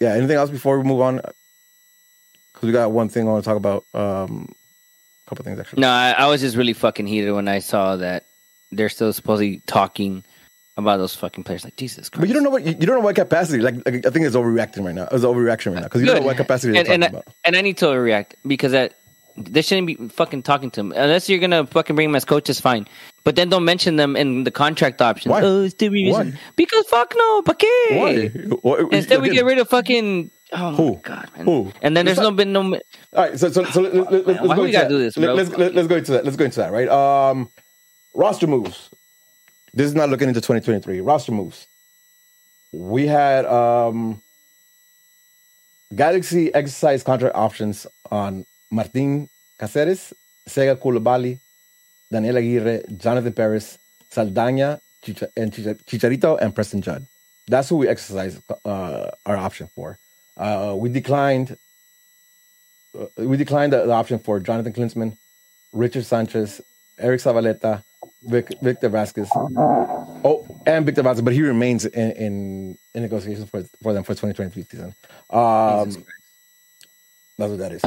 yeah. 0.00 0.14
Anything 0.14 0.36
else 0.36 0.50
before 0.50 0.78
we 0.78 0.84
move 0.84 1.00
on? 1.00 1.16
Because 1.16 2.66
we 2.66 2.72
got 2.72 2.92
one 2.92 3.08
thing 3.08 3.28
I 3.28 3.32
want 3.32 3.44
to 3.44 3.48
talk 3.48 3.56
about. 3.56 3.84
Um, 3.92 4.54
a 5.26 5.28
couple 5.28 5.44
things 5.44 5.60
actually. 5.60 5.80
No, 5.82 5.90
I, 5.90 6.12
I 6.12 6.26
was 6.26 6.40
just 6.40 6.56
really 6.56 6.72
fucking 6.72 7.06
heated 7.06 7.32
when 7.32 7.48
I 7.48 7.58
saw 7.58 7.96
that 7.96 8.24
they're 8.70 8.88
still 8.88 9.12
supposedly 9.12 9.62
talking 9.66 10.24
about 10.76 10.96
those 10.96 11.14
fucking 11.14 11.44
players. 11.44 11.64
Like 11.64 11.76
Jesus 11.76 12.08
Christ! 12.08 12.20
But 12.20 12.28
you 12.28 12.34
don't 12.34 12.42
know 12.42 12.50
what 12.50 12.64
you, 12.64 12.74
don't 12.74 12.96
know 12.96 13.00
what 13.00 13.14
capacity. 13.14 13.62
Like, 13.62 13.76
like 13.86 14.06
I 14.06 14.10
think 14.10 14.26
it's 14.26 14.36
overreacting 14.36 14.84
right 14.84 14.94
now. 14.94 15.08
It's 15.12 15.24
overreaction 15.24 15.74
right 15.74 15.80
now 15.80 15.82
because 15.84 16.00
you 16.00 16.06
Good. 16.06 16.14
don't 16.14 16.22
know 16.22 16.26
what 16.28 16.36
capacity 16.36 16.76
and, 16.76 16.86
they're 16.86 16.94
and 16.94 17.02
talking 17.02 17.16
I, 17.16 17.20
about. 17.20 17.34
And 17.44 17.56
I 17.56 17.60
need 17.60 17.76
to 17.78 17.86
overreact 17.86 18.34
because 18.46 18.72
that 18.72 18.94
they 19.36 19.62
shouldn't 19.62 19.86
be 19.86 20.08
fucking 20.08 20.42
talking 20.42 20.70
to 20.72 20.80
him 20.80 20.92
unless 20.92 21.28
you're 21.28 21.38
gonna 21.38 21.66
fucking 21.66 21.96
bring 21.96 22.10
him 22.10 22.14
as 22.14 22.24
coach. 22.24 22.44
coaches. 22.44 22.60
Fine, 22.60 22.86
but 23.24 23.36
then 23.36 23.48
don't 23.48 23.64
mention 23.64 23.96
them 23.96 24.16
in 24.16 24.44
the 24.44 24.50
contract 24.50 25.00
options. 25.00 25.30
Why? 25.30 25.42
Oh, 25.42 25.68
still 25.68 25.92
Why? 25.92 26.32
Because 26.56 26.86
fuck 26.86 27.14
no, 27.16 27.42
pa 27.42 27.54
Why? 27.90 28.30
Instead, 28.90 29.22
we 29.22 29.30
get 29.30 29.44
rid 29.44 29.58
of 29.58 29.68
fucking. 29.68 30.30
Oh 30.54 30.74
Who? 30.74 30.94
my 30.94 31.00
god, 31.00 31.30
man. 31.36 31.46
Who? 31.46 31.72
And 31.80 31.96
then 31.96 32.04
there's 32.04 32.18
not, 32.18 32.24
no 32.24 32.30
been 32.32 32.52
no. 32.52 32.62
All 32.62 32.80
right, 33.14 33.38
so 33.38 33.50
so, 33.50 33.64
so 33.64 33.80
let, 33.80 33.94
let, 33.94 34.26
let's 34.26 34.40
Why 34.40 34.56
go 34.56 34.62
we 34.62 34.68
into 34.68 34.72
gotta 34.72 34.84
that. 34.84 34.88
do 34.88 34.98
this, 34.98 35.14
bro? 35.14 35.34
Let's 35.34 35.50
let, 35.50 35.74
let's 35.74 35.88
go 35.88 35.96
into 35.96 36.12
that. 36.12 36.24
Let's 36.24 36.36
go 36.36 36.44
into 36.44 36.60
that. 36.60 36.72
Right. 36.72 36.88
Um, 36.88 37.48
roster 38.14 38.46
moves. 38.46 38.90
This 39.74 39.86
is 39.86 39.94
not 39.94 40.10
looking 40.10 40.28
into 40.28 40.40
2023. 40.40 41.00
Roster 41.00 41.32
moves. 41.32 41.66
We 42.72 43.06
had 43.06 43.46
um 43.46 44.20
Galaxy 45.94 46.52
exercise 46.54 47.02
contract 47.02 47.36
options 47.36 47.86
on 48.10 48.46
Martin 48.72 49.28
Caceres, 49.58 50.14
Sega 50.48 50.76
Coulibaly, 50.76 51.38
Daniel 52.10 52.38
Aguirre, 52.38 52.82
Jonathan 52.96 53.32
Perez, 53.32 53.78
Saldana, 54.08 54.80
Chicha- 55.02 55.30
and 55.36 55.52
Chicha- 55.52 55.76
Chicharito, 55.86 56.38
and 56.40 56.54
Preston 56.54 56.80
Judd. 56.80 57.06
That's 57.46 57.68
who 57.68 57.76
we 57.76 57.88
exercised 57.88 58.40
uh, 58.64 59.10
our 59.26 59.36
option 59.36 59.68
for. 59.74 59.98
Uh, 60.36 60.74
we 60.76 60.88
declined. 60.88 61.56
Uh, 62.98 63.06
we 63.16 63.36
declined 63.36 63.72
the, 63.72 63.84
the, 63.86 63.92
option 63.92 64.18
for 64.18 64.38
Jonathan 64.40 64.72
Klinsmann, 64.72 65.16
Richard 65.72 66.04
Sanchez, 66.04 66.60
Eric 66.98 67.20
Zavaleta, 67.20 67.82
Vic, 68.24 68.52
Victor 68.62 68.90
Vazquez. 68.90 69.28
Oh, 70.24 70.46
and 70.66 70.86
Victor 70.86 71.02
Vazquez, 71.02 71.24
but 71.24 71.34
he 71.34 71.42
remains 71.42 71.84
in 71.84 72.12
in, 72.12 72.78
in 72.94 73.02
negotiations 73.02 73.48
for 73.50 73.64
for 73.82 73.92
them 73.92 74.04
for 74.04 74.14
2023 74.14 74.64
season. 74.70 74.94
Um, 75.30 76.04
that's 77.38 77.50
what 77.50 77.58
that 77.58 77.72
is. 77.72 77.82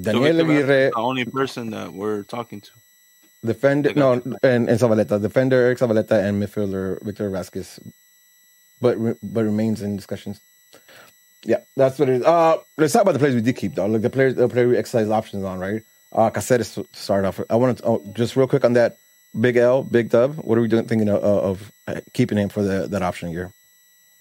Daniel 0.00 0.40
Aguirre, 0.40 0.90
the 0.90 0.96
only 0.96 1.24
person 1.24 1.70
that 1.70 1.92
we're 1.92 2.22
talking 2.22 2.60
to. 2.60 2.70
Defender, 3.44 3.92
no, 3.94 4.12
and, 4.12 4.68
and 4.68 4.68
Zavaleta, 4.68 5.20
defender 5.20 5.56
Eric 5.56 5.78
Zavaleta, 5.78 6.24
and 6.24 6.42
midfielder 6.42 7.02
Victor 7.02 7.30
Vazquez, 7.30 7.80
but 8.80 8.96
but 9.22 9.44
remains 9.44 9.82
in 9.82 9.96
discussions. 9.96 10.40
Yeah, 11.44 11.58
that's 11.76 11.98
what 11.98 12.08
it 12.08 12.16
is. 12.16 12.22
Uh, 12.22 12.58
let's 12.78 12.92
talk 12.92 13.02
about 13.02 13.12
the 13.12 13.18
players 13.18 13.34
we 13.34 13.40
did 13.40 13.56
keep 13.56 13.74
though. 13.74 13.86
Like 13.86 14.02
the 14.02 14.10
players, 14.10 14.36
the 14.36 14.48
player 14.48 14.68
we 14.68 14.76
exercise 14.76 15.10
options 15.10 15.44
on, 15.44 15.58
right? 15.58 15.82
Uh, 16.12 16.30
Caceres 16.30 16.74
to 16.74 16.86
start 16.92 17.24
off. 17.24 17.40
I 17.50 17.56
want 17.56 17.78
to 17.78 17.84
oh, 17.84 18.12
just 18.14 18.36
real 18.36 18.46
quick 18.46 18.64
on 18.64 18.74
that. 18.74 18.98
Big 19.40 19.56
L, 19.56 19.82
Big 19.82 20.10
Dub. 20.10 20.36
What 20.36 20.58
are 20.58 20.60
we 20.60 20.68
doing? 20.68 20.86
Thinking 20.86 21.08
of, 21.08 21.22
of 21.22 21.72
keeping 22.12 22.38
him 22.38 22.50
for 22.50 22.62
the 22.62 22.86
that 22.88 23.02
option 23.02 23.30
year? 23.30 23.50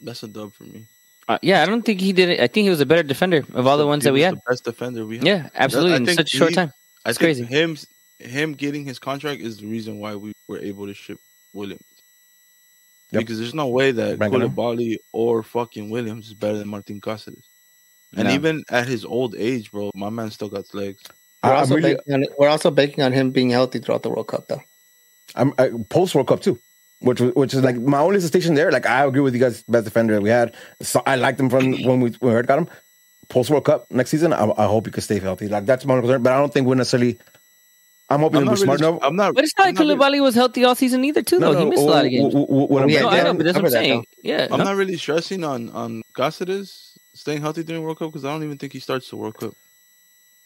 That's 0.02 0.24
a 0.24 0.28
dub 0.28 0.54
for 0.54 0.64
me. 0.64 0.88
Uh, 1.32 1.38
yeah, 1.42 1.64
I 1.64 1.66
don't 1.66 1.84
think 1.84 2.02
he 2.02 2.12
did 2.12 2.28
it. 2.28 2.42
I 2.42 2.48
think 2.48 2.66
he 2.66 2.70
was 2.70 2.82
a 2.82 2.86
better 2.86 3.04
defender 3.04 3.46
of 3.54 3.66
all 3.66 3.78
the 3.78 3.88
ones 3.88 4.04
that 4.04 4.12
we 4.12 4.20
had. 4.20 4.36
The 4.36 4.42
best 4.50 4.66
defender 4.66 5.06
we 5.06 5.18
had. 5.18 5.26
Yeah, 5.26 5.50
absolutely. 5.56 5.96
in 5.96 6.08
such 6.08 6.34
a 6.34 6.38
short 6.38 6.54
time. 6.54 6.74
It's 7.06 7.18
crazy. 7.18 7.46
Him, 7.46 7.78
him 8.20 8.52
getting 8.52 8.84
his 8.84 9.00
contract 9.00 9.42
is 9.42 9.58
the 9.58 9.66
reason 9.66 9.98
why 10.00 10.14
we 10.14 10.34
were 10.50 10.60
able 10.60 10.88
to 10.88 10.94
ship 10.94 11.20
Williams. 11.54 11.86
Yep. 13.12 13.22
Because 13.22 13.40
there's 13.40 13.54
no 13.54 13.70
way 13.70 13.94
that 13.94 14.20
Coulibaly 14.20 14.98
or 15.14 15.42
fucking 15.42 15.90
Williams 15.90 16.28
is 16.28 16.34
better 16.34 16.58
than 16.58 16.68
Martin 16.68 17.00
Caceres. 17.00 17.48
And 18.18 18.28
no. 18.28 18.34
even 18.34 18.66
at 18.70 18.88
his 18.88 19.06
old 19.06 19.34
age, 19.36 19.72
bro, 19.72 19.90
my 19.96 20.10
man 20.10 20.32
still 20.32 20.50
got 20.50 20.74
legs. 20.74 21.02
We're 21.46 21.54
also, 21.54 21.76
really, 21.76 21.98
on, 22.12 22.26
we're 22.38 22.50
also, 22.50 22.72
banking 22.72 23.06
on 23.06 23.14
him 23.14 23.32
being 23.32 23.52
healthy 23.52 23.80
throughout 23.80 24.04
the 24.04 24.10
World 24.10 24.28
Cup, 24.28 24.50
though. 24.50 24.62
I'm 25.34 25.54
post 25.86 26.14
World 26.14 26.28
Cup 26.28 26.42
too, 26.42 26.60
which 27.02 27.20
which 27.20 27.54
is 27.54 27.64
like 27.64 27.76
my 27.78 28.00
only 28.00 28.16
hesitation 28.16 28.56
there. 28.56 28.72
Like 28.72 28.86
I 28.86 29.06
agree 29.06 29.22
with 29.22 29.34
you 29.34 29.40
guys, 29.40 29.64
best 29.64 29.86
defender 29.86 30.14
that 30.16 30.22
we 30.22 30.30
had. 30.30 30.56
So 30.82 31.02
I 31.06 31.16
liked 31.16 31.40
him 31.40 31.50
from 31.50 31.72
when 31.84 32.00
we 32.00 32.10
when 32.12 32.16
we 32.22 32.32
heard 32.32 32.48
got 32.48 32.60
him. 32.60 32.70
Post 33.30 33.50
World 33.50 33.64
Cup 33.66 33.90
next 33.90 34.10
season, 34.10 34.34
I, 34.34 34.44
I, 34.58 34.66
hope 34.66 34.86
he 34.86 34.92
could 34.92 35.04
stay 35.04 35.18
healthy. 35.18 35.48
Like 35.48 35.66
that's 35.66 35.86
my 35.86 36.00
concern, 36.00 36.22
but 36.22 36.34
I 36.34 36.38
don't 36.38 36.54
think 36.54 36.68
we're 36.68 36.76
necessarily. 36.76 37.18
I'm 38.10 38.20
hoping 38.20 38.42
I'm 38.42 38.46
we're 38.46 38.54
really, 38.54 38.64
smart 38.64 38.82
enough. 38.82 39.00
I'm 39.02 39.16
not. 39.16 39.36
But 39.36 39.46
it's 39.46 39.54
not 39.58 39.68
like 39.68 39.76
Coulibaly 39.76 40.22
was 40.22 40.36
healthy 40.36 40.66
all 40.66 40.76
season 40.76 41.06
either, 41.06 41.22
too. 41.22 41.40
No, 41.40 41.54
though 41.54 41.60
no, 41.60 41.66
he 41.66 41.70
missed 41.70 41.82
oh, 41.84 41.88
a 41.88 41.92
lot 41.92 42.06
of 42.06 42.12
games. 42.12 42.34
What, 42.36 42.90
yeah, 42.90 43.08
I 43.08 43.24
know, 43.24 43.34
but 43.36 43.46
that's 43.46 43.56
what 43.56 43.66
I'm 43.66 43.72
saying. 43.72 44.06
yeah, 44.22 44.48
I'm 44.52 44.60
no. 44.60 44.66
not 44.66 44.76
really 44.76 44.98
stressing 44.98 45.46
on 45.46 45.70
on 45.70 46.02
Caceres 46.14 46.98
staying 47.14 47.42
healthy 47.42 47.64
during 47.64 47.84
World 47.84 48.00
Cup 48.00 48.12
because 48.12 48.26
I 48.26 48.34
don't 48.34 48.44
even 48.44 48.58
think 48.58 48.74
he 48.74 48.80
starts 48.80 49.10
the 49.10 49.16
World 49.16 49.38
Cup. 49.38 49.54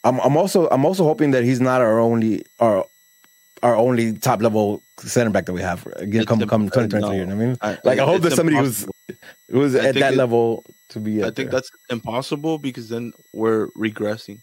I'm, 0.04 0.20
I'm 0.20 0.36
also 0.36 0.68
I'm 0.68 0.84
also 0.84 1.02
hoping 1.02 1.32
that 1.32 1.42
he's 1.42 1.60
not 1.60 1.80
our 1.80 1.98
only 1.98 2.44
our 2.60 2.86
our 3.62 3.76
only 3.76 4.12
top 4.12 4.42
level 4.42 4.82
center 4.98 5.30
back 5.30 5.46
that 5.46 5.52
we 5.52 5.62
have 5.62 5.86
again 5.96 6.24
come 6.24 6.40
come 6.46 6.62
uh, 6.62 6.70
2023. 6.70 7.00
No, 7.00 7.12
you 7.12 7.26
know 7.26 7.34
what 7.34 7.42
I 7.42 7.46
mean? 7.46 7.56
I, 7.62 7.78
like 7.84 7.98
I, 7.98 8.04
hope 8.04 8.22
that 8.22 8.32
somebody 8.32 8.56
impossible. 8.58 8.94
who's 9.48 9.56
was 9.56 9.74
at 9.74 9.94
that 9.94 10.14
it, 10.14 10.16
level 10.16 10.64
to 10.90 11.00
be. 11.00 11.22
I 11.22 11.26
think 11.26 11.36
there. 11.36 11.50
that's 11.50 11.70
impossible 11.90 12.58
because 12.58 12.88
then 12.88 13.12
we're 13.32 13.68
regressing 13.68 14.40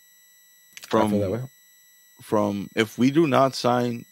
from 0.87 1.49
from 2.21 2.69
if 2.75 2.97
we 2.97 3.11
do 3.11 3.27
not 3.27 3.55
sign 3.55 4.05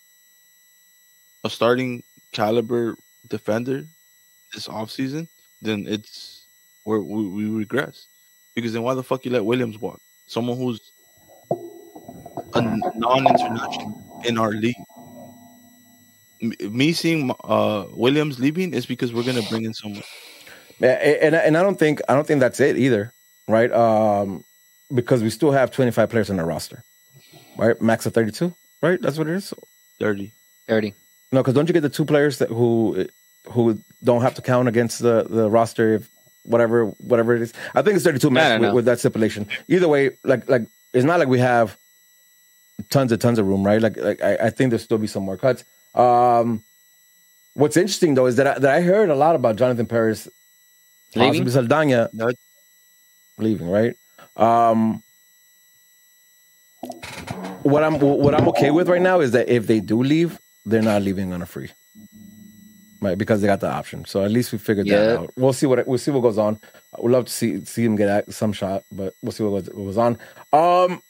a 1.44 1.50
starting 1.50 2.04
caliber 2.32 2.96
defender 3.28 3.86
this 4.54 4.68
offseason, 4.68 5.28
then 5.62 5.86
it's 5.88 6.46
where 6.84 7.00
we, 7.00 7.28
we 7.28 7.46
regress. 7.46 8.08
Because 8.56 8.74
then 8.74 8.84
why 8.84 8.94
the 8.94 9.04
fuck 9.04 9.26
you 9.26 9.32
let 9.32 9.46
Williams 9.46 9.80
walk? 9.80 10.02
Someone 10.28 10.58
who's 10.58 10.92
a 12.54 12.62
non-international 12.96 14.11
in 14.26 14.38
our 14.38 14.52
league. 14.52 14.76
Me 16.42 16.92
seeing 16.92 17.32
uh, 17.44 17.86
Williams 17.92 18.40
leaving 18.40 18.74
is 18.74 18.86
because 18.86 19.14
we're 19.14 19.24
gonna 19.24 19.44
bring 19.50 19.64
in 19.64 19.74
someone. 19.74 20.04
Yeah, 20.80 20.94
And 20.94 21.36
and 21.36 21.58
I 21.58 21.62
don't 21.62 21.78
think 21.78 22.02
I 22.10 22.16
don't 22.16 22.26
think 22.26 22.40
that's 22.40 22.60
it 22.60 22.78
either, 22.78 23.14
right? 23.48 23.72
Um, 23.72 24.44
because 24.94 25.22
we 25.22 25.30
still 25.30 25.52
have 25.52 25.72
25 25.72 26.10
players 26.10 26.30
on 26.30 26.38
the 26.38 26.44
roster, 26.44 26.84
right? 27.58 27.80
Max 27.82 28.06
of 28.06 28.14
32, 28.14 28.54
right? 28.82 29.00
That's 29.00 29.18
what 29.18 29.28
it 29.28 29.36
is. 29.36 29.54
30. 30.00 30.32
30. 30.68 30.94
No, 31.32 31.42
because 31.42 31.54
don't 31.54 31.68
you 31.68 31.74
get 31.74 31.82
the 31.82 31.90
two 31.90 32.06
players 32.06 32.40
that 32.40 32.50
who 32.50 33.08
who 33.52 33.80
don't 34.04 34.22
have 34.22 34.36
to 34.36 34.42
count 34.42 34.68
against 34.68 35.00
the 35.00 35.26
the 35.30 35.50
roster 35.50 35.96
if 35.96 36.10
whatever 36.44 36.88
whatever 36.98 37.36
it 37.36 37.42
is? 37.44 37.54
I 37.76 37.84
think 37.84 37.96
it's 37.96 38.06
32 38.06 38.30
max 38.32 38.60
with, 38.60 38.74
with 38.74 38.86
that 38.86 39.00
stipulation. 39.00 39.48
Either 39.68 39.88
way, 39.88 40.18
like 40.24 40.50
like 40.50 40.64
it's 40.94 41.06
not 41.06 41.20
like 41.20 41.28
we 41.28 41.40
have 41.40 41.78
tons 42.90 43.12
of 43.12 43.20
tons 43.20 43.40
of 43.40 43.48
room, 43.48 43.64
right? 43.64 43.82
Like, 43.82 43.98
like 43.98 44.22
I, 44.22 44.36
I 44.36 44.50
think 44.50 44.72
there'll 44.72 44.84
still 44.84 44.98
be 44.98 45.08
some 45.08 45.24
more 45.24 45.38
cuts. 45.38 45.64
Um, 45.96 46.64
what's 47.54 47.78
interesting 47.78 48.16
though 48.16 48.28
is 48.28 48.36
that 48.38 48.48
I, 48.48 48.60
that 48.60 48.74
I 48.74 48.82
heard 48.82 49.10
a 49.10 49.16
lot 49.16 49.36
about 49.36 49.56
Jonathan 49.56 49.86
Perez, 49.86 50.30
leaving 51.16 51.50
Saldana 51.50 52.10
no. 52.14 52.32
leaving, 53.38 53.70
right? 53.70 53.96
Um, 54.36 55.04
what 57.64 57.84
I'm 57.84 58.00
what 58.00 58.34
I'm 58.34 58.48
okay 58.50 58.72
with 58.72 58.90
right 58.90 59.02
now 59.02 59.20
is 59.20 59.32
that 59.32 59.50
if 59.50 59.68
they 59.68 59.80
do 59.80 60.02
leave, 60.02 60.40
they're 60.66 60.82
not 60.82 61.02
leaving 61.02 61.34
on 61.34 61.42
a 61.42 61.46
free, 61.46 61.70
right? 63.02 63.18
Because 63.18 63.42
they 63.42 63.48
got 63.48 63.60
the 63.60 63.72
option. 63.72 64.06
So 64.06 64.24
at 64.24 64.32
least 64.32 64.52
we 64.52 64.58
figured 64.58 64.88
yeah. 64.88 64.98
that 64.98 65.20
out. 65.20 65.32
We'll 65.38 65.54
see 65.54 65.66
what 65.66 65.86
we'll 65.88 66.00
see 66.00 66.12
what 66.12 66.22
goes 66.22 66.38
on. 66.38 66.60
We'd 67.00 67.12
love 67.12 67.26
to 67.26 67.32
see 67.32 67.64
see 67.66 67.84
him 67.84 67.96
get 67.96 68.32
some 68.34 68.54
shot, 68.54 68.84
but 68.92 69.14
we'll 69.22 69.32
see 69.32 69.44
what 69.44 69.66
goes, 69.66 69.76
what 69.76 69.86
goes 69.86 69.98
on. 69.98 70.18
Um, 70.54 71.02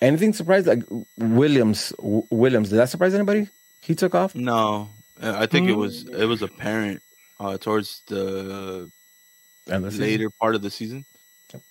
Anything 0.00 0.32
surprised? 0.32 0.66
Like 0.66 0.84
Williams, 1.16 1.92
Williams, 1.98 2.70
did 2.70 2.76
that 2.76 2.88
surprise 2.88 3.14
anybody? 3.14 3.48
He 3.80 3.94
took 3.94 4.14
off. 4.14 4.34
No, 4.34 4.90
I 5.20 5.46
think 5.46 5.66
mm-hmm. 5.66 5.74
it 5.74 5.76
was 5.76 6.08
it 6.08 6.26
was 6.26 6.42
apparent 6.42 7.02
uh, 7.40 7.58
towards 7.58 8.02
the, 8.06 8.90
the 9.66 9.78
later 9.80 10.30
part 10.30 10.54
of 10.54 10.62
the 10.62 10.70
season. 10.70 11.04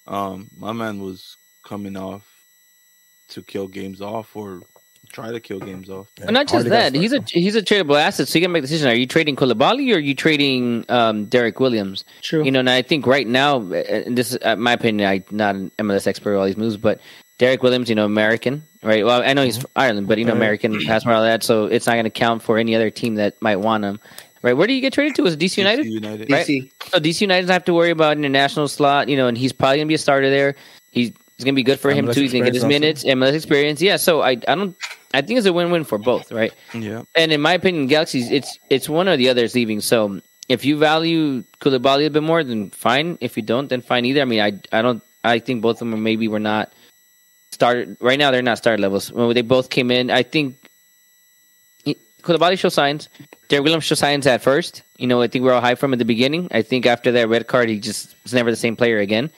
Um, 0.08 0.50
my 0.58 0.74
man 0.74 1.00
was 1.00 1.38
coming 1.64 1.96
off 1.96 2.26
to 3.30 3.44
kill 3.44 3.68
games 3.68 4.02
off 4.02 4.36
or 4.36 4.62
try 5.12 5.32
to 5.32 5.40
kill 5.40 5.60
games 5.60 5.90
off. 5.90 6.08
Yeah. 6.20 6.32
not 6.32 6.48
just 6.48 6.68
that, 6.70 6.94
he's 6.96 7.14
a 7.14 7.24
he's 7.28 7.56
a 7.56 7.62
tradable 7.62 8.00
asset, 8.00 8.28
so 8.28 8.40
you 8.40 8.46
can 8.46 8.52
make 8.52 8.64
a 8.64 8.68
decision. 8.68 8.90
Are 8.90 8.96
you 8.96 9.08
trading 9.08 9.36
Coulibaly 9.36 9.92
or 9.94 9.98
are 9.98 10.00
you 10.00 10.16
trading 10.16 10.86
um, 10.90 11.26
Derrick 11.26 11.60
Williams? 11.60 12.04
True. 12.22 12.44
You 12.44 12.52
know, 12.52 12.60
and 12.60 12.70
I 12.70 12.82
think 12.82 13.06
right 13.06 13.28
now, 13.28 13.62
and 13.72 14.18
this 14.18 14.32
is 14.32 14.40
uh, 14.42 14.56
my 14.56 14.74
opinion, 14.74 15.10
I'm 15.10 15.24
not 15.32 15.56
an 15.56 15.72
MLS 15.80 16.08
expert 16.08 16.34
on 16.34 16.40
all 16.40 16.46
these 16.46 16.58
moves, 16.58 16.78
but 16.78 17.00
Derrick 17.38 17.62
Williams, 17.62 17.90
you 17.90 17.96
know, 17.96 18.06
American, 18.06 18.64
right? 18.84 19.06
Well, 19.06 19.22
I 19.22 19.34
know 19.34 19.44
he's 19.44 19.58
from 19.58 19.70
Ireland, 19.76 20.08
but 20.08 20.18
you 20.18 20.26
know, 20.26 20.34
American 20.34 20.80
passport, 20.86 21.16
all 21.16 21.24
that, 21.24 21.44
so 21.44 21.66
it's 21.66 21.86
not 21.86 21.94
going 21.94 22.06
to 22.06 22.10
count 22.10 22.42
for 22.42 22.58
any 22.58 22.76
other 22.76 22.90
team 22.90 23.16
that 23.16 23.40
might 23.42 23.58
want 23.58 23.84
him. 23.84 24.00
Right? 24.42 24.54
Where 24.54 24.68
do 24.68 24.74
you 24.74 24.82
get 24.82 24.94
traded 24.94 25.16
to? 25.16 25.24
Was 25.24 25.34
it 25.34 25.40
DC 25.40 25.58
United? 25.58 25.86
DC 25.86 25.92
United. 25.92 26.32
Right? 26.32 26.48
DC. 26.48 26.72
So 26.90 27.00
DC 27.00 27.22
United 27.22 27.42
doesn't 27.42 27.54
have 27.54 27.66
to 27.66 27.74
worry 27.74 27.90
about 27.90 28.18
an 28.18 28.26
international 28.26 28.68
slot, 28.68 29.10
you 29.10 29.18
know, 29.18 29.28
and 29.28 29.38
he's 29.38 29.52
probably 29.52 29.78
going 29.78 29.88
to 29.88 29.90
be 29.90 29.96
a 29.96 30.00
starter 30.00 30.30
there. 30.30 30.56
He's 30.92 31.10
it's 31.10 31.44
going 31.44 31.54
to 31.54 31.60
be 31.60 31.64
good 31.64 31.80
for 31.80 31.92
him 31.92 32.12
too. 32.12 32.22
He's 32.22 32.32
going 32.32 32.46
to 32.46 32.50
get 32.50 32.56
his 32.56 32.64
experience 32.64 33.04
minutes, 33.04 33.20
MLS 33.22 33.36
experience. 33.36 33.82
Yeah, 33.82 33.98
so 33.98 34.22
I 34.22 34.32
I 34.32 34.56
don't 34.56 34.76
I 35.14 35.22
think 35.22 35.38
it's 35.38 35.46
a 35.46 35.54
win-win 35.54 35.84
for 35.84 36.00
both, 36.00 36.32
right? 36.32 36.52
Yeah. 36.74 37.04
And 37.14 37.32
in 37.32 37.42
my 37.42 37.54
opinion, 37.54 37.86
Galaxy's 37.86 38.32
it's 38.32 38.58
it's 38.72 38.90
one 38.90 39.08
or 39.08 39.18
the 39.18 39.30
other 39.30 39.44
is 39.44 39.54
leaving. 39.54 39.80
So 39.80 40.20
if 40.50 40.66
you 40.66 40.78
value 40.78 41.44
Coulibaly 41.60 42.08
a 42.08 42.10
bit 42.10 42.24
more, 42.24 42.44
then 42.44 42.72
fine. 42.72 43.20
If 43.22 43.38
you 43.38 43.44
don't, 43.44 43.70
then 43.70 43.82
fine 43.82 44.06
either. 44.06 44.22
I 44.22 44.26
mean, 44.26 44.42
I 44.42 44.54
I 44.72 44.82
don't 44.82 45.04
I 45.24 45.38
think 45.38 45.62
both 45.62 45.76
of 45.76 45.80
them 45.80 45.94
are 45.94 45.98
maybe 45.98 46.28
were 46.28 46.40
not 46.40 46.74
started 47.58 47.98
right 48.00 48.20
now. 48.20 48.30
They're 48.30 48.44
not 48.46 48.60
started 48.60 48.82
levels. 48.82 49.12
When 49.12 49.34
they 49.34 49.42
both 49.42 49.70
came 49.70 49.90
in, 49.90 50.12
I 50.12 50.22
think 50.22 50.56
Coulibaly 52.22 52.58
show 52.60 52.70
signs. 52.70 53.10
Derrick 53.48 53.64
Williams 53.64 53.86
show 53.86 53.96
signs 53.96 54.28
at 54.28 54.42
first. 54.44 54.84
You 54.98 55.08
know, 55.08 55.22
I 55.22 55.28
think 55.28 55.44
we 55.44 55.50
are 55.50 55.54
all 55.54 55.62
high 55.62 55.76
from 55.76 55.94
at 55.94 56.00
the 56.00 56.06
beginning. 56.06 56.50
I 56.52 56.62
think 56.62 56.86
after 56.86 57.12
that 57.14 57.30
red 57.30 57.48
card, 57.48 57.70
he 57.70 57.80
just 57.80 58.14
was 58.24 58.34
never 58.34 58.52
the 58.52 58.58
same 58.58 58.76
player 58.76 59.00
again. 59.00 59.32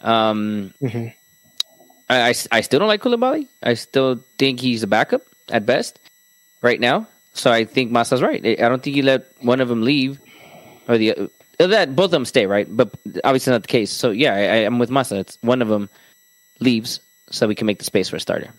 Um, 0.00 0.74
Mhm. 0.82 1.14
I, 2.10 2.30
I, 2.30 2.34
I 2.50 2.60
still 2.60 2.78
don't 2.80 2.88
like 2.88 3.00
Coulibaly. 3.00 3.46
I 3.62 3.74
still 3.74 4.20
think 4.38 4.60
he's 4.60 4.82
a 4.82 4.86
backup 4.86 5.22
at 5.50 5.64
best 5.64 5.98
right 6.60 6.80
now. 6.80 7.06
So 7.32 7.50
I 7.50 7.64
think 7.64 7.90
Masa's 7.92 8.20
right. 8.20 8.44
I 8.44 8.68
don't 8.68 8.82
think 8.82 8.96
you 8.96 9.02
let 9.04 9.24
one 9.40 9.60
of 9.60 9.68
them 9.68 9.80
leave 9.82 10.18
or 10.88 10.98
the 10.98 11.12
uh, 11.16 11.26
that 11.58 11.94
both 11.96 12.06
of 12.06 12.10
them 12.18 12.24
stay 12.26 12.44
right, 12.46 12.66
but 12.68 12.90
obviously 13.24 13.52
not 13.52 13.62
the 13.62 13.68
case. 13.68 13.90
So 13.90 14.10
yeah, 14.10 14.34
I, 14.34 14.66
I'm 14.66 14.78
with 14.78 14.90
Masa. 14.90 15.20
It's 15.20 15.38
one 15.40 15.62
of 15.62 15.68
them 15.68 15.88
leaves 16.58 17.00
so 17.32 17.48
we 17.48 17.54
can 17.56 17.66
make 17.66 17.78
the 17.78 17.84
space 17.84 18.08
for 18.08 18.16
a 18.16 18.20
starter. 18.20 18.50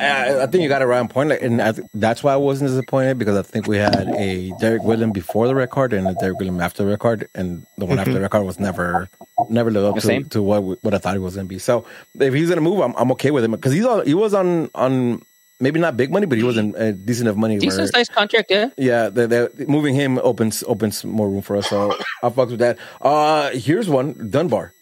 I, 0.00 0.42
I 0.42 0.46
think 0.46 0.62
you 0.62 0.68
got 0.68 0.82
it 0.82 0.86
right 0.86 0.98
on 1.00 1.08
point, 1.08 1.30
like, 1.30 1.42
and 1.42 1.60
I 1.60 1.72
th- 1.72 1.86
that's 1.94 2.22
why 2.22 2.32
I 2.32 2.36
wasn't 2.36 2.70
disappointed 2.70 3.18
because 3.18 3.36
I 3.36 3.42
think 3.42 3.66
we 3.66 3.76
had 3.78 4.08
a 4.16 4.52
Derrick 4.60 4.82
William 4.84 5.10
before 5.12 5.46
the 5.48 5.54
record 5.54 5.92
and 5.92 6.06
a 6.06 6.14
Derrick 6.14 6.38
William 6.38 6.60
after 6.60 6.84
the 6.84 6.88
record, 6.90 7.28
and 7.34 7.66
the 7.78 7.86
one 7.86 7.98
after 7.98 8.12
the 8.12 8.20
record 8.20 8.44
was 8.44 8.60
never 8.60 9.08
never 9.48 9.70
lived 9.70 9.86
up 9.86 9.94
to, 9.96 10.00
same? 10.00 10.24
to 10.30 10.42
what 10.42 10.62
we- 10.62 10.76
what 10.82 10.94
I 10.94 10.98
thought 10.98 11.16
it 11.16 11.20
was 11.20 11.34
going 11.34 11.46
to 11.46 11.48
be. 11.48 11.58
So 11.58 11.84
if 12.18 12.32
he's 12.34 12.48
going 12.48 12.56
to 12.58 12.62
move, 12.62 12.80
I'm, 12.80 12.94
I'm 12.96 13.10
okay 13.12 13.30
with 13.30 13.44
him 13.44 13.52
because 13.52 13.72
he's 13.72 13.84
on, 13.86 14.06
he 14.06 14.14
was 14.14 14.34
on 14.34 14.70
on 14.74 15.22
maybe 15.60 15.80
not 15.80 15.96
big 15.96 16.12
money, 16.12 16.26
but 16.26 16.38
he 16.38 16.44
was 16.44 16.56
in 16.56 16.74
uh, 16.76 16.92
decent 16.92 17.26
enough 17.26 17.36
money. 17.36 17.54
where- 17.54 17.60
Decent 17.60 17.88
sized 17.88 18.12
contract, 18.12 18.50
yeah. 18.50 18.70
yeah, 18.76 19.08
the, 19.08 19.26
the, 19.26 19.64
moving 19.66 19.94
him 19.94 20.18
opens 20.22 20.62
opens 20.66 21.04
more 21.04 21.28
room 21.28 21.42
for 21.42 21.56
us. 21.56 21.68
So 21.68 21.92
I'll 22.22 22.30
fuck 22.30 22.50
with 22.50 22.60
that. 22.60 22.78
Uh 23.00 23.50
here's 23.50 23.88
one 23.88 24.28
Dunbar. 24.30 24.72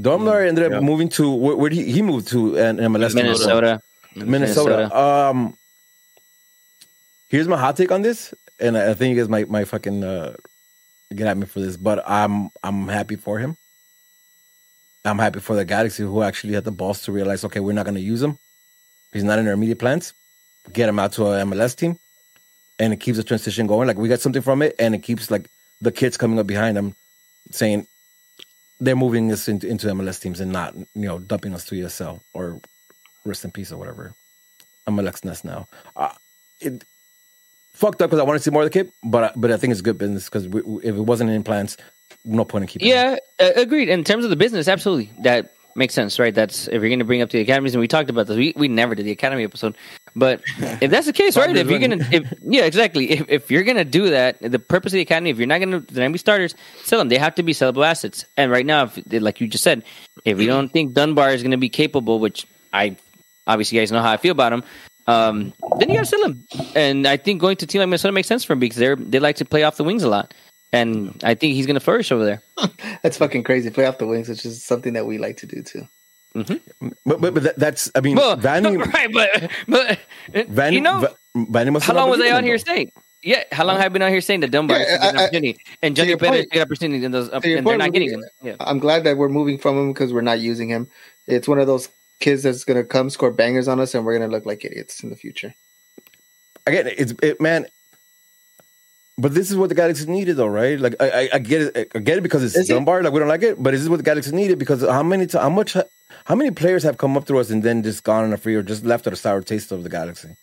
Dunbar 0.00 0.42
ended 0.42 0.64
up 0.66 0.72
yeah. 0.72 0.80
moving 0.80 1.08
to 1.10 1.32
where, 1.32 1.56
where 1.56 1.70
did 1.70 1.76
he, 1.76 1.92
he 1.92 2.02
moved 2.02 2.28
to 2.28 2.58
an 2.58 2.78
MLS 2.78 3.14
team? 3.14 3.24
Minnesota. 3.24 3.80
Minnesota. 4.16 4.96
Um, 4.96 5.56
here's 7.28 7.48
my 7.48 7.56
hot 7.56 7.76
take 7.76 7.92
on 7.92 8.02
this, 8.02 8.34
and 8.58 8.76
I 8.76 8.90
I 8.90 8.94
think 8.94 9.14
you 9.14 9.22
guys 9.22 9.28
might 9.28 9.48
might 9.48 9.68
fucking 9.68 10.02
uh, 10.02 10.34
get 11.14 11.26
at 11.28 11.36
me 11.36 11.46
for 11.46 11.60
this, 11.60 11.76
but 11.76 12.02
I'm 12.08 12.50
I'm 12.62 12.88
happy 12.88 13.16
for 13.16 13.38
him. 13.38 13.56
I'm 15.04 15.18
happy 15.18 15.40
for 15.40 15.54
the 15.54 15.64
Galaxy 15.64 16.02
who 16.02 16.22
actually 16.22 16.54
had 16.54 16.64
the 16.64 16.72
balls 16.72 17.02
to 17.02 17.12
realize, 17.12 17.44
okay, 17.44 17.60
we're 17.60 17.72
not 17.72 17.84
going 17.84 17.96
to 17.96 18.00
use 18.00 18.22
him. 18.22 18.38
He's 19.12 19.22
not 19.22 19.38
in 19.38 19.46
our 19.46 19.52
immediate 19.52 19.78
plans. 19.78 20.14
Get 20.72 20.88
him 20.88 20.98
out 20.98 21.12
to 21.12 21.26
a 21.26 21.42
MLS 21.42 21.76
team, 21.76 21.98
and 22.78 22.92
it 22.92 23.00
keeps 23.00 23.18
the 23.18 23.24
transition 23.24 23.66
going. 23.66 23.86
Like 23.86 23.98
we 23.98 24.08
got 24.08 24.20
something 24.20 24.42
from 24.42 24.62
it, 24.62 24.74
and 24.78 24.94
it 24.94 25.02
keeps 25.04 25.30
like 25.30 25.48
the 25.80 25.92
kids 25.92 26.16
coming 26.16 26.38
up 26.38 26.46
behind 26.46 26.76
them, 26.76 26.96
saying 27.50 27.86
they're 28.80 28.96
moving 28.96 29.30
us 29.32 29.48
into, 29.48 29.66
into 29.68 29.86
MLS 29.88 30.20
teams 30.20 30.40
and 30.40 30.52
not 30.52 30.74
you 30.74 31.06
know 31.06 31.18
dumping 31.18 31.54
us 31.54 31.64
to 31.66 31.74
USL 31.74 32.20
or 32.32 32.60
rest 33.24 33.44
in 33.44 33.50
peace 33.50 33.72
or 33.72 33.76
whatever. 33.76 34.14
MLS 34.88 35.24
Next 35.24 35.44
now. 35.44 35.66
Uh, 35.96 36.12
it 36.60 36.84
fucked 37.72 38.02
up 38.02 38.10
because 38.10 38.20
I 38.20 38.24
want 38.24 38.38
to 38.38 38.42
see 38.42 38.50
more 38.50 38.62
of 38.62 38.66
the 38.66 38.78
kid, 38.78 38.92
but 39.02 39.32
but 39.38 39.50
I 39.50 39.56
think 39.56 39.72
it's 39.72 39.80
good 39.80 39.98
business 39.98 40.28
because 40.28 40.46
if 40.46 40.94
it 40.94 41.00
wasn't 41.00 41.30
in 41.30 41.42
plans, 41.42 41.76
no 42.24 42.44
point 42.44 42.64
in 42.64 42.68
keeping. 42.68 42.88
Yeah, 42.88 43.16
agreed. 43.38 43.88
In 43.88 44.04
terms 44.04 44.24
of 44.24 44.30
the 44.30 44.36
business, 44.36 44.68
absolutely. 44.68 45.12
That 45.22 45.52
makes 45.74 45.94
sense, 45.94 46.18
right? 46.18 46.34
That's 46.34 46.66
if 46.68 46.74
you're 46.74 46.88
going 46.88 46.98
to 46.98 47.04
bring 47.04 47.22
up 47.22 47.30
the 47.30 47.40
academies, 47.40 47.74
and 47.74 47.80
we 47.80 47.88
talked 47.88 48.10
about 48.10 48.26
this. 48.26 48.36
We, 48.36 48.52
we 48.56 48.68
never 48.68 48.94
did 48.94 49.06
the 49.06 49.10
academy 49.10 49.44
episode, 49.44 49.76
but 50.16 50.42
if 50.58 50.90
that's 50.90 51.06
the 51.06 51.12
case, 51.12 51.36
right? 51.36 51.54
If 51.56 51.68
you're 51.68 51.78
going 51.78 51.98
to, 51.98 52.14
if, 52.14 52.32
yeah, 52.42 52.64
exactly. 52.64 53.10
If, 53.10 53.28
if 53.28 53.50
you're 53.50 53.64
going 53.64 53.76
to 53.76 53.84
do 53.84 54.10
that, 54.10 54.38
the 54.40 54.58
purpose 54.58 54.92
of 54.92 54.94
the 54.94 55.02
academy, 55.02 55.30
if 55.30 55.38
you're 55.38 55.46
not 55.46 55.58
going 55.58 55.72
to, 55.72 55.80
they're 55.80 56.02
going 56.02 56.10
to 56.10 56.14
be 56.14 56.18
starters, 56.18 56.54
sell 56.84 56.98
them. 57.00 57.08
They 57.08 57.18
have 57.18 57.34
to 57.34 57.42
be 57.42 57.52
sellable 57.52 57.84
assets. 57.84 58.24
And 58.36 58.50
right 58.50 58.64
now, 58.64 58.84
if, 58.84 58.98
like 59.10 59.40
you 59.40 59.48
just 59.48 59.64
said, 59.64 59.82
if 60.24 60.40
you 60.40 60.46
don't 60.46 60.68
think 60.68 60.94
Dunbar 60.94 61.30
is 61.30 61.42
going 61.42 61.50
to 61.50 61.56
be 61.56 61.68
capable, 61.68 62.20
which 62.20 62.46
I 62.72 62.96
obviously 63.46 63.76
you 63.76 63.82
guys 63.82 63.92
know 63.92 64.02
how 64.02 64.12
I 64.12 64.16
feel 64.16 64.32
about 64.32 64.52
him. 64.52 64.64
Um, 65.06 65.52
then 65.78 65.90
you 65.90 65.96
got 65.96 66.04
to 66.04 66.06
sell 66.06 66.24
him, 66.24 66.46
and 66.74 67.06
I 67.06 67.18
think 67.18 67.40
going 67.40 67.56
to 67.56 67.64
a 67.64 67.66
team 67.66 67.80
like 67.80 67.88
Minnesota 67.88 68.12
makes 68.12 68.28
sense 68.28 68.42
for 68.42 68.54
him 68.54 68.58
because 68.58 68.78
they're 68.78 68.96
they 68.96 69.18
like 69.18 69.36
to 69.36 69.44
play 69.44 69.62
off 69.62 69.76
the 69.76 69.84
wings 69.84 70.02
a 70.02 70.08
lot, 70.08 70.32
and 70.72 71.20
I 71.22 71.34
think 71.34 71.54
he's 71.54 71.66
going 71.66 71.74
to 71.74 71.80
flourish 71.80 72.10
over 72.10 72.24
there. 72.24 72.42
That's 73.02 73.18
fucking 73.18 73.44
crazy. 73.44 73.68
Play 73.68 73.84
off 73.84 73.98
the 73.98 74.06
wings, 74.06 74.30
which 74.30 74.46
is 74.46 74.64
something 74.64 74.94
that 74.94 75.04
we 75.04 75.18
like 75.18 75.36
to 75.38 75.46
do 75.46 75.62
too. 75.62 75.86
Mm-hmm. 76.36 76.88
But 77.06 77.20
but, 77.20 77.34
but 77.34 77.42
that, 77.44 77.58
that's 77.58 77.90
I 77.94 78.00
mean 78.00 78.16
Well, 78.16 78.36
Vanney 78.46 78.76
right, 78.92 79.12
but 79.12 79.50
but 79.68 79.98
Vanney 80.32 80.72
you 80.74 80.80
know, 80.80 80.98
Va- 81.00 81.16
Vanney 81.36 81.72
must 81.72 81.86
how 81.86 81.94
long 81.94 82.10
was 82.10 82.18
I 82.18 82.24
believed 82.24 82.34
out 82.36 82.44
here 82.44 82.58
though. 82.58 82.64
saying? 82.64 82.92
Yeah, 83.22 83.44
how 83.52 83.64
long 83.64 83.76
have 83.76 83.86
I 83.86 83.88
been 83.88 84.02
out 84.02 84.10
here 84.10 84.20
saying 84.20 84.40
that 84.40 84.50
Dunbar 84.50 84.78
Yeah, 84.78 84.84
should 84.84 85.00
get 85.00 85.02
I- 85.02 85.08
an 85.10 85.16
opportunity, 85.18 85.56
and 85.82 85.96
to 85.96 86.00
Johnny 86.02 86.08
your 86.10 86.18
Perez 86.18 86.46
get 86.50 86.62
opportunity 86.62 87.04
in 87.04 87.12
those, 87.12 87.30
To 87.30 87.48
your 87.48 87.58
and 87.58 87.66
they're 87.66 87.78
not 87.78 87.92
getting 87.92 88.08
Ruben, 88.10 88.20
them. 88.20 88.30
Yeah. 88.42 88.56
I'm 88.60 88.78
glad 88.78 89.04
that 89.04 89.16
we're 89.16 89.28
moving 89.30 89.56
from 89.58 89.78
him 89.78 89.92
because 89.92 90.12
we're 90.12 90.20
not 90.20 90.40
using 90.40 90.68
him. 90.68 90.88
It's 91.26 91.48
one 91.48 91.58
of 91.58 91.66
those 91.66 91.88
kids 92.20 92.42
that's 92.42 92.64
gonna 92.64 92.84
come 92.84 93.08
score 93.10 93.30
bangers 93.30 93.66
on 93.68 93.80
us, 93.80 93.94
and 93.94 94.04
we're 94.04 94.18
gonna 94.18 94.30
look 94.30 94.44
like 94.44 94.64
idiots 94.64 95.02
in 95.02 95.08
the 95.10 95.16
future. 95.16 95.54
again, 96.66 96.86
it's 96.98 97.14
it, 97.22 97.40
man. 97.40 97.66
But 99.16 99.32
this 99.32 99.48
is 99.50 99.56
what 99.56 99.68
the 99.68 99.76
Galaxy 99.76 100.06
needed, 100.10 100.36
though, 100.36 100.48
right? 100.48 100.78
Like 100.78 100.96
I, 101.00 101.08
I, 101.10 101.28
I 101.34 101.38
get 101.38 101.62
it, 101.76 101.92
I 101.94 101.98
get 102.00 102.18
it 102.18 102.22
because 102.22 102.42
it's 102.42 102.56
Is 102.56 102.68
it? 102.68 102.74
Like 102.84 103.12
we 103.12 103.20
don't 103.20 103.28
like 103.28 103.42
it, 103.44 103.62
but 103.62 103.70
this 103.70 103.80
is 103.80 103.88
what 103.88 103.98
the 103.98 104.02
Galaxy 104.02 104.32
needed 104.34 104.58
because 104.58 104.82
how 104.82 105.04
many, 105.04 105.26
ti- 105.26 105.38
how 105.38 105.48
much, 105.50 105.76
how 106.24 106.34
many 106.34 106.50
players 106.50 106.82
have 106.82 106.98
come 106.98 107.16
up 107.16 107.26
to 107.26 107.38
us 107.38 107.50
and 107.50 107.62
then 107.62 107.82
just 107.82 108.04
gone 108.04 108.24
on 108.24 108.32
a 108.32 108.36
free 108.36 108.54
or 108.54 108.62
just 108.62 108.84
left 108.84 109.04
with 109.04 109.14
a 109.14 109.16
sour 109.16 109.42
taste 109.42 109.72
of 109.72 109.82
the 109.82 109.88
Galaxy? 109.88 110.36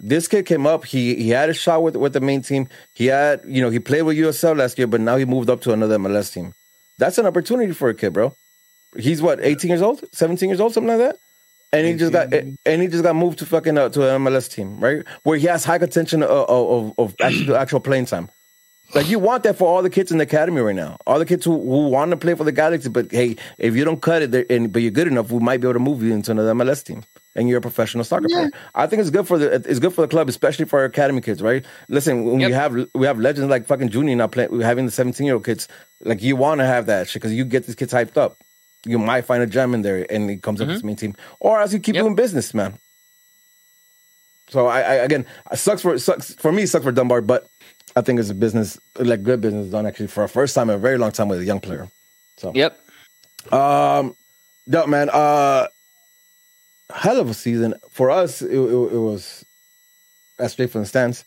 This 0.00 0.26
kid 0.26 0.46
came 0.46 0.66
up. 0.66 0.84
He 0.84 1.14
he 1.14 1.30
had 1.30 1.48
a 1.48 1.54
shot 1.54 1.82
with 1.82 1.96
with 1.96 2.12
the 2.12 2.20
main 2.20 2.42
team. 2.42 2.68
He 2.92 3.06
had, 3.06 3.42
you 3.46 3.62
know, 3.62 3.70
he 3.70 3.78
played 3.78 4.02
with 4.02 4.16
USL 4.16 4.56
last 4.56 4.76
year, 4.76 4.88
but 4.88 5.00
now 5.00 5.16
he 5.16 5.24
moved 5.24 5.48
up 5.48 5.60
to 5.62 5.72
another 5.72 5.96
MLS 5.98 6.32
team. 6.32 6.54
That's 6.98 7.18
an 7.18 7.26
opportunity 7.26 7.72
for 7.72 7.88
a 7.88 7.94
kid, 7.94 8.12
bro. 8.12 8.34
He's 8.96 9.22
what, 9.22 9.40
18 9.40 9.68
years 9.68 9.80
old, 9.80 10.04
17 10.12 10.48
years 10.48 10.60
old, 10.60 10.74
something 10.74 10.88
like 10.88 10.98
that. 10.98 11.16
And 11.72 11.86
he 11.86 11.94
just 11.94 12.12
got 12.12 12.32
and 12.32 12.82
he 12.82 12.88
just 12.88 13.02
got 13.02 13.16
moved 13.16 13.38
to 13.38 13.46
fucking 13.46 13.78
uh, 13.78 13.88
to 13.90 14.14
an 14.14 14.22
MLS 14.22 14.52
team, 14.52 14.78
right? 14.78 15.04
Where 15.22 15.38
he 15.38 15.46
has 15.46 15.64
high 15.64 15.78
contention 15.78 16.22
of 16.22 16.30
of, 16.30 16.70
of, 16.70 16.92
of 16.98 17.14
actual 17.20 17.56
actual 17.56 17.80
playing 17.80 18.06
time. 18.06 18.28
Like 18.94 19.08
you 19.08 19.18
want 19.18 19.42
that 19.44 19.56
for 19.56 19.66
all 19.66 19.82
the 19.82 19.88
kids 19.88 20.12
in 20.12 20.18
the 20.18 20.24
academy 20.24 20.60
right 20.60 20.76
now, 20.76 20.98
all 21.06 21.18
the 21.18 21.24
kids 21.24 21.44
who, 21.46 21.52
who 21.52 21.88
want 21.88 22.10
to 22.10 22.16
play 22.16 22.34
for 22.34 22.44
the 22.44 22.52
Galaxy. 22.52 22.90
But 22.90 23.10
hey, 23.10 23.36
if 23.56 23.74
you 23.74 23.84
don't 23.84 24.02
cut 24.02 24.22
it, 24.22 24.50
and 24.50 24.70
but 24.70 24.82
you're 24.82 24.90
good 24.90 25.06
enough, 25.06 25.30
we 25.30 25.40
might 25.40 25.60
be 25.60 25.66
able 25.66 25.74
to 25.74 25.78
move 25.78 26.02
you 26.02 26.12
into 26.12 26.30
another 26.30 26.52
MLS 26.52 26.84
team, 26.84 27.02
and 27.34 27.48
you're 27.48 27.58
a 27.58 27.62
professional 27.62 28.04
soccer 28.04 28.28
player. 28.28 28.50
I 28.74 28.86
think 28.86 29.00
it's 29.00 29.10
good 29.10 29.26
for 29.26 29.38
the 29.38 29.54
it's 29.54 29.78
good 29.78 29.94
for 29.94 30.02
the 30.02 30.08
club, 30.08 30.28
especially 30.28 30.66
for 30.66 30.80
our 30.80 30.84
academy 30.84 31.22
kids, 31.22 31.40
right? 31.40 31.64
Listen, 31.88 32.24
when 32.24 32.36
we 32.36 32.52
have 32.52 32.74
we 32.94 33.06
have 33.06 33.18
legends 33.18 33.48
like 33.48 33.66
fucking 33.66 33.88
Junior 33.88 34.14
now 34.14 34.26
playing, 34.26 34.50
we're 34.50 34.64
having 34.64 34.84
the 34.84 34.92
17 34.92 35.24
year 35.24 35.34
old 35.36 35.44
kids, 35.44 35.68
like 36.04 36.22
you 36.22 36.36
want 36.36 36.60
to 36.60 36.66
have 36.66 36.86
that 36.86 37.08
shit 37.08 37.22
because 37.22 37.32
you 37.32 37.46
get 37.46 37.66
these 37.66 37.76
kids 37.76 37.92
hyped 37.94 38.18
up. 38.18 38.36
You 38.84 38.98
might 38.98 39.22
find 39.22 39.42
a 39.42 39.46
gem 39.46 39.74
in 39.74 39.82
there, 39.82 40.04
and 40.10 40.28
he 40.28 40.36
comes 40.36 40.60
up 40.60 40.66
with 40.66 40.74
his 40.74 40.80
mm-hmm. 40.80 40.88
main 40.88 40.96
team, 40.96 41.16
or 41.40 41.60
as 41.60 41.72
you 41.72 41.78
keep 41.78 41.94
Yep. 41.94 42.02
doing 42.02 42.14
business, 42.14 42.52
man. 42.52 42.78
So 44.50 44.66
I, 44.66 44.80
I 44.80 44.94
again, 44.96 45.24
it 45.50 45.56
sucks 45.56 45.80
for 45.80 45.94
it 45.94 46.00
sucks 46.00 46.34
for 46.34 46.52
me, 46.52 46.64
it 46.64 46.66
sucks 46.66 46.84
for 46.84 46.92
Dunbar, 46.92 47.22
but 47.22 47.46
I 47.96 48.00
think 48.00 48.18
it's 48.20 48.30
a 48.30 48.34
business 48.34 48.78
like 48.98 49.22
good 49.22 49.40
business 49.40 49.68
done 49.68 49.86
actually 49.86 50.06
for 50.08 50.24
a 50.24 50.28
first 50.28 50.54
time 50.54 50.70
in 50.70 50.76
a 50.76 50.78
very 50.78 50.98
long 50.98 51.12
time 51.12 51.28
with 51.28 51.40
a 51.40 51.44
young 51.44 51.60
player. 51.60 51.88
So 52.38 52.52
Yep. 52.54 52.78
um, 53.52 54.16
no 54.66 54.86
man, 54.86 55.10
uh, 55.12 55.66
hell 56.90 57.20
of 57.20 57.28
a 57.30 57.34
season 57.34 57.74
for 57.90 58.10
us. 58.10 58.42
It, 58.42 58.50
it, 58.52 58.58
it 58.58 58.98
was 58.98 59.44
as 60.38 60.52
straight 60.52 60.70
from 60.70 60.82
the 60.82 60.86
stands. 60.86 61.24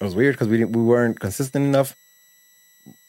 It 0.00 0.04
was 0.04 0.14
weird 0.14 0.34
because 0.34 0.48
we 0.48 0.56
didn't, 0.58 0.72
we 0.74 0.82
weren't 0.82 1.20
consistent 1.20 1.64
enough. 1.66 1.94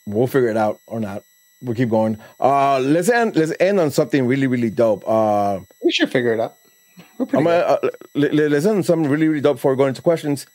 We'll 0.06 0.28
figure 0.28 0.50
it 0.50 0.58
out 0.58 0.82
or 0.88 1.00
not. 1.00 1.24
We'll 1.62 1.76
keep 1.76 1.90
going. 1.90 2.18
Uh, 2.40 2.80
let's 2.80 3.08
end. 3.08 3.36
Let's 3.36 3.54
end 3.60 3.80
on 3.80 3.92
something 3.92 4.26
really 4.26 4.48
really 4.48 4.72
dope. 4.72 5.04
Uh, 5.08 5.60
We 5.84 5.92
should 5.92 6.12
figure 6.12 6.34
it 6.34 6.40
out. 6.40 6.58
We're 7.18 7.28
pretty 7.28 7.38
I'm 7.38 7.44
gonna, 7.46 7.58
uh, 7.58 7.90
let, 8.16 8.34
let- 8.34 8.52
let's 8.52 8.66
end 8.66 8.78
on 8.78 8.84
something 8.84 9.10
really 9.10 9.28
really 9.28 9.42
dope 9.42 9.58
before 9.58 9.76
going 9.76 9.86
go 9.86 9.90
into 9.90 10.02
questions. 10.02 10.48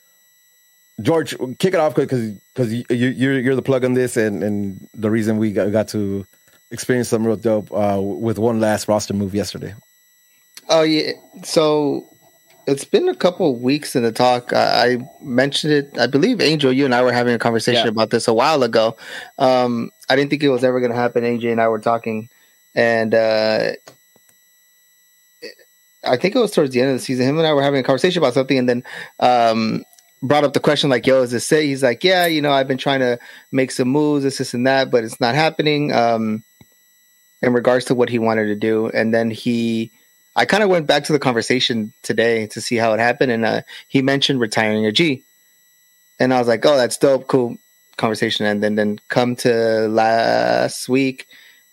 George, 1.02 1.36
kick 1.58 1.74
it 1.74 1.80
off 1.80 1.94
because 1.94 2.32
because 2.54 2.72
you, 2.72 2.84
you 2.88 3.08
you're 3.08 3.38
you're 3.38 3.54
the 3.54 3.62
plug 3.62 3.84
on 3.84 3.92
this 3.94 4.16
and 4.16 4.42
and 4.42 4.88
the 4.94 5.10
reason 5.10 5.36
we 5.36 5.52
got, 5.52 5.70
got 5.70 5.88
to 5.88 6.24
experience 6.70 7.08
some 7.08 7.26
real 7.26 7.36
dope 7.36 7.70
uh, 7.72 8.00
with 8.00 8.38
one 8.38 8.60
last 8.60 8.88
roster 8.88 9.12
move 9.14 9.34
yesterday. 9.34 9.74
Oh 10.68 10.82
yeah. 10.82 11.12
So 11.44 12.08
it's 12.66 12.84
been 12.84 13.08
a 13.08 13.14
couple 13.14 13.54
weeks 13.56 13.94
in 13.94 14.02
the 14.02 14.10
talk. 14.10 14.52
I, 14.52 14.94
I 14.94 14.98
mentioned 15.22 15.72
it. 15.72 15.98
I 15.98 16.06
believe 16.06 16.40
Angel, 16.40 16.72
you 16.72 16.84
and 16.86 16.94
I 16.94 17.02
were 17.02 17.12
having 17.12 17.34
a 17.34 17.38
conversation 17.38 17.84
Yeah. 17.84 17.90
about 17.90 18.10
this 18.10 18.26
a 18.26 18.34
while 18.34 18.62
ago. 18.62 18.96
Um, 19.38 19.90
I 20.08 20.16
didn't 20.16 20.30
think 20.30 20.42
it 20.42 20.48
was 20.48 20.64
ever 20.64 20.80
going 20.80 20.92
to 20.92 20.96
happen. 20.98 21.24
AJ 21.24 21.52
and 21.52 21.60
I 21.60 21.68
were 21.68 21.78
talking, 21.78 22.28
and 22.74 23.14
uh, 23.14 23.72
I 26.04 26.16
think 26.16 26.34
it 26.34 26.38
was 26.38 26.52
towards 26.52 26.72
the 26.72 26.80
end 26.80 26.90
of 26.90 26.96
the 26.96 27.04
season. 27.04 27.26
Him 27.26 27.38
and 27.38 27.46
I 27.46 27.52
were 27.52 27.62
having 27.62 27.80
a 27.80 27.84
conversation 27.84 28.20
about 28.22 28.34
something, 28.34 28.58
and 28.58 28.68
then 28.68 28.84
um, 29.20 29.84
brought 30.22 30.44
up 30.44 30.52
the 30.52 30.60
question 30.60 30.90
like, 30.90 31.06
"Yo, 31.06 31.22
is 31.22 31.30
this 31.30 31.50
it?" 31.52 31.64
He's 31.64 31.82
like, 31.82 32.04
"Yeah, 32.04 32.26
you 32.26 32.42
know, 32.42 32.52
I've 32.52 32.68
been 32.68 32.78
trying 32.78 33.00
to 33.00 33.18
make 33.52 33.70
some 33.70 33.88
moves, 33.88 34.24
this, 34.24 34.38
this, 34.38 34.54
and 34.54 34.66
that, 34.66 34.90
but 34.90 35.04
it's 35.04 35.20
not 35.20 35.34
happening." 35.34 35.92
Um, 35.92 36.44
in 37.42 37.52
regards 37.52 37.86
to 37.86 37.94
what 37.94 38.08
he 38.08 38.18
wanted 38.18 38.46
to 38.46 38.56
do, 38.56 38.88
and 38.88 39.12
then 39.12 39.30
he, 39.30 39.92
I 40.34 40.46
kind 40.46 40.62
of 40.62 40.70
went 40.70 40.86
back 40.86 41.04
to 41.04 41.12
the 41.12 41.18
conversation 41.18 41.92
today 42.02 42.46
to 42.48 42.60
see 42.60 42.76
how 42.76 42.94
it 42.94 43.00
happened, 43.00 43.32
and 43.32 43.44
uh, 43.44 43.62
he 43.88 44.02
mentioned 44.02 44.40
retiring 44.40 44.86
a 44.86 44.92
G, 44.92 45.22
and 46.18 46.32
I 46.32 46.38
was 46.38 46.48
like, 46.48 46.64
"Oh, 46.64 46.76
that's 46.76 46.96
dope, 46.98 47.26
cool 47.26 47.58
conversation." 47.96 48.46
And 48.46 48.62
then 48.62 48.74
then 48.74 48.98
come 49.08 49.36
to 49.36 49.88
last 49.88 50.88
week, 50.88 51.26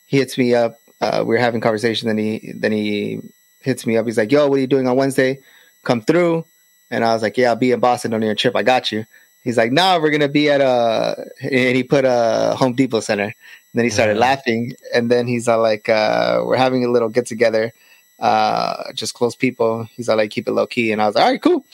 he 0.06 0.18
hits 0.18 0.38
me 0.38 0.53
up. 0.53 0.80
Uh, 1.02 1.24
we 1.26 1.36
are 1.36 1.40
having 1.40 1.61
conversation, 1.61 2.07
then 2.07 2.18
he 2.18 2.53
then 2.56 2.72
he 2.72 3.22
hits 3.61 3.86
me 3.86 3.98
up. 3.98 4.06
He's 4.06 4.18
like, 4.18 4.32
"Yo, 4.32 4.48
what 4.48 4.57
are 4.57 4.61
you 4.61 4.68
doing 4.68 4.88
on 4.88 4.98
Wednesday? 4.98 5.40
Come 5.84 6.02
through." 6.02 6.45
And 6.94 7.03
I 7.03 7.14
was 7.14 7.24
like, 7.24 7.38
"Yeah, 7.38 7.49
I'll 7.49 7.56
be 7.56 7.72
in 7.72 7.80
Boston 7.80 8.14
on 8.14 8.22
your 8.22 8.36
trip. 8.36 8.56
I 8.56 8.61
got 8.61 8.91
you." 8.91 9.06
He's 9.44 9.57
like, 9.57 9.72
"No, 9.72 9.99
we're 9.99 10.11
gonna 10.11 10.30
be 10.30 10.49
at 10.52 10.61
a," 10.61 11.26
and 11.41 11.76
he 11.76 11.84
put 11.84 12.06
a 12.06 12.56
Home 12.56 12.74
Depot 12.74 12.99
Center. 12.99 13.24
And 13.24 13.34
then 13.74 13.84
he 13.84 13.90
started 13.90 14.18
laughing, 14.18 14.74
and 14.94 15.10
then 15.10 15.26
he's 15.26 15.48
all 15.48 15.60
like, 15.60 15.90
uh, 15.90 16.44
"We're 16.45 16.56
having 16.56 16.86
a 16.86 16.90
little 16.90 17.10
get 17.10 17.26
together, 17.26 17.74
uh, 18.20 18.94
just 18.94 19.15
close 19.15 19.36
people." 19.36 19.90
He's 19.95 20.07
all 20.07 20.18
like, 20.18 20.30
"Keep 20.30 20.48
it 20.48 20.52
low 20.52 20.68
key," 20.68 20.91
and 20.91 21.02
I 21.02 21.07
was 21.07 21.15
like, 21.15 21.24
"All 21.24 21.32
right, 21.32 21.41
cool." 21.41 21.65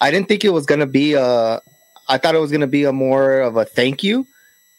I 0.00 0.12
didn't 0.12 0.28
think 0.28 0.44
it 0.44 0.50
was 0.50 0.66
gonna 0.66 0.86
be 0.86 1.14
a. 1.14 1.60
I 2.08 2.18
thought 2.18 2.36
it 2.36 2.40
was 2.40 2.52
gonna 2.52 2.68
be 2.68 2.84
a 2.84 2.92
more 2.92 3.40
of 3.40 3.56
a 3.56 3.64
thank 3.64 4.04
you, 4.04 4.24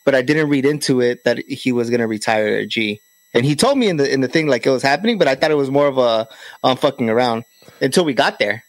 but 0.06 0.16
I 0.16 0.22
didn't 0.22 0.48
read 0.48 0.66
into 0.66 1.02
it 1.02 1.26
that 1.26 1.38
he 1.48 1.74
was 1.74 1.90
gonna 1.90 2.08
retire 2.08 2.66
G. 2.66 3.02
And 3.34 3.46
he 3.46 3.56
told 3.56 3.78
me 3.78 3.90
in 3.90 3.98
the 3.98 4.10
in 4.10 4.22
the 4.22 4.30
thing 4.30 4.48
like 4.48 4.66
it 4.66 4.72
was 4.72 4.84
happening, 4.84 5.18
but 5.18 5.28
I 5.28 5.36
thought 5.36 5.52
it 5.52 5.56
was 5.56 5.70
more 5.70 5.88
of 5.88 5.98
a 5.98 6.30
um 6.64 6.78
fucking 6.78 7.10
around 7.10 7.44
until 7.82 8.06
we 8.06 8.14
got 8.14 8.40
there. 8.40 8.64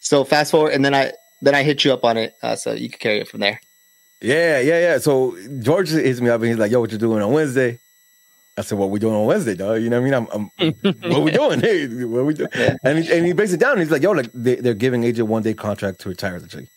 So 0.00 0.24
fast 0.24 0.50
forward, 0.50 0.72
and 0.72 0.84
then 0.84 0.94
I 0.94 1.12
then 1.42 1.54
I 1.54 1.62
hit 1.62 1.84
you 1.84 1.92
up 1.92 2.04
on 2.04 2.16
it, 2.16 2.34
uh, 2.42 2.56
so 2.56 2.72
you 2.72 2.88
can 2.88 2.98
carry 2.98 3.20
it 3.20 3.28
from 3.28 3.40
there. 3.40 3.60
Yeah, 4.20 4.60
yeah, 4.60 4.80
yeah. 4.80 4.98
So 4.98 5.36
George 5.60 5.90
hits 5.90 6.20
me 6.20 6.28
up 6.28 6.40
and 6.40 6.50
he's 6.50 6.58
like, 6.58 6.72
"Yo, 6.72 6.80
what 6.80 6.90
you 6.90 6.98
doing 6.98 7.22
on 7.22 7.32
Wednesday?" 7.32 7.78
I 8.56 8.62
said, 8.62 8.78
"What 8.78 8.90
we 8.90 8.98
doing 8.98 9.14
on 9.14 9.26
Wednesday, 9.26 9.54
dog? 9.54 9.80
You 9.80 9.90
know 9.90 10.00
what 10.00 10.12
I 10.14 10.22
mean? 10.22 10.28
I'm, 10.32 10.50
I'm 10.58 10.74
what 11.10 11.22
we 11.22 11.30
doing? 11.30 11.60
Hey, 11.60 11.86
what 12.04 12.24
we 12.24 12.34
doing?" 12.34 12.50
Yeah. 12.54 12.76
And 12.82 12.98
he, 12.98 13.12
and 13.12 13.26
he 13.26 13.32
breaks 13.32 13.52
it 13.52 13.60
down. 13.60 13.72
And 13.72 13.80
he's 13.80 13.90
like, 13.90 14.02
"Yo, 14.02 14.10
like 14.12 14.30
they, 14.34 14.58
are 14.58 14.74
giving 14.74 15.02
AJ 15.02 15.22
one 15.22 15.42
day 15.42 15.54
contract 15.54 16.00
to 16.00 16.08
retire 16.08 16.40
the 16.40 16.48
chick." 16.48 16.68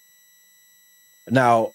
Now, 1.30 1.73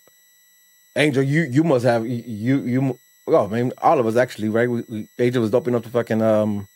Angel, 0.96 1.22
you 1.22 1.42
you 1.42 1.64
must 1.64 1.84
have 1.84 2.06
you 2.06 2.62
you 2.62 2.98
well, 3.26 3.46
I 3.46 3.48
mean, 3.48 3.72
all 3.78 3.98
of 3.98 4.06
us 4.06 4.16
actually, 4.16 4.48
right? 4.48 4.70
We, 4.70 4.82
we 4.88 5.08
AJ 5.18 5.36
was 5.36 5.50
doping 5.50 5.74
up 5.74 5.82
to 5.82 5.88
fucking 5.88 6.22
um 6.22 6.68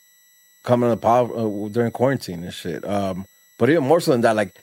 coming 0.64 0.90
on 0.90 0.90
the 0.90 0.96
power 0.96 1.32
uh, 1.36 1.68
during 1.68 1.92
quarantine 1.92 2.42
and 2.42 2.52
shit. 2.52 2.84
Um, 2.84 3.26
but 3.60 3.68
even 3.68 3.84
more 3.84 4.00
so 4.00 4.12
than 4.12 4.22
that, 4.22 4.34
like 4.34 4.58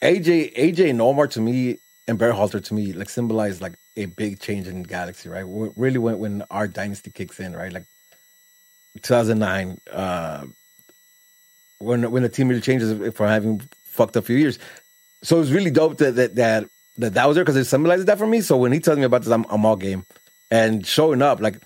AJ 0.00 0.54
AJ 0.56 0.90
and 0.90 1.02
Omar 1.02 1.26
to 1.26 1.40
me 1.40 1.78
and 2.06 2.18
Berhalter 2.18 2.64
to 2.64 2.74
me 2.74 2.92
like 2.92 3.10
symbolize 3.10 3.60
like 3.60 3.74
a 3.96 4.06
big 4.06 4.40
change 4.40 4.68
in 4.68 4.84
Galaxy, 4.84 5.28
right? 5.28 5.44
Really 5.46 5.98
when 5.98 6.18
when 6.18 6.44
our 6.50 6.68
dynasty 6.68 7.10
kicks 7.10 7.40
in, 7.40 7.54
right? 7.54 7.72
Like 7.72 7.86
2009, 9.02 9.78
uh, 9.92 10.46
when 11.80 12.08
when 12.12 12.22
the 12.22 12.28
team 12.28 12.48
really 12.48 12.60
changes 12.60 13.14
from 13.14 13.28
having 13.28 13.60
fucked 13.84 14.16
up 14.16 14.22
a 14.22 14.26
few 14.26 14.36
years. 14.36 14.60
So 15.24 15.36
it 15.38 15.40
was 15.40 15.52
really 15.52 15.72
dope 15.72 15.98
that 15.98 16.14
that 16.14 16.36
that 16.36 16.68
that, 16.98 17.14
that 17.14 17.26
was 17.26 17.34
there 17.34 17.44
because 17.44 17.56
it 17.56 17.64
symbolizes 17.64 18.06
that 18.06 18.18
for 18.18 18.26
me. 18.26 18.40
So 18.40 18.56
when 18.56 18.72
he 18.72 18.80
tells 18.80 18.98
me 18.98 19.04
about 19.04 19.22
this, 19.22 19.32
I'm, 19.32 19.44
I'm 19.50 19.66
all 19.66 19.76
game 19.76 20.06
and 20.50 20.86
showing 20.86 21.22
up 21.22 21.40
like 21.40 21.60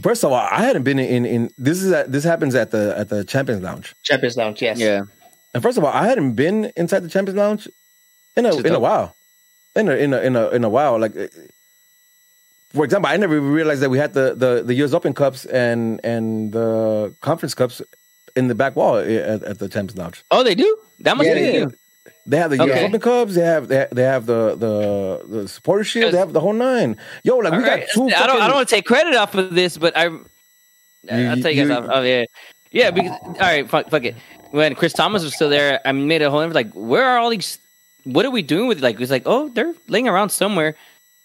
first 0.00 0.24
of 0.24 0.32
all 0.32 0.38
i 0.38 0.62
hadn't 0.62 0.82
been 0.82 0.98
in 0.98 1.24
in 1.24 1.50
this 1.58 1.82
is 1.82 1.92
at, 1.92 2.10
this 2.10 2.24
happens 2.24 2.54
at 2.54 2.70
the 2.70 2.94
at 2.96 3.08
the 3.08 3.24
champions 3.24 3.62
lounge 3.62 3.94
champions 4.02 4.36
lounge 4.36 4.62
yes 4.62 4.78
yeah 4.78 5.02
and 5.54 5.62
first 5.62 5.78
of 5.78 5.84
all 5.84 5.92
i 5.92 6.06
hadn't 6.06 6.34
been 6.34 6.72
inside 6.76 7.00
the 7.00 7.08
champions 7.08 7.38
lounge 7.38 7.68
in 8.36 8.44
a 8.46 8.54
in 8.56 8.74
a 8.74 8.80
while 8.80 9.14
in 9.76 9.88
a 9.88 9.92
in 9.92 10.12
a 10.12 10.20
in 10.20 10.36
a 10.36 10.48
in 10.50 10.64
a 10.64 10.68
while 10.68 10.98
like 10.98 11.16
eh, 11.16 11.28
for 12.72 12.84
example 12.84 13.08
i 13.10 13.16
never 13.16 13.40
realized 13.40 13.80
that 13.80 13.90
we 13.90 13.98
had 13.98 14.12
the 14.14 14.34
the 14.34 14.62
the 14.62 14.74
us 14.82 14.92
open 14.92 15.14
cups 15.14 15.44
and 15.46 16.00
and 16.04 16.52
the 16.52 17.14
conference 17.20 17.54
cups 17.54 17.80
in 18.36 18.48
the 18.48 18.54
back 18.54 18.76
wall 18.76 18.96
eh, 18.96 19.16
at, 19.16 19.42
at 19.44 19.58
the 19.58 19.68
champions 19.68 19.96
lounge 19.96 20.24
oh 20.30 20.42
they 20.42 20.54
do 20.54 20.76
that 21.00 21.16
must 21.16 21.28
yeah, 21.28 21.66
be 21.66 21.74
they 22.26 22.38
have 22.38 22.50
the 22.50 22.62
okay. 22.62 22.86
Open 22.86 23.00
Cups. 23.00 23.34
They 23.34 23.42
have 23.42 23.68
they 23.68 23.76
have, 23.76 23.90
they 23.90 24.02
have 24.02 24.26
the 24.26 24.56
the 24.56 25.26
the 25.28 25.48
supporter 25.48 25.84
shield. 25.84 26.12
They 26.12 26.18
have 26.18 26.32
the 26.32 26.40
whole 26.40 26.52
nine. 26.54 26.96
Yo, 27.22 27.36
like 27.36 27.52
we 27.52 27.58
right. 27.58 27.80
got 27.80 27.88
two. 27.90 28.06
I 28.06 28.26
don't 28.26 28.40
I 28.40 28.46
don't 28.46 28.56
want 28.56 28.68
to 28.68 28.74
take 28.74 28.86
credit 28.86 29.14
off 29.14 29.34
of 29.34 29.54
this, 29.54 29.76
but 29.76 29.96
I 29.96 30.06
I'll 31.10 31.40
tell 31.40 31.50
you 31.50 31.68
guys. 31.68 31.70
Off, 31.70 31.86
oh 31.90 32.02
yeah, 32.02 32.24
yeah. 32.70 32.90
Because 32.90 33.10
all 33.10 33.34
right, 33.40 33.68
fuck, 33.68 33.90
fuck 33.90 34.04
it. 34.04 34.16
When 34.54 34.76
Chris 34.76 34.92
Thomas 34.92 35.24
was 35.24 35.34
still 35.34 35.50
there, 35.50 35.80
I 35.84 35.90
made 35.90 36.22
a 36.22 36.30
whole 36.30 36.48
like, 36.48 36.72
where 36.74 37.04
are 37.04 37.18
all 37.18 37.30
these? 37.30 37.58
What 38.04 38.24
are 38.24 38.30
we 38.30 38.40
doing 38.40 38.68
with? 38.68 38.80
Like, 38.80 39.00
it's 39.00 39.10
like, 39.10 39.24
oh, 39.26 39.48
they're 39.48 39.74
laying 39.88 40.06
around 40.06 40.28
somewhere. 40.28 40.76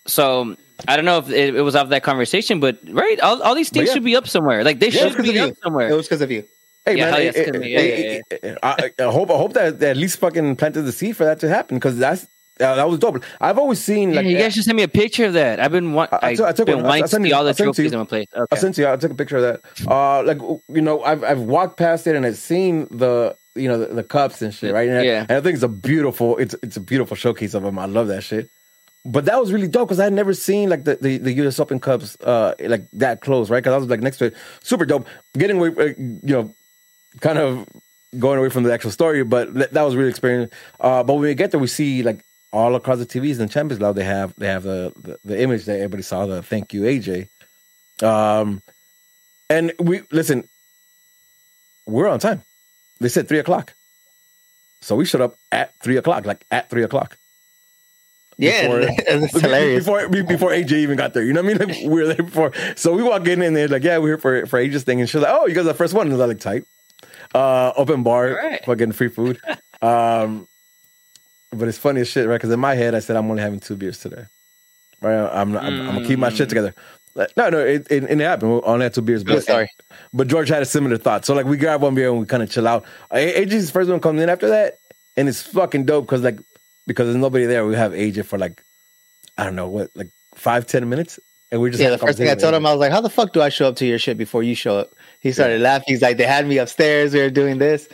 So 0.08 0.58
I 0.88 0.96
don't 0.96 1.06
know 1.06 1.20
if 1.20 1.30
it, 1.30 1.56
it 1.56 1.62
was 1.62 1.76
off 1.76 1.90
that 1.90 2.02
conversation, 2.02 2.60
but 2.60 2.80
right, 2.90 3.20
all, 3.20 3.40
all 3.44 3.54
these 3.54 3.70
things 3.70 3.88
yeah. 3.88 3.94
should 3.94 4.04
be 4.04 4.16
up 4.16 4.28
somewhere. 4.28 4.64
Like 4.64 4.80
they 4.80 4.90
yeah, 4.90 5.10
should 5.10 5.22
be 5.22 5.38
up 5.38 5.56
somewhere. 5.62 5.90
It 5.90 5.94
was 5.94 6.08
because 6.08 6.22
of 6.22 6.32
you. 6.32 6.44
Hey 6.86 6.98
yeah, 6.98 7.12
man, 7.12 7.22
it, 7.22 8.24
it, 8.32 8.58
I, 8.64 8.92
I, 8.98 9.04
hope 9.04 9.30
I 9.30 9.38
hope 9.38 9.54
that 9.54 9.84
at 9.84 9.98
least 9.98 10.18
fucking 10.18 10.56
planted 10.56 10.84
the 10.84 10.92
seed 10.92 11.16
for 11.16 11.26
that 11.26 11.40
to 11.42 11.50
happen 11.50 11.78
because 11.78 12.00
that's 12.00 12.26
uh, 12.60 12.76
that 12.76 12.90
was 12.90 13.00
dope. 13.00 13.24
I've 13.40 13.58
always 13.58 13.80
seen 13.80 14.14
like 14.14 14.26
yeah, 14.26 14.32
you 14.32 14.38
guys 14.38 14.54
should 14.54 14.64
send 14.64 14.76
me 14.76 14.84
a 14.84 14.88
picture 14.88 15.26
of 15.26 15.34
that. 15.34 15.60
I've 15.60 15.72
been 15.72 15.94
want, 15.94 16.12
I, 16.12 16.20
I, 16.22 16.36
took, 16.36 16.46
I 16.46 16.52
took 16.52 16.66
been 16.66 16.78
one. 16.78 16.86
wanting 16.86 17.04
to 17.08 17.24
see 17.24 17.34
all 17.34 17.46
the 17.46 17.54
trophies 17.54 17.92
in 17.92 17.98
one 17.98 18.08
place. 18.08 18.28
Okay. 18.36 18.56
I 18.56 18.60
sent 18.60 18.78
you. 18.78 18.88
I 18.88 18.98
took 18.98 19.12
a 19.12 19.16
picture 19.16 19.38
of 19.38 19.44
that. 19.44 19.88
Uh, 19.90 20.24
like 20.24 20.40
you 20.68 20.82
know, 20.82 21.02
I've 21.04 21.24
I've 21.24 21.40
walked 21.40 21.78
past 21.78 22.08
it 22.08 22.16
and 22.16 22.26
I've 22.26 22.38
seen 22.38 22.88
the 22.92 23.36
you 23.56 23.68
know 23.68 23.80
the, 23.80 23.96
the 23.96 24.04
cups 24.04 24.42
and 24.42 24.54
shit, 24.54 24.74
right? 24.74 24.90
And 24.90 25.06
yeah, 25.06 25.22
and 25.22 25.32
I 25.32 25.42
think 25.42 25.56
it's 25.56 25.64
a 25.64 25.70
beautiful 25.70 26.38
it's 26.38 26.56
it's 26.62 26.78
a 26.78 26.82
beautiful 26.82 27.16
showcase 27.16 27.54
of 27.54 27.64
them. 27.64 27.80
I 27.80 27.86
love 27.86 28.08
that 28.08 28.24
shit. 28.24 28.50
But 29.06 29.26
that 29.26 29.40
was 29.40 29.54
really 29.54 29.70
dope 29.70 29.88
because 29.88 30.00
I 30.02 30.04
had 30.04 30.14
never 30.14 30.34
seen 30.34 30.70
like 30.70 30.84
the, 30.84 30.96
the, 30.96 31.18
the 31.20 31.32
U.S. 31.34 31.58
Open 31.60 31.80
Cups 31.80 32.18
uh 32.22 32.54
like 32.60 32.90
that 32.92 33.22
close, 33.22 33.50
right? 33.50 33.64
Because 33.64 33.74
I 33.74 33.78
was 33.78 33.88
like 33.88 34.02
next 34.02 34.18
to 34.18 34.26
it, 34.26 34.36
super 34.62 34.86
dope. 34.86 35.08
Getting 35.38 35.58
away, 35.58 35.70
uh, 35.70 35.94
you 35.98 36.20
know, 36.24 36.54
kind 37.22 37.38
of 37.38 37.66
going 38.18 38.40
away 38.40 38.50
from 38.50 38.64
the 38.64 38.74
actual 38.74 38.92
story, 38.92 39.24
but 39.24 39.54
that 39.54 39.82
was 39.82 39.96
really 39.96 40.10
experience. 40.10 40.52
Uh, 40.80 41.04
but 41.04 41.14
when 41.14 41.24
we 41.24 41.34
get 41.36 41.52
there, 41.52 41.60
we 41.60 41.68
see 41.68 42.04
like 42.04 42.26
all 42.52 42.76
across 42.76 42.98
the 42.98 43.06
TVs 43.06 43.40
in 43.40 43.50
Champions 43.50 43.82
League, 43.82 43.96
they 43.96 44.04
have 44.04 44.34
they 44.38 44.48
have 44.48 44.64
the, 44.64 44.94
the, 44.98 45.20
the 45.24 45.42
image 45.42 45.66
that 45.66 45.78
everybody 45.78 46.04
saw. 46.04 46.26
The 46.26 46.42
thank 46.42 46.74
you 46.74 46.82
AJ. 46.82 47.30
Um, 48.04 48.62
and 49.50 49.74
we 49.80 50.02
listen. 50.12 50.48
We're 51.86 52.08
on 52.08 52.20
time. 52.20 52.44
They 53.00 53.10
said 53.10 53.28
three 53.28 53.40
o'clock, 53.40 53.74
so 54.82 54.96
we 54.96 55.06
showed 55.06 55.22
up 55.22 55.36
at 55.52 55.74
three 55.80 55.98
o'clock, 55.98 56.26
like 56.26 56.46
at 56.52 56.70
three 56.70 56.84
o'clock. 56.84 57.18
Yeah, 58.38 58.62
before, 58.62 58.80
it's 58.98 59.42
hilarious. 59.42 59.86
Before 59.86 60.08
before 60.10 60.52
AJ 60.52 60.72
even 60.74 60.98
got 60.98 61.14
there, 61.14 61.24
you 61.24 61.34
know 61.34 61.42
what 61.42 61.62
I 61.62 61.66
mean? 61.66 61.76
Like 61.76 61.92
we 61.92 62.02
were 62.02 62.08
there 62.08 62.24
before, 62.24 62.52
so 62.76 62.94
we 62.96 63.04
walk 63.04 63.28
in 63.28 63.42
and 63.42 63.56
they're 63.56 63.68
like, 63.68 63.84
"Yeah, 63.84 63.98
we're 63.98 64.10
here 64.10 64.18
for 64.18 64.46
for 64.46 64.60
AJ's 64.60 64.84
thing," 64.84 65.00
and 65.00 65.10
she's 65.10 65.22
like, 65.22 65.34
"Oh, 65.34 65.46
you 65.46 65.54
guys 65.54 65.66
are 65.66 65.70
the 65.70 65.74
first 65.74 65.94
one." 65.94 66.08
And 66.08 66.16
I 66.16 66.26
was 66.26 66.28
like, 66.28 66.40
"Tight." 66.40 66.66
Uh, 67.36 67.74
open 67.76 68.02
bar, 68.02 68.32
right. 68.34 68.66
fucking 68.66 68.92
free 68.94 69.10
food. 69.10 69.40
Um, 69.82 70.48
but 71.52 71.68
it's 71.68 71.78
funny 71.78 72.02
as 72.02 72.08
shit, 72.08 72.28
right? 72.28 72.36
Because 72.36 72.52
in 72.52 72.60
my 72.60 72.76
head, 72.76 72.96
I 72.96 73.00
said 73.00 73.16
I'm 73.16 73.30
only 73.30 73.42
having 73.42 73.60
two 73.60 73.76
beers 73.76 74.00
today. 74.00 74.26
Right? 75.02 75.16
I'm 75.16 75.52
not, 75.52 75.64
I'm, 75.64 75.82
I'm, 75.82 75.96
gonna 75.96 76.08
keep 76.08 76.20
my 76.20 76.30
shit 76.30 76.48
mm. 76.48 76.50
together. 76.50 76.76
No, 77.36 77.50
no, 77.50 77.60
it, 77.60 77.88
it, 77.90 78.04
it 78.04 78.20
happened. 78.20 78.54
We 78.54 78.62
only 78.62 78.84
had 78.84 78.94
two 78.94 79.02
beers, 79.02 79.24
but 79.24 79.44
sorry. 79.44 79.70
But 80.14 80.28
George 80.28 80.48
had 80.48 80.62
a 80.62 80.66
similar 80.66 80.98
thought. 80.98 81.26
So 81.26 81.34
like 81.34 81.46
we 81.46 81.58
grab 81.58 81.82
one 81.82 81.96
beer 81.96 82.10
and 82.10 82.20
we 82.20 82.26
kind 82.26 82.44
of 82.44 82.50
chill 82.50 82.68
out. 82.68 82.86
AJ's 83.12 83.72
first 83.72 83.90
one 83.90 84.00
comes 84.00 84.22
in 84.22 84.30
after 84.30 84.48
that, 84.50 84.76
and 85.18 85.28
it's 85.28 85.42
fucking 85.42 85.86
dope 85.86 86.06
because 86.06 86.22
like 86.22 86.40
because 86.88 87.08
there's 87.08 87.18
nobody 87.18 87.46
there. 87.46 87.66
We 87.66 87.76
have 87.76 87.92
AJ 87.92 88.26
for 88.26 88.38
like 88.38 88.64
I 89.38 89.44
don't 89.44 89.56
know 89.56 89.68
what 89.68 89.90
like 89.96 90.10
five 90.36 90.68
ten 90.68 90.88
minutes, 90.88 91.20
and 91.52 91.60
we 91.62 91.72
just 91.72 91.82
yeah. 91.82 91.90
The 91.90 91.98
first 91.98 92.18
thing 92.18 92.30
I 92.30 92.36
told 92.36 92.54
him, 92.54 92.66
I 92.66 92.72
was 92.72 92.80
like, 92.80 92.92
"How 92.92 93.02
the 93.02 93.10
fuck 93.10 93.34
do 93.34 93.42
I 93.42 93.50
show 93.50 93.68
up 93.68 93.76
to 93.78 93.86
your 93.86 94.00
shit 94.00 94.18
before 94.18 94.44
you 94.44 94.56
show 94.56 94.78
up?" 94.78 94.92
He 95.20 95.32
started 95.32 95.62
yeah. 95.62 95.70
laughing. 95.70 95.86
He's 95.88 96.02
like, 96.02 96.18
"They 96.18 96.26
had 96.26 96.48
me 96.48 96.58
upstairs. 96.58 97.14
We 97.14 97.22
were 97.22 97.30
doing 97.30 97.58
this," 97.58 97.90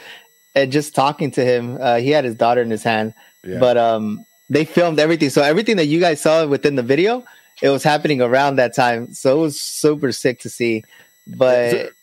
and 0.56 0.72
just 0.72 0.94
talking 0.94 1.32
to 1.32 1.44
him. 1.44 1.78
Uh, 1.80 1.98
he 1.98 2.10
had 2.10 2.26
his 2.26 2.36
daughter 2.36 2.62
in 2.62 2.70
his 2.70 2.84
hand, 2.84 3.14
yeah. 3.46 3.60
but 3.60 3.78
um, 3.78 4.26
they 4.50 4.66
filmed 4.66 5.00
everything. 5.00 5.30
So 5.30 5.42
everything 5.42 5.78
that 5.78 5.86
you 5.86 6.00
guys 6.00 6.22
saw 6.22 6.46
within 6.46 6.76
the 6.76 6.84
video, 6.84 7.24
it 7.62 7.70
was 7.70 7.84
happening 7.84 8.22
around 8.22 8.58
that 8.58 8.76
time. 8.76 9.14
So 9.14 9.38
it 9.38 9.42
was 9.42 9.62
super 9.62 10.12
sick 10.12 10.40
to 10.42 10.50
see. 10.50 10.84
But 11.28 11.94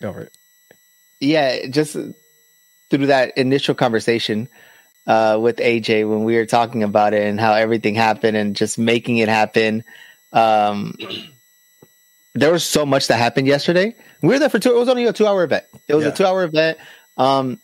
go 0.00 0.12
for 0.12 0.22
it. 0.22 0.32
Yeah, 1.20 1.66
just 1.66 1.96
through 2.90 3.06
that 3.06 3.36
initial 3.36 3.74
conversation 3.74 4.48
uh, 5.06 5.38
with 5.40 5.56
AJ 5.56 6.08
when 6.08 6.24
we 6.24 6.36
were 6.36 6.46
talking 6.46 6.82
about 6.82 7.14
it 7.14 7.22
and 7.22 7.40
how 7.40 7.54
everything 7.54 7.94
happened 7.94 8.36
and 8.36 8.56
just 8.56 8.78
making 8.78 9.18
it 9.18 9.28
happen. 9.28 9.84
Um, 10.32 10.94
there 12.34 12.52
was 12.52 12.64
so 12.64 12.84
much 12.84 13.08
that 13.08 13.16
happened 13.16 13.46
yesterday. 13.46 13.94
We 14.20 14.28
were 14.28 14.38
there 14.38 14.50
for 14.50 14.58
two. 14.58 14.74
It 14.74 14.78
was 14.78 14.88
only 14.88 15.06
a 15.06 15.12
two-hour 15.12 15.44
event. 15.44 15.64
It 15.88 15.94
was 15.94 16.04
yeah. 16.04 16.10
a 16.10 16.16
two-hour 16.16 16.44
event. 16.44 16.78
Um, 17.16 17.60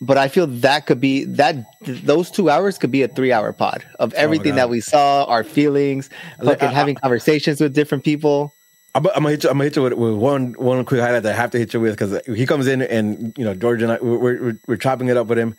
but 0.00 0.16
I 0.16 0.28
feel 0.28 0.46
that 0.46 0.86
could 0.86 1.00
be 1.00 1.24
that 1.24 1.56
those 1.82 2.30
two 2.30 2.50
hours 2.50 2.78
could 2.78 2.90
be 2.90 3.02
a 3.02 3.08
three-hour 3.08 3.52
pod 3.52 3.84
of 3.98 4.12
oh 4.14 4.16
everything 4.16 4.52
oh 4.52 4.56
that 4.56 4.70
we 4.70 4.80
saw, 4.80 5.24
our 5.24 5.42
feelings, 5.44 6.08
fucking 6.42 6.70
having 6.70 6.94
conversations 6.94 7.60
with 7.60 7.74
different 7.74 8.04
people. 8.04 8.54
I'm, 8.94 9.06
I'm, 9.08 9.22
gonna 9.22 9.30
hit 9.30 9.44
you. 9.44 9.50
I'm 9.50 9.54
gonna 9.54 9.64
hit 9.64 9.76
you 9.76 9.82
with, 9.82 9.92
with, 9.94 10.14
one 10.14 10.54
one 10.54 10.84
quick 10.84 11.00
highlight 11.00 11.22
that 11.24 11.32
I 11.32 11.36
have 11.36 11.50
to 11.50 11.58
hit 11.58 11.74
you 11.74 11.80
with 11.80 11.98
because 11.98 12.20
he 12.26 12.46
comes 12.46 12.66
in 12.66 12.82
and 12.82 13.36
you 13.36 13.44
know 13.44 13.54
George 13.54 13.82
and 13.82 13.92
I 13.92 13.98
we're, 14.00 14.18
we're, 14.18 14.60
we're 14.66 14.76
chopping 14.76 15.08
it 15.08 15.16
up 15.16 15.26
with 15.26 15.38
him, 15.38 15.56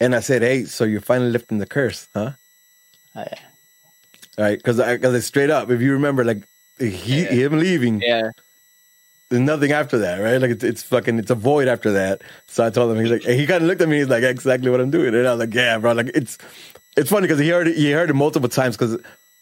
and 0.00 0.14
I 0.14 0.20
said, 0.20 0.42
"Hey, 0.42 0.64
so 0.64 0.84
you're 0.84 1.00
finally 1.00 1.30
lifting 1.30 1.58
the 1.58 1.66
curse, 1.66 2.08
huh?" 2.14 2.32
Oh, 3.14 3.24
yeah. 3.26 3.38
All 4.38 4.44
right, 4.44 4.58
because 4.58 4.76
because 4.76 5.14
it's 5.14 5.26
straight 5.26 5.50
up. 5.50 5.70
If 5.70 5.80
you 5.80 5.92
remember, 5.92 6.24
like 6.24 6.46
he 6.78 7.22
yeah. 7.22 7.30
him 7.30 7.58
leaving, 7.58 8.02
yeah. 8.02 8.30
There's 9.28 9.42
nothing 9.42 9.72
after 9.72 9.98
that, 9.98 10.18
right? 10.18 10.40
Like 10.40 10.52
it's, 10.52 10.64
it's 10.64 10.82
fucking 10.84 11.18
it's 11.18 11.30
a 11.30 11.34
void 11.34 11.66
after 11.66 11.90
that. 11.92 12.22
So 12.46 12.64
I 12.64 12.70
told 12.70 12.96
him 12.96 13.02
he's 13.02 13.10
like 13.10 13.22
he 13.22 13.46
kind 13.46 13.62
of 13.62 13.68
looked 13.68 13.80
at 13.80 13.88
me. 13.88 13.98
He's 13.98 14.08
like 14.08 14.22
exactly 14.22 14.70
what 14.70 14.80
I'm 14.80 14.90
doing, 14.90 15.14
and 15.14 15.26
I 15.26 15.32
was 15.32 15.40
like, 15.40 15.54
yeah, 15.54 15.78
bro. 15.78 15.92
Like 15.92 16.10
it's 16.14 16.38
it's 16.96 17.10
funny 17.10 17.22
because 17.22 17.40
he 17.40 17.48
heard 17.48 17.66
it, 17.66 17.76
he 17.76 17.90
heard 17.90 18.08
it 18.08 18.14
multiple 18.14 18.48
times 18.48 18.76
because 18.76 18.98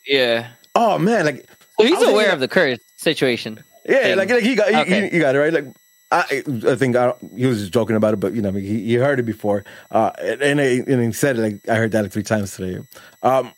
yeah. 0.06 0.48
Oh 0.74 0.98
man, 0.98 1.26
like 1.26 1.46
so 1.78 1.86
he's 1.86 2.02
aware 2.02 2.32
of 2.32 2.40
the 2.40 2.48
curse 2.48 2.78
situation. 2.96 3.62
Yeah, 3.86 4.02
thing. 4.02 4.16
like, 4.16 4.30
like 4.30 4.42
he 4.42 4.54
got 4.54 4.68
he, 4.68 4.76
okay. 4.76 5.02
he, 5.02 5.08
he, 5.10 5.18
got 5.18 5.34
it 5.34 5.38
right. 5.38 5.52
Like 5.52 5.66
I, 6.10 6.42
I 6.66 6.74
think 6.76 6.96
I, 6.96 7.12
he 7.36 7.44
was 7.46 7.60
just 7.60 7.72
joking 7.72 7.96
about 7.96 8.14
it, 8.14 8.20
but 8.20 8.34
you 8.34 8.40
know, 8.40 8.52
he, 8.52 8.84
he 8.84 8.94
heard 8.94 9.18
it 9.18 9.24
before, 9.24 9.64
uh, 9.90 10.12
and, 10.18 10.42
and, 10.42 10.60
and 10.60 11.02
he 11.02 11.12
said 11.12 11.38
it 11.38 11.42
like 11.42 11.68
I 11.68 11.74
heard 11.74 11.92
that 11.92 12.02
like 12.02 12.12
three 12.12 12.22
times 12.22 12.56
today. 12.56 12.80
Um, 13.22 13.52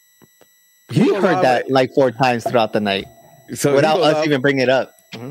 he 0.90 1.14
heard 1.14 1.44
that 1.44 1.70
like 1.70 1.92
four 1.94 2.10
times 2.10 2.44
throughout 2.44 2.72
the 2.72 2.80
night, 2.80 3.06
so 3.54 3.74
without 3.74 4.00
us 4.00 4.16
off, 4.16 4.26
even 4.26 4.40
bringing 4.40 4.62
it 4.62 4.68
up. 4.68 4.92
Mm-hmm. 5.14 5.30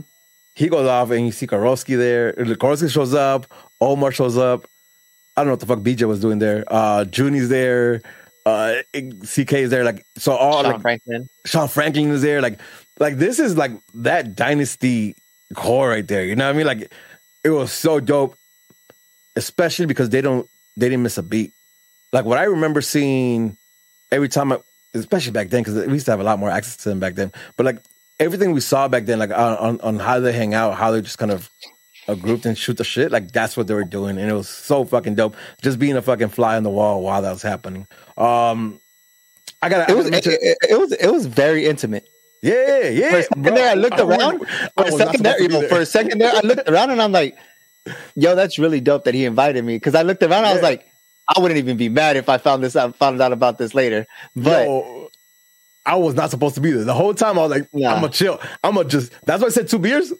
He 0.55 0.69
goes 0.69 0.87
off 0.87 1.11
and 1.11 1.25
you 1.25 1.31
see 1.31 1.47
Kirovski 1.47 1.97
there. 1.97 2.33
Kirovski 2.33 2.89
shows 2.89 3.13
up. 3.13 3.45
Omar 3.81 4.11
shows 4.11 4.37
up. 4.37 4.65
I 5.35 5.41
don't 5.41 5.47
know 5.47 5.53
what 5.53 5.59
the 5.59 5.65
fuck 5.65 5.79
BJ 5.79 6.07
was 6.07 6.21
doing 6.21 6.39
there. 6.39 6.63
Uh, 6.67 7.03
Junie's 7.03 7.49
there. 7.49 8.01
Uh, 8.45 8.75
CK 8.93 9.53
is 9.53 9.69
there. 9.69 9.83
Like 9.83 10.05
so, 10.17 10.33
all 10.33 10.63
Sean 10.63 10.71
like, 10.71 10.81
Franklin. 10.81 11.29
Sean 11.45 11.67
Franklin 11.67 12.09
is 12.11 12.21
there. 12.21 12.41
Like, 12.41 12.59
like 12.99 13.17
this 13.17 13.39
is 13.39 13.57
like 13.57 13.71
that 13.95 14.35
dynasty 14.35 15.15
core 15.55 15.89
right 15.89 16.07
there. 16.07 16.23
You 16.23 16.35
know 16.35 16.45
what 16.45 16.55
I 16.55 16.57
mean? 16.57 16.67
Like, 16.67 16.91
it 17.43 17.49
was 17.49 17.71
so 17.71 17.99
dope, 17.99 18.37
especially 19.35 19.87
because 19.87 20.09
they 20.09 20.21
don't 20.21 20.47
they 20.77 20.87
didn't 20.87 21.03
miss 21.03 21.17
a 21.17 21.23
beat. 21.23 21.51
Like 22.13 22.23
what 22.23 22.37
I 22.37 22.43
remember 22.43 22.79
seeing 22.81 23.57
every 24.11 24.29
time 24.29 24.53
I 24.53 24.59
especially 24.93 25.31
back 25.31 25.49
then, 25.49 25.63
because 25.63 25.85
we 25.85 25.93
used 25.93 26.05
to 26.05 26.11
have 26.11 26.21
a 26.21 26.23
lot 26.23 26.39
more 26.39 26.49
access 26.49 26.77
to 26.77 26.89
them 26.89 26.99
back 26.99 27.15
then. 27.15 27.33
But 27.57 27.65
like 27.65 27.79
everything 28.19 28.51
we 28.51 28.61
saw 28.61 28.87
back 28.87 29.05
then, 29.05 29.19
like 29.19 29.31
on 29.31 29.79
on 29.81 29.99
how 29.99 30.19
they 30.19 30.31
hang 30.31 30.53
out, 30.53 30.75
how 30.75 30.91
they 30.91 31.01
just 31.01 31.17
kind 31.17 31.31
of 31.31 31.49
a 32.07 32.15
group 32.15 32.45
and 32.45 32.57
shoot 32.57 32.77
the 32.77 32.83
shit, 32.83 33.11
like 33.11 33.31
that's 33.31 33.57
what 33.57 33.67
they 33.67 33.73
were 33.73 33.83
doing, 33.83 34.17
and 34.17 34.29
it 34.29 34.33
was 34.33 34.49
so 34.49 34.85
fucking 34.85 35.15
dope. 35.15 35.35
Just 35.61 35.79
being 35.79 35.95
a 35.95 36.01
fucking 36.01 36.29
fly 36.29 36.55
on 36.57 36.63
the 36.63 36.69
wall 36.69 37.01
while 37.01 37.21
that 37.21 37.31
was 37.31 37.41
happening. 37.41 37.87
Um, 38.17 38.79
I 39.61 39.69
got 39.69 39.89
it 39.89 39.95
was 39.95 40.07
it, 40.07 40.27
it, 40.27 40.57
it, 40.69 40.79
was 40.79 40.91
it 40.91 41.11
was 41.11 41.25
very 41.25 41.65
intimate. 41.65 42.07
Yeah, 42.41 42.89
yeah. 42.89 43.09
For 43.09 43.17
a 43.17 43.23
second 43.23 43.43
there, 43.43 43.71
I 43.71 43.73
looked 43.73 43.99
I 43.99 44.03
around. 44.03 44.45
For 44.77 44.85
a 44.85 44.91
second 44.91 45.23
there, 45.23 45.41
you 45.41 45.47
know, 45.47 45.67
for 45.67 45.79
a 45.79 45.85
second 45.85 46.19
there, 46.19 46.35
I 46.35 46.41
looked 46.41 46.69
around 46.69 46.91
and 46.91 47.01
I'm 47.01 47.11
like, 47.11 47.35
"Yo, 48.15 48.35
that's 48.35 48.59
really 48.59 48.81
dope 48.81 49.05
that 49.05 49.15
he 49.15 49.25
invited 49.25 49.65
me." 49.65 49.77
Because 49.77 49.95
I 49.95 50.03
looked 50.03 50.21
around, 50.21 50.43
yeah. 50.43 50.51
I 50.51 50.53
was 50.53 50.61
like, 50.61 50.85
I 51.27 51.39
wouldn't 51.39 51.57
even 51.57 51.77
be 51.77 51.89
mad 51.89 52.17
if 52.17 52.29
I 52.29 52.37
found 52.37 52.63
this 52.63 52.75
out, 52.75 52.95
found 52.97 53.19
out 53.21 53.31
about 53.31 53.57
this 53.57 53.73
later. 53.73 54.05
But 54.35 54.67
Yo, 54.67 55.09
I 55.85 55.95
was 55.95 56.15
not 56.15 56.31
supposed 56.31 56.55
to 56.55 56.61
be 56.61 56.71
there. 56.71 56.83
The 56.83 56.93
whole 56.93 57.13
time 57.13 57.37
I 57.37 57.43
was 57.43 57.51
like, 57.51 57.73
nah. 57.73 57.93
I'm 57.93 58.01
gonna 58.01 58.11
chill. 58.11 58.39
I'm 58.63 58.75
gonna 58.75 58.89
just. 58.89 59.11
That's 59.25 59.41
why 59.41 59.47
I 59.47 59.51
said 59.51 59.67
two 59.67 59.79
beers 59.79 60.11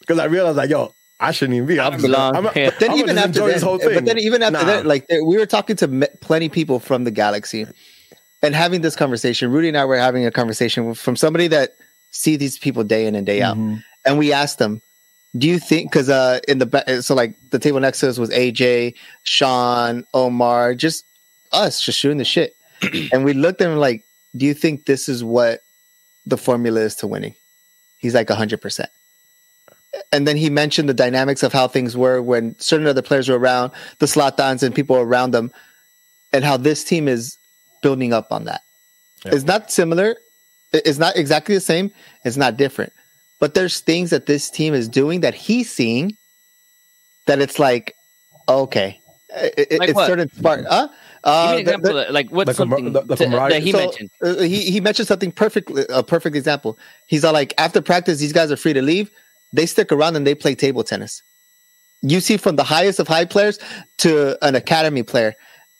because 0.00 0.18
I 0.18 0.24
realized 0.24 0.56
like, 0.56 0.70
yo, 0.70 0.94
I 1.20 1.30
shouldn't 1.30 1.56
even 1.56 1.66
be. 1.66 1.78
I'm 1.78 1.98
just, 1.98 2.14
I'm, 2.14 2.44
yeah. 2.56 2.70
But 2.70 2.80
then 2.80 2.90
I'm 2.90 2.98
even 2.98 3.18
after 3.18 3.46
that, 3.46 3.90
but 3.94 4.04
then 4.04 4.18
even 4.18 4.42
after 4.42 4.58
nah. 4.58 4.64
that, 4.64 4.86
like 4.86 5.06
we 5.08 5.36
were 5.36 5.46
talking 5.46 5.76
to 5.76 6.08
plenty 6.20 6.48
people 6.48 6.80
from 6.80 7.04
the 7.04 7.10
galaxy, 7.10 7.66
and 8.42 8.54
having 8.54 8.80
this 8.80 8.96
conversation. 8.96 9.52
Rudy 9.52 9.68
and 9.68 9.76
I 9.76 9.84
were 9.84 9.96
having 9.96 10.26
a 10.26 10.30
conversation 10.30 10.94
from 10.94 11.16
somebody 11.16 11.46
that 11.48 11.70
see 12.10 12.36
these 12.36 12.58
people 12.58 12.84
day 12.84 13.06
in 13.06 13.14
and 13.14 13.24
day 13.24 13.40
out, 13.40 13.56
mm-hmm. 13.56 13.76
and 14.04 14.18
we 14.18 14.32
asked 14.32 14.58
them, 14.58 14.82
do 15.36 15.46
you 15.46 15.58
think 15.58 15.90
because 15.90 16.08
uh 16.08 16.40
in 16.48 16.58
the 16.58 16.66
back, 16.66 16.88
so 16.88 17.14
like 17.14 17.34
the 17.50 17.58
table 17.58 17.80
next 17.80 18.00
to 18.00 18.08
us 18.08 18.18
was 18.18 18.30
AJ, 18.30 18.94
Sean, 19.22 20.04
Omar, 20.12 20.74
just 20.74 21.04
us 21.52 21.80
just 21.80 21.98
shooting 21.98 22.18
the 22.18 22.24
shit, 22.24 22.56
and 23.12 23.24
we 23.24 23.32
looked 23.32 23.60
at 23.60 23.70
him 23.70 23.78
like, 23.78 24.04
do 24.36 24.46
you 24.46 24.54
think 24.54 24.86
this 24.86 25.08
is 25.08 25.22
what 25.22 25.60
the 26.26 26.36
formula 26.36 26.80
is 26.80 26.96
to 26.96 27.06
winning? 27.06 27.34
He's 27.98 28.14
like 28.14 28.28
hundred 28.30 28.60
percent. 28.60 28.90
And 30.10 30.26
then 30.26 30.36
he 30.36 30.48
mentioned 30.48 30.88
the 30.88 30.94
dynamics 30.94 31.42
of 31.42 31.52
how 31.52 31.68
things 31.68 31.96
were 31.96 32.22
when 32.22 32.58
certain 32.58 32.86
other 32.86 33.02
players 33.02 33.28
were 33.28 33.38
around, 33.38 33.72
the 33.98 34.06
Zlatans 34.06 34.62
and 34.62 34.74
people 34.74 34.96
around 34.96 35.32
them, 35.32 35.52
and 36.32 36.44
how 36.44 36.56
this 36.56 36.82
team 36.82 37.08
is 37.08 37.36
building 37.82 38.12
up 38.12 38.32
on 38.32 38.44
that. 38.44 38.62
Yeah. 39.24 39.34
It's 39.34 39.44
not 39.44 39.70
similar. 39.70 40.16
It's 40.72 40.98
not 40.98 41.16
exactly 41.16 41.54
the 41.54 41.60
same. 41.60 41.90
It's 42.24 42.38
not 42.38 42.56
different 42.56 42.92
but 43.42 43.54
there's 43.54 43.80
things 43.80 44.10
that 44.10 44.26
this 44.26 44.48
team 44.48 44.72
is 44.72 44.88
doing 44.88 45.22
that 45.22 45.34
he's 45.34 45.68
seeing 45.68 46.16
that 47.26 47.40
it's 47.40 47.58
like, 47.58 47.92
okay, 48.48 49.00
it, 49.30 49.80
like 49.80 49.88
it's 49.88 49.96
what? 49.96 50.06
certain 50.06 50.30
spark. 50.30 50.64
Huh? 50.64 50.86
Uh, 51.24 51.56
Give 51.56 51.66
me 51.66 51.72
an 51.72 51.80
example. 51.80 51.94
The, 51.94 52.12
like 52.12 52.30
what's 52.30 52.56
something 52.56 52.92
the, 52.92 53.02
the 53.02 53.16
to, 53.16 53.26
that 53.28 53.62
he 53.62 53.72
so, 53.72 53.78
mentioned? 53.78 54.10
Uh, 54.22 54.36
he 54.40 54.70
he 54.70 54.80
mentioned 54.80 55.08
something 55.08 55.32
perfect. 55.32 55.70
A 55.90 56.02
perfect 56.02 56.36
example. 56.36 56.78
He's 57.06 57.24
all 57.24 57.32
like, 57.32 57.54
after 57.58 57.80
practice, 57.80 58.18
these 58.18 58.32
guys 58.32 58.50
are 58.50 58.56
free 58.56 58.72
to 58.72 58.82
leave. 58.82 59.10
They 59.52 59.66
stick 59.66 59.92
around 59.92 60.16
and 60.16 60.26
they 60.26 60.34
play 60.34 60.54
table 60.54 60.82
tennis. 60.82 61.22
You 62.00 62.20
see, 62.20 62.36
from 62.36 62.56
the 62.56 62.64
highest 62.64 62.98
of 62.98 63.06
high 63.06 63.24
players 63.24 63.58
to 63.98 64.36
an 64.44 64.56
academy 64.56 65.04
player, 65.04 65.34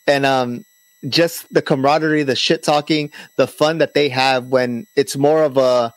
and 0.07 0.25
um, 0.25 0.65
just 1.09 1.53
the 1.53 1.61
camaraderie, 1.61 2.23
the 2.23 2.35
shit 2.35 2.63
talking, 2.63 3.11
the 3.35 3.47
fun 3.47 3.79
that 3.79 3.93
they 3.93 4.07
have 4.09 4.47
when 4.47 4.87
it's 4.95 5.17
more 5.17 5.43
of 5.43 5.57
a 5.57 5.93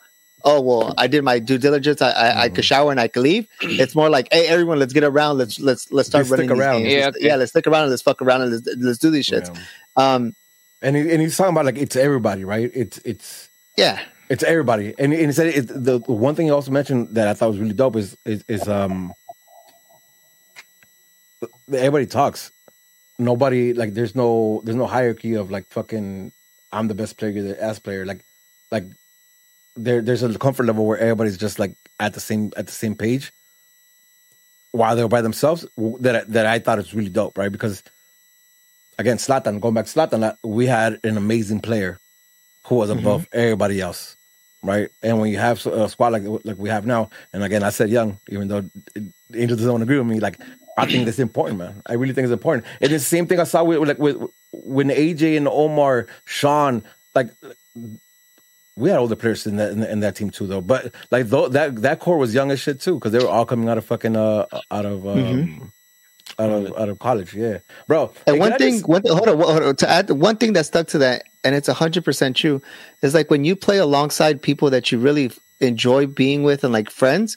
oh 0.47 0.61
well 0.61 0.93
i 0.97 1.07
did 1.07 1.23
my 1.23 1.39
due 1.39 1.57
diligence. 1.57 2.01
I 2.01 2.09
i, 2.09 2.11
mm-hmm. 2.11 2.39
I 2.39 2.49
could 2.49 2.53
mm-hmm. 2.55 2.61
shower 2.61 2.91
and 2.91 2.99
i 2.99 3.07
could 3.07 3.23
leave. 3.23 3.47
It's 3.61 3.95
more 3.95 4.09
like 4.09 4.27
hey 4.31 4.47
everyone 4.47 4.79
let's 4.79 4.93
get 4.93 5.03
around. 5.03 5.37
Let's 5.37 5.59
let's 5.59 5.91
let's 5.91 6.07
start 6.07 6.23
let's 6.23 6.31
running 6.31 6.49
stick 6.49 6.57
around. 6.57 6.85
yeah, 6.85 7.07
okay. 7.09 7.19
yeah 7.21 7.35
let's 7.35 7.51
stick 7.51 7.67
around 7.67 7.83
and 7.83 7.91
let's 7.91 8.01
fuck 8.01 8.21
around 8.21 8.41
and 8.43 8.51
let's, 8.51 8.67
let's 8.77 8.97
do 8.97 9.11
these 9.11 9.27
shits. 9.29 9.49
yeah. 9.53 10.15
um 10.15 10.33
and 10.81 10.95
he, 10.95 11.11
and 11.11 11.21
he's 11.21 11.35
talking 11.35 11.53
about 11.53 11.65
like 11.65 11.77
it's 11.77 11.95
everybody 11.95 12.43
right? 12.43 12.71
It's 12.73 12.97
it's 12.99 13.49
yeah. 13.77 13.99
It's 14.29 14.43
everybody. 14.43 14.93
And, 14.99 15.13
and 15.13 15.27
he 15.27 15.31
said 15.31 15.47
it, 15.47 15.67
the, 15.67 15.99
the 15.99 16.11
one 16.11 16.35
thing 16.35 16.47
he 16.47 16.51
also 16.51 16.71
mentioned 16.71 17.15
that 17.15 17.27
i 17.27 17.33
thought 17.33 17.49
was 17.49 17.59
really 17.59 17.73
dope 17.73 17.95
is 17.95 18.17
is, 18.25 18.43
is 18.47 18.67
um 18.67 19.13
everybody 21.71 22.05
talks. 22.05 22.51
Nobody 23.19 23.73
like 23.73 23.93
there's 23.93 24.15
no 24.15 24.61
there's 24.63 24.75
no 24.75 24.85
hierarchy 24.85 25.33
of 25.33 25.49
like 25.49 25.65
fucking 25.67 26.31
i'm 26.71 26.87
the 26.87 26.95
best 26.95 27.17
player 27.17 27.31
you're 27.31 27.43
the 27.43 27.63
ass 27.63 27.79
player. 27.79 28.05
Like 28.05 28.21
like 28.71 28.85
there 29.77 30.01
there's 30.01 30.23
a 30.23 30.37
comfort 30.37 30.65
level 30.65 30.85
where 30.85 30.97
everybody's 30.97 31.37
just 31.37 31.59
like 31.59 31.75
at 31.99 32.13
the 32.13 32.19
same 32.19 32.51
at 32.57 32.65
the 32.65 32.73
same 32.73 32.95
page 32.95 33.31
while 34.71 34.95
they're 34.95 35.07
by 35.07 35.21
themselves 35.21 35.65
that 35.99 36.31
that 36.31 36.45
I 36.45 36.59
thought 36.59 36.77
was 36.77 36.93
really 36.93 37.09
dope, 37.09 37.37
right? 37.37 37.51
Because 37.51 37.83
again, 38.99 39.17
Zlatan, 39.17 39.59
going 39.59 39.73
back 39.73 39.85
to 39.85 39.99
Zlatan, 39.99 40.23
uh, 40.23 40.35
we 40.43 40.65
had 40.65 40.99
an 41.03 41.17
amazing 41.17 41.61
player 41.61 41.99
who 42.65 42.75
was 42.75 42.89
above 42.89 43.21
mm-hmm. 43.23 43.39
everybody 43.39 43.79
else, 43.79 44.17
right? 44.61 44.89
And 45.01 45.19
when 45.19 45.31
you 45.31 45.37
have 45.37 45.65
a 45.65 45.89
squad 45.89 46.13
like 46.13 46.23
like 46.43 46.57
we 46.57 46.69
have 46.69 46.85
now, 46.85 47.09
and 47.33 47.43
again, 47.43 47.63
I 47.63 47.69
said 47.69 47.89
young, 47.89 48.19
even 48.29 48.47
though 48.47 48.69
Angel 49.33 49.57
doesn't 49.57 49.81
agree 49.81 49.97
with 49.97 50.07
me, 50.07 50.19
like 50.19 50.39
I 50.77 50.85
think 50.85 51.05
that's 51.05 51.19
important, 51.19 51.57
man. 51.57 51.81
I 51.87 51.93
really 51.93 52.13
think 52.13 52.25
it's 52.25 52.31
important. 52.31 52.65
And 52.81 52.91
it's 52.91 53.03
the 53.03 53.09
same 53.09 53.25
thing 53.25 53.39
I 53.39 53.45
saw 53.45 53.63
with 53.63 53.79
like 53.87 53.99
with 53.99 54.17
when 54.51 54.89
AJ 54.89 55.37
and 55.37 55.47
Omar, 55.47 56.07
Sean, 56.25 56.83
like 57.15 57.31
we 58.77 58.89
had 58.89 58.99
older 58.99 59.15
players 59.15 59.47
in 59.47 59.57
that 59.57 59.71
in, 59.71 59.83
in, 59.83 59.99
that 60.01 60.15
team 60.15 60.29
too, 60.29 60.47
though. 60.47 60.61
But 60.61 60.93
like 61.11 61.27
though, 61.27 61.49
that 61.49 61.81
that 61.81 61.99
core 61.99 62.17
was 62.17 62.33
young 62.33 62.51
as 62.51 62.59
shit 62.59 62.79
too, 62.79 62.95
because 62.95 63.11
they 63.11 63.19
were 63.19 63.27
all 63.27 63.45
coming 63.45 63.67
out 63.67 63.77
of 63.77 63.85
fucking 63.85 64.15
uh 64.15 64.45
out 64.71 64.85
of 64.85 65.07
um, 65.07 65.17
mm-hmm. 65.17 65.63
out 66.39 66.49
of 66.49 66.77
out 66.77 66.89
of 66.89 66.99
college. 66.99 67.33
Yeah, 67.33 67.59
bro. 67.87 68.13
And 68.27 68.39
one 68.39 68.57
thing, 68.57 68.75
just... 68.75 68.87
one 68.87 69.01
hold, 69.05 69.27
on, 69.27 69.39
hold 69.39 69.63
on, 69.63 69.75
to 69.77 69.89
add 69.89 70.09
one 70.11 70.37
thing 70.37 70.53
that 70.53 70.67
stuck 70.67 70.87
to 70.89 70.99
that, 70.99 71.23
and 71.43 71.55
it's 71.55 71.67
hundred 71.67 72.05
percent 72.05 72.37
true, 72.37 72.61
is 73.01 73.13
like 73.13 73.31
when 73.31 73.43
you 73.43 73.55
play 73.55 73.79
alongside 73.79 74.41
people 74.41 74.69
that 74.69 74.91
you 74.91 74.99
really 74.99 75.31
enjoy 75.59 76.05
being 76.05 76.43
with 76.43 76.63
and 76.63 76.71
like 76.71 76.91
friends, 76.91 77.35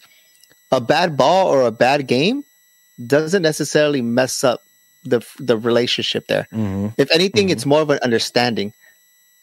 a 0.71 0.81
bad 0.81 1.17
ball 1.17 1.49
or 1.49 1.63
a 1.63 1.73
bad 1.73 2.07
game 2.07 2.45
doesn't 3.07 3.43
necessarily 3.43 4.03
mess 4.03 4.45
up 4.45 4.61
the 5.05 5.27
the 5.39 5.57
relationship 5.57 6.27
there. 6.27 6.47
Mm-hmm. 6.53 6.89
If 6.99 7.11
anything, 7.13 7.47
mm-hmm. 7.47 7.53
it's 7.53 7.65
more 7.65 7.81
of 7.81 7.89
an 7.89 7.99
understanding 8.03 8.75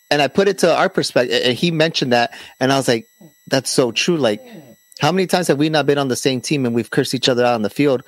and 0.10 0.22
I 0.22 0.28
put 0.28 0.48
it 0.48 0.60
to 0.60 0.76
our 0.76 0.90
perspective, 0.90 1.42
and 1.44 1.58
he 1.58 1.72
mentioned 1.72 2.14
that, 2.14 2.34
and 2.60 2.72
I 2.72 2.78
was 2.78 2.88
like, 2.88 3.08
"That's 3.48 3.70
so 3.70 3.92
true." 3.92 4.18
Like, 4.18 4.42
how 5.00 5.12
many 5.12 5.28
times 5.28 5.48
have 5.48 5.58
we 5.58 5.70
not 5.70 5.86
been 5.86 5.98
on 5.98 6.08
the 6.08 6.16
same 6.16 6.42
team 6.42 6.66
and 6.66 6.74
we've 6.74 6.90
cursed 6.90 7.14
each 7.14 7.30
other 7.30 7.46
out 7.46 7.56
on 7.56 7.62
the 7.62 7.70
field? 7.70 8.04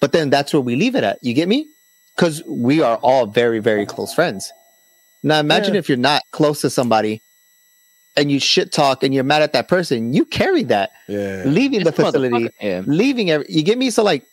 But 0.00 0.12
then 0.12 0.30
that's 0.30 0.52
where 0.52 0.60
we 0.60 0.76
leave 0.76 0.96
it 0.96 1.04
at. 1.04 1.18
You 1.22 1.34
get 1.34 1.48
me? 1.48 1.68
Because 2.14 2.42
we 2.46 2.82
are 2.82 2.96
all 2.96 3.26
very, 3.26 3.58
very 3.58 3.86
close 3.86 4.12
friends. 4.12 4.52
Now 5.22 5.40
imagine 5.40 5.74
yeah. 5.74 5.78
if 5.78 5.88
you're 5.88 5.96
not 5.96 6.22
close 6.30 6.60
to 6.60 6.70
somebody 6.70 7.22
and 8.16 8.30
you 8.30 8.38
shit 8.38 8.70
talk 8.70 9.02
and 9.02 9.14
you're 9.14 9.24
mad 9.24 9.42
at 9.42 9.54
that 9.54 9.68
person, 9.68 10.12
you 10.12 10.24
carry 10.26 10.64
that. 10.64 10.90
Yeah. 11.08 11.44
Leaving 11.46 11.80
it's 11.80 11.90
the 11.90 11.92
facility, 11.92 12.50
yeah. 12.60 12.82
leaving 12.86 13.30
every, 13.30 13.46
you 13.48 13.62
get 13.62 13.78
me? 13.78 13.90
So 13.90 14.04
like 14.04 14.26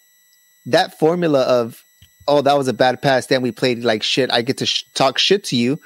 that 0.66 1.00
formula 1.00 1.42
of, 1.42 1.84
oh, 2.28 2.42
that 2.42 2.58
was 2.58 2.68
a 2.68 2.74
bad 2.74 3.02
pass. 3.02 3.28
Then 3.28 3.42
we 3.42 3.52
played 3.52 3.84
like 3.84 4.04
shit. 4.04 4.32
I 4.32 4.42
get 4.42 4.58
to 4.58 4.66
sh- 4.66 4.84
talk 4.94 5.18
shit 5.18 5.46
to 5.46 5.56
you 5.56 5.80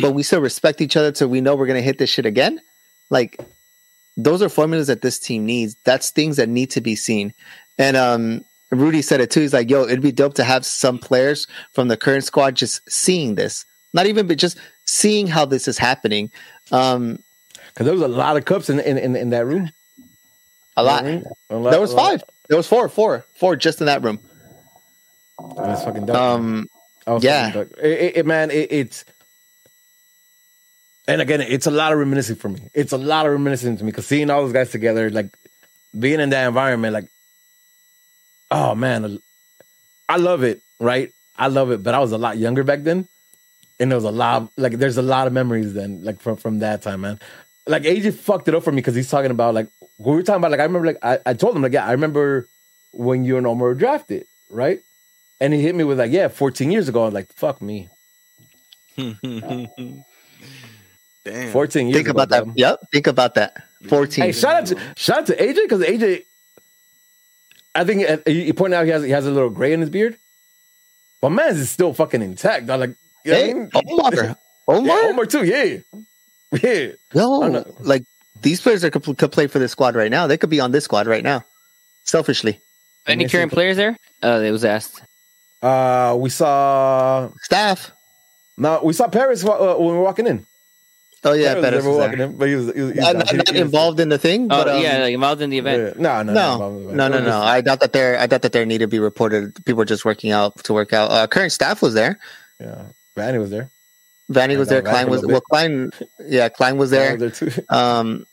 but 0.00 0.12
we 0.12 0.22
still 0.22 0.40
respect 0.40 0.80
each 0.80 0.96
other 0.96 1.14
so 1.14 1.26
we 1.26 1.40
know 1.40 1.54
we're 1.54 1.66
gonna 1.66 1.80
hit 1.80 1.98
this 1.98 2.10
shit 2.10 2.26
again. 2.26 2.60
Like 3.10 3.40
those 4.16 4.42
are 4.42 4.48
formulas 4.48 4.86
that 4.88 5.02
this 5.02 5.18
team 5.18 5.46
needs. 5.46 5.76
That's 5.84 6.10
things 6.10 6.36
that 6.36 6.48
need 6.48 6.70
to 6.70 6.80
be 6.80 6.96
seen. 6.96 7.32
And 7.78 7.96
um, 7.96 8.44
Rudy 8.70 9.02
said 9.02 9.20
it 9.20 9.30
too. 9.30 9.40
He's 9.40 9.52
like, 9.52 9.70
"Yo, 9.70 9.84
it'd 9.84 10.02
be 10.02 10.12
dope 10.12 10.34
to 10.34 10.44
have 10.44 10.64
some 10.64 10.98
players 10.98 11.46
from 11.72 11.88
the 11.88 11.96
current 11.96 12.24
squad 12.24 12.54
just 12.54 12.88
seeing 12.90 13.34
this, 13.34 13.64
not 13.92 14.06
even 14.06 14.26
but 14.26 14.38
just 14.38 14.58
seeing 14.84 15.26
how 15.26 15.44
this 15.44 15.66
is 15.66 15.78
happening." 15.78 16.30
Um, 16.70 17.18
because 17.68 17.86
there 17.86 17.94
was 17.94 18.02
a 18.02 18.08
lot 18.08 18.36
of 18.36 18.44
cups 18.44 18.68
in 18.68 18.80
in 18.80 18.98
in, 18.98 19.16
in 19.16 19.30
that 19.30 19.46
room. 19.46 19.70
A 20.76 20.82
lot. 20.82 21.04
A 21.04 21.22
lot. 21.50 21.70
There 21.70 21.80
was 21.80 21.92
five. 21.92 22.22
There 22.48 22.56
was 22.56 22.66
four, 22.66 22.88
four, 22.88 23.24
four 23.34 23.56
just 23.56 23.80
in 23.80 23.86
that 23.86 24.02
room. 24.02 24.18
That's 25.56 25.84
fucking 25.84 26.06
dope. 26.06 26.16
Um, 26.16 26.68
yeah, 27.20 27.64
it, 27.82 28.16
it, 28.16 28.26
man, 28.26 28.50
it, 28.50 28.70
it's 28.70 29.04
and 31.08 31.20
again, 31.20 31.40
it's 31.40 31.66
a 31.66 31.70
lot 31.70 31.92
of 31.92 31.98
reminiscing 31.98 32.36
for 32.36 32.48
me. 32.48 32.70
It's 32.74 32.92
a 32.92 32.98
lot 32.98 33.26
of 33.26 33.32
reminiscing 33.32 33.76
to 33.76 33.84
me 33.84 33.90
because 33.90 34.06
seeing 34.06 34.30
all 34.30 34.42
those 34.42 34.52
guys 34.52 34.70
together, 34.70 35.10
like 35.10 35.30
being 35.98 36.20
in 36.20 36.30
that 36.30 36.46
environment, 36.46 36.94
like, 36.94 37.08
oh 38.50 38.74
man, 38.74 39.18
I 40.08 40.16
love 40.16 40.42
it, 40.42 40.62
right? 40.78 41.12
I 41.36 41.48
love 41.48 41.70
it, 41.70 41.82
but 41.82 41.94
I 41.94 41.98
was 41.98 42.12
a 42.12 42.18
lot 42.18 42.38
younger 42.38 42.62
back 42.62 42.82
then, 42.82 43.08
and 43.80 43.90
there 43.90 43.96
was 43.96 44.04
a 44.04 44.10
lot, 44.12 44.42
of, 44.42 44.50
like, 44.56 44.74
there's 44.74 44.98
a 44.98 45.02
lot 45.02 45.26
of 45.26 45.32
memories 45.32 45.74
then, 45.74 46.04
like 46.04 46.20
from 46.20 46.36
from 46.36 46.60
that 46.60 46.82
time, 46.82 47.00
man. 47.00 47.18
Like 47.66 47.82
AJ 47.84 48.14
fucked 48.14 48.48
it 48.48 48.54
up 48.54 48.62
for 48.64 48.72
me 48.72 48.76
because 48.76 48.94
he's 48.94 49.10
talking 49.10 49.30
about 49.30 49.54
like 49.54 49.68
we 49.98 50.12
were 50.12 50.22
talking 50.22 50.40
about, 50.40 50.50
like 50.50 50.60
I 50.60 50.64
remember, 50.64 50.86
like 50.88 50.98
I, 51.02 51.18
I 51.26 51.34
told 51.34 51.56
him, 51.56 51.62
like 51.62 51.72
yeah, 51.72 51.86
I 51.86 51.92
remember 51.92 52.48
when 52.92 53.24
you 53.24 53.36
and 53.36 53.46
Omar 53.46 53.68
were 53.68 53.74
drafted, 53.74 54.26
right? 54.50 54.80
And 55.40 55.52
he 55.52 55.60
hit 55.60 55.74
me 55.74 55.84
with 55.84 55.98
like, 55.98 56.12
yeah, 56.12 56.28
14 56.28 56.70
years 56.70 56.88
ago. 56.88 57.02
I 57.02 57.04
was 57.06 57.14
like, 57.14 57.32
fuck 57.32 57.60
me. 57.60 57.88
Damn. 61.24 61.52
14 61.52 61.86
years 61.86 61.96
Think 61.96 62.08
about 62.08 62.28
that. 62.30 62.46
Yep. 62.56 62.80
Think 62.90 63.06
about 63.06 63.34
that. 63.36 63.64
14. 63.88 64.24
Hey, 64.24 64.32
shout 64.32 64.54
out 64.54 64.66
to 64.66 64.78
shout 64.96 65.18
out 65.18 65.26
to 65.26 65.36
AJ 65.36 65.54
because 65.62 65.80
AJ, 65.80 66.24
I 67.74 67.84
think 67.84 68.08
uh, 68.08 68.30
you 68.30 68.54
point 68.54 68.74
out 68.74 68.84
he 68.84 68.90
has 68.90 69.02
he 69.02 69.10
has 69.10 69.26
a 69.26 69.30
little 69.30 69.50
gray 69.50 69.72
in 69.72 69.80
his 69.80 69.90
beard, 69.90 70.16
but 71.20 71.30
man's 71.30 71.58
is 71.58 71.70
still 71.70 71.92
fucking 71.92 72.22
intact. 72.22 72.70
I'm 72.70 72.80
like, 72.80 72.96
you 73.24 73.32
hey, 73.32 73.50
I 73.50 73.54
mean? 73.54 73.70
Omar, 73.74 74.36
Omar, 74.68 75.02
yeah, 75.02 75.08
Omar 75.08 75.26
too. 75.26 75.44
Yeah, 75.44 75.78
yeah. 76.62 76.92
No, 77.14 77.64
like 77.80 78.04
these 78.42 78.60
players 78.60 78.84
are 78.84 78.90
could, 78.90 79.18
could 79.18 79.32
play 79.32 79.46
for 79.46 79.58
this 79.58 79.72
squad 79.72 79.96
right 79.96 80.10
now. 80.10 80.26
They 80.26 80.36
could 80.36 80.50
be 80.50 80.60
on 80.60 80.70
this 80.70 80.84
squad 80.84 81.06
right 81.06 81.24
now. 81.24 81.44
Selfishly, 82.04 82.60
any 83.06 83.28
current 83.28 83.52
players 83.52 83.76
there? 83.76 83.96
Uh, 84.22 84.42
it 84.44 84.50
was 84.50 84.64
asked. 84.64 85.02
Uh, 85.60 86.16
we 86.18 86.30
saw 86.30 87.30
staff. 87.42 87.92
No, 88.56 88.80
we 88.82 88.92
saw 88.92 89.08
Paris 89.08 89.44
uh, 89.44 89.74
when 89.76 89.88
we 89.88 89.92
were 89.94 90.02
walking 90.02 90.26
in. 90.26 90.46
Oh 91.24 91.34
yeah, 91.34 91.54
Pettis 91.54 91.84
was 91.84 91.96
walking 91.96 92.20
in, 92.20 92.36
but 92.36 92.48
he 92.48 92.56
was, 92.56 92.74
he 92.74 92.80
was, 92.80 92.92
he 92.92 92.98
was 92.98 93.14
not, 93.14 93.14
not, 93.14 93.36
not 93.36 93.56
involved 93.56 94.00
in 94.00 94.08
the 94.08 94.18
thing. 94.18 94.44
Oh 94.44 94.64
but, 94.64 94.68
um, 94.68 94.82
yeah, 94.82 94.98
like 94.98 95.14
involved 95.14 95.40
in 95.40 95.50
the 95.50 95.58
event. 95.58 95.94
Yeah. 95.96 96.02
No, 96.02 96.22
no, 96.22 96.32
no, 96.32 96.78
no, 96.90 97.08
no, 97.08 97.20
no. 97.20 97.42
I 97.42 97.62
thought 97.62 97.78
that 97.78 97.92
there, 97.92 98.18
I 98.18 98.26
thought 98.26 98.42
that 98.42 98.52
there 98.52 98.66
needed 98.66 98.86
to 98.86 98.88
be 98.88 98.98
reported. 98.98 99.54
People 99.64 99.78
were 99.78 99.84
just 99.84 100.04
working 100.04 100.32
out 100.32 100.64
to 100.64 100.72
work 100.72 100.92
out. 100.92 101.12
Uh, 101.12 101.26
current 101.28 101.52
staff 101.52 101.80
was 101.80 101.94
there. 101.94 102.18
Yeah, 102.58 102.86
Vanney 103.16 103.38
was 103.38 103.50
there. 103.50 103.70
Vanney 104.32 104.58
was 104.58 104.68
there. 104.68 104.82
Klein 104.82 105.08
was 105.08 105.24
well. 105.24 105.40
Klein, 105.42 105.92
yeah, 106.26 106.48
Klein 106.48 106.76
was 106.76 106.90
there. 106.90 107.16
Was 107.16 107.38
there 107.38 107.50
too. 107.50 107.62
um, 107.68 108.26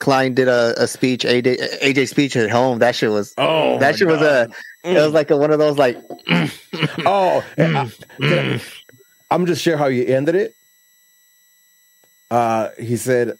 Klein 0.00 0.34
did 0.34 0.48
a, 0.48 0.74
a 0.82 0.88
speech, 0.88 1.22
AJ, 1.22 1.80
AJ 1.80 2.08
speech 2.08 2.36
at 2.36 2.50
home. 2.50 2.80
That 2.80 2.96
shit 2.96 3.10
was. 3.10 3.34
Oh, 3.38 3.78
that 3.78 3.96
shit 3.96 4.08
God. 4.08 4.20
was 4.20 4.22
a. 4.22 4.48
It 4.82 4.94
was 4.94 5.12
like 5.12 5.30
a, 5.30 5.36
one 5.36 5.52
of 5.52 5.60
those 5.60 5.78
like. 5.78 5.96
oh, 7.06 7.44
I, 7.58 8.60
I'm 9.30 9.46
just 9.46 9.62
sure 9.62 9.76
how 9.76 9.86
you 9.86 10.06
ended 10.06 10.34
it 10.34 10.56
uh, 12.30 12.70
he 12.78 12.96
said, 12.96 13.38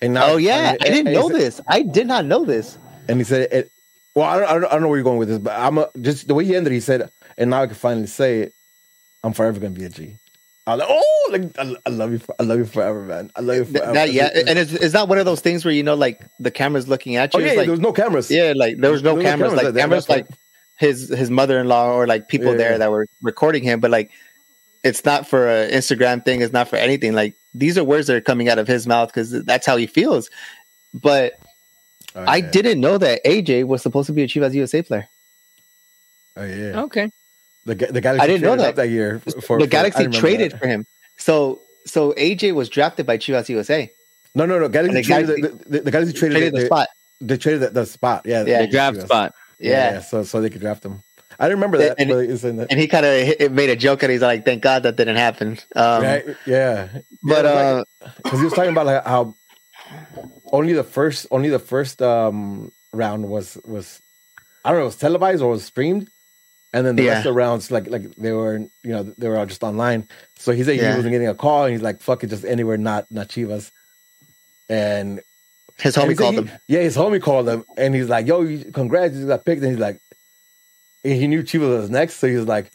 and 0.00 0.14
now, 0.14 0.32
oh 0.32 0.36
yeah, 0.36 0.76
I 0.80 0.88
didn't 0.88 1.12
know 1.12 1.28
said, 1.28 1.40
this. 1.40 1.60
I 1.66 1.82
did 1.82 2.06
not 2.06 2.24
know 2.24 2.44
this. 2.44 2.78
And 3.08 3.18
he 3.18 3.24
said, 3.24 3.48
it, 3.52 3.72
well, 4.14 4.26
I 4.26 4.38
don't, 4.38 4.48
I 4.48 4.52
don't, 4.54 4.64
I 4.64 4.70
don't 4.72 4.82
know 4.82 4.88
where 4.88 4.98
you're 4.98 5.04
going 5.04 5.18
with 5.18 5.28
this, 5.28 5.38
but 5.38 5.58
I'm 5.58 5.78
a, 5.78 5.88
just 6.00 6.28
the 6.28 6.34
way 6.34 6.44
he 6.44 6.54
ended. 6.54 6.72
He 6.72 6.80
said, 6.80 7.10
and 7.36 7.50
now 7.50 7.62
I 7.62 7.66
can 7.66 7.74
finally 7.74 8.06
say 8.06 8.40
it. 8.40 8.54
I'm 9.24 9.32
forever 9.32 9.58
gonna 9.58 9.70
be 9.70 9.84
a 9.84 9.88
G. 9.88 10.16
I 10.66 10.76
was 10.76 10.80
like, 10.80 10.88
oh, 10.90 11.28
like, 11.32 11.58
I, 11.58 11.76
I, 11.86 11.90
love 11.90 12.12
you, 12.12 12.18
for, 12.18 12.34
I 12.38 12.42
love 12.42 12.58
you 12.58 12.66
forever, 12.66 13.02
man. 13.02 13.32
I 13.34 13.40
love 13.40 13.56
you 13.56 13.64
forever. 13.64 13.94
That, 13.94 14.12
yeah, 14.12 14.28
and 14.46 14.58
it's, 14.58 14.72
it's 14.72 14.92
not 14.92 15.08
one 15.08 15.18
of 15.18 15.24
those 15.24 15.40
things 15.40 15.64
where 15.64 15.72
you 15.72 15.82
know, 15.82 15.94
like 15.94 16.26
the 16.38 16.50
camera's 16.50 16.88
looking 16.88 17.16
at 17.16 17.32
you. 17.32 17.40
Oh 17.40 17.42
yeah, 17.42 17.52
like, 17.52 17.66
there 17.66 17.70
was 17.70 17.80
no 17.80 17.92
cameras. 17.92 18.30
Yeah, 18.30 18.52
like 18.54 18.76
there 18.76 18.92
was 18.92 19.02
no 19.02 19.14
there 19.14 19.24
cameras. 19.24 19.52
No 19.52 19.58
cameras. 19.58 19.74
Like 19.74 19.82
cameras, 19.82 20.08
like 20.08 20.26
his 20.78 21.08
his 21.08 21.30
mother 21.30 21.58
in 21.58 21.68
law 21.68 21.92
or 21.92 22.06
like 22.06 22.28
people 22.28 22.52
yeah. 22.52 22.56
there 22.58 22.78
that 22.78 22.90
were 22.90 23.06
recording 23.22 23.62
him, 23.62 23.80
but 23.80 23.90
like 23.90 24.10
it's 24.84 25.04
not 25.04 25.26
for 25.26 25.48
an 25.48 25.70
Instagram 25.70 26.24
thing. 26.24 26.42
It's 26.42 26.52
not 26.52 26.68
for 26.68 26.76
anything. 26.76 27.14
Like 27.14 27.34
these 27.54 27.78
are 27.78 27.84
words 27.84 28.06
that 28.06 28.16
are 28.16 28.20
coming 28.20 28.48
out 28.48 28.58
of 28.58 28.68
his 28.68 28.86
mouth 28.86 29.08
because 29.08 29.30
that's 29.44 29.66
how 29.66 29.76
he 29.76 29.86
feels. 29.86 30.30
But 30.94 31.34
oh, 32.14 32.22
yeah. 32.22 32.30
I 32.30 32.40
didn't 32.40 32.80
know 32.80 32.98
that 32.98 33.24
AJ 33.24 33.66
was 33.66 33.82
supposed 33.82 34.06
to 34.06 34.12
be 34.12 34.22
a 34.22 34.28
Chivas 34.28 34.54
USA 34.54 34.82
player. 34.82 35.08
Oh 36.36 36.44
yeah. 36.44 36.80
Okay. 36.82 37.10
The 37.64 37.74
the 37.74 38.00
Galaxy 38.00 38.24
I 38.24 38.26
didn't 38.26 38.42
know 38.42 38.56
that. 38.56 38.76
that 38.76 38.88
year. 38.88 39.20
For, 39.42 39.58
the 39.58 39.66
Galaxy 39.66 40.06
traded 40.08 40.52
that. 40.52 40.58
for 40.58 40.66
him. 40.66 40.86
So 41.16 41.60
so 41.84 42.12
AJ 42.12 42.54
was 42.54 42.68
drafted 42.68 43.06
by 43.06 43.18
Chivas 43.18 43.48
USA. 43.48 43.90
No, 44.34 44.46
no, 44.46 44.58
no. 44.58 44.68
Galaxy, 44.68 44.94
the 44.94 45.02
traded, 45.02 45.26
Galaxy, 45.26 45.58
the, 45.64 45.70
the, 45.70 45.80
the 45.80 45.90
Galaxy 45.90 46.12
traded, 46.12 46.36
traded 46.36 46.54
the, 46.54 46.60
the, 46.60 46.66
spot. 46.66 46.88
They 47.20 47.36
traded 47.36 47.60
the, 47.62 47.70
the 47.70 47.86
spot. 47.86 48.22
Yeah, 48.24 48.44
yeah. 48.46 48.62
The 48.62 48.68
draft 48.68 49.02
spot. 49.02 49.34
Yeah. 49.58 49.70
yeah. 49.70 49.92
yeah. 49.94 50.00
So 50.00 50.22
so 50.22 50.40
they 50.40 50.50
could 50.50 50.60
draft 50.60 50.84
him. 50.84 51.02
I 51.38 51.44
don't 51.48 51.58
remember 51.58 51.78
that. 51.78 51.96
And, 51.98 52.10
and, 52.10 52.60
and 52.68 52.80
he 52.80 52.88
kind 52.88 53.06
of 53.06 53.52
made 53.52 53.70
a 53.70 53.76
joke 53.76 54.02
and 54.02 54.10
he's 54.10 54.22
like, 54.22 54.44
"Thank 54.44 54.62
God 54.62 54.82
that 54.82 54.96
didn't 54.96 55.16
happen." 55.16 55.58
Um, 55.76 56.02
right? 56.02 56.24
Yeah, 56.46 56.88
but 57.22 57.86
because 58.22 58.32
uh, 58.32 58.36
he 58.38 58.44
was 58.44 58.52
talking 58.52 58.72
about 58.72 58.86
like 58.86 59.06
how 59.06 59.34
only 60.52 60.72
the 60.72 60.84
first 60.84 61.26
only 61.30 61.48
the 61.48 61.60
first 61.60 62.02
um, 62.02 62.72
round 62.92 63.28
was 63.28 63.56
was 63.64 64.02
I 64.64 64.70
don't 64.70 64.78
know, 64.78 64.82
it 64.82 64.86
was 64.86 64.96
televised 64.96 65.42
or 65.42 65.50
was 65.50 65.64
streamed, 65.64 66.10
and 66.72 66.84
then 66.84 66.96
the 66.96 67.04
yeah. 67.04 67.10
rest 67.10 67.26
of 67.26 67.34
the 67.34 67.38
rounds 67.38 67.70
like 67.70 67.88
like 67.88 68.14
they 68.16 68.32
were 68.32 68.58
you 68.58 68.90
know 68.90 69.04
they 69.04 69.28
were 69.28 69.38
all 69.38 69.46
just 69.46 69.62
online. 69.62 70.08
So 70.36 70.52
he 70.52 70.64
said 70.64 70.76
yeah. 70.76 70.90
he 70.90 70.96
wasn't 70.96 71.12
getting 71.12 71.28
a 71.28 71.34
call, 71.34 71.64
and 71.64 71.72
he's 71.72 71.82
like, 71.82 72.00
"Fuck 72.00 72.24
it, 72.24 72.30
just 72.30 72.44
anywhere, 72.44 72.78
not 72.78 73.06
not 73.10 73.28
Chivas." 73.28 73.70
And 74.68 75.20
his 75.78 75.96
homie 75.96 76.18
called 76.18 76.34
he, 76.34 76.40
him. 76.40 76.50
Yeah, 76.66 76.80
his 76.80 76.96
homie 76.96 77.22
called 77.22 77.48
him, 77.48 77.64
and 77.76 77.94
he's 77.94 78.08
like, 78.08 78.26
"Yo, 78.26 78.44
congrats, 78.72 79.14
you 79.14 79.28
got 79.28 79.44
picked." 79.44 79.62
And 79.62 79.70
he's 79.70 79.80
like, 79.80 80.00
he 81.02 81.26
knew 81.26 81.42
Chivas 81.42 81.80
was 81.80 81.90
next, 81.90 82.16
so 82.16 82.26
he 82.26 82.36
was 82.36 82.46
like, 82.46 82.70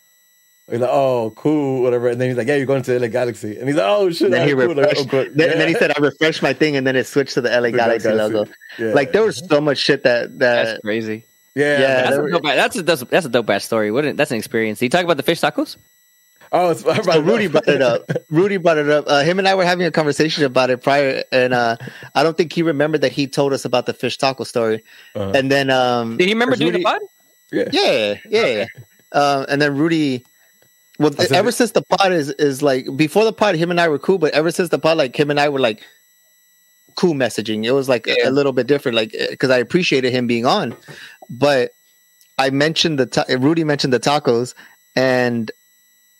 he's 0.69 0.79
like, 0.79 0.89
oh, 0.91 1.33
cool, 1.35 1.81
whatever. 1.81 2.09
And 2.09 2.19
then 2.19 2.29
he's 2.29 2.37
like, 2.37 2.47
yeah, 2.47 2.55
you're 2.55 2.65
going 2.65 2.83
to 2.83 2.99
LA 2.99 3.07
Galaxy. 3.07 3.57
And 3.57 3.67
he's 3.67 3.77
like, 3.77 3.85
oh, 3.85 4.09
shit. 4.11 4.31
Then, 4.31 4.47
he 4.47 4.53
cool. 4.53 4.73
like, 4.75 4.97
oh, 4.97 5.03
then, 5.03 5.31
yeah. 5.35 5.57
then, 5.57 5.67
he 5.67 5.73
said, 5.75 5.91
I 5.95 5.99
refreshed 5.99 6.41
my 6.41 6.53
thing, 6.53 6.75
and 6.75 6.85
then 6.85 6.95
it 6.95 7.07
switched 7.07 7.35
to 7.35 7.41
the 7.41 7.49
LA 7.49 7.61
the 7.61 7.71
Galaxy, 7.71 8.09
Galaxy, 8.09 8.33
logo. 8.33 8.51
Yeah. 8.77 8.93
Like, 8.93 9.11
there 9.11 9.23
was 9.23 9.37
so 9.47 9.61
much 9.61 9.77
shit 9.77 10.03
that. 10.03 10.39
that 10.39 10.65
that's 10.65 10.81
crazy. 10.81 11.25
Yeah. 11.55 11.79
yeah 11.79 12.09
that's, 12.09 12.17
a 12.17 12.31
dope, 12.31 12.43
that's, 12.43 12.75
a, 12.77 12.81
that's, 12.81 13.01
a, 13.01 13.05
that's 13.05 13.25
a 13.27 13.29
dope 13.29 13.49
ass 13.49 13.63
story. 13.63 13.91
What, 13.91 14.17
that's 14.17 14.31
an 14.31 14.37
experience. 14.37 14.79
Did 14.79 14.85
you 14.85 14.89
talk 14.89 15.03
about 15.03 15.17
the 15.17 15.23
fish 15.23 15.39
tacos? 15.39 15.77
Oh, 16.55 16.69
it's, 16.69 16.81
so 16.81 17.21
Rudy 17.21 17.47
brought 17.47 17.67
it 17.67 17.81
up. 17.81 18.07
Rudy 18.29 18.57
brought 18.57 18.77
it 18.77 18.87
up. 18.87 19.05
Uh, 19.07 19.23
him 19.23 19.39
and 19.39 19.47
I 19.47 19.55
were 19.55 19.65
having 19.65 19.87
a 19.87 19.91
conversation 19.91 20.45
about 20.45 20.69
it 20.69 20.83
prior, 20.83 21.23
and 21.31 21.51
uh, 21.51 21.77
I 22.13 22.21
don't 22.21 22.37
think 22.37 22.53
he 22.53 22.61
remembered 22.61 23.01
that 23.01 23.11
he 23.11 23.25
told 23.25 23.53
us 23.53 23.65
about 23.65 23.87
the 23.87 23.93
fish 23.93 24.19
taco 24.19 24.43
story. 24.43 24.83
Uh-huh. 25.15 25.31
And 25.33 25.51
then, 25.51 25.71
um, 25.71 26.17
did 26.17 26.27
he 26.27 26.33
remember 26.35 26.55
doing 26.55 26.73
Rudy, 26.73 26.83
the 26.83 26.89
pod? 26.89 27.01
Yeah, 27.53 28.15
yeah, 28.29 28.45
yeah. 28.45 28.65
Uh, 29.11 29.45
and 29.47 29.61
then 29.61 29.77
Rudy, 29.77 30.25
well, 30.99 31.13
ever 31.31 31.51
since 31.51 31.71
the 31.71 31.81
pod 31.83 32.11
is 32.11 32.29
is 32.31 32.61
like 32.61 32.85
before 32.95 33.23
the 33.23 33.33
pod, 33.33 33.55
him 33.55 33.71
and 33.71 33.79
I 33.79 33.87
were 33.87 33.99
cool, 33.99 34.17
but 34.17 34.33
ever 34.33 34.51
since 34.51 34.69
the 34.69 34.79
pod, 34.79 34.97
like 34.97 35.17
him 35.17 35.29
and 35.29 35.39
I 35.39 35.49
were 35.49 35.59
like 35.59 35.81
cool 36.95 37.13
messaging. 37.13 37.65
It 37.65 37.71
was 37.71 37.89
like 37.89 38.07
yeah. 38.07 38.15
a, 38.25 38.29
a 38.29 38.31
little 38.31 38.53
bit 38.53 38.67
different, 38.67 38.95
like 38.95 39.15
because 39.29 39.49
I 39.49 39.57
appreciated 39.57 40.11
him 40.11 40.27
being 40.27 40.45
on, 40.45 40.75
but 41.29 41.71
I 42.37 42.49
mentioned 42.49 42.99
the 42.99 43.05
ta- 43.05 43.25
Rudy 43.29 43.63
mentioned 43.63 43.93
the 43.93 43.99
tacos, 43.99 44.53
and 44.95 45.51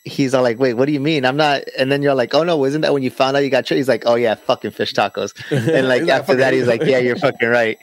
he's 0.04 0.34
all 0.34 0.44
like, 0.44 0.60
"Wait, 0.60 0.74
what 0.74 0.86
do 0.86 0.92
you 0.92 1.00
mean? 1.00 1.26
I'm 1.26 1.38
not." 1.38 1.64
And 1.78 1.92
then 1.92 2.02
you're 2.02 2.16
like, 2.16 2.34
"Oh 2.34 2.44
no, 2.44 2.66
isn't 2.66 2.82
that 2.82 2.94
when 2.94 3.04
you 3.04 3.10
found 3.10 3.36
out 3.38 3.42
you 3.42 3.50
got?" 3.50 3.68
He's 3.68 3.88
like, 3.88 4.04
"Oh 4.06 4.16
yeah, 4.16 4.36
fucking 4.36 4.72
fish 4.72 4.94
tacos." 4.94 5.34
And 5.52 5.88
like 5.88 6.08
after 6.08 6.36
that, 6.36 6.54
he's 6.54 6.68
like, 6.68 6.84
"Yeah, 6.84 7.00
you're 7.00 7.16
fucking 7.16 7.50
right." 7.50 7.78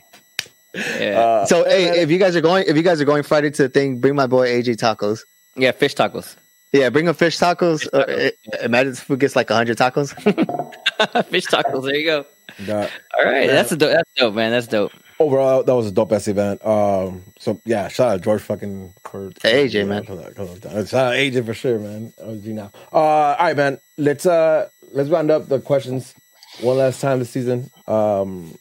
Yeah. 0.74 1.18
Uh, 1.18 1.46
so 1.46 1.64
hey, 1.64 2.00
if 2.00 2.10
you 2.10 2.18
guys 2.18 2.36
are 2.36 2.40
going, 2.40 2.64
if 2.66 2.76
you 2.76 2.82
guys 2.82 3.00
are 3.00 3.04
going 3.04 3.22
Friday 3.22 3.50
to 3.50 3.62
the 3.64 3.68
thing, 3.68 3.98
bring 3.98 4.14
my 4.14 4.26
boy 4.26 4.48
AJ 4.48 4.76
tacos. 4.76 5.20
Yeah, 5.56 5.72
fish 5.72 5.94
tacos. 5.94 6.36
Yeah, 6.72 6.88
bring 6.90 7.06
him 7.06 7.14
fish 7.14 7.38
tacos. 7.38 7.80
Fish 7.80 7.90
uh, 7.92 8.04
tacos. 8.06 8.32
Uh, 8.54 8.64
imagine 8.64 8.92
if 8.92 9.08
we 9.08 9.16
gets 9.16 9.34
like 9.34 9.48
hundred 9.48 9.78
tacos. 9.78 10.14
fish 11.26 11.46
tacos. 11.46 11.84
There 11.84 11.96
you 11.96 12.06
go. 12.06 12.26
That, 12.60 12.90
All 13.18 13.24
right, 13.24 13.46
man. 13.46 13.48
that's 13.48 13.72
a 13.72 13.76
dope, 13.76 13.92
that's 13.92 14.10
dope, 14.16 14.34
man. 14.34 14.50
That's 14.52 14.66
dope. 14.66 14.92
Overall, 15.18 15.62
that 15.62 15.74
was 15.74 15.86
a 15.86 15.92
dope 15.92 16.12
ass 16.12 16.28
event. 16.28 16.64
Um, 16.64 17.24
so 17.38 17.60
yeah, 17.64 17.88
shout 17.88 18.08
out 18.08 18.20
George 18.22 18.40
fucking 18.40 18.94
for 19.04 19.30
hey, 19.42 19.66
AJ 19.66 19.86
man. 19.86 20.04
Shout 20.04 20.18
out 20.18 21.14
AJ 21.14 21.44
for 21.44 21.54
sure, 21.54 21.78
man. 21.78 22.12
OG 22.22 22.44
now. 22.46 22.70
Uh, 22.92 22.96
all 22.96 23.36
right, 23.38 23.56
man. 23.56 23.78
Let's 23.98 24.24
uh 24.24 24.68
let's 24.92 25.10
round 25.10 25.30
up 25.30 25.48
the 25.48 25.60
questions 25.60 26.14
one 26.60 26.78
last 26.78 27.00
time 27.00 27.18
this 27.18 27.30
season. 27.30 27.70
Um, 27.86 28.56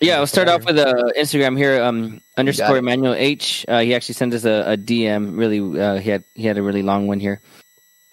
yeah, 0.00 0.16
I'll 0.16 0.26
start 0.26 0.48
off 0.48 0.64
with 0.64 0.78
uh, 0.78 1.12
Instagram 1.16 1.56
here. 1.56 1.82
Um, 1.82 2.20
underscore 2.36 2.78
Emmanuel 2.78 3.14
H. 3.14 3.64
Uh, 3.68 3.80
he 3.80 3.94
actually 3.94 4.14
sent 4.14 4.34
us 4.34 4.44
a, 4.44 4.72
a 4.72 4.76
DM. 4.76 5.36
Really, 5.36 5.60
uh, 5.80 5.98
he 5.98 6.10
had 6.10 6.24
he 6.34 6.44
had 6.44 6.58
a 6.58 6.62
really 6.62 6.82
long 6.82 7.06
one 7.06 7.20
here. 7.20 7.40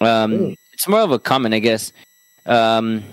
Um, 0.00 0.56
it's 0.72 0.88
more 0.88 1.00
of 1.00 1.12
a 1.12 1.18
comment, 1.18 1.54
I 1.54 1.60
guess. 1.60 1.92
Um, 2.44 3.04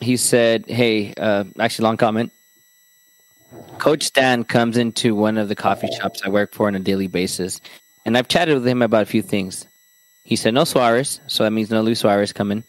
he 0.00 0.16
said, 0.16 0.64
"Hey, 0.68 1.14
uh, 1.16 1.44
actually, 1.58 1.84
long 1.84 1.96
comment. 1.96 2.32
Coach 3.78 4.12
Dan 4.12 4.44
comes 4.44 4.76
into 4.76 5.14
one 5.14 5.38
of 5.38 5.48
the 5.48 5.54
coffee 5.54 5.88
shops 5.98 6.22
I 6.24 6.28
work 6.28 6.54
for 6.54 6.66
on 6.66 6.74
a 6.74 6.80
daily 6.80 7.06
basis, 7.06 7.60
and 8.04 8.16
I've 8.16 8.28
chatted 8.28 8.54
with 8.54 8.66
him 8.66 8.82
about 8.82 9.02
a 9.02 9.06
few 9.06 9.22
things. 9.22 9.66
He 10.24 10.36
said 10.36 10.54
no 10.54 10.64
Suarez, 10.64 11.20
so 11.26 11.44
that 11.44 11.52
means 11.52 11.70
no 11.70 11.82
Luis 11.82 12.00
Suarez 12.00 12.32
coming. 12.32 12.64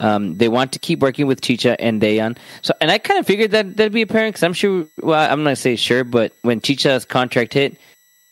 Um, 0.00 0.36
they 0.36 0.48
want 0.48 0.72
to 0.72 0.78
keep 0.78 1.00
working 1.00 1.26
with 1.26 1.42
Chicha 1.42 1.80
and 1.80 2.00
Dejan. 2.00 2.36
So, 2.62 2.74
and 2.80 2.90
I 2.90 2.98
kind 2.98 3.20
of 3.20 3.26
figured 3.26 3.52
that 3.52 3.76
that'd 3.76 3.92
be 3.92 4.02
apparent 4.02 4.34
because 4.34 4.42
I'm 4.42 4.54
sure. 4.54 4.86
Well, 5.00 5.20
I'm 5.20 5.44
not 5.44 5.50
gonna 5.50 5.56
say 5.56 5.76
sure, 5.76 6.04
but 6.04 6.32
when 6.42 6.60
Chicha's 6.60 7.04
contract 7.04 7.54
hit, 7.54 7.76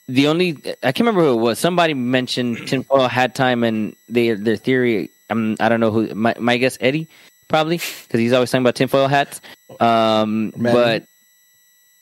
the 0.09 0.27
only 0.27 0.57
I 0.83 0.93
can't 0.93 1.01
remember 1.01 1.21
who 1.21 1.39
it 1.39 1.43
was. 1.43 1.59
Somebody 1.59 1.95
mentioned 1.95 2.59
tinfoil 2.67 3.09
hat 3.09 3.35
time, 3.35 3.63
and 3.63 3.95
they 4.09 4.33
their 4.33 4.57
theory. 4.57 5.11
I'm 5.31 5.57
I 5.61 5.69
don't 5.69 5.81
know 5.81 5.91
who. 5.91 6.15
My, 6.15 6.35
my 6.39 6.57
guess 6.57 6.79
Eddie 6.81 7.09
probably 7.49 7.77
because 7.77 8.21
he's 8.21 8.33
always 8.33 8.51
talking 8.51 8.63
about 8.63 8.75
tinfoil 8.75 9.09
hats. 9.09 9.41
Um, 9.81 10.53
but 10.57 11.05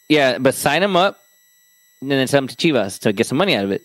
yeah, 0.09 0.39
but 0.39 0.55
sign 0.55 0.83
him 0.83 0.97
up 0.97 1.21
and 2.01 2.11
then 2.11 2.27
sell 2.27 2.39
him 2.39 2.49
to 2.49 2.57
Chivas 2.57 3.01
to 3.01 3.13
get 3.13 3.27
some 3.27 3.39
money 3.39 3.55
out 3.55 3.65
of 3.65 3.73
it 3.73 3.85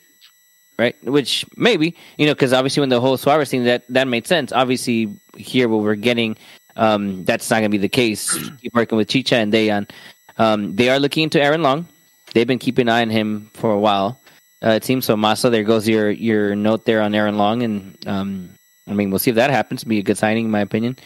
right? 0.82 0.96
Which 1.04 1.46
maybe 1.56 1.96
you 2.18 2.26
know 2.26 2.34
because 2.34 2.54
obviously 2.54 2.82
when 2.82 2.90
the 2.90 3.00
whole 3.00 3.18
Suarez 3.18 3.52
thing 3.52 3.66
that 3.66 3.88
that 3.90 4.08
made 4.08 4.26
sense. 4.26 4.52
Obviously 4.52 5.14
here 5.38 5.70
what 5.70 5.82
we're 5.82 5.96
getting, 5.96 6.36
um, 6.76 7.24
that's 7.24 7.50
not 7.50 7.62
going 7.62 7.70
to 7.72 7.78
be 7.78 7.78
the 7.78 7.90
case. 7.90 8.34
Keep 8.62 8.74
working 8.74 8.98
with 8.98 9.08
Chicha 9.08 9.36
and 9.36 9.54
Dejan. 9.54 9.90
Um, 10.38 10.76
they 10.76 10.90
are 10.90 11.00
looking 11.00 11.24
into 11.24 11.42
Aaron 11.42 11.62
Long. 11.62 11.88
They've 12.34 12.48
been 12.48 12.60
keeping 12.60 12.88
an 12.88 12.94
eye 12.94 13.02
on 13.02 13.10
him 13.10 13.52
for 13.54 13.72
a 13.72 13.80
while. 13.80 14.20
Uh, 14.64 14.72
it 14.72 14.84
seems 14.84 15.06
so. 15.06 15.16
Masa, 15.16 15.52
there 15.52 15.64
goes 15.64 15.88
your 15.88 16.10
your 16.10 16.56
note 16.56 16.86
there 16.86 17.02
on 17.02 17.14
Aaron 17.14 17.38
Long, 17.38 17.64
and 17.64 18.08
um, 18.08 18.50
I 18.88 18.94
mean 18.94 19.10
we'll 19.10 19.20
see 19.20 19.32
if 19.32 19.36
that 19.36 19.52
happens. 19.52 19.84
Be 19.84 20.00
a 20.00 20.04
good 20.04 20.18
signing, 20.18 20.46
in 20.46 20.52
my 20.52 20.62
opinion. 20.62 20.98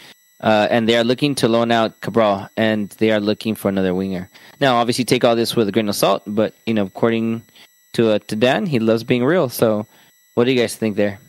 Uh, 0.41 0.67
and 0.69 0.87
they 0.87 0.97
are 0.97 1.03
looking 1.03 1.33
to 1.35 1.47
loan 1.47 1.71
out 1.71 2.01
Cabral, 2.01 2.49
and 2.57 2.89
they 2.99 3.11
are 3.11 3.21
looking 3.21 3.55
for 3.55 3.69
another 3.69 3.95
winger. 3.95 4.29
Now, 4.59 4.75
obviously, 4.77 5.05
take 5.05 5.23
all 5.23 5.35
this 5.35 5.55
with 5.55 5.69
a 5.69 5.71
grain 5.71 5.87
of 5.87 5.95
salt, 5.95 6.23
but 6.27 6.53
you 6.65 6.73
know, 6.73 6.85
according 6.85 7.43
to 7.95 8.11
uh, 8.11 8.19
to 8.27 8.35
Dan. 8.35 8.65
He 8.65 8.79
loves 8.79 9.03
being 9.03 9.23
real. 9.23 9.49
So, 9.49 9.87
what 10.35 10.45
do 10.45 10.51
you 10.51 10.59
guys 10.59 10.75
think 10.75 10.95
there? 10.95 11.19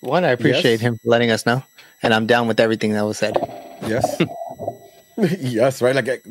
One, 0.00 0.24
I 0.24 0.30
appreciate 0.30 0.72
yes. 0.72 0.80
him 0.80 0.98
letting 1.04 1.30
us 1.30 1.46
know, 1.46 1.62
and 2.02 2.14
I'm 2.14 2.26
down 2.26 2.48
with 2.48 2.60
everything 2.60 2.92
that 2.92 3.02
was 3.02 3.18
said. 3.18 3.36
Yes, 3.86 4.22
yes, 5.40 5.82
right. 5.82 5.94
Like, 5.94 6.24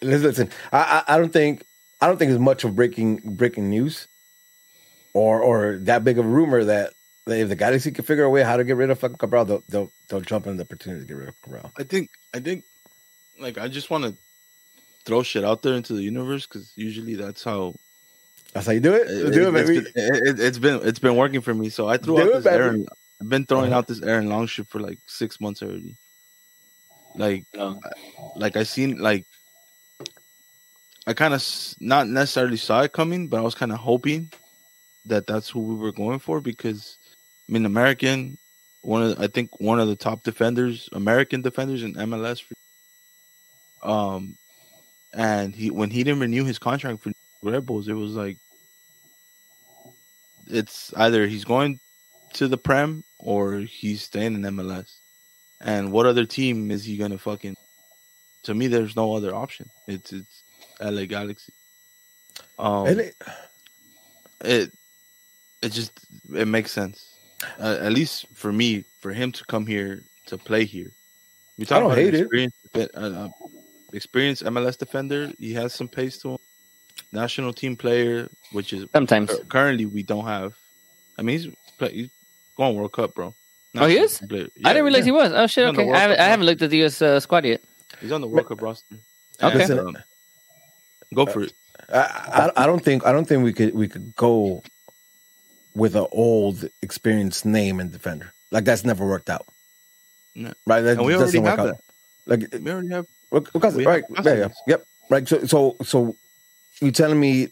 listen, 0.00 0.50
I, 0.72 1.04
I, 1.06 1.14
I 1.14 1.18
don't 1.18 1.32
think 1.32 1.64
I 2.00 2.06
don't 2.06 2.18
think 2.18 2.30
it's 2.30 2.40
much 2.40 2.64
of 2.64 2.74
breaking 2.74 3.20
breaking 3.24 3.70
news, 3.70 4.08
or 5.12 5.40
or 5.40 5.78
that 5.82 6.04
big 6.04 6.18
of 6.18 6.24
a 6.24 6.28
rumor 6.28 6.64
that, 6.64 6.92
that 7.26 7.38
if 7.38 7.48
the 7.48 7.56
Galaxy 7.56 7.90
can 7.92 8.04
figure 8.04 8.24
a 8.24 8.30
way 8.30 8.42
how 8.42 8.56
to 8.56 8.64
get 8.64 8.76
rid 8.76 8.90
of 8.90 8.98
fucking 8.98 9.16
Cabral, 9.16 9.44
they'll 9.44 9.62
they'll, 9.68 9.92
they'll 10.08 10.20
jump 10.20 10.46
in 10.46 10.56
the 10.56 10.64
opportunity 10.64 11.02
to 11.02 11.06
get 11.06 11.16
rid 11.16 11.28
of 11.28 11.40
Cabral. 11.42 11.72
I 11.78 11.84
think 11.84 12.10
I 12.34 12.40
think 12.40 12.64
like 13.38 13.58
I 13.58 13.68
just 13.68 13.90
want 13.90 14.04
to 14.04 14.14
throw 15.04 15.22
shit 15.22 15.44
out 15.44 15.62
there 15.62 15.74
into 15.74 15.92
the 15.92 16.02
universe 16.02 16.46
because 16.46 16.72
usually 16.76 17.14
that's 17.14 17.44
how 17.44 17.74
that's 18.54 18.66
how 18.66 18.72
you 18.72 18.80
do 18.80 18.94
it. 18.94 19.08
it 19.10 19.32
do 19.32 19.48
it, 19.48 19.52
baby. 19.52 19.78
It's 19.78 19.90
been, 19.90 20.26
it, 20.26 20.38
has 20.38 20.58
been 20.60 20.80
it's 20.86 20.98
been 21.00 21.16
working 21.16 21.40
for 21.40 21.52
me. 21.52 21.68
So 21.68 21.88
I 21.88 21.96
threw 21.96 22.16
do 22.16 22.22
out 22.22 22.32
this 22.34 22.46
Aaron. 22.46 22.86
I've 23.20 23.28
been 23.28 23.44
throwing 23.46 23.72
uh-huh. 23.72 23.78
out 23.78 23.86
this 23.88 24.00
Aaron 24.02 24.28
Long 24.28 24.46
shit 24.46 24.68
for 24.68 24.80
like 24.80 25.00
six 25.06 25.40
months 25.40 25.62
already. 25.62 25.96
Like, 27.16 27.44
like 28.36 28.56
I 28.56 28.62
seen 28.62 28.98
like 28.98 29.26
I 31.06 31.14
kind 31.14 31.34
of 31.34 31.44
not 31.80 32.08
necessarily 32.08 32.56
saw 32.56 32.82
it 32.82 32.92
coming, 32.92 33.28
but 33.28 33.38
I 33.38 33.42
was 33.42 33.54
kind 33.56 33.72
of 33.72 33.78
hoping 33.78 34.32
that 35.06 35.26
that's 35.26 35.50
who 35.50 35.60
we 35.60 35.74
were 35.74 35.92
going 35.92 36.20
for 36.20 36.40
because 36.40 36.96
I 37.48 37.52
mean 37.52 37.66
American, 37.66 38.38
one 38.82 39.02
of 39.02 39.16
the, 39.16 39.24
I 39.24 39.26
think 39.26 39.60
one 39.60 39.80
of 39.80 39.88
the 39.88 39.96
top 39.96 40.22
defenders, 40.22 40.88
American 40.92 41.42
defenders 41.42 41.82
in 41.82 41.94
MLS. 41.94 42.40
For, 42.42 43.88
um, 43.88 44.36
and 45.12 45.54
he 45.54 45.70
when 45.70 45.90
he 45.90 46.04
didn't 46.04 46.20
renew 46.20 46.44
his 46.44 46.58
contract 46.58 47.02
for 47.02 47.12
Red 47.42 47.66
Bulls, 47.66 47.88
it 47.88 47.94
was 47.94 48.12
like 48.12 48.38
it's 50.48 50.92
either 50.96 51.26
he's 51.26 51.44
going 51.44 51.80
to 52.34 52.48
the 52.48 52.58
Prem 52.58 53.04
or 53.18 53.58
he's 53.60 54.02
staying 54.02 54.34
in 54.34 54.42
MLS. 54.42 54.96
And 55.60 55.92
what 55.92 56.06
other 56.06 56.26
team 56.26 56.70
is 56.70 56.84
he 56.84 56.96
gonna 56.96 57.18
fucking? 57.18 57.56
To 58.44 58.54
me, 58.54 58.66
there's 58.66 58.96
no 58.96 59.14
other 59.14 59.34
option. 59.34 59.70
It's 59.88 60.12
it's 60.12 60.42
LA 60.80 61.06
Galaxy. 61.06 61.52
Um, 62.58 62.84
LA. 62.84 63.04
it 64.44 64.72
it 65.62 65.68
just 65.72 65.92
it 66.34 66.46
makes 66.46 66.72
sense. 66.72 67.14
Uh, 67.58 67.78
at 67.80 67.92
least 67.92 68.26
for 68.34 68.52
me, 68.52 68.84
for 69.00 69.12
him 69.12 69.32
to 69.32 69.44
come 69.46 69.66
here 69.66 70.04
to 70.26 70.36
play 70.36 70.64
here. 70.64 70.90
We 71.56 71.64
talk 71.64 71.76
I 71.76 71.80
don't 71.80 71.92
about 71.92 71.98
hate 71.98 72.14
experience, 72.14 72.54
it. 72.74 72.90
Uh, 72.94 73.00
uh, 73.00 73.28
experienced 73.92 74.44
MLS 74.44 74.76
defender. 74.76 75.32
He 75.38 75.54
has 75.54 75.72
some 75.72 75.88
pace 75.88 76.18
to 76.18 76.32
him 76.32 76.38
national 77.14 77.52
team 77.52 77.76
player, 77.76 78.28
which 78.52 78.72
is 78.72 78.86
sometimes 78.92 79.30
currently 79.48 79.86
we 79.86 80.02
don't 80.02 80.26
have. 80.26 80.54
I 81.18 81.22
mean, 81.22 81.38
he's, 81.38 81.54
play, 81.78 81.92
he's 81.92 82.10
going 82.56 82.76
World 82.76 82.92
Cup, 82.92 83.14
bro. 83.14 83.34
National 83.72 83.86
oh, 83.86 83.88
he 83.88 83.98
is. 83.98 84.20
Yeah, 84.28 84.46
I 84.64 84.72
didn't 84.72 84.84
realize 84.84 85.00
yeah. 85.00 85.04
he 85.04 85.12
was. 85.12 85.32
Oh 85.32 85.46
shit! 85.46 85.68
Okay, 85.68 85.90
I 85.90 85.98
haven't, 85.98 86.20
I 86.20 86.24
haven't, 86.24 86.46
looked 86.46 86.62
at 86.62 86.70
the 86.70 86.78
U.S. 86.78 87.00
Uh, 87.00 87.18
squad 87.20 87.44
yet. 87.44 87.62
He's 88.00 88.12
on 88.12 88.20
the 88.20 88.28
World 88.28 88.48
Cup 88.48 88.60
roster. 88.60 88.96
Okay, 89.42 89.64
and, 89.64 89.80
um, 89.80 89.96
go 91.14 91.26
for 91.26 91.42
it. 91.42 91.52
I, 91.92 92.50
I, 92.56 92.62
I 92.64 92.66
don't 92.66 92.84
think 92.84 93.06
I 93.06 93.12
don't 93.12 93.26
think 93.26 93.42
we 93.42 93.52
could 93.52 93.74
we 93.74 93.88
could 93.88 94.14
go 94.16 94.62
with 95.74 95.96
an 95.96 96.06
old 96.12 96.68
experienced 96.82 97.44
name 97.44 97.80
and 97.80 97.90
defender 97.90 98.32
like 98.54 98.64
that's 98.64 98.84
never 98.84 99.04
worked 99.04 99.28
out. 99.28 99.46
No. 100.36 100.52
Right, 100.66 100.80
that 100.80 100.98
and 100.98 101.06
we 101.06 101.14
already 101.14 101.40
have 101.40 101.58
that. 101.58 101.80
Like 102.26 102.46
we 102.52 102.70
already 102.70 102.90
have 102.90 103.06
because 103.52 103.74
we 103.74 103.84
right, 103.84 104.04
have 104.16 104.24
yeah, 104.24 104.34
yeah, 104.34 104.48
yep, 104.66 104.84
right. 105.10 105.28
So 105.28 105.44
so 105.44 105.76
so 105.82 106.16
you 106.80 106.90
telling 106.90 107.18
me 107.18 107.48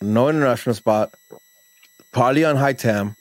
no 0.00 0.28
international 0.28 0.74
spot, 0.74 1.14
probably 2.12 2.44
on 2.44 2.56
high 2.56 2.72
TAM. 2.72 3.16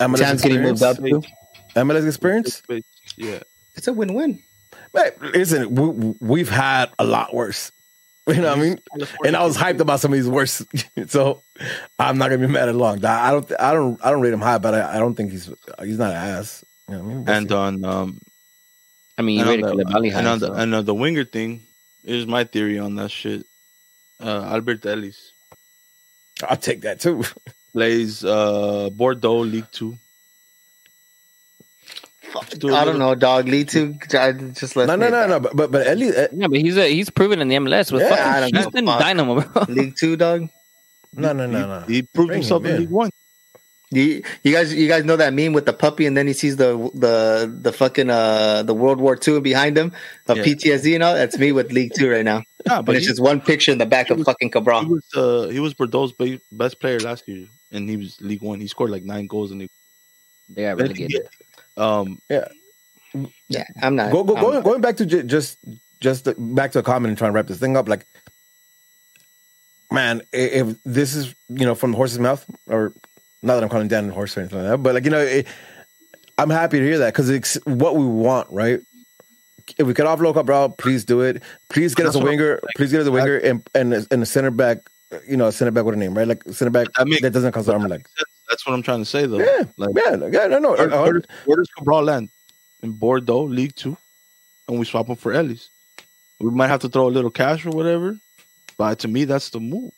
MLS 0.00 0.18
TAM's 0.18 0.42
getting 0.42 0.62
moved 0.62 0.82
up 0.82 0.96
too. 0.98 1.22
MLS 1.74 2.06
experience. 2.06 2.62
Yeah, 3.16 3.40
it's 3.74 3.88
a 3.88 3.92
win-win. 3.92 4.42
Hey, 4.94 5.10
listen, 5.20 5.74
we, 5.74 6.14
we've 6.20 6.48
had 6.48 6.90
a 6.98 7.04
lot 7.04 7.34
worse. 7.34 7.72
You 8.26 8.34
know 8.34 8.48
what 8.50 8.58
I 8.58 8.60
mean? 8.60 8.80
And 9.24 9.36
I 9.36 9.44
was 9.44 9.56
hyped 9.56 9.80
about 9.80 10.00
some 10.00 10.12
of 10.12 10.18
these 10.18 10.28
worse, 10.28 10.62
so 11.06 11.42
I'm 11.98 12.18
not 12.18 12.28
gonna 12.28 12.46
be 12.46 12.52
mad 12.52 12.68
at 12.68 12.74
long. 12.74 13.02
I 13.02 13.30
don't, 13.30 13.52
I 13.58 13.72
don't, 13.72 14.04
I 14.04 14.10
don't 14.10 14.20
rate 14.20 14.34
him 14.34 14.40
high, 14.40 14.58
but 14.58 14.74
I, 14.74 14.96
I 14.96 14.98
don't 14.98 15.14
think 15.14 15.30
he's 15.30 15.50
he's 15.82 15.98
not 15.98 16.10
an 16.10 16.16
ass. 16.16 16.62
You 16.88 16.96
know 16.96 17.00
I 17.00 17.02
mean? 17.04 17.24
And 17.26 17.52
on, 17.52 17.84
um, 17.86 18.20
I 19.16 19.22
mean, 19.22 19.38
you 19.38 19.46
rated 19.46 19.64
on 19.64 19.76
the, 19.76 20.10
and 20.14 20.28
on 20.28 20.38
the, 20.40 20.52
and 20.52 20.74
on 20.74 20.84
the 20.84 20.94
winger 20.94 21.24
thing, 21.24 21.62
Here's 22.08 22.26
my 22.26 22.44
theory 22.44 22.78
on 22.78 22.94
that 22.94 23.10
shit. 23.10 23.44
Uh, 24.18 24.40
Alberth 24.54 24.86
Elis. 24.86 25.32
I'll 26.42 26.56
take 26.56 26.80
that 26.80 27.00
too. 27.00 27.22
Plays 27.74 28.24
uh, 28.24 28.88
Bordeaux 28.90 29.40
League 29.40 29.70
Two. 29.72 29.98
I 32.34 32.84
don't 32.84 32.98
know, 32.98 33.14
dog. 33.14 33.46
League 33.46 33.68
two, 33.68 33.94
just 34.52 34.74
let 34.76 34.86
no, 34.86 34.96
no, 34.96 35.08
no, 35.10 35.26
no. 35.26 35.40
But 35.40 35.54
but 35.54 35.70
but 35.70 35.86
Ellie, 35.86 36.14
uh, 36.14 36.28
yeah, 36.32 36.46
but 36.46 36.58
he's 36.58 36.76
a, 36.76 36.86
he's 36.86 37.10
proven 37.10 37.40
in 37.40 37.48
the 37.48 37.56
MLS 37.56 37.92
with 37.92 38.02
yeah, 38.02 38.40
fucking 38.40 38.54
Houston 38.54 38.84
Dynamo, 38.84 39.40
bro. 39.40 39.64
League 39.68 39.94
two, 39.96 40.16
dog. 40.16 40.48
No, 41.14 41.32
no, 41.32 41.46
no, 41.46 41.66
no. 41.66 41.80
He, 41.86 41.94
he 41.94 42.02
proved 42.02 42.28
Bring 42.28 42.42
himself 42.42 42.64
him, 42.64 42.74
in 42.74 42.80
League 42.80 42.90
One. 42.90 43.10
You, 43.90 44.22
you 44.42 44.52
guys, 44.52 44.74
you 44.74 44.86
guys 44.86 45.04
know 45.04 45.16
that 45.16 45.32
meme 45.32 45.54
with 45.54 45.64
the 45.64 45.72
puppy, 45.72 46.04
and 46.04 46.14
then 46.14 46.26
he 46.26 46.34
sees 46.34 46.56
the 46.56 46.90
the 46.92 47.50
the 47.62 47.72
fucking 47.72 48.10
uh 48.10 48.62
the 48.62 48.74
World 48.74 49.00
War 49.00 49.18
II 49.26 49.40
behind 49.40 49.78
him 49.78 49.92
of 50.26 50.36
yeah. 50.36 50.44
PTSD 50.44 50.94
and 50.94 51.02
all. 51.02 51.14
That's 51.14 51.38
me 51.38 51.52
with 51.52 51.72
League 51.72 51.92
Two 51.94 52.10
right 52.10 52.24
now. 52.24 52.42
Yeah, 52.66 52.82
but 52.82 52.96
it's 52.96 53.06
just 53.06 53.20
one 53.20 53.40
picture 53.40 53.72
in 53.72 53.78
the 53.78 53.86
back 53.86 54.10
of 54.10 54.18
was, 54.18 54.26
fucking 54.26 54.50
Cabral. 54.50 54.82
He 54.82 54.88
was 54.88 55.04
uh, 55.16 55.48
he 55.48 55.58
was 55.58 55.72
Bordeaux's 55.72 56.40
best 56.52 56.80
player 56.80 57.00
last 57.00 57.26
year, 57.26 57.46
and 57.72 57.88
he 57.88 57.96
was 57.96 58.20
League 58.20 58.42
One. 58.42 58.60
He 58.60 58.66
scored 58.66 58.90
like 58.90 59.04
nine 59.04 59.26
goals 59.26 59.52
in 59.52 59.58
the. 59.58 59.70
They 60.50 60.66
are 60.66 60.76
really 60.76 60.92
good. 60.92 61.28
Um, 61.78 62.20
yeah, 62.28 62.48
yeah. 63.48 63.64
I'm 63.80 63.96
not. 63.96 64.12
Go, 64.12 64.22
go, 64.22 64.36
I'm 64.36 64.42
going, 64.42 64.62
going 64.62 64.80
back 64.82 64.96
to 64.98 65.06
j- 65.06 65.22
just 65.22 65.58
just 66.00 66.26
the, 66.26 66.34
back 66.34 66.72
to 66.72 66.80
a 66.80 66.82
comment 66.82 67.10
and 67.10 67.16
trying 67.16 67.30
to 67.30 67.34
wrap 67.34 67.46
this 67.46 67.58
thing 67.58 67.76
up. 67.76 67.88
Like, 67.88 68.04
man, 69.90 70.22
if 70.32 70.76
this 70.84 71.14
is 71.14 71.34
you 71.48 71.64
know 71.64 71.74
from 71.74 71.92
the 71.92 71.96
horse's 71.96 72.18
mouth 72.18 72.44
or 72.66 72.92
not 73.42 73.54
that 73.54 73.62
I'm 73.62 73.68
calling 73.68 73.88
Dan 73.88 74.10
a 74.10 74.12
horse 74.12 74.36
or 74.36 74.40
anything 74.40 74.58
like 74.58 74.68
that, 74.68 74.78
but 74.78 74.94
like 74.94 75.04
you 75.04 75.10
know, 75.10 75.20
it, 75.20 75.46
I'm 76.38 76.50
happy 76.50 76.78
to 76.78 76.84
hear 76.84 76.98
that 76.98 77.12
because 77.12 77.30
it's 77.30 77.54
what 77.64 77.96
we 77.96 78.06
want, 78.06 78.50
right? 78.50 78.80
If 79.76 79.86
we 79.86 79.94
could 79.94 80.06
offload 80.06 80.34
Cabral, 80.34 80.70
please 80.70 81.04
do 81.04 81.20
it. 81.20 81.42
Please 81.68 81.94
get 81.94 82.06
us 82.06 82.14
a 82.14 82.20
winger. 82.20 82.60
Please 82.76 82.90
get 82.90 83.02
us 83.02 83.06
a 83.06 83.12
winger 83.12 83.36
and 83.36 83.68
and 83.74 83.94
a, 83.94 84.06
and 84.10 84.22
a 84.22 84.26
center 84.26 84.50
back. 84.50 84.78
You 85.26 85.36
know, 85.36 85.46
a 85.46 85.52
center 85.52 85.70
back 85.70 85.84
with 85.84 85.94
a 85.94 85.98
name, 85.98 86.14
right? 86.14 86.28
Like 86.28 86.42
center 86.50 86.70
back 86.70 86.88
I 86.96 87.04
mean, 87.04 87.20
that 87.22 87.30
doesn't 87.30 87.52
cost 87.52 87.68
arm 87.68 87.84
legs. 87.84 88.10
That's 88.48 88.66
what 88.66 88.72
I'm 88.74 88.82
trying 88.82 89.00
to 89.00 89.04
say, 89.04 89.26
though. 89.26 89.38
Yeah, 89.38 89.64
like, 89.76 89.90
yeah, 89.94 90.16
yeah. 90.30 90.46
No, 90.46 90.58
no. 90.58 90.72
Where, 90.72 90.88
where, 90.88 91.22
where 91.44 91.56
does 91.56 91.68
Cabral 91.76 92.02
land? 92.02 92.30
In 92.82 92.92
Bordeaux, 92.92 93.42
League 93.42 93.74
Two, 93.74 93.96
and 94.68 94.78
we 94.78 94.84
swap 94.84 95.08
him 95.08 95.16
for 95.16 95.32
Elis. 95.32 95.68
We 96.40 96.50
might 96.50 96.68
have 96.68 96.80
to 96.80 96.88
throw 96.88 97.08
a 97.08 97.10
little 97.10 97.30
cash 97.30 97.66
or 97.66 97.70
whatever, 97.70 98.16
but 98.76 99.00
to 99.00 99.08
me, 99.08 99.24
that's 99.24 99.50
the 99.50 99.60
move 99.60 99.92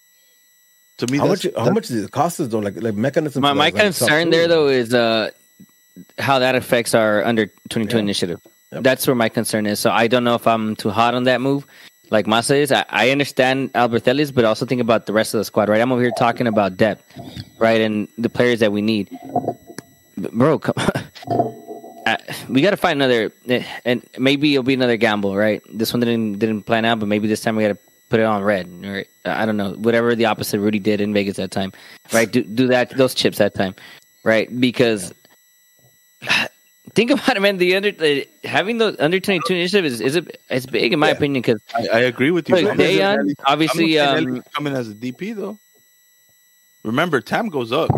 to 1.01 1.13
me, 1.13 1.19
how 1.19 1.27
much? 1.27 1.47
How 1.57 1.71
much 1.71 1.89
does 1.89 2.05
it 2.05 2.11
cost 2.11 2.41
us 2.41 2.49
though? 2.49 2.59
Like 2.61 2.81
like 2.81 2.95
mechanism. 2.95 3.43
My, 3.43 3.53
my 3.53 3.71
concern 3.71 4.31
there 4.31 4.49
though 4.49 4.69
is 4.69 4.95
uh 4.95 5.31
how 6.19 6.39
that 6.39 6.55
affects 6.55 6.95
our 6.95 7.25
under 7.25 7.47
twenty 7.69 7.87
two 7.87 7.97
yeah. 7.97 8.03
initiative. 8.03 8.41
Yep. 8.73 8.85
That's 8.85 9.07
where 9.07 9.17
my 9.17 9.29
concern 9.29 9.67
is. 9.67 9.81
So 9.81 9.91
I 9.91 10.07
don't 10.07 10.25
know 10.25 10.37
if 10.37 10.47
I'm 10.47 10.77
too 10.77 10.91
hot 10.91 11.15
on 11.15 11.25
that 11.25 11.41
move. 11.41 11.67
Like 12.11 12.27
Masa 12.27 12.57
is, 12.57 12.73
I, 12.73 12.85
I 12.89 13.11
understand 13.11 13.73
Alberth 13.73 14.07
Elis, 14.09 14.33
but 14.33 14.45
also 14.45 14.67
think 14.67 14.81
about 14.81 15.07
the 15.07 15.13
rest 15.13 15.33
of 15.33 15.39
the 15.39 15.45
squad, 15.45 15.69
right? 15.69 15.81
I'm 15.81 15.93
over 15.93 16.03
here 16.03 16.11
talking 16.19 16.49
about 16.49 16.77
depth, 16.77 17.05
right, 17.59 17.81
and 17.81 18.09
the 18.19 18.29
players 18.29 18.59
that 18.61 18.73
we 18.73 18.83
need. 18.83 19.17
Bro, 20.17 20.59
come, 20.59 20.75
uh, 22.07 22.17
we 22.49 22.63
got 22.63 22.71
to 22.71 22.77
find 22.77 23.01
another, 23.01 23.33
eh, 23.49 23.65
and 23.85 24.05
maybe 24.19 24.55
it'll 24.55 24.65
be 24.65 24.75
another 24.75 24.97
gamble, 24.97 25.37
right? 25.37 25.63
This 25.73 25.93
one 25.93 26.01
didn't 26.01 26.41
didn't 26.41 26.63
plan 26.63 26.85
out, 26.85 26.99
but 26.99 27.07
maybe 27.07 27.29
this 27.29 27.43
time 27.43 27.55
we 27.55 27.63
got 27.63 27.75
to 27.75 27.90
put 28.11 28.21
it 28.21 28.25
on 28.25 28.43
red, 28.43 28.69
or 28.85 29.05
I 29.25 29.47
don't 29.47 29.57
know, 29.57 29.73
whatever 29.73 30.15
the 30.15 30.27
opposite 30.27 30.61
Rudy 30.61 30.79
did 30.79 31.01
in 31.01 31.15
Vegas 31.15 31.37
that 31.37 31.51
time, 31.51 31.73
right? 32.13 32.31
Do 32.31 32.43
do 32.43 32.67
that 32.67 32.95
those 32.97 33.15
chips 33.15 33.39
that 33.39 33.55
time, 33.55 33.75
right? 34.25 34.49
Because 34.61 35.15
think 36.95 37.11
about 37.11 37.37
it, 37.37 37.41
man. 37.41 37.57
The 37.57 37.77
under 37.77 37.93
the, 37.93 38.29
having 38.45 38.77
the 38.79 38.97
under 39.03 39.19
twenty 39.21 39.41
two 39.47 39.55
initiative 39.55 39.87
is 39.87 40.01
is 40.03 40.17
it, 40.17 40.41
it's 40.51 40.67
big 40.67 40.93
in 40.93 40.99
my 40.99 41.09
yeah. 41.09 41.15
opinion 41.15 41.41
because 41.41 41.63
I, 41.75 41.89
I, 41.89 42.01
agree 42.01 42.33
with 42.33 42.49
you. 42.49 42.57
Like, 42.57 42.77
Dejan, 42.77 43.33
obviously, 43.47 43.99
um, 43.99 44.43
coming 44.55 44.75
as 44.75 44.91
a 44.91 44.95
DP 44.95 45.35
though. 45.35 45.59
Remember, 46.83 47.21
time 47.21 47.49
goes 47.49 47.73
up. 47.73 47.91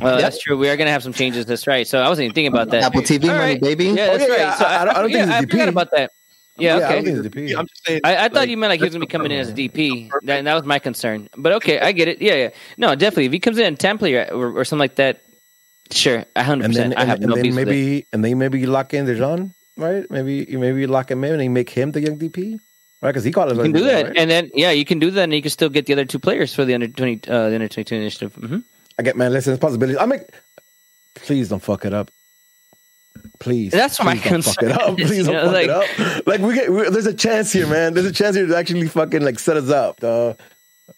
Well, 0.00 0.14
yep. 0.14 0.20
that's 0.20 0.40
true. 0.40 0.56
We 0.58 0.68
are 0.68 0.76
going 0.76 0.86
to 0.86 0.92
have 0.92 1.02
some 1.02 1.12
changes. 1.12 1.46
That's 1.46 1.66
right. 1.66 1.86
So 1.86 2.00
I 2.00 2.08
wasn't 2.08 2.26
even 2.26 2.34
thinking 2.34 2.52
about 2.52 2.70
that. 2.70 2.82
Apple 2.82 3.02
TV 3.02 3.22
All 3.22 3.28
money, 3.28 3.52
right. 3.52 3.60
baby. 3.60 3.86
Yeah, 3.86 3.94
that's 3.94 4.24
oh, 4.24 4.26
yeah, 4.26 4.48
right. 4.48 4.58
So 4.58 4.64
I, 4.64 4.82
I, 4.82 4.84
don't, 4.84 4.96
I 4.96 5.00
don't 5.00 5.10
yeah, 5.10 5.16
think 5.18 5.28
it's 5.30 5.36
I 5.36 5.40
forgot 5.50 5.68
about 5.68 5.90
that. 5.92 6.10
Yeah, 6.58 6.78
yeah 6.78 6.86
okay. 6.86 6.98
I, 6.98 7.02
DP. 7.02 7.58
I'm 7.58 7.66
just 7.66 7.86
saying, 7.86 8.00
I, 8.04 8.16
I 8.16 8.22
like, 8.22 8.32
thought 8.32 8.48
you 8.48 8.56
meant 8.56 8.70
like 8.70 8.80
he 8.80 8.84
was 8.84 8.94
going 8.94 9.00
to 9.00 9.06
be 9.06 9.10
coming 9.10 9.30
in 9.30 9.38
as 9.38 9.50
a 9.50 9.52
DP. 9.52 10.10
That, 10.24 10.44
that 10.44 10.54
was 10.54 10.64
my 10.64 10.78
concern. 10.78 11.28
But 11.36 11.52
okay, 11.52 11.78
I 11.80 11.92
get 11.92 12.08
it. 12.08 12.20
Yeah, 12.20 12.34
yeah. 12.34 12.50
No, 12.76 12.94
definitely. 12.94 13.26
If 13.26 13.32
he 13.32 13.38
comes 13.38 13.58
in 13.58 13.66
in 13.66 13.76
template 13.76 14.30
or, 14.32 14.58
or 14.58 14.64
something 14.64 14.80
like 14.80 14.96
that, 14.96 15.22
Sure, 15.90 16.24
hundred 16.36 16.68
percent. 16.68 16.94
I 16.96 17.04
have 17.04 17.18
and 17.18 17.28
no 17.28 17.34
then 17.34 17.54
maybe 17.54 18.06
and 18.12 18.24
then 18.24 18.36
maybe 18.36 18.60
you 18.60 18.66
lock 18.66 18.92
in 18.92 19.06
Dejan, 19.06 19.54
right? 19.76 20.08
Maybe 20.10 20.46
you 20.48 20.58
maybe 20.58 20.80
you 20.80 20.86
lock 20.86 21.10
him 21.10 21.24
in 21.24 21.32
and 21.32 21.42
you 21.42 21.50
make 21.50 21.70
him 21.70 21.92
the 21.92 22.00
young 22.00 22.18
DP, 22.18 22.58
right? 23.00 23.08
Because 23.08 23.24
he 23.24 23.32
called 23.32 23.52
us. 23.52 23.56
You 23.56 23.62
can 23.64 23.72
do 23.72 23.84
that, 23.84 24.06
right? 24.06 24.16
and 24.16 24.30
then 24.30 24.50
yeah, 24.54 24.70
you 24.70 24.84
can 24.84 24.98
do 24.98 25.10
that, 25.10 25.22
and 25.24 25.32
you 25.32 25.40
can 25.40 25.50
still 25.50 25.70
get 25.70 25.86
the 25.86 25.94
other 25.94 26.04
two 26.04 26.18
players 26.18 26.54
for 26.54 26.66
the 26.66 26.74
under 26.74 26.88
twenty, 26.88 27.20
uh, 27.28 27.48
the 27.48 27.54
under 27.54 27.68
twenty 27.68 27.84
two 27.84 27.96
initiative. 27.96 28.34
Mm-hmm. 28.34 28.58
I 28.98 29.02
get 29.02 29.16
man. 29.16 29.32
Listen, 29.32 29.54
it's 29.54 29.60
possibilities. 29.60 29.96
I 29.98 30.04
make. 30.04 30.22
Please 31.14 31.48
don't 31.48 31.62
fuck 31.62 31.86
it 31.86 31.94
up. 31.94 32.10
Please. 33.38 33.72
That's 33.72 33.98
please 33.98 34.04
my 34.04 34.16
don't. 34.16 34.42
Fuck 34.42 34.62
it 34.62 34.72
up. 34.72 34.96
Please 34.96 35.26
don't 35.26 35.34
know, 35.34 35.44
fuck 35.44 35.52
like, 35.52 35.64
it 35.64 36.16
up. 36.18 36.26
Like 36.26 36.40
we 36.40 36.54
get, 36.54 36.72
we, 36.72 36.90
there's 36.90 37.06
a 37.06 37.14
chance 37.14 37.52
here, 37.52 37.66
man. 37.66 37.94
There's 37.94 38.06
a 38.06 38.12
chance 38.12 38.36
here 38.36 38.46
to 38.46 38.56
actually 38.56 38.88
fucking 38.88 39.22
like 39.22 39.38
set 39.38 39.56
us 39.56 39.70
up. 39.70 40.00
Dog. 40.00 40.38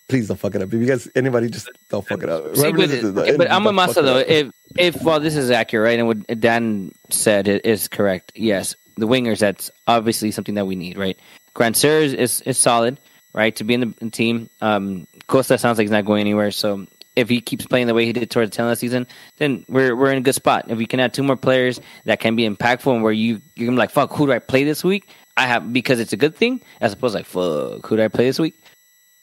Please 0.09 0.29
don't 0.29 0.37
fuck 0.37 0.55
it 0.55 0.63
up. 0.63 0.73
If 0.73 0.81
you 0.81 0.87
guys, 0.87 1.09
anybody, 1.15 1.49
just 1.49 1.69
don't 1.89 2.07
fuck 2.07 2.23
it 2.23 2.29
up. 2.29 2.57
See, 2.57 2.73
but, 2.73 3.37
but 3.39 3.51
I'm 3.51 3.67
a 3.67 3.73
Masa 3.73 4.03
though. 4.03 4.19
If 4.19 4.53
if 4.77 5.03
well, 5.03 5.21
this 5.21 5.37
is 5.37 5.51
accurate, 5.51 5.85
right? 5.85 5.99
And 5.99 6.09
what 6.09 6.41
Dan 6.41 6.93
said 7.11 7.49
is 7.49 7.89
correct. 7.89 8.33
Yes, 8.35 8.77
the 8.97 9.07
wingers. 9.07 9.39
That's 9.39 9.71
obviously 9.87 10.31
something 10.31 10.55
that 10.55 10.67
we 10.67 10.77
need, 10.77 10.97
right? 10.97 11.19
Grandsir 11.55 12.03
is, 12.03 12.15
is, 12.15 12.41
is 12.43 12.59
solid, 12.59 13.01
right? 13.33 13.55
To 13.57 13.65
be 13.65 13.75
in 13.75 13.81
the, 13.81 13.87
in 14.01 14.09
the 14.09 14.11
team. 14.11 14.51
Um, 14.61 15.07
Costa 15.27 15.59
sounds 15.59 15.79
like 15.79 15.85
he's 15.85 15.91
not 15.91 16.05
going 16.05 16.21
anywhere. 16.21 16.51
So 16.51 16.87
if 17.17 17.29
he 17.29 17.41
keeps 17.41 17.67
playing 17.67 17.87
the 17.87 17.95
way 17.95 18.07
he 18.07 18.13
did 18.13 18.31
towards 18.31 18.51
the 18.51 18.57
tail 18.57 18.67
end 18.67 18.73
of 18.73 18.79
the 18.79 18.81
season, 18.81 19.07
then 19.39 19.65
we're 19.69 19.95
we're 19.97 20.13
in 20.13 20.19
a 20.19 20.23
good 20.23 20.35
spot. 20.35 20.67
If 20.69 20.79
we 20.79 20.87
can 20.87 21.01
add 21.01 21.13
two 21.13 21.23
more 21.23 21.37
players 21.37 21.81
that 22.05 22.21
can 22.21 22.37
be 22.37 22.49
impactful 22.49 22.93
and 22.93 23.03
where 23.03 23.13
you 23.13 23.41
you're 23.57 23.73
like, 23.73 23.91
fuck, 23.91 24.13
who 24.13 24.27
do 24.27 24.33
I 24.33 24.39
play 24.39 24.65
this 24.65 24.85
week? 24.85 25.09
I 25.37 25.47
have 25.47 25.73
because 25.73 26.01
it's 26.01 26.13
a 26.13 26.17
good 26.17 26.37
thing, 26.37 26.61
as 26.81 26.93
opposed 26.93 27.13
to 27.13 27.19
like, 27.19 27.27
fuck, 27.27 27.87
who 27.87 27.97
do 27.97 28.03
I 28.03 28.09
play 28.09 28.27
this 28.27 28.39
week? 28.39 28.55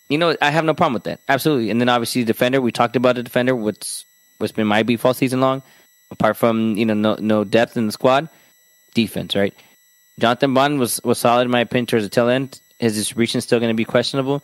you 0.09 0.17
know, 0.17 0.35
I 0.41 0.51
have 0.51 0.65
no 0.65 0.73
problem 0.73 0.93
with 0.93 1.03
that. 1.03 1.19
Absolutely. 1.27 1.69
And 1.69 1.81
then 1.81 1.89
obviously 1.89 2.23
the 2.23 2.27
defender, 2.27 2.61
we 2.61 2.71
talked 2.71 2.95
about 2.95 3.15
the 3.15 3.23
defender, 3.23 3.55
what's 3.55 4.05
what's 4.37 4.53
been 4.53 4.67
my 4.67 4.83
beef 4.83 5.05
all 5.05 5.13
season 5.13 5.41
long, 5.41 5.63
apart 6.11 6.37
from, 6.37 6.77
you 6.77 6.85
know, 6.85 6.93
no 6.93 7.15
no 7.19 7.43
depth 7.43 7.77
in 7.77 7.87
the 7.87 7.91
squad, 7.91 8.29
defense, 8.93 9.35
right? 9.35 9.53
Jonathan 10.19 10.53
Bond 10.53 10.79
was, 10.79 10.99
was 11.03 11.19
solid 11.19 11.43
in 11.43 11.51
my 11.51 11.59
opinion 11.59 11.85
towards 11.85 12.05
the 12.05 12.09
tail 12.09 12.29
end. 12.29 12.59
His 12.79 12.95
distribution 12.95 13.39
is 13.39 13.43
still 13.43 13.59
going 13.59 13.71
to 13.71 13.75
be 13.75 13.85
questionable. 13.85 14.43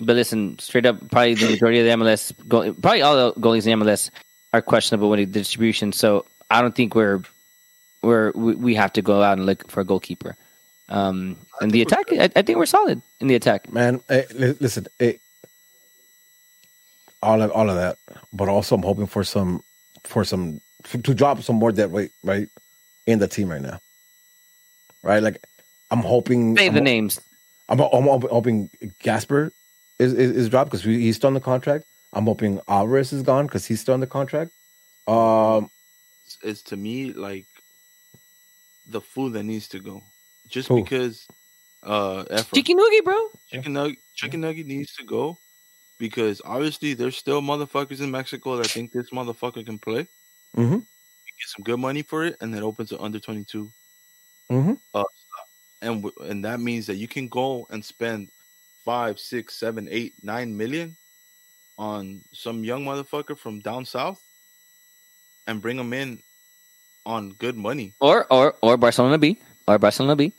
But 0.00 0.16
listen, 0.16 0.58
straight 0.58 0.86
up, 0.86 0.98
probably 1.10 1.34
the 1.34 1.50
majority 1.50 1.80
of 1.80 1.86
the 1.86 2.04
MLS, 2.04 2.32
probably 2.80 3.02
all 3.02 3.16
the 3.16 3.40
goalies 3.40 3.66
in 3.66 3.78
the 3.78 3.84
MLS 3.84 4.10
are 4.52 4.62
questionable 4.62 5.10
with 5.10 5.18
the 5.18 5.26
distribution. 5.26 5.92
So 5.92 6.24
I 6.50 6.62
don't 6.62 6.74
think 6.74 6.94
we're 6.94 7.22
we're 8.02 8.32
we 8.32 8.74
have 8.74 8.92
to 8.94 9.02
go 9.02 9.22
out 9.22 9.38
and 9.38 9.46
look 9.46 9.70
for 9.70 9.80
a 9.80 9.84
goalkeeper. 9.84 10.36
Um, 10.88 11.36
and 11.60 11.70
the 11.70 11.82
attack, 11.82 12.06
I, 12.12 12.30
I, 12.34 12.42
think 12.42 12.58
we're 12.58 12.66
solid 12.66 13.00
in 13.20 13.28
the 13.28 13.36
attack. 13.36 13.72
Man, 13.72 14.00
hey, 14.08 14.26
listen, 14.58 14.88
hey, 14.98 15.20
all 17.22 17.40
of 17.40 17.52
all 17.52 17.70
of 17.70 17.76
that, 17.76 17.96
but 18.32 18.48
also 18.48 18.74
I'm 18.74 18.82
hoping 18.82 19.06
for 19.06 19.22
some 19.22 19.62
for 20.04 20.24
some 20.24 20.60
to 20.84 21.14
drop 21.14 21.42
some 21.42 21.56
more 21.56 21.70
dead 21.70 21.92
weight 21.92 22.10
right 22.24 22.48
in 23.06 23.20
the 23.20 23.28
team 23.28 23.50
right 23.50 23.60
now. 23.60 23.78
Right, 25.02 25.22
like 25.22 25.44
I'm 25.90 26.00
hoping. 26.00 26.56
Say 26.56 26.66
I'm, 26.66 26.74
the 26.74 26.80
names. 26.80 27.20
I'm, 27.68 27.78
I'm, 27.78 28.08
I'm 28.08 28.22
hoping 28.22 28.68
Gasper 28.98 29.52
is 30.00 30.12
is, 30.14 30.30
is 30.32 30.48
dropped 30.48 30.70
because 30.70 30.84
he's 30.84 31.16
still 31.16 31.28
on 31.28 31.34
the 31.34 31.40
contract. 31.40 31.84
I'm 32.12 32.24
hoping 32.24 32.60
Alvarez 32.66 33.12
is 33.12 33.22
gone 33.22 33.46
because 33.46 33.66
he's 33.66 33.80
still 33.80 33.94
on 33.94 34.00
the 34.00 34.06
contract. 34.06 34.50
Um, 35.06 35.70
it's, 36.24 36.38
it's 36.42 36.62
to 36.64 36.76
me 36.76 37.12
like 37.12 37.46
the 38.88 39.00
fool 39.00 39.30
that 39.30 39.44
needs 39.44 39.68
to 39.68 39.78
go 39.78 40.02
just 40.48 40.68
Who? 40.68 40.82
because 40.82 41.26
uh 41.82 42.24
Efra, 42.24 42.54
Chicken 42.54 42.76
Nugget, 42.76 43.04
bro. 43.04 43.28
Chicken 43.48 43.72
Nugget 43.72 43.98
Chicken 44.14 44.40
Nugget 44.40 44.66
needs 44.66 44.94
to 44.96 45.04
go 45.04 45.38
because 45.98 46.42
obviously 46.44 46.94
there's 46.94 47.16
still 47.16 47.40
motherfuckers 47.40 48.00
in 48.00 48.10
Mexico 48.10 48.56
that 48.56 48.66
think 48.66 48.92
this 48.92 49.10
motherfucker 49.10 49.64
can 49.64 49.78
play. 49.78 50.06
Mm-hmm. 50.56 50.78
Get 50.78 51.48
some 51.56 51.62
good 51.62 51.78
money 51.78 52.02
for 52.02 52.24
it, 52.24 52.36
and 52.40 52.52
then 52.52 52.62
opens 52.62 52.92
an 52.92 52.98
under 53.00 53.20
twenty 53.20 53.44
two. 53.44 53.70
Mm-hmm. 54.50 54.74
Uh, 54.92 55.04
and 55.80 56.10
and 56.22 56.44
that 56.44 56.60
means 56.60 56.86
that 56.86 56.96
you 56.96 57.08
can 57.08 57.28
go 57.28 57.66
and 57.70 57.82
spend 57.82 58.28
five, 58.84 59.18
six, 59.18 59.54
seven, 59.54 59.88
eight, 59.90 60.14
nine 60.22 60.56
million 60.56 60.96
on 61.78 62.20
some 62.32 62.64
young 62.64 62.84
motherfucker 62.84 63.36
from 63.36 63.60
down 63.60 63.84
south, 63.84 64.20
and 65.46 65.60
bring 65.62 65.76
them 65.76 65.92
in 65.92 66.22
on 67.06 67.30
good 67.32 67.56
money. 67.56 67.94
Or 68.00 68.26
or 68.32 68.54
or 68.62 68.76
Barcelona 68.76 69.18
B. 69.18 69.38
Or 69.66 69.78
Barcelona 69.78 70.16
B 70.16 70.32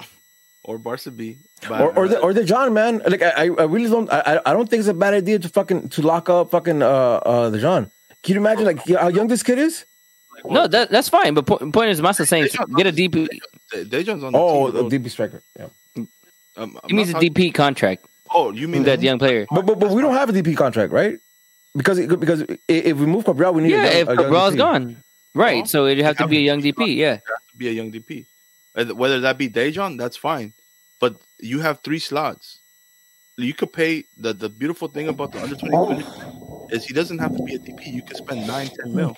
or 0.64 0.78
Barca 0.78 1.10
B, 1.10 1.38
or 1.68 1.96
or 1.96 2.08
the 2.08 2.18
or 2.20 2.32
Dejan 2.32 2.72
man. 2.72 3.02
Like 3.06 3.22
I, 3.22 3.44
I 3.44 3.64
really 3.64 3.88
don't. 3.88 4.10
I, 4.12 4.40
I 4.44 4.52
don't 4.52 4.68
think 4.68 4.80
it's 4.80 4.88
a 4.88 4.94
bad 4.94 5.14
idea 5.14 5.38
to 5.38 5.48
fucking 5.48 5.88
to 5.90 6.02
lock 6.02 6.28
up 6.28 6.50
fucking 6.50 6.82
uh 6.82 6.86
uh 6.86 7.50
Dejan. 7.50 7.90
Can 8.22 8.34
you 8.34 8.40
imagine 8.40 8.66
like 8.66 8.86
how 8.86 9.08
young 9.08 9.28
this 9.28 9.42
kid 9.42 9.58
is? 9.58 9.86
Like, 10.34 10.52
no, 10.52 10.66
that 10.68 10.90
that's 10.90 11.08
fine. 11.08 11.34
But 11.34 11.46
po- 11.46 11.70
point 11.70 11.90
is, 11.90 12.00
Master 12.02 12.26
saying 12.26 12.46
Dejan's 12.46 12.74
get 12.76 12.86
a 12.86 12.92
DP. 12.92 13.28
Dejan's 13.72 14.24
on 14.24 14.32
the 14.32 14.38
oh, 14.38 14.70
team, 14.70 14.86
a 14.86 14.88
DP 14.90 15.10
striker. 15.10 15.42
Yeah, 15.58 15.68
um, 16.60 16.78
he 16.86 16.94
needs 16.94 17.10
a 17.10 17.14
DP 17.14 17.54
contract. 17.54 18.04
Oh, 18.32 18.52
you 18.52 18.68
mean 18.68 18.84
that 18.84 19.02
young 19.02 19.18
player? 19.18 19.46
But 19.50 19.66
but 19.66 19.78
but 19.80 19.90
we 19.90 20.02
don't 20.02 20.14
have 20.14 20.28
a 20.28 20.32
DP 20.32 20.56
contract, 20.56 20.92
right? 20.92 21.18
Because 21.74 22.04
because 22.06 22.44
if 22.68 22.96
we 22.96 23.06
move 23.06 23.24
Cabral, 23.24 23.54
we 23.54 23.62
need 23.62 23.70
yeah. 23.70 23.84
A 23.84 23.98
young, 23.98 24.10
if 24.10 24.18
Cabral's 24.18 24.56
gone, 24.56 25.02
right? 25.34 25.66
So 25.66 25.86
it'd 25.86 26.04
have 26.04 26.18
to 26.18 26.26
be 26.26 26.38
a 26.38 26.40
young 26.40 26.60
DP. 26.60 26.96
Yeah, 26.96 27.18
be 27.56 27.68
a 27.68 27.72
young 27.72 27.90
DP. 27.90 28.26
Whether 28.74 29.20
that 29.20 29.38
be 29.38 29.48
Dejan, 29.48 29.98
that's 29.98 30.16
fine. 30.16 30.52
But 31.00 31.16
you 31.40 31.60
have 31.60 31.80
three 31.80 31.98
slots. 31.98 32.58
You 33.36 33.54
could 33.54 33.72
pay 33.72 34.04
the 34.16 34.32
the 34.32 34.48
beautiful 34.48 34.88
thing 34.88 35.08
about 35.08 35.32
the 35.32 35.42
under 35.42 35.56
twenty 35.56 36.04
is 36.70 36.84
he 36.84 36.94
doesn't 36.94 37.18
have 37.18 37.36
to 37.36 37.42
be 37.42 37.54
a 37.54 37.58
DP. 37.58 37.92
You 37.92 38.02
can 38.02 38.16
spend 38.16 38.46
nine, 38.46 38.68
ten 38.68 38.94
mil. 38.94 39.16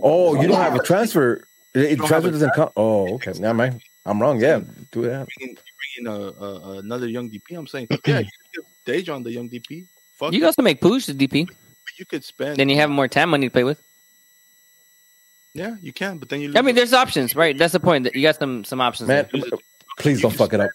Oh, 0.00 0.40
you 0.40 0.48
don't 0.48 0.56
have 0.56 0.74
a 0.74 0.82
transfer. 0.82 1.46
It, 1.74 1.96
transfer 1.96 2.30
doesn't 2.30 2.54
come. 2.54 2.70
Oh, 2.76 3.14
okay. 3.14 3.32
Never 3.32 3.54
mind. 3.54 3.82
I'm 4.06 4.20
wrong. 4.20 4.40
Yeah, 4.40 4.60
do 4.92 5.02
that. 5.02 5.26
You 5.40 5.56
bring 5.84 6.06
in, 6.06 6.12
you 6.12 6.32
bring 6.32 6.42
a, 6.42 6.44
a, 6.44 6.78
another 6.78 7.08
young 7.08 7.30
DP. 7.30 7.56
I'm 7.56 7.66
saying, 7.66 7.88
yeah, 8.06 8.20
you 8.20 8.26
give 8.54 8.64
Dejan 8.86 9.24
the 9.24 9.32
young 9.32 9.48
DP. 9.48 9.86
Fuck 10.16 10.32
you 10.32 10.40
can 10.40 10.46
also 10.46 10.62
make 10.62 10.80
Puig 10.80 11.06
the 11.06 11.26
DP. 11.26 11.50
You 11.98 12.06
could 12.06 12.24
spend. 12.24 12.56
Then 12.56 12.68
you 12.68 12.76
have 12.76 12.90
more 12.90 13.08
time 13.08 13.30
money 13.30 13.46
to 13.46 13.52
play 13.52 13.64
with. 13.64 13.80
Yeah, 15.54 15.76
you 15.80 15.92
can, 15.92 16.18
but 16.18 16.28
then 16.28 16.40
you. 16.40 16.52
I 16.56 16.62
mean, 16.62 16.74
there's 16.74 16.92
options, 16.92 17.36
right? 17.36 17.56
That's 17.56 17.72
the 17.72 17.80
point. 17.80 18.04
That 18.04 18.14
you 18.16 18.22
got 18.22 18.36
some 18.36 18.64
some 18.64 18.80
options. 18.80 19.08
Man, 19.08 19.28
please 19.98 20.20
don't 20.20 20.34
fuck 20.34 20.52
it 20.52 20.60
up. 20.60 20.70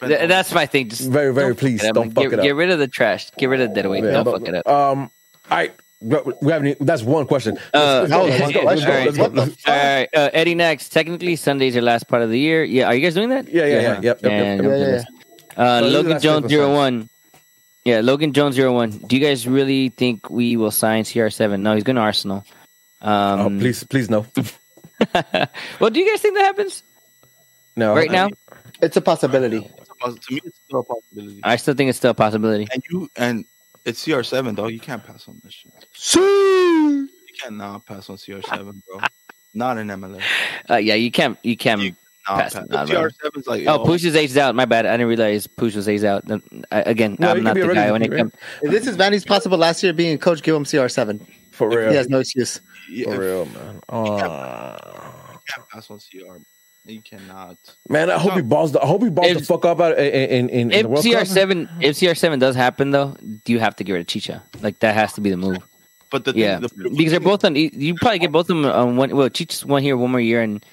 Th- 0.00 0.28
that's 0.28 0.52
my 0.52 0.66
thing. 0.66 0.88
Just 0.88 1.08
very, 1.08 1.32
very 1.32 1.54
please 1.54 1.82
don't, 1.82 1.94
don't 1.94 2.10
fuck 2.12 2.24
get, 2.24 2.32
it 2.34 2.38
up. 2.38 2.44
Get 2.44 2.54
rid 2.54 2.70
of 2.70 2.78
the 2.78 2.88
trash. 2.88 3.30
Get 3.32 3.46
rid 3.46 3.60
of 3.60 3.70
the 3.70 3.74
dead 3.74 3.88
weight. 3.88 4.04
Yeah, 4.04 4.22
don't 4.22 4.24
fuck 4.24 4.46
it 4.46 4.54
up. 4.54 4.66
Um, 4.68 5.10
I 5.50 5.72
we 6.00 6.52
haven't. 6.52 6.78
That's 6.80 7.02
one 7.02 7.26
question. 7.26 7.58
Uh, 7.74 8.06
all 8.12 8.28
right, 8.28 10.08
uh, 10.14 10.30
Eddie 10.32 10.54
next. 10.54 10.90
Technically, 10.90 11.34
Sunday's 11.36 11.74
your 11.74 11.82
last 11.82 12.06
part 12.06 12.22
of 12.22 12.30
the 12.30 12.38
year. 12.38 12.62
Yeah, 12.62 12.86
are 12.86 12.94
you 12.94 13.00
guys 13.00 13.14
doing 13.14 13.30
that? 13.30 13.48
Yeah, 13.48 13.66
yeah, 13.66 13.80
yeah. 13.80 13.80
Yep, 13.80 14.02
yep, 14.02 14.22
yep, 14.22 14.62
yeah, 14.62 14.62
yeah, 14.62 15.02
yeah. 15.56 15.78
Uh, 15.78 15.80
Logan 15.82 16.20
Jones 16.20 16.48
zero 16.48 16.72
one. 16.72 17.08
Yeah, 17.84 18.00
Logan 18.00 18.32
Jones 18.32 18.54
zero 18.54 18.72
one. 18.72 18.90
Do 18.90 19.16
you 19.16 19.24
guys 19.24 19.48
really 19.48 19.88
think 19.88 20.30
we 20.30 20.56
will 20.56 20.70
sign 20.70 21.04
CR 21.04 21.30
seven? 21.30 21.62
No, 21.62 21.74
he's 21.74 21.84
going 21.84 21.96
to 21.96 22.02
Arsenal. 22.02 22.44
Um, 23.00 23.40
oh, 23.40 23.48
please, 23.48 23.82
please 23.84 24.08
no. 24.08 24.26
well, 25.80 25.90
do 25.90 25.98
you 26.00 26.10
guys 26.10 26.20
think 26.20 26.36
that 26.36 26.44
happens? 26.44 26.82
No, 27.74 27.94
right 27.94 28.10
now. 28.10 28.28
It's 28.80 28.96
a 28.96 29.00
possibility. 29.00 29.68
To 30.04 30.32
me, 30.32 30.40
it's 30.44 30.60
still 30.64 30.80
a 30.80 30.84
possibility. 30.84 31.40
I 31.42 31.56
still 31.56 31.74
think 31.74 31.88
it's 31.88 31.98
still 31.98 32.12
a 32.12 32.14
possibility. 32.14 32.68
And 32.72 32.82
you 32.88 33.08
and 33.16 33.44
it's 33.88 34.06
CR7, 34.06 34.56
dog. 34.56 34.70
You 34.70 34.80
can't 34.80 35.04
pass 35.04 35.28
on 35.28 35.40
this 35.42 35.54
shit. 35.54 35.72
See? 35.92 36.20
You 36.20 37.08
cannot 37.40 37.86
pass 37.86 38.10
on 38.10 38.16
CR7, 38.16 38.82
bro. 38.86 39.00
Not 39.54 39.78
in 39.78 39.88
MLS. 39.88 40.22
Uh, 40.68 40.76
yeah, 40.76 40.94
you 40.94 41.10
can't. 41.10 41.38
You 41.42 41.56
can't. 41.56 41.80
You, 41.80 41.94
pass 42.26 42.54
pass 42.54 42.66
CR7's 42.66 43.46
like 43.46 43.66
oh, 43.66 43.84
Puig 43.84 44.04
is 44.04 44.14
aged 44.14 44.36
out. 44.36 44.54
My 44.54 44.66
bad. 44.66 44.86
I 44.86 44.92
didn't 44.92 45.08
realize 45.08 45.46
Puig 45.46 45.74
was 45.74 45.88
aged 45.88 46.04
out. 46.04 46.24
Again, 46.70 47.16
no, 47.18 47.30
I'm 47.30 47.42
not 47.42 47.54
the 47.54 47.74
guy 47.74 47.90
when 47.90 48.02
it 48.02 48.12
comes. 48.14 48.32
This 48.62 48.86
is 48.86 48.96
Vanney's 48.96 49.24
possible 49.24 49.58
last 49.58 49.82
year 49.82 49.92
being 49.92 50.18
coach. 50.18 50.42
Give 50.42 50.54
him 50.54 50.64
CR7 50.64 51.26
for 51.52 51.68
real. 51.68 51.90
He 51.90 51.96
has 51.96 52.08
no 52.08 52.20
excuse. 52.20 52.60
Yeah, 52.90 53.14
for 53.14 53.20
real, 53.20 53.46
man. 53.46 53.80
Oh. 53.88 54.18
can't 55.46 55.68
pass 55.70 55.90
on 55.90 55.98
CR. 55.98 56.36
You 56.88 57.02
cannot. 57.02 57.58
Man, 57.88 58.08
I 58.08 58.16
hope 58.18 58.32
he 58.32 58.40
balls. 58.40 58.72
The, 58.72 58.82
I 58.82 58.86
hope 58.86 59.02
he 59.02 59.10
balls 59.10 59.28
if, 59.28 59.38
the 59.38 59.44
fuck 59.44 59.66
up 59.66 59.78
out 59.78 59.98
in 59.98 60.48
in, 60.48 60.70
in 60.72 60.86
if 60.94 61.02
CR 61.02 61.26
seven 61.26 61.68
if 61.80 61.98
CR 61.98 62.14
seven 62.14 62.38
does 62.38 62.56
happen 62.56 62.92
though, 62.92 63.14
do 63.44 63.52
you 63.52 63.60
have 63.60 63.76
to 63.76 63.84
get 63.84 63.92
rid 63.92 64.00
of 64.00 64.06
Chicha? 64.06 64.42
Like 64.62 64.78
that 64.78 64.94
has 64.94 65.12
to 65.14 65.20
be 65.20 65.28
the 65.28 65.36
move. 65.36 65.58
But 66.10 66.24
the 66.24 66.32
yeah, 66.34 66.58
the, 66.58 66.68
because 66.96 67.10
they're 67.10 67.20
both 67.20 67.44
on. 67.44 67.56
You 67.56 67.94
probably 67.94 68.20
get 68.20 68.32
both 68.32 68.48
of 68.48 68.56
them 68.56 68.64
on 68.64 68.96
one. 68.96 69.14
Well, 69.14 69.28
Chicha's 69.28 69.66
one 69.66 69.82
here, 69.82 69.98
one 69.98 70.10
more 70.10 70.20
year, 70.20 70.40
and 70.40 70.64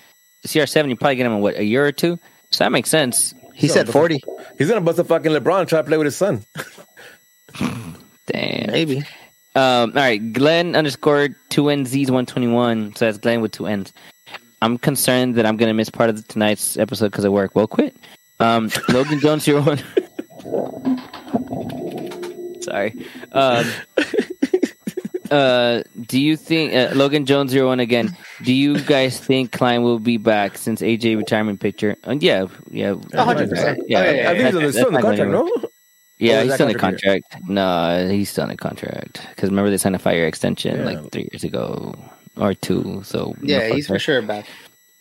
CR 0.50 0.66
seven 0.66 0.90
you 0.90 0.96
probably 0.96 1.18
get 1.18 1.26
him 1.26 1.34
in 1.34 1.42
what 1.42 1.58
a 1.58 1.66
year 1.66 1.86
or 1.86 1.92
two. 1.92 2.18
So 2.52 2.64
that 2.64 2.72
makes 2.72 2.90
sense. 2.90 3.34
He 3.54 3.68
said 3.68 3.90
forty. 3.90 4.22
He's 4.58 4.70
gonna 4.70 4.80
bust 4.80 5.00
a 5.00 5.04
fucking 5.04 5.32
LeBron 5.32 5.62
and 5.62 5.70
try 5.70 5.82
to 5.82 5.88
play 5.88 5.98
with 5.98 6.06
his 6.06 6.16
son. 6.16 6.46
Damn, 8.28 8.72
maybe. 8.72 9.00
Um, 9.54 9.92
all 9.92 9.96
right, 9.96 10.34
Glenn 10.34 10.76
underscore 10.76 11.30
two 11.50 11.64
NZs 11.64 12.10
one 12.10 12.26
twenty 12.26 12.48
one. 12.48 12.96
So 12.96 13.06
that's 13.06 13.18
Glenn 13.18 13.42
with 13.42 13.52
two 13.52 13.68
N's. 13.68 13.92
I'm 14.62 14.78
concerned 14.78 15.36
that 15.36 15.46
I'm 15.46 15.58
going 15.58 15.70
to 15.70 15.74
miss 15.74 15.90
part 15.90 16.10
of 16.10 16.28
tonight's 16.28 16.78
episode 16.78 17.12
because 17.12 17.26
of 17.26 17.32
work. 17.32 17.56
Well, 17.56 17.68
quit. 17.68 17.96
Um, 18.40 18.70
Logan 18.90 19.20
Jones, 19.20 19.48
you're 19.48 19.62
one. 19.62 19.82
Sorry. 22.62 23.06
Um, 23.32 23.66
uh, 25.32 25.84
do 26.02 26.20
you 26.20 26.36
think 26.36 26.74
uh, 26.74 26.96
Logan 26.96 27.26
Jones 27.26 27.52
zero 27.52 27.68
one 27.68 27.80
again? 27.80 28.16
Do 28.44 28.54
you 28.54 28.80
guys 28.82 29.20
think 29.20 29.52
Klein 29.52 29.84
will 29.84 30.00
be 30.00 30.18
back 30.18 30.58
since 30.58 30.82
AJ 30.82 31.18
retirement 31.18 31.60
picture? 31.60 31.96
Uh, 32.04 32.16
yeah, 32.20 32.48
yeah, 32.72 32.96
hundred 33.14 33.50
percent. 33.50 33.84
Yeah, 33.88 34.04
yeah, 34.04 34.12
yeah, 34.12 34.32
I 34.32 34.52
think 34.52 34.64
he's 34.64 34.74
still 34.74 34.88
in 34.88 34.94
the 34.96 35.02
contract, 35.02 35.32
no? 35.32 35.50
Yeah, 36.18 36.44
he's 36.44 36.54
still 36.54 36.68
in 36.68 36.74
the 36.74 36.80
contract. 36.80 37.26
No, 37.48 38.10
he's 38.10 38.30
still 38.30 38.46
in 38.46 38.50
the 38.50 38.58
contract 38.58 39.22
because 39.30 39.50
remember 39.50 39.70
they 39.70 39.78
signed 39.78 39.96
a 39.96 40.00
five 40.00 40.16
year 40.16 40.28
extension 40.28 40.78
yeah. 40.78 40.86
like 40.86 41.12
three 41.12 41.28
years 41.32 41.44
ago 41.44 41.94
or 42.38 42.54
two. 42.54 43.02
So 43.04 43.36
yeah, 43.42 43.70
he's 43.70 43.88
for 43.88 44.00
sure 44.00 44.22
back. 44.22 44.46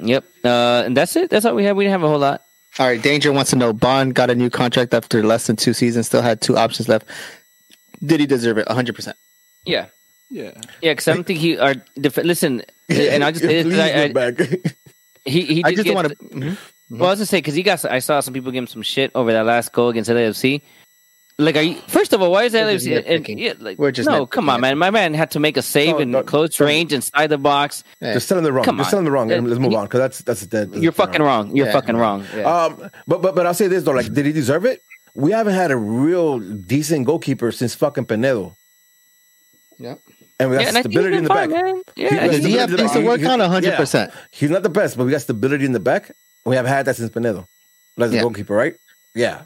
Yep, 0.00 0.24
uh, 0.44 0.82
and 0.86 0.96
that's 0.96 1.16
it. 1.16 1.30
That's 1.30 1.44
all 1.44 1.54
we 1.54 1.64
have. 1.64 1.76
We 1.76 1.84
didn't 1.84 1.92
have 1.92 2.02
a 2.02 2.08
whole 2.08 2.18
lot. 2.18 2.42
All 2.78 2.86
right, 2.86 3.00
Danger 3.00 3.32
wants 3.32 3.50
to 3.50 3.56
know: 3.56 3.72
Bond 3.72 4.14
got 4.14 4.30
a 4.30 4.34
new 4.34 4.50
contract 4.50 4.92
after 4.92 5.22
less 5.22 5.46
than 5.46 5.56
two 5.56 5.72
seasons, 5.72 6.06
still 6.06 6.22
had 6.22 6.40
two 6.40 6.56
options 6.56 6.88
left. 6.88 7.06
Did 8.04 8.20
he 8.20 8.26
deserve 8.26 8.58
it? 8.58 8.66
One 8.66 8.74
hundred 8.74 8.96
percent. 8.96 9.16
Yeah. 9.64 9.86
Yeah. 10.30 10.52
Yeah, 10.82 10.92
because 10.92 11.08
I 11.08 11.14
don't 11.14 11.24
think 11.24 11.38
he. 11.38 11.58
Are 11.58 11.74
listen, 11.96 12.62
and 12.88 13.22
I 13.22 13.30
just 13.30 13.44
say 13.44 13.62
this 13.62 13.78
I, 13.78 14.02
I, 14.04 14.12
back. 14.12 14.38
he 15.24 15.42
he. 15.42 15.64
I 15.64 15.74
just 15.74 15.92
want 15.92 16.08
to. 16.08 16.16
Mm-hmm. 16.84 16.98
Well, 16.98 17.08
I 17.08 17.12
was 17.12 17.20
gonna 17.20 17.26
say 17.26 17.38
because 17.38 17.54
he 17.54 17.62
got. 17.62 17.82
I 17.86 18.00
saw 18.00 18.20
some 18.20 18.34
people 18.34 18.52
give 18.52 18.62
him 18.62 18.66
some 18.66 18.82
shit 18.82 19.10
over 19.14 19.32
that 19.32 19.46
last 19.46 19.72
goal 19.72 19.88
against 19.88 20.10
LAFC. 20.10 20.60
Like, 21.36 21.56
are 21.56 21.62
you? 21.62 21.74
First 21.88 22.12
of 22.12 22.22
all, 22.22 22.30
why 22.30 22.44
is 22.44 22.52
that? 22.52 22.68
And, 22.68 23.40
yeah, 23.40 23.54
like, 23.58 23.76
We're 23.76 23.90
just 23.90 24.08
no. 24.08 24.24
Come 24.24 24.48
on, 24.48 24.60
man. 24.60 24.78
My 24.78 24.90
man 24.90 25.14
had 25.14 25.32
to 25.32 25.40
make 25.40 25.56
a 25.56 25.62
save 25.62 25.98
in 25.98 26.12
close 26.24 26.60
range 26.60 26.92
inside 26.92 27.26
the 27.26 27.38
box. 27.38 27.82
Yeah. 28.00 28.14
Just 28.14 28.28
telling 28.28 28.44
the 28.44 28.52
wrong. 28.52 28.64
Come 28.64 28.78
Just 28.78 28.90
telling 28.90 29.04
the 29.04 29.10
wrong. 29.10 29.28
Let's 29.28 29.58
move 29.58 29.74
on 29.74 29.86
because 29.86 29.98
that's 29.98 30.18
that's 30.20 30.46
dead. 30.46 30.74
You're 30.74 30.92
fucking 30.92 31.20
wrong. 31.20 31.48
wrong. 31.48 31.56
You're 31.56 31.66
yeah. 31.66 31.72
fucking 31.72 31.96
wrong. 31.96 32.24
Yeah. 32.36 32.42
Um, 32.44 32.90
but 33.08 33.20
but 33.20 33.34
but 33.34 33.46
I'll 33.46 33.54
say 33.54 33.66
this 33.66 33.82
though. 33.82 33.92
Like, 33.92 34.12
did 34.12 34.26
he 34.26 34.32
deserve 34.32 34.64
it? 34.64 34.82
We 35.16 35.32
haven't 35.32 35.54
had 35.54 35.72
a 35.72 35.76
real 35.76 36.38
decent 36.38 37.06
goalkeeper 37.06 37.50
since 37.50 37.74
fucking 37.74 38.06
Penedo. 38.06 38.54
Yep. 39.78 40.00
And 40.38 40.50
we 40.50 40.56
got 40.56 40.72
yeah, 40.72 40.80
stability 40.80 41.16
in 41.16 41.24
the 41.24 41.28
fine, 41.28 41.50
back. 41.50 41.64
Man. 41.64 41.82
Yeah, 41.96 42.28
he, 42.28 42.40
he 42.40 42.52
have 42.54 42.70
things 42.72 42.92
to 42.92 43.04
work 43.04 43.22
on 43.22 43.38
100%. 43.38 44.12
He's 44.32 44.50
not 44.50 44.64
the 44.64 44.68
best, 44.68 44.96
but 44.96 45.04
we 45.04 45.12
got 45.12 45.20
stability 45.20 45.64
in 45.64 45.72
the 45.72 45.80
back. 45.80 46.10
We 46.44 46.56
have 46.56 46.66
had 46.66 46.86
that 46.86 46.96
since 46.96 47.10
Penedo. 47.10 47.46
As 47.96 48.12
a 48.12 48.20
goalkeeper, 48.20 48.54
right? 48.54 48.74
Yeah. 49.14 49.42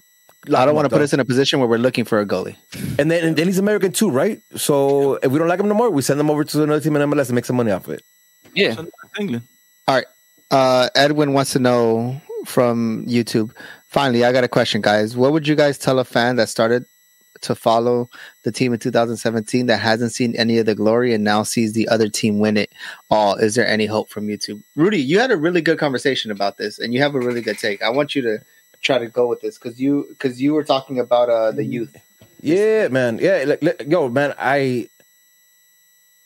I 0.47 0.65
don't 0.65 0.75
want 0.75 0.87
to 0.87 0.91
put 0.91 1.03
us 1.03 1.13
in 1.13 1.21
a 1.21 1.25
position 1.25 1.59
where 1.59 1.69
we're 1.69 1.79
looking 1.79 2.05
for 2.05 2.21
a 2.21 2.27
goalie. 2.27 2.57
And 2.99 3.11
then 3.11 3.25
and 3.25 3.37
then 3.37 3.47
he's 3.47 3.59
American 3.59 3.93
too, 3.93 4.11
right? 4.11 4.41
So 4.57 5.15
if 5.17 5.31
we 5.33 5.39
don't 5.39 5.49
like 5.49 5.61
him 5.61 5.69
no 5.69 5.75
more, 5.75 5.91
we 5.91 6.03
send 6.03 6.21
him 6.21 6.31
over 6.31 6.45
to 6.45 6.63
another 6.63 6.81
team 6.81 6.97
in 6.97 7.11
MLS 7.11 7.27
and 7.27 7.35
make 7.35 7.45
some 7.45 7.57
money 7.57 7.73
off 7.73 7.89
it. 7.89 8.03
Yeah. 8.55 8.77
England. 9.19 9.43
All 9.87 9.97
right. 9.97 10.07
Uh, 10.51 10.89
Edwin 10.95 11.33
wants 11.33 11.53
to 11.53 11.59
know 11.59 12.21
from 12.47 13.05
YouTube. 13.07 13.53
Finally, 13.89 14.25
I 14.25 14.33
got 14.33 14.45
a 14.45 14.49
question, 14.49 14.81
guys. 14.81 15.17
What 15.17 15.33
would 15.33 15.47
you 15.47 15.55
guys 15.55 15.77
tell 15.77 15.99
a 15.99 16.05
fan 16.05 16.37
that 16.37 16.49
started 16.49 16.85
to 17.41 17.55
follow 17.55 18.09
the 18.43 18.53
team 18.53 18.73
in 18.73 18.79
2017 18.79 19.67
that 19.67 19.79
hasn't 19.79 20.13
seen 20.13 20.35
any 20.37 20.59
of 20.59 20.67
the 20.67 20.75
glory 20.75 21.15
and 21.15 21.25
now 21.25 21.43
sees 21.43 21.73
the 21.73 21.89
other 21.89 22.09
team 22.09 22.39
win 22.39 22.57
it 22.57 22.73
all? 23.11 23.35
Is 23.37 23.55
there 23.55 23.67
any 23.67 23.87
hope 23.87 24.11
from 24.11 24.27
YouTube? 24.29 24.63
Rudy, 24.77 25.01
you 25.01 25.19
had 25.19 25.31
a 25.31 25.37
really 25.37 25.61
good 25.61 25.79
conversation 25.79 26.31
about 26.31 26.57
this 26.57 26.79
and 26.79 26.95
you 26.95 27.01
have 27.01 27.15
a 27.15 27.21
really 27.21 27.41
good 27.43 27.59
take. 27.59 27.83
I 27.83 27.91
want 27.91 28.15
you 28.15 28.23
to 28.23 28.39
try 28.83 28.99
to 28.99 29.09
go 29.09 29.27
with 29.27 29.41
this 29.41 29.59
because 29.59 29.81
you 29.81 30.07
because 30.11 30.41
you 30.41 30.55
were 30.55 30.65
talking 30.65 30.99
about 30.99 31.29
uh 31.29 31.53
the 31.53 31.65
youth. 31.65 31.97
Yeah, 32.41 32.89
man. 32.89 33.19
Yeah, 33.21 33.45
like, 33.47 33.63
like, 33.63 33.85
yo, 33.87 34.09
man. 34.09 34.35
I 34.39 34.89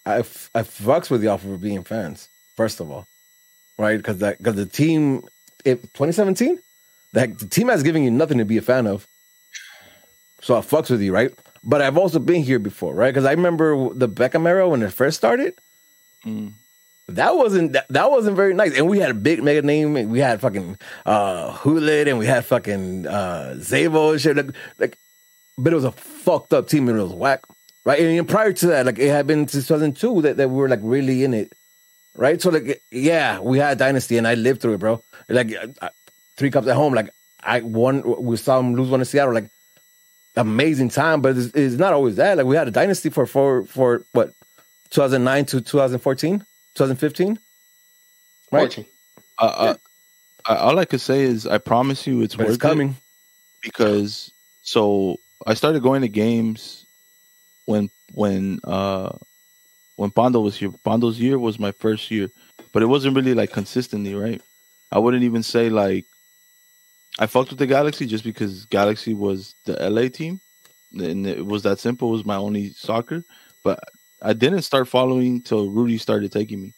I 0.05 0.19
I 0.19 0.62
fucks 0.62 1.11
with 1.11 1.23
y'all 1.23 1.39
for 1.39 1.57
being 1.57 1.85
fans. 1.85 2.29
First 2.57 2.81
of 2.81 2.91
all, 2.91 3.07
right? 3.79 3.97
Because 3.97 4.19
that 4.19 4.39
because 4.39 4.57
the 4.57 4.66
team, 4.66 5.24
it 5.65 5.83
2017, 5.95 6.59
that 7.15 7.39
the 7.39 7.47
team 7.47 7.69
has 7.69 7.83
given 7.83 8.03
you 8.03 8.11
nothing 8.11 8.39
to 8.39 8.45
be 8.45 8.59
a 8.59 8.62
fan 8.62 8.87
of. 8.87 9.07
So 10.41 10.57
I 10.57 10.61
fucks 10.61 10.91
with 10.91 11.01
you, 11.01 11.12
right? 11.12 11.33
But 11.65 11.81
I've 11.81 11.97
also 11.97 12.19
been 12.19 12.43
here 12.43 12.59
before, 12.59 12.95
right? 12.95 13.15
Because 13.15 13.24
I 13.24 13.31
remember 13.31 13.95
the 13.95 14.09
Beckham 14.09 14.47
era 14.47 14.69
when 14.69 14.83
it 14.83 14.93
first 14.93 15.16
started. 15.16 15.55
Mm 16.27 16.55
that 17.09 17.37
wasn't 17.37 17.73
that, 17.73 17.87
that 17.89 18.11
wasn't 18.11 18.37
very 18.37 18.55
nice. 18.55 18.77
And 18.77 18.89
we 18.89 18.99
had 18.99 19.11
a 19.11 19.15
big 19.15 19.43
mega 19.43 19.62
name. 19.62 19.93
we 20.09 20.19
had 20.19 20.41
fucking 20.41 20.79
uh 21.05 21.57
Gullit 21.62 22.09
and 22.09 22.19
we 22.19 22.27
had 22.27 22.45
fucking 22.45 23.07
uh 23.07 23.55
Zavo 23.59 24.12
and 24.12 24.20
shit. 24.20 24.37
Like, 24.37 24.55
like, 24.79 24.99
but 25.59 25.73
it 25.73 25.77
was 25.77 25.85
a 25.85 25.93
fucked 25.93 26.53
up 26.53 26.69
team 26.69 26.89
and 26.89 26.99
it 26.99 27.03
was 27.03 27.12
whack. 27.12 27.45
Right. 27.85 28.01
And 28.01 28.29
prior 28.29 28.53
to 28.53 28.66
that, 28.69 28.87
like 28.87 28.99
it 28.99 29.09
had 29.09 29.27
been 29.27 29.47
2002 29.47 30.23
that, 30.23 30.37
that 30.37 30.49
we 30.49 30.57
were 30.57 30.69
like 30.69 30.81
really 30.83 31.24
in 31.24 31.35
it. 31.35 31.53
Right. 32.15 32.41
So 32.41 32.51
like 32.51 32.83
yeah, 32.91 33.41
we 33.41 33.59
had 33.59 33.79
Dynasty 33.79 34.16
and 34.19 34.29
I 34.29 34.35
lived 34.35 34.61
through 34.61 34.74
it, 34.74 34.79
bro. 34.79 35.03
Like 35.29 35.53
uh, 35.81 35.89
three 36.37 36.51
cups 36.51 36.69
at 36.69 36.77
home. 36.77 36.95
Like 36.95 37.11
I 37.43 37.61
won 37.61 38.03
we 38.23 38.37
saw 38.37 38.59
them 38.59 38.74
lose 38.74 38.89
one 38.89 39.01
in 39.01 39.07
Seattle, 39.07 39.35
like 39.35 39.51
amazing 40.37 40.89
time, 40.89 41.20
but 41.20 41.37
it's, 41.37 41.53
it's 41.55 41.77
not 41.77 41.93
always 41.93 42.16
that. 42.16 42.37
Like 42.37 42.47
we 42.47 42.57
had 42.57 42.69
a 42.69 42.70
dynasty 42.70 43.11
for 43.11 43.27
for 43.27 43.65
for 43.65 44.05
what 44.12 44.33
2009 44.91 45.47
to 45.47 45.61
2014. 45.61 46.45
2015, 46.74 47.39
right? 48.51 48.78
Uh, 49.39 49.44
uh, 49.44 49.74
yeah. 50.49 50.57
all 50.57 50.78
I 50.78 50.85
could 50.85 51.01
say 51.01 51.23
is, 51.23 51.47
I 51.47 51.59
promise 51.59 52.07
you, 52.07 52.23
it's 52.23 52.35
but 52.35 52.47
worth 52.47 52.55
it's 52.55 52.62
coming. 52.62 52.90
It 52.90 52.97
because 53.62 54.32
so 54.62 55.19
I 55.47 55.55
started 55.55 55.82
going 55.82 56.03
to 56.03 56.09
games 56.09 56.86
when 57.65 57.90
when 58.12 58.61
uh 58.65 59.16
when 59.97 60.11
Pondo 60.11 60.40
was 60.40 60.57
here. 60.57 60.73
Pondo's 60.85 61.19
year 61.20 61.39
was 61.39 61.59
my 61.59 61.73
first 61.73 62.11
year, 62.11 62.28
but 62.73 62.82
it 62.82 62.86
wasn't 62.86 63.16
really 63.16 63.35
like 63.35 63.53
consistently, 63.53 64.15
right? 64.15 64.43
I 64.90 64.99
wouldn't 64.99 65.24
even 65.24 65.43
say 65.43 65.70
like 65.70 66.07
I 67.19 67.27
fucked 67.27 67.51
with 67.51 67.59
the 67.59 67.66
Galaxy 67.66 68.07
just 68.07 68.24
because 68.24 68.65
Galaxy 68.66 69.15
was 69.15 69.55
the 69.65 69.74
LA 69.89 70.09
team, 70.09 70.40
and 70.93 71.27
it 71.27 71.44
was 71.44 71.62
that 71.62 71.78
simple. 71.78 72.09
It 72.09 72.12
was 72.12 72.24
my 72.24 72.36
only 72.36 72.70
soccer, 72.70 73.24
but 73.62 73.78
I 74.23 74.32
didn't 74.32 74.62
start 74.62 74.89
following 74.89 75.43
till 75.43 75.70
Rudy 75.70 75.99
started 75.99 76.31
taking 76.31 76.62
me, 76.62 76.74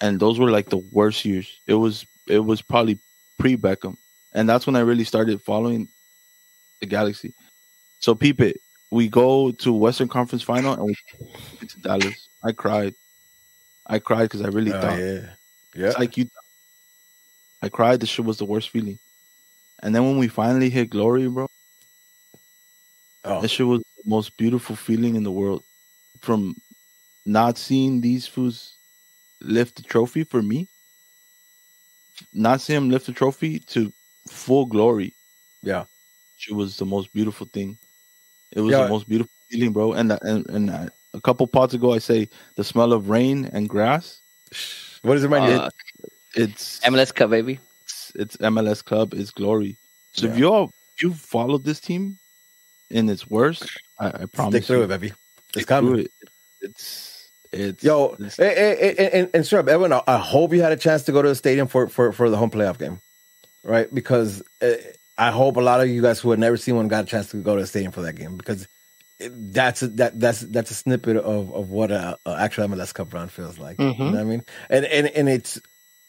and 0.00 0.18
those 0.18 0.38
were 0.38 0.50
like 0.50 0.68
the 0.68 0.78
worst 0.78 1.24
years. 1.24 1.60
It 1.66 1.74
was 1.74 2.04
it 2.28 2.40
was 2.40 2.60
probably 2.60 2.98
pre 3.38 3.56
Beckham, 3.56 3.96
and 4.32 4.48
that's 4.48 4.66
when 4.66 4.76
I 4.76 4.80
really 4.80 5.04
started 5.04 5.40
following 5.42 5.88
the 6.80 6.86
Galaxy. 6.86 7.32
So 8.00 8.14
peep 8.14 8.40
it. 8.40 8.60
We 8.90 9.08
go 9.08 9.52
to 9.52 9.72
Western 9.72 10.08
Conference 10.08 10.42
Final 10.42 10.74
and 10.74 10.84
we 10.84 10.96
to 11.66 11.78
Dallas. 11.80 12.28
I 12.44 12.52
cried. 12.52 12.94
I 13.86 13.98
cried 14.00 14.24
because 14.24 14.42
I 14.42 14.48
really 14.48 14.72
oh, 14.72 14.80
thought. 14.80 14.98
Yeah, 14.98 15.20
yeah. 15.74 15.86
It's 15.86 15.98
like 15.98 16.16
you. 16.16 16.28
I 17.62 17.68
cried. 17.68 18.00
The 18.00 18.06
shit 18.06 18.24
was 18.24 18.38
the 18.38 18.44
worst 18.44 18.70
feeling. 18.70 18.98
And 19.82 19.94
then 19.94 20.04
when 20.04 20.18
we 20.18 20.28
finally 20.28 20.68
hit 20.68 20.90
glory, 20.90 21.28
bro, 21.28 21.46
oh. 23.24 23.40
that 23.40 23.48
shit 23.48 23.66
was 23.66 23.80
the 23.80 24.10
most 24.10 24.36
beautiful 24.36 24.76
feeling 24.76 25.14
in 25.14 25.22
the 25.22 25.32
world. 25.32 25.64
From 26.20 26.54
not 27.24 27.58
seeing 27.58 28.00
these 28.00 28.26
fools 28.26 28.74
lift 29.40 29.76
the 29.76 29.82
trophy 29.82 30.24
for 30.24 30.42
me, 30.42 30.68
not 32.32 32.60
seeing 32.60 32.76
him 32.76 32.90
lift 32.90 33.06
the 33.06 33.12
trophy 33.12 33.58
to 33.58 33.92
full 34.28 34.66
glory. 34.66 35.14
Yeah, 35.62 35.84
it 36.48 36.54
was 36.54 36.76
the 36.76 36.86
most 36.86 37.12
beautiful 37.12 37.46
thing. 37.46 37.78
It 38.52 38.60
was 38.60 38.72
yeah. 38.72 38.84
the 38.84 38.88
most 38.88 39.08
beautiful 39.08 39.32
feeling, 39.50 39.72
bro. 39.72 39.92
And 39.92 40.12
and 40.22 40.48
and 40.48 40.70
uh, 40.70 40.86
a 41.14 41.20
couple 41.20 41.46
pots 41.46 41.74
ago, 41.74 41.92
I 41.92 41.98
say 41.98 42.28
the 42.56 42.64
smell 42.64 42.92
of 42.92 43.08
rain 43.08 43.48
and 43.52 43.68
grass. 43.68 44.20
What 45.02 45.14
does 45.14 45.24
it 45.24 45.30
remind 45.30 45.52
uh, 45.52 45.68
you? 46.36 46.44
It's 46.44 46.78
MLS 46.78 47.12
Cup, 47.12 47.30
baby. 47.30 47.58
It's, 47.82 48.12
it's 48.14 48.36
MLS 48.36 48.84
Club. 48.84 49.14
It's 49.14 49.32
glory. 49.32 49.76
So 50.12 50.26
yeah. 50.26 50.32
if 50.32 50.38
you 50.38 50.46
all 50.46 50.72
if 50.94 51.02
you 51.02 51.12
followed 51.12 51.64
this 51.64 51.80
team 51.80 52.18
in 52.88 53.08
its 53.08 53.28
worst, 53.28 53.64
I, 53.98 54.06
I 54.06 54.26
promise 54.26 54.52
stick 54.52 54.64
through 54.64 54.76
you, 54.78 54.84
it, 54.84 54.88
baby. 54.88 55.12
It's 55.56 55.66
coming. 55.66 56.00
It. 56.00 56.12
It's 56.60 57.11
It's, 57.52 57.84
Yo, 57.84 58.16
it's, 58.18 58.38
and, 58.38 58.98
and, 58.98 59.30
and, 59.34 59.52
and 59.52 59.68
Edwin, 59.68 59.92
I 59.92 60.16
hope 60.16 60.54
you 60.54 60.62
had 60.62 60.72
a 60.72 60.76
chance 60.76 61.02
to 61.04 61.12
go 61.12 61.20
to 61.20 61.28
the 61.28 61.34
stadium 61.34 61.68
for, 61.68 61.88
for, 61.88 62.12
for 62.12 62.30
the 62.30 62.36
home 62.36 62.50
playoff 62.50 62.78
game, 62.78 62.98
right? 63.62 63.92
Because 63.92 64.42
uh, 64.62 64.72
I 65.18 65.30
hope 65.30 65.56
a 65.56 65.60
lot 65.60 65.82
of 65.82 65.88
you 65.88 66.00
guys 66.00 66.18
who 66.18 66.30
had 66.30 66.40
never 66.40 66.56
seen 66.56 66.76
one 66.76 66.88
got 66.88 67.04
a 67.04 67.06
chance 67.06 67.30
to 67.30 67.36
go 67.36 67.54
to 67.54 67.60
the 67.60 67.66
stadium 67.66 67.92
for 67.92 68.02
that 68.02 68.14
game 68.14 68.36
because 68.36 68.66
that's 69.30 69.82
a, 69.82 69.88
that 69.88 70.18
that's 70.18 70.40
that's 70.40 70.70
a 70.70 70.74
snippet 70.74 71.16
of 71.16 71.52
of 71.52 71.70
what 71.70 71.90
a, 71.90 72.18
a 72.26 72.30
actual 72.40 72.66
MLS 72.68 72.92
Cup 72.92 73.12
run 73.12 73.28
feels 73.28 73.58
like. 73.58 73.76
Mm-hmm. 73.76 74.02
You 74.02 74.08
know 74.08 74.16
what 74.16 74.20
I 74.20 74.24
mean? 74.24 74.42
And 74.70 74.84
and 74.86 75.06
and 75.08 75.28
it's 75.28 75.60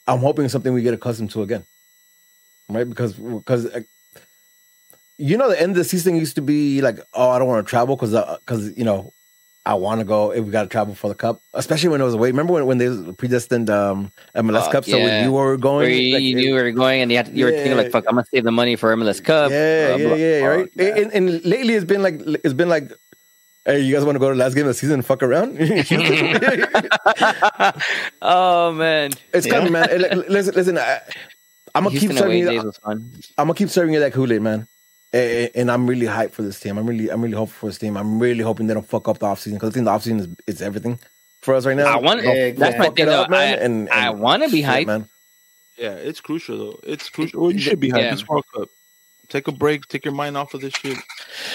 I'm 0.08 0.20
hoping 0.20 0.48
something 0.50 0.74
we 0.74 0.82
get 0.82 0.94
accustomed 0.94 1.32
to 1.32 1.42
again, 1.42 1.66
right? 2.70 2.88
Because 2.88 3.14
because. 3.14 3.66
Uh, 3.66 3.82
you 5.20 5.38
know, 5.38 5.48
the 5.48 5.62
end 5.62 5.70
of 5.70 5.78
the 5.78 5.84
season 5.84 6.16
used 6.16 6.36
to 6.36 6.42
be 6.42 6.82
like, 6.82 7.00
oh, 7.14 7.30
I 7.30 7.38
don't 7.38 7.48
want 7.48 7.66
to 7.66 7.70
travel 7.70 7.96
because 7.96 8.12
because 8.40 8.70
uh, 8.70 8.72
you 8.76 8.84
know 8.84 9.14
I 9.66 9.76
want 9.76 10.02
to 10.02 10.06
go 10.06 10.32
if 10.32 10.44
we 10.44 10.52
got 10.52 10.64
to 10.64 10.70
travel 10.70 10.94
for 10.94 11.08
the 11.08 11.16
cup, 11.16 11.40
especially 11.54 11.88
when 11.90 12.02
it 12.02 12.04
was 12.04 12.16
away. 12.16 12.30
Remember 12.30 12.52
when, 12.54 12.66
when 12.66 12.78
they 12.80 13.14
predestined 13.14 13.70
um, 13.70 14.12
MLS 14.36 14.64
uh, 14.64 14.72
Cup? 14.72 14.84
So 14.84 14.98
yeah. 14.98 15.24
you 15.24 15.32
were 15.32 15.56
going, 15.56 15.90
you, 15.90 16.14
like, 16.14 16.24
you 16.24 16.36
knew 16.36 16.54
were 16.54 16.70
going, 16.72 17.02
and 17.02 17.10
you, 17.10 17.18
had 17.18 17.30
you 17.30 17.46
yeah. 17.46 17.46
were 17.46 17.52
thinking 17.52 17.78
like, 17.78 17.92
"Fuck, 17.92 18.04
I'm 18.10 18.16
gonna 18.16 18.28
save 18.30 18.44
the 18.44 18.52
money 18.52 18.76
for 18.76 18.94
MLS 18.96 19.24
Cup." 19.24 19.52
Yeah, 19.52 19.96
blah, 19.96 20.08
yeah, 20.08 20.16
yeah, 20.16 20.40
blah, 20.40 20.50
right. 20.50 20.76
Blah. 20.76 20.86
And, 20.86 21.14
and, 21.14 21.46
lately, 21.46 21.76
it's 21.76 21.86
been 21.86 22.04
like 22.04 22.20
it's 22.44 22.54
been 22.54 22.68
like, 22.68 22.92
"Hey, 23.66 23.80
you 23.80 23.96
guys 23.96 24.04
want 24.04 24.16
to 24.16 24.20
go 24.20 24.28
to 24.30 24.36
the 24.36 24.44
last 24.44 24.54
game 24.54 24.66
of 24.66 24.68
the 24.68 24.74
season 24.74 24.96
and 24.96 25.06
fuck 25.06 25.24
around?" 25.24 25.58
oh 28.22 28.74
man, 28.74 29.12
it's 29.34 29.48
coming, 29.48 29.72
man. 29.72 29.88
Listen, 30.28 30.56
listen. 30.56 30.78
I, 30.78 31.00
am 31.74 31.86
gonna 31.86 31.98
keep 31.98 32.12
serving 32.12 32.40
you. 32.40 32.74
I'm 32.86 33.14
gonna 33.38 33.54
keep 33.54 33.70
serving 33.70 33.94
you 33.94 34.02
that 34.02 34.12
Kool 34.12 34.34
Aid, 34.34 34.42
man 34.42 34.68
and 35.14 35.72
I'm 35.72 35.88
really 35.88 36.08
hyped 36.08 36.32
for 36.32 36.42
this 36.42 36.60
team. 36.60 36.78
I'm 36.78 36.88
really, 36.88 37.10
I'm 37.10 37.22
really 37.22 37.36
hopeful 37.36 37.60
for 37.60 37.66
this 37.68 37.78
team. 37.78 37.98
I'm 37.98 38.20
really 38.20 38.44
hoping 38.44 38.68
they 38.68 38.74
don't 38.74 38.88
fuck 38.88 39.08
up 39.08 39.20
the 39.20 39.28
offseason 39.28 39.54
because 39.54 39.70
I 39.70 39.74
think 39.74 39.86
the 39.86 39.92
offseason 39.92 40.20
is, 40.20 40.28
is 40.56 40.62
everything 40.62 41.00
for 41.42 41.54
us 41.54 41.66
right 41.66 41.78
now. 41.78 41.86
I 41.86 41.98
want 41.98 42.22
that's 42.58 42.78
my 42.78 42.90
thing, 42.90 43.06
though. 43.06 43.28
man, 43.28 43.60
I, 43.60 43.62
and, 43.62 43.90
and 43.90 43.92
I 43.92 44.10
want 44.10 44.44
to 44.44 44.50
be 44.50 44.62
hyped, 44.62 44.88
man. 44.88 45.08
Yeah, 45.78 45.94
it's 45.94 46.22
crucial 46.22 46.58
though. 46.58 46.80
It's 46.84 47.10
crucial. 47.10 47.42
Well, 47.42 47.52
you 47.52 47.60
should 47.60 47.80
be 47.80 47.92
hyped. 47.92 48.02
Yeah. 48.02 48.12
This 48.12 48.28
World 48.28 48.46
Cup. 48.54 48.70
Take 49.30 49.48
a 49.48 49.52
break. 49.52 49.88
Take 49.88 50.06
your 50.06 50.14
mind 50.14 50.38
off 50.38 50.54
of 50.54 50.62
this 50.62 50.74
shit. 50.74 50.98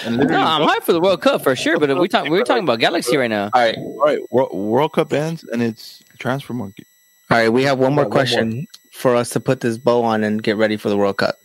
no, 0.05 0.21
I'm 0.21 0.67
hyped 0.67 0.83
for 0.83 0.93
the 0.93 0.99
World 0.99 1.21
Cup 1.21 1.43
for 1.43 1.55
sure. 1.55 1.79
But 1.79 1.97
we 1.97 2.07
talk, 2.07 2.27
we're 2.27 2.43
talking 2.43 2.63
about 2.63 2.79
Galaxy 2.79 3.15
right 3.15 3.29
now. 3.29 3.49
All 3.53 3.61
right, 3.61 3.77
all 3.77 4.05
right. 4.05 4.31
World, 4.31 4.53
World 4.53 4.93
Cup 4.93 5.13
ends 5.13 5.43
and 5.43 5.61
it's 5.61 6.03
transfer 6.17 6.53
market. 6.53 6.87
All 7.29 7.37
right, 7.37 7.49
we 7.49 7.63
have 7.63 7.77
one 7.77 7.93
more 7.93 8.05
question 8.05 8.49
one 8.49 8.55
more. 8.55 8.65
for 8.91 9.15
us 9.15 9.29
to 9.31 9.39
put 9.39 9.61
this 9.61 9.77
bow 9.77 10.03
on 10.03 10.23
and 10.23 10.41
get 10.41 10.57
ready 10.57 10.77
for 10.77 10.89
the 10.89 10.97
World 10.97 11.17
Cup. 11.17 11.35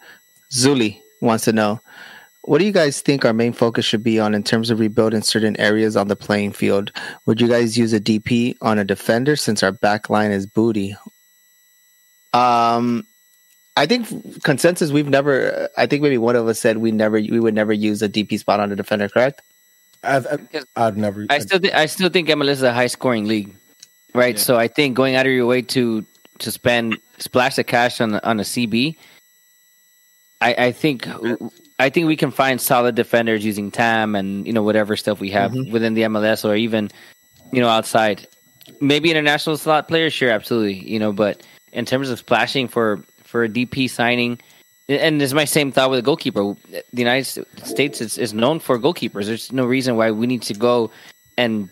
Zuli 0.50 1.00
wants 1.20 1.44
to 1.44 1.52
know 1.52 1.80
what 2.46 2.58
do 2.58 2.64
you 2.64 2.72
guys 2.72 3.00
think 3.00 3.24
our 3.24 3.32
main 3.32 3.52
focus 3.52 3.86
should 3.86 4.02
be 4.02 4.20
on 4.20 4.34
in 4.34 4.42
terms 4.42 4.70
of 4.70 4.78
rebuilding 4.78 5.22
certain 5.22 5.58
areas 5.58 5.96
on 5.96 6.08
the 6.08 6.16
playing 6.16 6.52
field? 6.52 6.92
Would 7.24 7.40
you 7.40 7.48
guys 7.48 7.78
use 7.78 7.92
a 7.94 8.00
DP 8.00 8.56
on 8.60 8.78
a 8.78 8.84
defender 8.84 9.34
since 9.34 9.62
our 9.62 9.72
back 9.72 10.10
line 10.10 10.30
is 10.30 10.46
booty? 10.46 10.94
Um, 12.34 13.06
I 13.76 13.86
think 13.86 14.42
consensus 14.42 14.90
we've 14.90 15.08
never. 15.08 15.68
I 15.78 15.86
think 15.86 16.02
maybe 16.02 16.18
one 16.18 16.36
of 16.36 16.46
us 16.46 16.60
said 16.60 16.78
we 16.78 16.92
never 16.92 17.16
we 17.16 17.40
would 17.40 17.54
never 17.54 17.72
use 17.72 18.02
a 18.02 18.08
DP 18.08 18.38
spot 18.38 18.60
on 18.60 18.70
a 18.70 18.76
defender. 18.76 19.08
Correct? 19.08 19.40
I've, 20.02 20.26
I've, 20.26 20.64
I've 20.76 20.96
never. 20.98 21.26
I 21.30 21.38
still 21.38 21.60
th- 21.60 21.72
I 21.72 21.86
still 21.86 22.10
think 22.10 22.28
MLS 22.28 22.50
is 22.50 22.62
a 22.62 22.72
high 22.72 22.88
scoring 22.88 23.24
league, 23.24 23.54
right? 24.14 24.34
Yeah. 24.34 24.40
So 24.40 24.56
I 24.56 24.68
think 24.68 24.96
going 24.96 25.14
out 25.14 25.26
of 25.26 25.32
your 25.32 25.46
way 25.46 25.62
to 25.62 26.04
to 26.40 26.50
spend 26.50 26.98
splash 27.18 27.56
the 27.56 27.64
cash 27.64 28.00
on 28.02 28.16
on 28.16 28.38
a 28.38 28.42
CB. 28.42 28.96
I, 30.40 30.54
I 30.66 30.72
think 30.72 31.08
I 31.78 31.90
think 31.90 32.06
we 32.06 32.16
can 32.16 32.30
find 32.30 32.60
solid 32.60 32.94
defenders 32.94 33.44
using 33.44 33.70
TAM 33.70 34.14
and 34.14 34.46
you 34.46 34.52
know 34.52 34.62
whatever 34.62 34.96
stuff 34.96 35.20
we 35.20 35.30
have 35.30 35.52
mm-hmm. 35.52 35.72
within 35.72 35.94
the 35.94 36.02
MLS 36.02 36.48
or 36.48 36.54
even 36.54 36.90
you 37.52 37.60
know 37.60 37.68
outside. 37.68 38.26
Maybe 38.80 39.10
international 39.10 39.56
slot 39.56 39.88
players, 39.88 40.12
sure, 40.12 40.30
absolutely. 40.30 40.74
You 40.74 40.98
know, 40.98 41.12
but 41.12 41.42
in 41.72 41.84
terms 41.84 42.10
of 42.10 42.18
splashing 42.18 42.68
for 42.68 43.04
for 43.24 43.44
a 43.44 43.48
DP 43.48 43.90
signing, 43.90 44.40
and 44.88 45.20
it's 45.20 45.32
my 45.32 45.44
same 45.44 45.72
thought 45.72 45.90
with 45.90 45.98
a 45.98 46.02
goalkeeper. 46.02 46.54
The 46.70 46.84
United 46.92 47.46
States 47.64 48.00
is, 48.00 48.18
is 48.18 48.32
known 48.32 48.60
for 48.60 48.78
goalkeepers. 48.78 49.26
There's 49.26 49.52
no 49.52 49.64
reason 49.64 49.96
why 49.96 50.10
we 50.10 50.26
need 50.26 50.42
to 50.42 50.54
go 50.54 50.90
and 51.36 51.68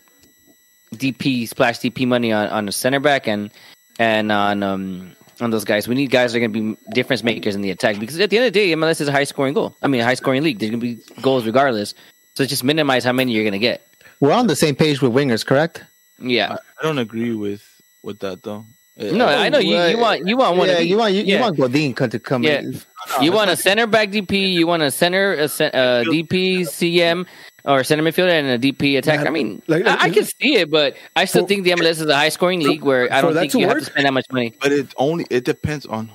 DP 0.95 1.47
splash 1.47 1.79
DP 1.79 2.07
money 2.07 2.31
on, 2.31 2.49
on 2.49 2.67
a 2.67 2.71
center 2.71 2.99
back 2.99 3.27
and 3.27 3.51
and 3.99 4.31
on 4.31 4.63
um 4.63 5.15
on 5.41 5.51
those 5.51 5.63
guys. 5.63 5.87
We 5.87 5.95
need 5.95 6.11
guys 6.11 6.33
that 6.33 6.37
are 6.37 6.47
going 6.47 6.53
to 6.53 6.75
be 6.75 6.91
difference 6.93 7.23
makers 7.23 7.55
in 7.55 7.61
the 7.61 7.71
attack 7.71 7.99
because 7.99 8.19
at 8.19 8.29
the 8.29 8.37
end 8.37 8.47
of 8.47 8.53
the 8.53 8.59
day, 8.59 8.73
MLS 8.73 9.01
is 9.01 9.07
a 9.07 9.11
high 9.11 9.23
scoring 9.23 9.53
goal. 9.53 9.75
I 9.81 9.87
mean, 9.87 10.01
a 10.01 10.03
high 10.03 10.13
scoring 10.13 10.43
league. 10.43 10.59
There's 10.59 10.71
going 10.71 10.79
to 10.79 10.95
be 10.95 11.21
goals 11.21 11.45
regardless. 11.45 11.93
So 12.35 12.45
just 12.45 12.63
minimize 12.63 13.03
how 13.03 13.11
many 13.11 13.31
you're 13.31 13.43
going 13.43 13.53
to 13.53 13.59
get. 13.59 13.87
We're 14.19 14.31
on 14.31 14.47
the 14.47 14.55
same 14.55 14.75
page 14.75 15.01
with 15.01 15.11
wingers, 15.13 15.45
correct? 15.45 15.83
Yeah. 16.19 16.57
I 16.79 16.83
don't 16.83 16.97
agree 16.97 17.35
with 17.35 17.63
with 18.01 18.19
that 18.19 18.43
though. 18.43 18.65
No, 18.95 19.25
I 19.25 19.49
know 19.49 19.57
you, 19.57 19.75
you 19.75 19.97
want 19.97 20.27
you 20.27 20.37
want 20.37 20.55
one. 20.55 20.67
Yeah, 20.67 20.77
you 20.77 20.97
want 20.97 21.15
you, 21.15 21.23
yeah. 21.23 21.37
you 21.37 21.41
want 21.41 21.57
Godin 21.57 21.95
to 21.95 22.19
come. 22.19 22.43
Yeah. 22.43 22.59
In. 22.59 22.79
You 23.21 23.31
want 23.31 23.49
a 23.49 23.55
center 23.55 23.87
back 23.87 24.09
DP. 24.09 24.53
You 24.53 24.67
want 24.67 24.83
a 24.83 24.91
center 24.91 25.33
a, 25.33 25.45
a 25.45 25.45
uh, 25.45 26.03
DP 26.03 26.61
CM 26.61 27.25
or 27.65 27.83
center 27.83 28.03
midfielder 28.03 28.31
and 28.31 28.47
a 28.47 28.59
DP 28.59 28.97
attacker. 28.97 29.27
I 29.27 29.29
mean, 29.29 29.61
like, 29.67 29.85
I, 29.85 30.05
I, 30.05 30.09
can 30.09 30.25
see 30.25 30.55
it, 30.55 30.69
but 30.69 30.95
I 31.15 31.25
still 31.25 31.43
for, 31.43 31.47
think 31.47 31.63
the 31.63 31.71
MLS 31.71 32.01
is 32.01 32.05
a 32.05 32.15
high 32.15 32.29
scoring 32.29 32.59
league 32.59 32.83
where 32.83 33.11
I 33.11 33.21
don't 33.21 33.33
think 33.33 33.53
you 33.53 33.61
work? 33.61 33.69
have 33.69 33.77
to 33.79 33.85
spend 33.85 34.05
that 34.05 34.13
much 34.13 34.25
money. 34.31 34.53
But 34.61 34.71
it 34.71 34.93
only 34.97 35.25
it 35.29 35.45
depends 35.45 35.85
on 35.85 36.11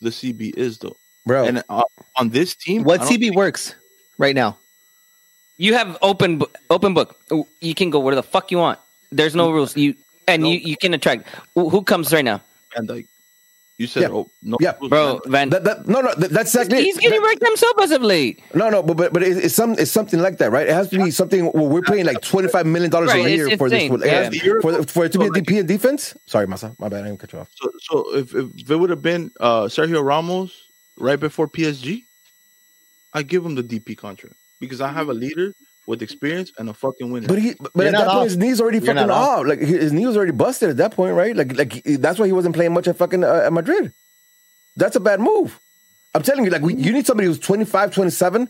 the 0.00 0.10
CB 0.10 0.56
is 0.56 0.78
though, 0.78 0.96
bro. 1.26 1.44
And 1.44 1.62
uh, 1.68 1.82
on 2.16 2.30
this 2.30 2.54
team, 2.54 2.84
what 2.84 3.00
CB 3.02 3.20
think... 3.20 3.36
works 3.36 3.74
right 4.18 4.34
now? 4.34 4.56
You 5.58 5.74
have 5.74 5.98
open 6.00 6.42
open 6.70 6.94
book. 6.94 7.20
You 7.60 7.74
can 7.74 7.90
go 7.90 8.00
where 8.00 8.14
the 8.14 8.22
fuck 8.22 8.50
you 8.50 8.58
want. 8.58 8.78
There's 9.12 9.34
no 9.34 9.50
rules. 9.50 9.76
You 9.76 9.94
and 10.26 10.42
no. 10.42 10.48
you 10.48 10.58
you 10.58 10.76
can 10.76 10.94
attract. 10.94 11.28
Who 11.54 11.82
comes 11.82 12.12
right 12.12 12.24
now? 12.24 12.40
And 12.76 12.88
like 12.88 13.06
you 13.80 13.86
said, 13.86 14.02
yeah. 14.02 14.08
oh, 14.10 14.30
no, 14.42 14.58
yeah, 14.60 14.74
bro, 14.90 15.22
Van. 15.24 15.48
That, 15.48 15.64
that, 15.64 15.88
no, 15.88 16.02
no, 16.02 16.12
that, 16.16 16.28
that's 16.28 16.54
exactly. 16.54 16.84
He's 16.84 16.98
getting 16.98 17.22
wrecked 17.22 17.42
himself 17.42 17.72
as 17.80 17.92
of 17.92 18.02
late. 18.02 18.42
No, 18.52 18.68
no, 18.68 18.82
but 18.82 18.98
but 18.98 19.10
but 19.14 19.22
it's, 19.22 19.40
it's 19.40 19.54
some 19.54 19.72
it's 19.78 19.90
something 19.90 20.20
like 20.20 20.36
that, 20.36 20.50
right? 20.52 20.66
It 20.66 20.74
has 20.74 20.90
to 20.90 21.02
be 21.02 21.10
something. 21.10 21.46
Where 21.46 21.64
we're 21.64 21.80
paying 21.80 22.04
like 22.04 22.20
twenty 22.20 22.48
five 22.48 22.66
million 22.66 22.90
dollars 22.90 23.08
right, 23.08 23.24
a 23.24 23.30
year 23.30 23.56
for 23.56 23.70
this, 23.70 23.88
for, 23.88 24.04
yeah. 24.04 24.28
for, 24.60 24.82
for 24.82 25.06
it 25.06 25.12
to 25.12 25.18
be 25.18 25.24
a 25.24 25.30
DP 25.30 25.60
in 25.60 25.66
defense. 25.66 26.14
Sorry, 26.26 26.46
Masa, 26.46 26.78
my 26.78 26.90
bad, 26.90 27.04
I 27.04 27.06
didn't 27.06 27.20
cut 27.20 27.32
you 27.32 27.38
off. 27.38 27.48
So, 27.54 27.72
so 27.80 28.14
if, 28.14 28.34
if 28.34 28.70
it 28.70 28.76
would 28.76 28.90
have 28.90 29.00
been 29.00 29.30
uh, 29.40 29.62
Sergio 29.62 30.04
Ramos 30.04 30.62
right 30.98 31.18
before 31.18 31.48
PSG, 31.48 32.04
I 33.14 33.22
give 33.22 33.46
him 33.46 33.54
the 33.54 33.62
DP 33.64 33.96
contract 33.96 34.36
because 34.60 34.82
I 34.82 34.92
have 34.92 35.08
a 35.08 35.14
leader 35.14 35.54
with 35.86 36.02
experience 36.02 36.52
and 36.58 36.68
a 36.68 36.74
fucking 36.74 37.10
winner. 37.10 37.28
But 37.28 37.38
he, 37.38 37.54
but 37.74 37.86
at 37.86 37.92
that 37.92 38.06
off. 38.06 38.14
point, 38.14 38.24
his 38.24 38.36
knees 38.36 38.60
already 38.60 38.78
You're 38.78 38.94
fucking 38.94 39.10
off. 39.10 39.46
Like 39.46 39.60
his 39.60 39.92
knee 39.92 40.06
was 40.06 40.16
already 40.16 40.32
busted 40.32 40.70
at 40.70 40.76
that 40.76 40.92
point, 40.92 41.14
right? 41.14 41.34
Like, 41.34 41.56
like 41.56 41.82
that's 41.84 42.18
why 42.18 42.26
he 42.26 42.32
wasn't 42.32 42.54
playing 42.54 42.72
much 42.72 42.86
at 42.88 42.96
fucking 42.96 43.24
uh, 43.24 43.42
at 43.46 43.52
Madrid. 43.52 43.92
That's 44.76 44.96
a 44.96 45.00
bad 45.00 45.20
move. 45.20 45.58
I'm 46.14 46.22
telling 46.22 46.44
you, 46.44 46.50
like, 46.50 46.62
we, 46.62 46.74
you 46.74 46.92
need 46.92 47.06
somebody 47.06 47.28
who's 47.28 47.38
25, 47.38 47.94
27, 47.94 48.48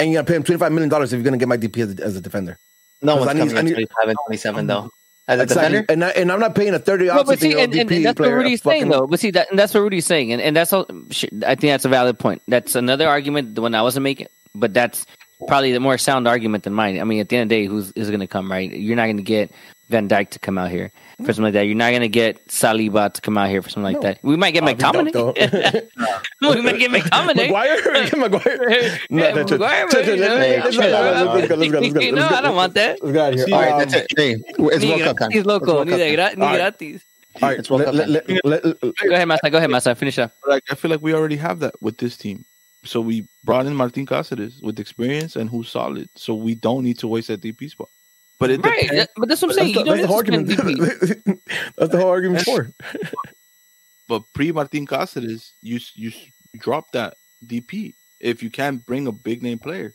and 0.00 0.10
you're 0.10 0.22
going 0.22 0.42
to 0.42 0.48
pay 0.48 0.54
him 0.54 0.58
$25 0.58 0.72
million 0.72 1.02
if 1.02 1.12
you're 1.12 1.22
going 1.22 1.32
to 1.32 1.38
get 1.38 1.48
my 1.48 1.56
DP 1.56 1.78
as 1.78 1.94
a, 1.98 2.04
as 2.04 2.16
a 2.16 2.20
defender. 2.20 2.58
No 3.00 3.16
one's 3.16 3.32
coming 3.32 3.56
at 3.56 3.62
25 3.62 4.08
and 4.08 4.18
27, 4.26 4.66
though. 4.66 4.90
As 5.26 5.40
a 5.40 5.42
exactly. 5.44 5.80
defender? 5.80 5.92
And, 5.92 6.04
I, 6.04 6.08
and 6.10 6.32
I'm 6.32 6.40
not 6.40 6.54
paying 6.54 6.74
a 6.74 6.78
30 6.78 7.06
no, 7.06 7.24
but 7.24 7.38
see, 7.38 7.58
and, 7.58 7.74
and, 7.74 7.90
and 7.90 8.04
that's 8.04 8.20
what 8.20 8.30
Rudy's 8.30 8.62
saying, 8.62 8.88
though. 8.88 9.06
But 9.06 9.20
see, 9.20 9.30
that, 9.30 9.48
and 9.50 9.58
that's 9.58 9.72
what 9.72 9.80
Rudy's 9.80 10.04
saying. 10.04 10.32
And, 10.32 10.42
and 10.42 10.54
that's 10.54 10.72
all, 10.72 10.86
I 10.90 11.54
think 11.54 11.60
that's 11.60 11.86
a 11.86 11.88
valid 11.88 12.18
point. 12.18 12.42
That's 12.48 12.74
another 12.74 13.08
argument, 13.08 13.54
the 13.54 13.62
one 13.62 13.74
I 13.74 13.82
wasn't 13.82 14.04
making, 14.04 14.26
but 14.54 14.74
that's 14.74 15.06
probably 15.46 15.72
the 15.72 15.80
more 15.80 15.98
sound 15.98 16.26
argument 16.28 16.64
than 16.64 16.74
mine. 16.74 17.00
I 17.00 17.04
mean, 17.04 17.20
at 17.20 17.28
the 17.28 17.36
end 17.36 17.44
of 17.44 17.48
the 17.50 17.62
day, 17.62 17.66
who's 17.66 17.92
is 17.92 18.08
going 18.08 18.20
to 18.20 18.26
come, 18.26 18.50
right? 18.50 18.70
You're 18.70 18.96
not 18.96 19.06
going 19.06 19.16
to 19.18 19.22
get 19.22 19.50
Van 19.90 20.08
Dijk 20.08 20.30
to 20.30 20.38
come 20.38 20.56
out 20.56 20.70
here 20.70 20.90
for 21.18 21.26
something 21.26 21.44
like 21.44 21.52
that. 21.54 21.66
You're 21.66 21.76
not 21.76 21.92
gonna 21.92 22.08
get 22.08 22.46
Saliba 22.48 23.12
to 23.12 23.20
come 23.20 23.36
out 23.36 23.48
here 23.48 23.60
for 23.60 23.68
something 23.68 23.92
like 23.92 24.02
no. 24.02 24.08
that. 24.08 24.18
We 24.22 24.36
might 24.36 24.52
get 24.52 24.64
McTominay. 24.64 25.12
we 26.40 26.60
might 26.62 26.78
get 26.78 26.90
McTominay. 26.90 27.48
Maguire, 27.48 28.16
Maguire. 28.16 28.98
No, 29.10 29.30
Let's 29.30 29.50
go. 29.50 29.56
Let's 29.58 29.94
go. 31.92 32.10
No, 32.10 32.26
I 32.26 32.40
don't 32.40 32.56
want 32.56 32.74
that. 32.74 33.02
Let's 33.02 33.12
get 33.12 33.26
out 33.26 33.34
here. 33.34 33.46
All 33.52 33.60
right, 33.60 33.78
that's 33.78 33.94
it. 33.94 34.02
Um, 34.02 34.16
hey, 34.16 34.36
it's 34.48 34.84
World 34.84 35.02
Cup 35.02 35.18
time. 35.18 35.30
He's 35.30 35.44
local. 35.44 35.84
Ni 35.84 36.16
gratis. 36.16 37.02
All 37.42 37.48
right, 37.48 37.66
go 37.66 37.76
ahead, 37.76 39.28
Masa. 39.28 39.50
Go 39.50 39.58
ahead, 39.58 39.70
Masa. 39.70 39.96
Finish 39.96 40.18
up. 40.18 40.32
Like, 40.46 40.62
I 40.70 40.74
feel 40.76 40.90
like 40.90 41.02
we 41.02 41.12
already 41.12 41.36
have 41.36 41.60
that 41.60 41.80
with 41.82 41.98
this 41.98 42.16
team. 42.16 42.44
So 42.84 43.00
we 43.00 43.26
brought 43.42 43.66
in 43.66 43.74
Martin 43.74 44.06
Cáceres 44.06 44.62
with 44.62 44.78
experience 44.78 45.36
and 45.36 45.48
who's 45.48 45.68
solid. 45.68 46.08
So 46.14 46.34
we 46.34 46.54
don't 46.54 46.84
need 46.84 46.98
to 46.98 47.08
waste 47.08 47.28
that 47.28 47.40
DP 47.40 47.70
spot. 47.70 47.88
But 48.38 48.50
it 48.50 48.64
right, 48.64 48.82
depends. 48.82 49.10
but 49.16 49.28
that's 49.28 49.42
what 49.42 49.52
I'm 49.52 49.56
saying. 49.56 49.74
That's 49.74 49.88
the, 49.88 49.90
that's 49.96 50.02
the 50.02 50.06
whole 50.06 50.16
argument. 50.16 50.48
that's 51.76 51.92
the 51.92 51.98
whole 51.98 52.10
argument 52.10 52.44
for. 52.44 52.70
but 54.08 54.22
pre 54.34 54.52
Martin 54.52 54.86
Cáceres, 54.86 55.52
you 55.62 55.80
you 55.94 56.12
drop 56.58 56.92
that 56.92 57.16
DP 57.46 57.94
if 58.20 58.42
you 58.42 58.50
can 58.50 58.78
bring 58.78 59.06
a 59.06 59.12
big 59.12 59.42
name 59.42 59.58
player. 59.58 59.94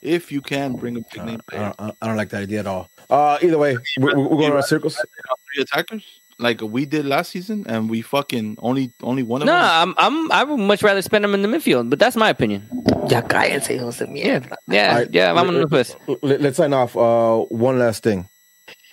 If 0.00 0.30
you 0.30 0.42
can 0.42 0.74
bring 0.74 0.96
a 0.96 1.00
big 1.00 1.20
uh, 1.20 1.24
name 1.24 1.40
player, 1.48 1.72
I 1.78 1.84
don't, 1.84 1.96
I 2.02 2.06
don't, 2.06 2.16
like 2.16 2.28
that 2.30 2.42
idea 2.42 2.60
at 2.60 2.66
all. 2.66 2.90
Uh, 3.08 3.38
either 3.40 3.56
way, 3.56 3.76
we're, 3.98 4.18
we're 4.18 4.36
going 4.36 4.52
around 4.52 4.64
circles. 4.64 4.96
Three 4.96 5.62
attackers 5.62 6.04
like 6.38 6.60
we 6.60 6.86
did 6.86 7.06
last 7.06 7.30
season, 7.30 7.64
and 7.68 7.88
we 7.88 8.02
fucking 8.02 8.56
only 8.58 8.92
only 9.02 9.22
one 9.22 9.42
of 9.42 9.46
no, 9.46 9.52
them. 9.52 9.62
No, 9.62 9.68
I'm 9.68 9.94
I'm 9.98 10.32
I 10.32 10.44
would 10.44 10.58
much 10.58 10.82
rather 10.82 11.02
spend 11.02 11.24
them 11.24 11.34
in 11.34 11.42
the 11.42 11.48
midfield, 11.48 11.90
but 11.90 11.98
that's 11.98 12.16
my 12.16 12.28
opinion. 12.28 12.68
Ya 13.08 13.22
cállense, 13.22 13.68
hijos 13.68 13.98
de 13.98 14.06
mierda. 14.06 14.56
Yeah, 14.66 14.74
yeah, 14.74 14.94
right, 14.96 15.08
yeah. 15.12 15.32
I'm 15.32 15.48
on 15.48 15.54
the 15.54 15.66
list. 15.66 15.96
Let's 16.22 16.56
sign 16.56 16.72
off. 16.72 16.96
Uh, 16.96 17.38
one 17.48 17.78
last 17.78 18.02
thing. 18.02 18.28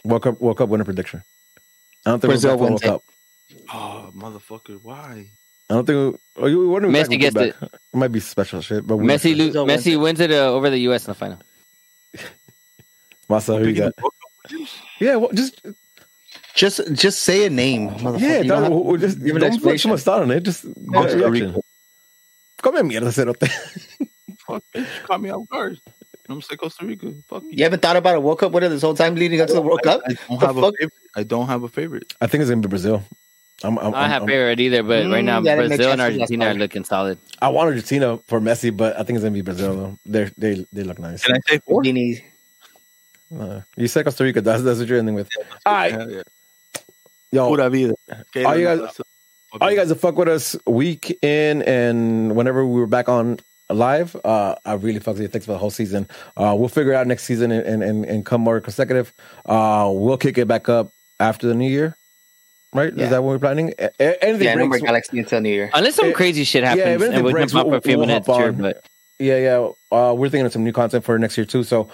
World 0.04 0.24
Cup, 0.24 0.42
World 0.42 0.58
Cup 0.58 0.70
winner 0.70 0.86
prediction. 0.86 1.24
I 2.06 2.12
don't 2.12 2.20
think 2.20 2.32
Brazil 2.32 2.58
wins 2.58 2.84
World 2.84 2.84
Cup. 2.84 3.04
Oh, 3.74 4.12
motherfucker! 4.16 4.80
Why? 4.82 5.30
I 5.70 5.74
don't 5.74 5.86
think. 5.86 6.20
Oh, 6.36 6.48
you 6.48 6.70
wondering 6.70 6.94
Messi 6.94 7.20
gets 7.20 7.36
it. 7.36 7.56
It 7.62 7.80
might 7.94 8.12
be 8.12 8.20
special 8.20 8.62
shit, 8.62 8.86
but 8.86 8.98
Messi, 8.98 9.54
lo- 9.54 9.66
Messi 9.66 10.00
wins 10.00 10.20
it 10.20 10.32
uh, 10.32 10.52
over 10.52 10.70
the 10.70 10.80
U.S. 10.92 11.06
in 11.06 11.12
the 11.12 11.16
final. 11.16 11.40
Masa, 13.30 13.60
who 13.60 13.70
you 13.70 13.76
got? 13.76 13.94
Yeah, 15.00 15.16
well, 15.16 15.32
just 15.34 15.62
just 16.62 16.94
just 16.94 17.24
say 17.24 17.48
a 17.48 17.50
name. 17.50 17.90
Yeah, 18.18 18.44
don't, 18.44 19.00
just 19.00 19.18
give 19.20 19.40
don't 19.40 19.64
put 19.64 19.80
too 19.80 19.90
much 19.90 20.02
thought 20.02 20.22
on 20.22 20.30
it. 20.30 20.44
Just 20.44 20.64
Costa 20.94 21.18
reaction. 21.18 21.60
Come 22.62 22.76
mierda, 22.88 23.10
cerote. 23.10 23.50
Fuck, 24.46 24.64
bitch, 24.74 25.04
caught 25.04 25.22
me 25.22 25.32
off 25.32 25.50
guard. 25.50 25.80
I'm 26.30 26.40
say 26.42 26.56
Costa 26.56 26.86
Rica. 26.86 27.14
Fuck 27.28 27.44
you. 27.44 27.54
You 27.54 27.64
haven't 27.64 27.82
thought 27.82 27.98
about 27.98 28.16
a 28.16 28.20
World 28.20 28.38
Cup 28.40 28.52
winner 28.52 28.70
this 28.70 28.84
whole 28.84 28.94
time 28.94 29.16
leading 29.16 29.42
up 29.42 29.48
to 29.48 29.54
the 29.56 29.62
World 29.62 29.82
Cup? 29.82 30.02
I, 30.06 30.14
don't 30.30 30.40
have 30.40 30.58
a 30.58 30.72
favorite. 30.72 30.94
I 31.16 31.24
don't 31.24 31.48
have 31.48 31.64
a 31.64 31.68
favorite. 31.68 32.14
I 32.22 32.28
think 32.28 32.42
it's 32.42 32.52
gonna 32.52 32.62
be 32.62 32.68
Brazil. 32.68 33.04
I'm, 33.64 33.80
I'm, 33.80 33.96
I 33.96 34.08
have 34.08 34.22
I'm, 34.22 34.28
favorite 34.28 34.60
either, 34.60 34.84
but 34.84 35.06
mm, 35.06 35.14
right 35.14 35.26
now 35.26 35.42
yeah, 35.42 35.56
Brazil 35.56 35.92
and 35.92 36.02
Argentina 36.02 36.46
are 36.46 36.54
looking 36.54 36.84
solid. 36.84 37.18
I 37.42 37.50
want 37.50 37.70
Argentina 37.70 38.20
for 38.28 38.40
Messi, 38.40 38.76
but 38.76 38.96
I 39.00 39.04
think 39.04 39.18
it's 39.18 39.24
gonna 39.24 39.34
be 39.34 39.42
Brazil 39.42 39.76
though. 39.76 39.98
They 40.06 40.30
they 40.38 40.66
they 40.72 40.84
look 40.84 41.00
nice. 41.00 41.26
Can 41.26 41.36
I 41.36 41.40
say 41.50 41.58
four? 41.58 41.82
Uh, 41.84 43.62
you 43.78 43.88
said 43.88 44.06
Costa 44.06 44.24
Rica. 44.24 44.42
That's 44.42 44.62
that's 44.62 44.78
what 44.78 44.88
you're 44.88 45.00
ending 45.00 45.16
with. 45.16 45.28
Yeah, 45.36 45.46
all 45.66 45.74
right. 45.74 45.92
Yeah, 45.92 46.06
yeah. 46.08 46.22
Yo, 47.32 47.48
Pura 47.48 47.70
vida. 47.70 47.94
Okay, 48.12 48.44
all 48.44 48.58
you 48.58 48.66
guys, 48.66 49.00
all 49.60 49.72
you 49.72 49.78
guys 49.78 49.90
that 49.90 49.96
fuck 49.96 50.18
with 50.18 50.28
us 50.28 50.56
week 50.68 51.18
in 51.24 51.62
and 51.64 52.36
whenever 52.36 52.66
we 52.66 52.80
were 52.80 52.88
back 52.88 53.08
on 53.08 53.40
live, 53.70 54.16
uh, 54.26 54.56
I 54.66 54.74
really 54.74 55.00
fuck 55.00 55.14
with 55.14 55.22
you. 55.22 55.28
Thanks 55.30 55.46
for 55.46 55.54
the 55.54 55.58
whole 55.58 55.70
season. 55.70 56.08
Uh, 56.36 56.56
we'll 56.58 56.70
figure 56.70 56.92
it 56.92 56.96
out 56.96 57.08
next 57.08 57.24
season 57.24 57.52
and, 57.52 57.82
and, 57.82 58.06
and 58.06 58.26
come 58.26 58.42
more 58.42 58.60
consecutive. 58.60 59.14
Uh, 59.46 59.90
we'll 59.94 60.18
kick 60.18 60.38
it 60.38 60.48
back 60.48 60.68
up 60.68 60.92
after 61.20 61.48
the 61.48 61.56
new 61.56 61.70
year. 61.70 61.96
Right? 62.74 62.96
Yeah. 62.96 63.04
Is 63.04 63.10
that 63.10 63.24
what 63.24 63.32
we're 63.32 63.40
planning? 63.40 63.74
A- 63.80 64.24
anything 64.24 64.46
yeah, 64.46 64.56
breaks, 64.56 64.82
no 64.82 64.88
Galaxy 64.88 65.20
until 65.20 65.42
New 65.42 65.50
Year. 65.50 65.70
Unless 65.74 65.96
some 65.96 66.08
it, 66.08 66.16
crazy 66.16 66.46
shit 66.46 66.64
happens 66.64 67.02
yeah, 67.02 67.18
and 67.18 67.26
we 67.26 67.34
breaks, 67.34 67.52
can 67.52 67.60
pop 67.60 67.68
we'll, 67.68 67.76
a 67.76 67.82
few 67.82 67.98
we'll 67.98 68.08
minutes. 68.08 68.28
Sure, 68.28 68.54
but 68.54 68.88
yeah, 69.20 69.38
yeah. 69.38 69.70
Uh, 69.92 70.14
we're 70.14 70.30
thinking 70.30 70.46
of 70.46 70.54
some 70.54 70.64
new 70.64 70.72
content 70.72 71.04
for 71.04 71.20
next 71.20 71.38
year 71.38 71.46
too. 71.46 71.64
So 71.64 71.90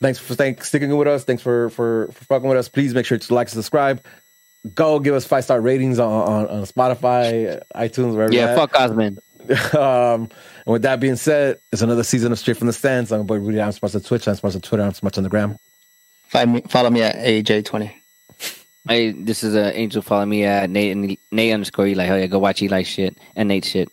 thanks 0.00 0.18
for 0.18 0.34
thanks, 0.34 0.66
sticking 0.66 0.96
with 0.96 1.06
us. 1.06 1.22
Thanks 1.22 1.40
for, 1.40 1.70
for 1.70 2.08
for 2.10 2.24
fucking 2.24 2.48
with 2.48 2.58
us. 2.58 2.68
Please 2.68 2.94
make 2.94 3.06
sure 3.06 3.16
to 3.16 3.34
like, 3.34 3.46
and 3.46 3.54
subscribe 3.54 4.04
go 4.74 4.98
give 5.00 5.14
us 5.14 5.24
five 5.24 5.44
star 5.44 5.60
ratings 5.60 5.98
on, 5.98 6.10
on, 6.10 6.48
on 6.48 6.62
Spotify, 6.64 7.62
iTunes, 7.74 8.14
wherever. 8.14 8.32
Yeah, 8.32 8.54
fuck 8.54 8.74
Osman. 8.78 9.18
um, 9.78 10.28
and 10.64 10.72
with 10.72 10.82
that 10.82 11.00
being 11.00 11.16
said, 11.16 11.58
it's 11.72 11.82
another 11.82 12.04
season 12.04 12.32
of 12.32 12.38
Straight 12.38 12.56
from 12.56 12.68
the 12.68 12.72
Stands. 12.72 13.12
I'm 13.12 13.20
a 13.20 13.24
boy 13.24 13.38
Rudy. 13.38 13.60
I'm 13.60 13.72
sponsored 13.72 14.04
Twitch. 14.04 14.28
I'm 14.28 14.36
sponsored 14.36 14.62
Twitter. 14.62 14.84
I'm 14.84 14.94
sponsored 14.94 15.18
on 15.18 15.24
the 15.24 15.30
gram. 15.30 15.56
Follow 16.28 16.46
me, 16.46 16.60
follow 16.68 16.90
me 16.90 17.02
at 17.02 17.16
AJ20. 17.16 17.92
Hey, 18.88 19.12
this 19.12 19.44
is 19.44 19.54
uh, 19.54 19.70
Angel. 19.74 20.02
Follow 20.02 20.26
me 20.26 20.44
at 20.44 20.70
Nate, 20.70 21.18
Nate 21.30 21.52
underscore 21.52 21.86
Eli. 21.86 22.04
Hell 22.04 22.18
yeah, 22.18 22.26
go 22.26 22.38
watch 22.38 22.62
Eli 22.62 22.82
shit 22.82 23.16
and 23.36 23.48
Nate 23.48 23.64
shit. 23.64 23.88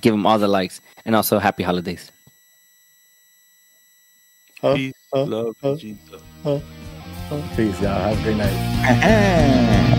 Give 0.00 0.12
him 0.12 0.26
all 0.26 0.38
the 0.38 0.48
likes. 0.48 0.80
And 1.04 1.14
also, 1.14 1.38
happy 1.38 1.62
holidays. 1.62 2.10
Huh? 4.60 4.74
Peace, 4.74 4.92
huh? 5.14 5.24
love, 5.24 5.56
huh? 5.62 5.76
Jesus. 5.76 6.20
Peace, 7.56 7.80
y'all. 7.80 8.14
Have 8.14 8.18
a 8.18 8.22
great 8.22 8.36
night. 8.36 9.94